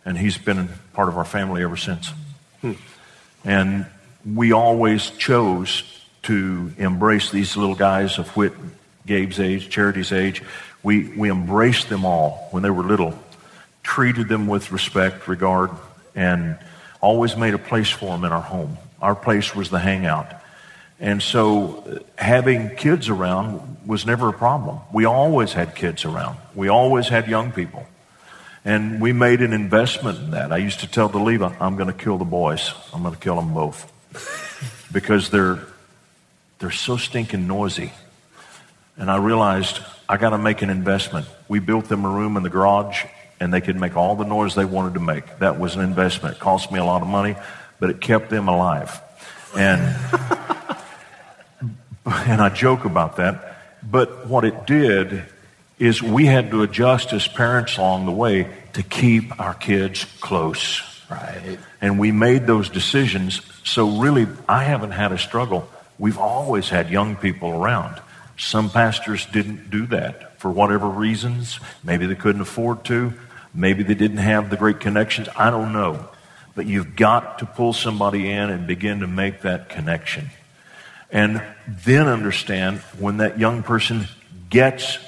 and 0.05 0.19
he's 0.19 0.39
been 0.39 0.69
part 0.93 1.09
of 1.09 1.17
our 1.17 1.25
family 1.25 1.63
ever 1.63 1.77
since. 1.77 2.13
And 3.45 3.87
we 4.25 4.53
always 4.53 5.11
chose 5.11 5.85
to 6.23 6.73
embrace 6.79 7.31
these 7.31 7.57
little 7.57 7.75
guys 7.75 8.19
of 8.19 8.29
Whit, 8.37 8.53
Gabe's 9.07 9.41
age, 9.41 9.69
Charity's 9.69 10.13
age. 10.13 10.43
We, 10.83 11.09
we 11.09 11.31
embraced 11.31 11.89
them 11.89 12.05
all 12.05 12.49
when 12.51 12.63
they 12.63 12.71
were 12.71 12.85
little, 12.85 13.19
treated 13.83 14.29
them 14.29 14.47
with 14.47 14.71
respect, 14.73 15.29
regard, 15.29 15.71
and 16.15 16.59
always 17.01 17.37
made 17.37 17.55
a 17.55 17.59
place 17.59 17.91
for 17.91 18.07
them 18.07 18.25
in 18.25 18.33
our 18.33 18.43
home. 18.43 18.79
Our 19.03 19.15
place 19.15 19.55
was 19.55 19.69
the 19.69 19.79
hangout. 19.79 20.33
And 21.01 21.21
so 21.21 21.79
uh, 21.79 21.99
having 22.17 22.77
kids 22.77 23.09
around 23.09 23.79
was 23.85 24.07
never 24.07 24.29
a 24.29 24.33
problem. 24.33 24.79
We 24.93 25.05
always 25.05 25.53
had 25.53 25.75
kids 25.75 26.05
around. 26.05 26.39
We 26.55 26.69
always 26.69 27.09
had 27.09 27.27
young 27.27 27.51
people. 27.51 27.87
And 28.65 29.01
we 29.01 29.13
made 29.13 29.43
an 29.43 29.53
investment 29.53 30.19
in 30.21 30.31
that. 30.31 30.53
I 30.53 30.59
used 30.59 30.81
to 30.81 30.87
tell 30.87 31.09
Deliva, 31.11 31.57
I'm 31.61 31.75
going 31.75 31.89
to 31.89 32.05
kill 32.05 32.17
the 32.17 32.25
boys. 32.25 32.73
I'm 32.95 33.03
going 33.03 33.15
to 33.15 33.21
kill 33.21 33.35
them 33.35 33.53
both. 33.53 33.91
because 34.93 35.31
they're, 35.31 35.59
they're 36.61 36.71
so 36.71 36.97
stinking 36.97 37.49
noisy. 37.49 37.93
And 38.97 39.11
I 39.11 39.17
realized 39.17 39.81
I 40.09 40.17
got 40.17 40.31
to 40.31 40.39
make 40.39 40.63
an 40.63 40.71
investment. 40.71 41.27
We 41.49 41.59
built 41.59 41.87
them 41.87 42.05
a 42.05 42.09
room 42.09 42.37
in 42.37 42.45
the 42.45 42.51
garage 42.51 43.05
and 43.41 43.53
they 43.53 43.61
could 43.61 43.75
make 43.75 43.97
all 43.97 44.15
the 44.15 44.25
noise 44.25 44.55
they 44.55 44.65
wanted 44.65 44.95
to 44.95 45.01
make. 45.01 45.41
That 45.41 45.59
was 45.59 45.75
an 45.75 45.83
investment. 45.83 46.37
It 46.37 46.41
cost 46.41 46.71
me 46.71 46.79
a 46.79 46.85
lot 46.85 47.03
of 47.03 47.09
money, 47.09 47.35
but 47.83 47.91
it 47.91 48.01
kept 48.01 48.31
them 48.31 48.47
alive. 48.47 49.01
And, 49.57 49.81
and 52.07 52.41
I 52.41 52.49
joke 52.55 52.85
about 52.85 53.17
that. 53.17 53.59
But 53.83 54.29
what 54.29 54.45
it 54.45 54.69
did 54.69 55.25
is 55.81 56.01
we 56.01 56.27
had 56.27 56.53
to 56.53 56.63
adjust 56.63 57.13
as 57.13 57.27
parents 57.27 57.79
along 57.79 58.07
the 58.07 58.13
way 58.13 58.49
to 58.75 58.85
keep 58.85 59.41
our 59.41 59.55
kids 59.55 60.05
close. 60.21 60.81
Right. 61.11 61.59
And 61.81 61.99
we 61.99 62.13
made 62.13 62.47
those 62.47 62.69
decisions. 62.69 63.43
So 63.65 63.99
really, 63.99 64.29
I 64.49 64.63
haven't 64.63 64.93
had 64.93 65.11
a 65.11 65.19
struggle. 65.19 65.69
We've 65.99 66.19
always 66.19 66.69
had 66.69 66.89
young 66.89 67.17
people 67.17 67.51
around. 67.51 68.01
Some 68.39 68.71
pastors 68.71 69.27
didn't 69.27 69.71
do 69.71 69.87
that 69.87 70.39
for 70.39 70.53
whatever 70.53 70.89
reasons. 70.89 71.59
Maybe 71.83 72.07
they 72.07 72.15
couldn't 72.15 72.43
afford 72.43 72.85
to. 72.85 73.13
Maybe 73.53 73.83
they 73.83 73.95
didn't 73.95 74.19
have 74.19 74.51
the 74.51 74.57
great 74.57 74.79
connections. 74.79 75.29
I 75.37 75.51
don't 75.51 75.73
know. 75.73 76.09
But 76.55 76.67
you've 76.67 76.97
got 76.97 77.39
to 77.39 77.47
pull 77.47 77.73
somebody 77.73 78.31
in 78.31 78.51
and 78.51 78.67
begin 78.67 79.01
to 79.01 79.07
make 79.07 79.43
that 79.43 79.69
connection. 79.69 80.31
And 81.11 81.43
then 81.67 82.09
understand 82.09 82.79
when 82.99 83.19
that 83.19 83.39
young 83.39 83.63
person 83.63 84.07
gets 84.51 84.99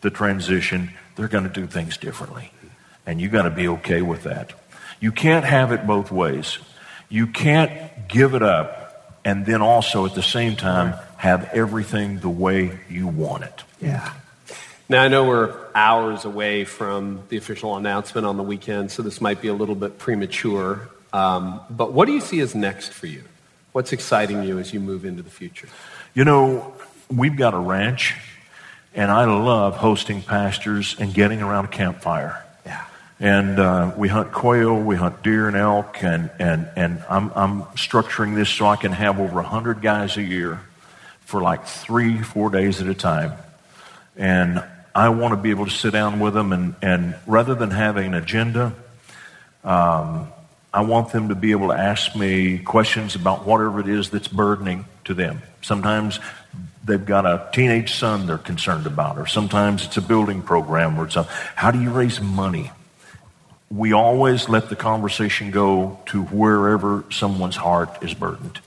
the 0.00 0.10
transition, 0.10 0.90
they're 1.16 1.28
going 1.28 1.44
to 1.44 1.50
do 1.50 1.66
things 1.66 1.96
differently. 1.96 2.52
And 3.06 3.20
you've 3.20 3.32
got 3.32 3.42
to 3.42 3.50
be 3.50 3.68
okay 3.68 4.02
with 4.02 4.24
that. 4.24 4.52
You 5.00 5.12
can't 5.12 5.44
have 5.44 5.72
it 5.72 5.86
both 5.86 6.12
ways. 6.12 6.58
You 7.08 7.26
can't 7.26 8.08
give 8.08 8.34
it 8.34 8.42
up 8.42 8.82
and 9.24 9.46
then 9.46 9.62
also 9.62 10.06
at 10.06 10.14
the 10.14 10.22
same 10.22 10.56
time 10.56 10.94
have 11.16 11.50
everything 11.52 12.18
the 12.18 12.28
way 12.28 12.78
you 12.88 13.06
want 13.06 13.44
it. 13.44 13.64
Yeah. 13.80 14.12
Now, 14.88 15.02
I 15.02 15.08
know 15.08 15.24
we're 15.24 15.56
hours 15.74 16.24
away 16.24 16.64
from 16.64 17.22
the 17.28 17.36
official 17.36 17.76
announcement 17.76 18.26
on 18.26 18.36
the 18.36 18.42
weekend, 18.42 18.90
so 18.90 19.02
this 19.02 19.20
might 19.20 19.40
be 19.40 19.48
a 19.48 19.54
little 19.54 19.74
bit 19.74 19.98
premature. 19.98 20.88
Um, 21.12 21.60
but 21.70 21.92
what 21.92 22.06
do 22.06 22.12
you 22.12 22.20
see 22.20 22.40
as 22.40 22.54
next 22.54 22.92
for 22.92 23.06
you? 23.06 23.24
What's 23.72 23.92
exciting 23.92 24.42
you 24.42 24.58
as 24.58 24.72
you 24.72 24.80
move 24.80 25.04
into 25.04 25.22
the 25.22 25.30
future? 25.30 25.68
You 26.14 26.24
know, 26.24 26.74
we've 27.10 27.36
got 27.36 27.54
a 27.54 27.58
ranch, 27.58 28.14
and 28.94 29.10
I 29.10 29.24
love 29.24 29.76
hosting 29.76 30.22
pastors 30.22 30.96
and 30.98 31.12
getting 31.14 31.42
around 31.42 31.66
a 31.66 31.68
campfire. 31.68 32.44
Yeah. 32.66 32.84
And 33.20 33.58
uh, 33.58 33.94
we 33.96 34.08
hunt 34.08 34.32
quail, 34.32 34.78
we 34.78 34.96
hunt 34.96 35.22
deer 35.22 35.48
and 35.48 35.56
elk, 35.56 36.02
and, 36.02 36.30
and, 36.38 36.68
and 36.76 37.02
I'm, 37.08 37.30
I'm 37.34 37.62
structuring 37.76 38.34
this 38.34 38.50
so 38.50 38.66
I 38.66 38.76
can 38.76 38.92
have 38.92 39.18
over 39.18 39.36
100 39.36 39.80
guys 39.80 40.16
a 40.16 40.22
year 40.22 40.60
for 41.20 41.40
like 41.40 41.66
three, 41.66 42.20
four 42.20 42.50
days 42.50 42.80
at 42.80 42.88
a 42.88 42.94
time. 42.94 43.32
And 44.16 44.62
I 44.94 45.08
want 45.08 45.32
to 45.32 45.36
be 45.38 45.50
able 45.50 45.64
to 45.64 45.70
sit 45.70 45.92
down 45.92 46.20
with 46.20 46.34
them, 46.34 46.52
and, 46.52 46.74
and 46.82 47.14
rather 47.26 47.54
than 47.54 47.70
having 47.70 48.08
an 48.08 48.14
agenda, 48.14 48.74
um, 49.64 50.28
I 50.74 50.82
want 50.82 51.12
them 51.12 51.28
to 51.28 51.34
be 51.34 51.50
able 51.50 51.68
to 51.68 51.74
ask 51.74 52.16
me 52.16 52.58
questions 52.58 53.14
about 53.14 53.46
whatever 53.46 53.80
it 53.80 53.88
is 53.88 54.10
that's 54.10 54.28
burdening 54.28 54.86
to 55.04 55.14
them. 55.14 55.42
Sometimes 55.60 56.18
they've 56.84 57.04
got 57.04 57.26
a 57.26 57.48
teenage 57.52 57.94
son 57.94 58.26
they're 58.26 58.38
concerned 58.38 58.86
about, 58.86 59.18
or 59.18 59.26
sometimes 59.26 59.84
it's 59.84 59.96
a 59.98 60.02
building 60.02 60.42
program, 60.42 60.98
or 60.98 61.10
something. 61.10 61.34
How 61.56 61.70
do 61.70 61.80
you 61.80 61.90
raise 61.90 62.20
money? 62.20 62.70
We 63.70 63.92
always 63.92 64.48
let 64.48 64.68
the 64.68 64.76
conversation 64.76 65.50
go 65.50 66.00
to 66.06 66.22
wherever 66.22 67.04
someone's 67.10 67.56
heart 67.56 68.02
is 68.02 68.14
burdened. 68.14 68.60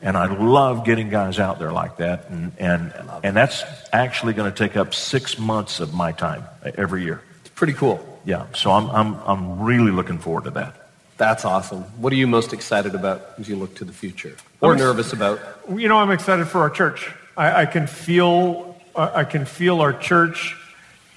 And 0.00 0.16
I 0.16 0.32
love 0.32 0.84
getting 0.84 1.08
guys 1.08 1.40
out 1.40 1.58
there 1.58 1.72
like 1.72 1.96
that. 1.96 2.30
And, 2.30 2.52
and, 2.58 2.92
and 3.24 3.36
that's 3.36 3.64
actually 3.92 4.32
going 4.32 4.52
to 4.52 4.56
take 4.56 4.76
up 4.76 4.94
six 4.94 5.38
months 5.38 5.80
of 5.80 5.92
my 5.92 6.12
time 6.12 6.44
uh, 6.64 6.70
every 6.76 7.02
year. 7.02 7.20
It's 7.40 7.50
pretty 7.50 7.72
cool. 7.72 8.20
Yeah. 8.24 8.46
So 8.54 8.70
I'm, 8.70 8.90
I'm, 8.90 9.14
I'm 9.26 9.60
really 9.60 9.90
looking 9.90 10.18
forward 10.18 10.44
to 10.44 10.50
that. 10.50 10.77
That's 11.18 11.44
awesome. 11.44 11.82
What 12.00 12.12
are 12.12 12.16
you 12.16 12.28
most 12.28 12.52
excited 12.52 12.94
about 12.94 13.34
as 13.38 13.48
you 13.48 13.56
look 13.56 13.74
to 13.76 13.84
the 13.84 13.92
future 13.92 14.36
or 14.60 14.76
nervous 14.76 15.12
about? 15.12 15.40
You 15.68 15.88
know, 15.88 15.98
I'm 15.98 16.12
excited 16.12 16.46
for 16.46 16.60
our 16.60 16.70
church. 16.70 17.10
I, 17.36 17.62
I 17.62 17.66
can 17.66 17.88
feel, 17.88 18.76
I 18.94 19.24
can 19.24 19.44
feel 19.44 19.80
our 19.80 19.92
church 19.92 20.56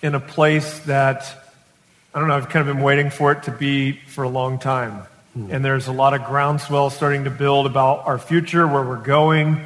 in 0.01 0.15
a 0.15 0.19
place 0.19 0.79
that 0.79 1.37
I 2.13 2.19
don't 2.19 2.27
know. 2.27 2.35
I've 2.35 2.49
kind 2.49 2.67
of 2.67 2.75
been 2.75 2.83
waiting 2.83 3.09
for 3.09 3.31
it 3.31 3.43
to 3.43 3.51
be 3.51 3.93
for 3.93 4.23
a 4.23 4.29
long 4.29 4.59
time, 4.59 5.03
hmm. 5.33 5.51
and 5.51 5.63
there's 5.63 5.87
a 5.87 5.93
lot 5.93 6.13
of 6.13 6.25
groundswell 6.25 6.89
starting 6.89 7.23
to 7.23 7.29
build 7.29 7.65
about 7.65 8.05
our 8.05 8.17
future, 8.17 8.67
where 8.67 8.83
we're 8.83 8.97
going, 8.97 9.63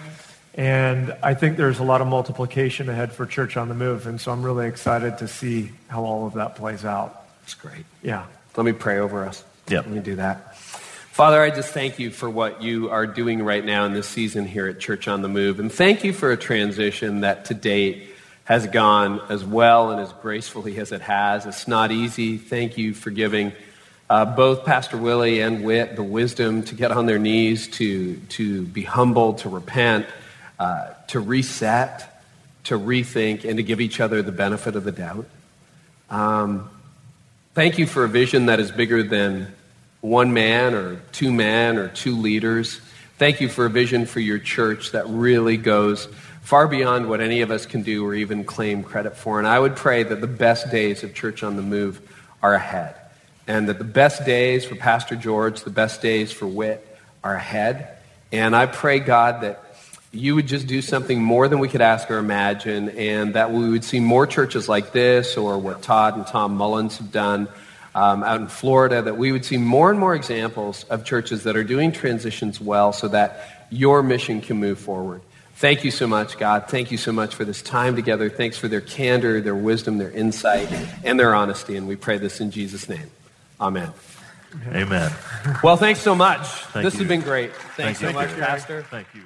and 0.54 1.16
I 1.24 1.34
think 1.34 1.58
there's 1.58 1.80
a 1.80 1.84
lot 1.84 2.02
of 2.02 2.08
multiplication 2.08 2.88
ahead 2.88 3.14
for 3.14 3.26
Church 3.26 3.58
on 3.58 3.68
the 3.68 3.74
Move, 3.74 4.06
and 4.06 4.22
so 4.22 4.32
I'm 4.32 4.44
really 4.44 4.68
excited 4.68 5.18
to 5.20 5.28
see 5.28 5.72
how 5.88 6.04
all 6.04 6.28
of 6.28 6.34
that 6.34 6.56
plays 6.56 6.86
out. 6.86 7.26
That's 7.42 7.56
great. 7.56 7.86
Yeah. 8.04 8.26
Let 8.56 8.66
me 8.66 8.74
pray 8.74 9.00
over 9.00 9.26
us. 9.26 9.44
Yeah. 9.68 9.80
Let 9.80 9.90
me 9.90 10.00
do 10.00 10.16
that. 10.16 10.56
Father, 10.58 11.42
I 11.42 11.50
just 11.50 11.74
thank 11.74 11.98
you 11.98 12.12
for 12.12 12.30
what 12.30 12.62
you 12.62 12.90
are 12.90 13.08
doing 13.08 13.42
right 13.42 13.64
now 13.64 13.86
in 13.86 13.94
this 13.94 14.08
season 14.08 14.46
here 14.46 14.68
at 14.68 14.80
Church 14.80 15.08
on 15.08 15.22
the 15.22 15.30
Move. 15.30 15.62
And 15.62 15.72
thank 15.72 16.04
you 16.04 16.12
for 16.12 16.32
a 16.32 16.38
transition 16.38 17.22
that 17.22 17.46
to 17.46 17.54
date 17.54 18.10
has 18.44 18.68
gone 18.68 19.22
as 19.30 19.44
well 19.44 19.92
and 19.92 20.02
as 20.02 20.12
gracefully 20.22 20.78
as 20.78 20.92
it 20.92 21.02
has. 21.02 21.46
It's 21.46 21.68
not 21.68 21.92
easy. 21.92 22.38
Thank 22.38 22.78
you 22.78 22.94
for 22.94 23.12
giving 23.12 23.54
uh, 24.10 24.26
both 24.26 24.66
Pastor 24.66 24.98
Willie 24.98 25.42
and 25.42 25.64
Whit 25.64 25.96
the 25.96 26.04
wisdom 26.04 26.64
to 26.64 26.76
get 26.76 26.92
on 26.92 27.06
their 27.06 27.18
knees, 27.18 27.70
to, 27.78 28.18
to 28.18 28.64
be 28.64 28.84
humble, 28.84 29.34
to 29.36 29.50
repent, 29.50 30.06
uh, 30.60 30.94
to 31.08 31.20
reset, 31.20 32.22
to 32.66 32.78
rethink, 32.78 33.46
and 33.46 33.58
to 33.58 33.64
give 33.64 33.82
each 33.82 34.00
other 34.00 34.22
the 34.22 34.32
benefit 34.32 34.76
of 34.76 34.84
the 34.84 34.92
doubt. 34.92 35.26
Um, 36.10 36.70
Thank 37.56 37.78
you 37.78 37.88
for 37.88 38.04
a 38.04 38.10
vision 38.10 38.48
that 38.48 38.60
is 38.60 38.70
bigger 38.70 39.02
than 39.02 39.48
one 40.02 40.34
man 40.34 40.74
or 40.74 40.98
two 41.14 41.32
men 41.32 41.78
or 41.78 41.88
two 41.88 42.18
leaders. 42.18 42.82
Thank 43.18 43.40
you 43.40 43.48
for 43.48 43.66
a 43.66 43.70
vision 43.70 44.06
for 44.08 44.20
your 44.20 44.40
church 44.40 44.92
that 44.92 45.08
really 45.08 45.56
goes 45.56 46.08
far 46.42 46.68
beyond 46.68 47.08
what 47.08 47.22
any 47.22 47.40
of 47.40 47.52
us 47.52 47.66
can 47.66 47.82
do 47.82 48.06
or 48.06 48.14
even 48.14 48.44
claim 48.44 48.84
credit 48.84 49.16
for. 49.16 49.40
And 49.40 49.48
I 49.48 49.58
would 49.58 49.78
pray 49.78 50.04
that 50.04 50.20
the 50.20 50.28
best 50.28 50.70
days 50.70 51.02
of 51.04 51.14
Church 51.14 51.44
on 51.44 51.56
the 51.56 51.62
Move 51.62 52.02
are 52.44 52.56
ahead. 52.56 52.94
And 53.48 53.70
that 53.70 53.78
the 53.78 53.86
best 53.86 54.26
days 54.26 54.66
for 54.66 54.76
Pastor 54.76 55.16
George, 55.16 55.62
the 55.62 55.70
best 55.70 56.02
days 56.02 56.34
for 56.34 56.48
Whit 56.48 56.86
are 57.24 57.36
ahead. 57.36 57.88
And 58.34 58.54
I 58.54 58.66
pray, 58.66 59.00
God, 59.00 59.44
that 59.44 59.64
you 60.16 60.36
would 60.36 60.48
just 60.48 60.68
do 60.68 60.82
something 60.82 61.22
more 61.22 61.48
than 61.48 61.60
we 61.60 61.68
could 61.68 61.82
ask 61.82 62.10
or 62.10 62.18
imagine, 62.18 62.90
and 62.90 63.36
that 63.36 63.52
we 63.52 63.70
would 63.70 63.84
see 63.84 64.00
more 64.00 64.26
churches 64.26 64.70
like 64.70 64.92
this 64.92 65.38
or 65.38 65.58
what 65.58 65.82
Todd 65.82 66.16
and 66.16 66.26
Tom 66.26 66.56
Mullins 66.56 66.98
have 66.98 67.12
done 67.12 67.48
um, 67.94 68.24
out 68.24 68.42
in 68.42 68.48
Florida, 68.48 69.02
that 69.02 69.18
we 69.18 69.32
would 69.32 69.46
see 69.46 69.58
more 69.58 69.90
and 69.90 70.00
more 70.00 70.16
examples 70.16 70.84
of 70.86 71.06
churches 71.06 71.44
that 71.44 71.56
are 71.56 71.64
doing 71.64 71.92
transitions 71.92 72.60
well 72.60 72.92
so 72.92 73.08
that 73.08 73.68
your 73.70 74.04
mission 74.04 74.42
can 74.42 74.58
move 74.58 74.80
forward. 74.80 75.22
Thank 75.56 75.86
you 75.86 75.92
so 75.92 76.06
much, 76.06 76.38
God. 76.38 76.68
Thank 76.68 76.92
you 76.92 76.98
so 76.98 77.14
much 77.14 77.34
for 77.34 77.46
this 77.46 77.62
time 77.62 77.96
together. 77.96 78.30
Thanks 78.30 78.58
for 78.58 78.68
their 78.68 78.82
candor, 78.82 79.40
their 79.40 79.56
wisdom, 79.56 79.98
their 79.98 80.12
insight, 80.12 80.70
and 81.04 81.18
their 81.18 81.34
honesty. 81.34 81.78
And 81.78 81.88
we 81.88 81.96
pray 81.96 82.18
this 82.18 82.42
in 82.42 82.52
Jesus' 82.52 82.90
name. 82.90 83.10
Amen. 83.60 83.92
Amen. 84.68 85.12
Well, 85.64 85.78
thanks 85.78 86.02
so 86.02 86.16
much. 86.16 86.46
Thank 86.46 86.84
this 86.84 86.94
you. 86.96 87.00
has 87.00 87.08
been 87.08 87.22
great. 87.22 87.54
Thanks 87.54 87.76
Thank 87.76 87.98
so 87.98 88.08
you. 88.10 88.14
much, 88.14 88.30
Pastor. 88.38 88.84
Thank 88.84 89.08
you. 89.14 89.22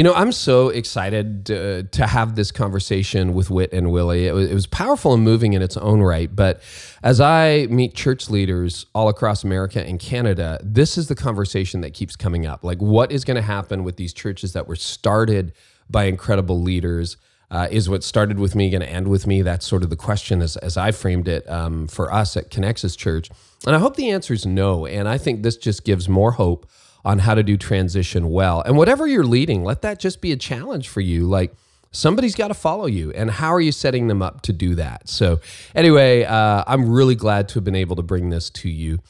You 0.00 0.04
know, 0.04 0.14
I'm 0.14 0.32
so 0.32 0.70
excited 0.70 1.50
uh, 1.50 1.82
to 1.82 2.06
have 2.06 2.34
this 2.34 2.50
conversation 2.50 3.34
with 3.34 3.50
Whit 3.50 3.70
and 3.74 3.92
Willie. 3.92 4.28
It 4.28 4.32
was, 4.32 4.50
it 4.50 4.54
was, 4.54 4.66
powerful 4.66 5.12
and 5.12 5.22
moving 5.22 5.52
in 5.52 5.60
its 5.60 5.76
own 5.76 6.00
right. 6.00 6.34
But 6.34 6.62
as 7.02 7.20
I 7.20 7.66
meet 7.68 7.94
church 7.94 8.30
leaders 8.30 8.86
all 8.94 9.10
across 9.10 9.44
America 9.44 9.86
and 9.86 10.00
Canada, 10.00 10.58
this 10.62 10.96
is 10.96 11.08
the 11.08 11.14
conversation 11.14 11.82
that 11.82 11.92
keeps 11.92 12.16
coming 12.16 12.46
up. 12.46 12.64
Like, 12.64 12.78
what 12.78 13.12
is 13.12 13.26
going 13.26 13.34
to 13.34 13.42
happen 13.42 13.84
with 13.84 13.98
these 13.98 14.14
churches 14.14 14.54
that 14.54 14.66
were 14.66 14.74
started 14.74 15.52
by 15.90 16.04
incredible 16.04 16.62
leaders? 16.62 17.18
Uh, 17.50 17.68
is 17.70 17.90
what 17.90 18.02
started 18.02 18.38
with 18.38 18.54
me 18.54 18.70
going 18.70 18.80
to 18.80 18.88
end 18.88 19.08
with 19.08 19.26
me? 19.26 19.42
That's 19.42 19.66
sort 19.66 19.82
of 19.82 19.90
the 19.90 19.96
question 19.96 20.40
as, 20.40 20.56
as 20.56 20.78
I 20.78 20.92
framed 20.92 21.28
it 21.28 21.46
um, 21.46 21.86
for 21.86 22.10
us 22.10 22.38
at 22.38 22.50
Connexus 22.50 22.96
Church. 22.96 23.28
And 23.66 23.76
I 23.76 23.78
hope 23.78 23.96
the 23.96 24.08
answer 24.08 24.32
is 24.32 24.46
no. 24.46 24.86
And 24.86 25.06
I 25.06 25.18
think 25.18 25.42
this 25.42 25.58
just 25.58 25.84
gives 25.84 26.08
more 26.08 26.32
hope 26.32 26.70
on 27.04 27.20
how 27.20 27.34
to 27.34 27.42
do 27.42 27.56
transition 27.56 28.30
well. 28.30 28.60
And 28.62 28.76
whatever 28.76 29.06
you're 29.06 29.24
leading, 29.24 29.64
let 29.64 29.82
that 29.82 29.98
just 29.98 30.20
be 30.20 30.32
a 30.32 30.36
challenge 30.36 30.88
for 30.88 31.00
you. 31.00 31.26
Like 31.26 31.54
somebody's 31.92 32.34
got 32.34 32.48
to 32.48 32.54
follow 32.54 32.86
you. 32.86 33.12
And 33.12 33.30
how 33.30 33.52
are 33.52 33.60
you 33.60 33.72
setting 33.72 34.08
them 34.08 34.22
up 34.22 34.42
to 34.42 34.52
do 34.52 34.74
that? 34.76 35.08
So, 35.08 35.40
anyway, 35.74 36.24
uh, 36.24 36.64
I'm 36.66 36.90
really 36.90 37.14
glad 37.14 37.48
to 37.50 37.54
have 37.54 37.64
been 37.64 37.74
able 37.74 37.96
to 37.96 38.02
bring 38.02 38.30
this 38.30 38.50
to 38.50 38.68
you. 38.68 39.00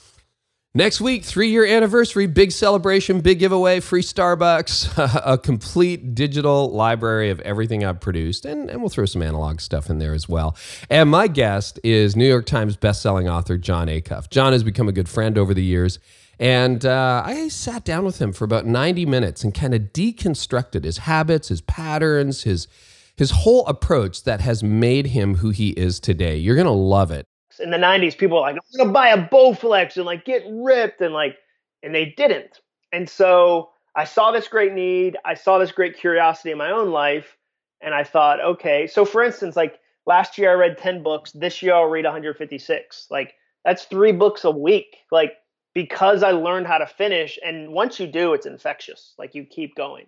Next 0.73 1.01
week, 1.01 1.25
three 1.25 1.49
year 1.49 1.67
anniversary, 1.67 2.29
big 2.29 2.53
celebration, 2.53 3.23
big 3.23 3.41
giveaway, 3.41 3.81
free 3.81 4.03
Starbucks, 4.03 5.23
a 5.27 5.37
complete 5.37 6.15
digital 6.15 6.71
library 6.71 7.31
of 7.31 7.41
everything 7.41 7.85
I've 7.85 8.01
produced, 8.01 8.45
and, 8.45 8.71
and 8.71 8.81
we'll 8.81 8.89
throw 8.89 9.05
some 9.05 9.21
analog 9.21 9.61
stuff 9.61 9.91
in 9.91 9.99
there 9.99 10.15
as 10.15 10.29
well. 10.29 10.57
And 10.89 11.11
my 11.11 11.27
guest 11.27 11.81
is 11.83 12.15
New 12.15 12.29
York 12.29 12.47
Times 12.47 12.77
bestselling 12.77 13.29
author 13.29 13.59
Jon 13.59 13.89
Acuff. 13.89 14.31
Jon 14.31 14.53
has 14.53 14.63
become 14.63 14.87
a 14.87 14.93
good 14.93 15.09
friend 15.09 15.37
over 15.37 15.55
the 15.55 15.65
years. 15.65 15.99
And 16.41 16.87
uh, 16.87 17.23
I 17.25 17.49
sat 17.49 17.85
down 17.85 18.07
with 18.07 18.19
him 18.19 18.33
for 18.33 18.45
about 18.45 18.65
90 18.65 19.05
minutes 19.05 19.45
and 19.45 19.55
kind 19.55 19.75
of 19.75 19.93
deconstructed 19.93 20.85
his 20.85 20.97
habits, 20.99 21.49
his 21.49 21.61
patterns, 21.61 22.45
his, 22.45 22.67
his 23.15 23.31
whole 23.31 23.67
approach 23.67 24.25
that 24.25 24.41
has 24.41 24.63
made 24.63 25.09
him 25.09 25.35
who 25.35 25.51
he 25.51 25.71
is 25.71 26.01
today. 26.01 26.39
You're 26.39 26.57
to 26.65 26.73
love 26.73 27.11
it. 27.11 27.27
In 27.59 27.71
the 27.71 27.77
90s, 27.77 28.17
people 28.17 28.39
were 28.39 28.41
like, 28.41 28.55
I'm 28.57 28.87
to 28.87 28.91
buy 28.91 29.09
a 29.09 29.29
Bowflex 29.29 29.99
and 29.99 30.07
like 30.07 30.25
get 30.25 30.43
ripped. 30.49 31.03
And 31.03 31.13
like, 31.13 31.37
and 31.83 31.95
they 31.95 32.07
didn't. 32.17 32.61
And 32.91 33.09
so 33.09 33.69
I 33.95 34.05
saw 34.05 34.33
this 34.33 34.49
great 34.49 34.73
need. 34.73 35.19
I 35.27 35.35
saw 35.35 35.59
this 35.59 35.73
great 35.73 35.99
curiosity 35.99 36.53
in 36.53 36.59
my 36.59 36.71
own 36.71 36.91
life. 36.91 37.37
And 37.83 37.95
I 37.95 38.03
thought, 38.03 38.41
okay. 38.41 38.87
So 38.87 39.05
for 39.05 39.23
instance, 39.23 39.57
like 39.57 39.79
last 40.07 40.39
year 40.39 40.53
I 40.53 40.55
read 40.55 40.79
10 40.79 41.03
books. 41.03 41.33
This 41.33 41.61
year 41.61 41.75
I'll 41.75 41.85
read 41.85 42.07
156. 42.07 43.09
Like 43.11 43.35
that's 43.63 43.85
three 43.85 44.13
books 44.13 44.45
a 44.45 44.51
week. 44.51 44.97
Like 45.13 45.35
because 45.75 46.23
I 46.23 46.33
learned 46.33 46.67
how 46.67 46.79
to 46.79 46.87
finish. 46.87 47.39
And 47.45 47.73
once 47.73 48.01
you 48.01 48.07
do, 48.07 48.35
it's 48.35 48.47
infectious. 48.47 49.15
Like 49.19 49.35
you 49.35 49.45
keep 49.45 49.75
going. 49.77 50.07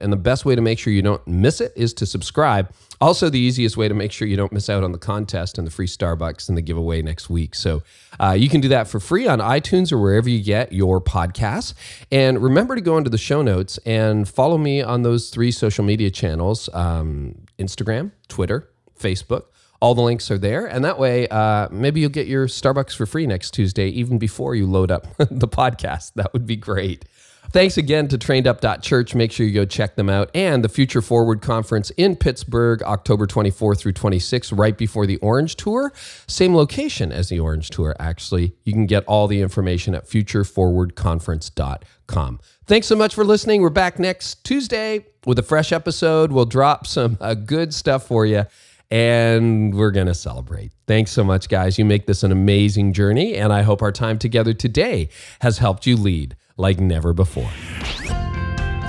And 0.00 0.12
the 0.12 0.16
best 0.16 0.44
way 0.44 0.54
to 0.54 0.60
make 0.60 0.78
sure 0.78 0.92
you 0.92 1.02
don't 1.02 1.26
miss 1.26 1.60
it 1.60 1.72
is 1.74 1.92
to 1.94 2.06
subscribe. 2.06 2.72
Also, 3.00 3.28
the 3.28 3.38
easiest 3.38 3.76
way 3.76 3.88
to 3.88 3.94
make 3.94 4.12
sure 4.12 4.28
you 4.28 4.36
don't 4.36 4.52
miss 4.52 4.70
out 4.70 4.84
on 4.84 4.92
the 4.92 4.98
contest 4.98 5.58
and 5.58 5.66
the 5.66 5.72
free 5.72 5.88
Starbucks 5.88 6.48
and 6.48 6.56
the 6.56 6.62
giveaway 6.62 7.02
next 7.02 7.28
week. 7.28 7.56
So 7.56 7.82
uh, 8.20 8.36
you 8.38 8.48
can 8.48 8.60
do 8.60 8.68
that 8.68 8.86
for 8.86 9.00
free 9.00 9.26
on 9.26 9.40
iTunes 9.40 9.90
or 9.90 9.98
wherever 9.98 10.28
you 10.28 10.42
get 10.42 10.72
your 10.72 11.00
podcasts. 11.00 11.74
And 12.12 12.40
remember 12.40 12.76
to 12.76 12.80
go 12.80 12.96
into 12.96 13.10
the 13.10 13.18
show 13.18 13.42
notes 13.42 13.78
and 13.78 14.28
follow 14.28 14.56
me 14.56 14.82
on 14.82 15.02
those 15.02 15.30
three 15.30 15.50
social 15.50 15.84
media 15.84 16.10
channels 16.10 16.68
um, 16.74 17.34
Instagram, 17.58 18.12
Twitter, 18.28 18.68
Facebook. 18.96 19.44
All 19.80 19.94
the 19.94 20.02
links 20.02 20.30
are 20.30 20.38
there. 20.38 20.66
And 20.66 20.84
that 20.84 20.98
way, 20.98 21.28
uh, 21.28 21.68
maybe 21.70 22.00
you'll 22.00 22.10
get 22.10 22.26
your 22.26 22.48
Starbucks 22.48 22.96
for 22.96 23.06
free 23.06 23.26
next 23.26 23.52
Tuesday, 23.52 23.88
even 23.88 24.18
before 24.18 24.54
you 24.54 24.66
load 24.66 24.90
up 24.90 25.06
the 25.18 25.48
podcast. 25.48 26.12
That 26.14 26.32
would 26.32 26.46
be 26.46 26.56
great. 26.56 27.04
Thanks 27.50 27.78
again 27.78 28.08
to 28.08 28.18
trainedup.church. 28.18 29.14
Make 29.14 29.32
sure 29.32 29.46
you 29.46 29.54
go 29.54 29.64
check 29.64 29.96
them 29.96 30.10
out. 30.10 30.30
And 30.34 30.62
the 30.62 30.68
Future 30.68 31.00
Forward 31.00 31.40
Conference 31.40 31.88
in 31.90 32.16
Pittsburgh, 32.16 32.82
October 32.82 33.26
24 33.26 33.74
through 33.74 33.92
26, 33.92 34.52
right 34.52 34.76
before 34.76 35.06
the 35.06 35.16
Orange 35.18 35.56
Tour. 35.56 35.90
Same 36.26 36.54
location 36.54 37.10
as 37.10 37.30
the 37.30 37.40
Orange 37.40 37.70
Tour, 37.70 37.96
actually. 37.98 38.52
You 38.64 38.74
can 38.74 38.84
get 38.84 39.02
all 39.06 39.26
the 39.28 39.40
information 39.40 39.94
at 39.94 40.06
futureforwardconference.com. 40.06 42.40
Thanks 42.66 42.86
so 42.86 42.96
much 42.96 43.14
for 43.14 43.24
listening. 43.24 43.62
We're 43.62 43.70
back 43.70 43.98
next 43.98 44.44
Tuesday 44.44 45.06
with 45.24 45.38
a 45.38 45.42
fresh 45.42 45.72
episode. 45.72 46.30
We'll 46.30 46.44
drop 46.44 46.86
some 46.86 47.16
uh, 47.18 47.32
good 47.32 47.72
stuff 47.72 48.06
for 48.06 48.26
you 48.26 48.44
and 48.90 49.74
we're 49.74 49.90
going 49.90 50.06
to 50.06 50.14
celebrate. 50.14 50.72
Thanks 50.86 51.10
so 51.10 51.22
much, 51.24 51.48
guys. 51.48 51.78
You 51.78 51.84
make 51.84 52.06
this 52.06 52.22
an 52.22 52.32
amazing 52.32 52.92
journey, 52.92 53.36
and 53.36 53.52
I 53.52 53.62
hope 53.62 53.82
our 53.82 53.92
time 53.92 54.18
together 54.18 54.54
today 54.54 55.08
has 55.40 55.58
helped 55.58 55.86
you 55.86 55.96
lead 55.96 56.36
like 56.56 56.80
never 56.80 57.12
before. 57.12 57.50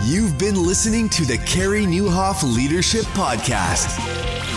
You've 0.05 0.39
been 0.39 0.55
listening 0.55 1.09
to 1.09 1.25
the 1.25 1.37
Carey 1.45 1.83
Nieuwhof 1.83 2.41
Leadership 2.55 3.03
Podcast. 3.07 3.99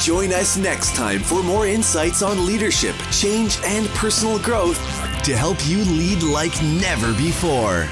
Join 0.01 0.33
us 0.33 0.57
next 0.57 0.95
time 0.95 1.21
for 1.21 1.43
more 1.43 1.67
insights 1.67 2.23
on 2.23 2.47
leadership, 2.47 2.95
change, 3.11 3.59
and 3.65 3.87
personal 3.89 4.39
growth 4.39 4.79
to 5.25 5.37
help 5.37 5.59
you 5.67 5.79
lead 5.85 6.23
like 6.23 6.61
never 6.63 7.13
before. 7.15 7.89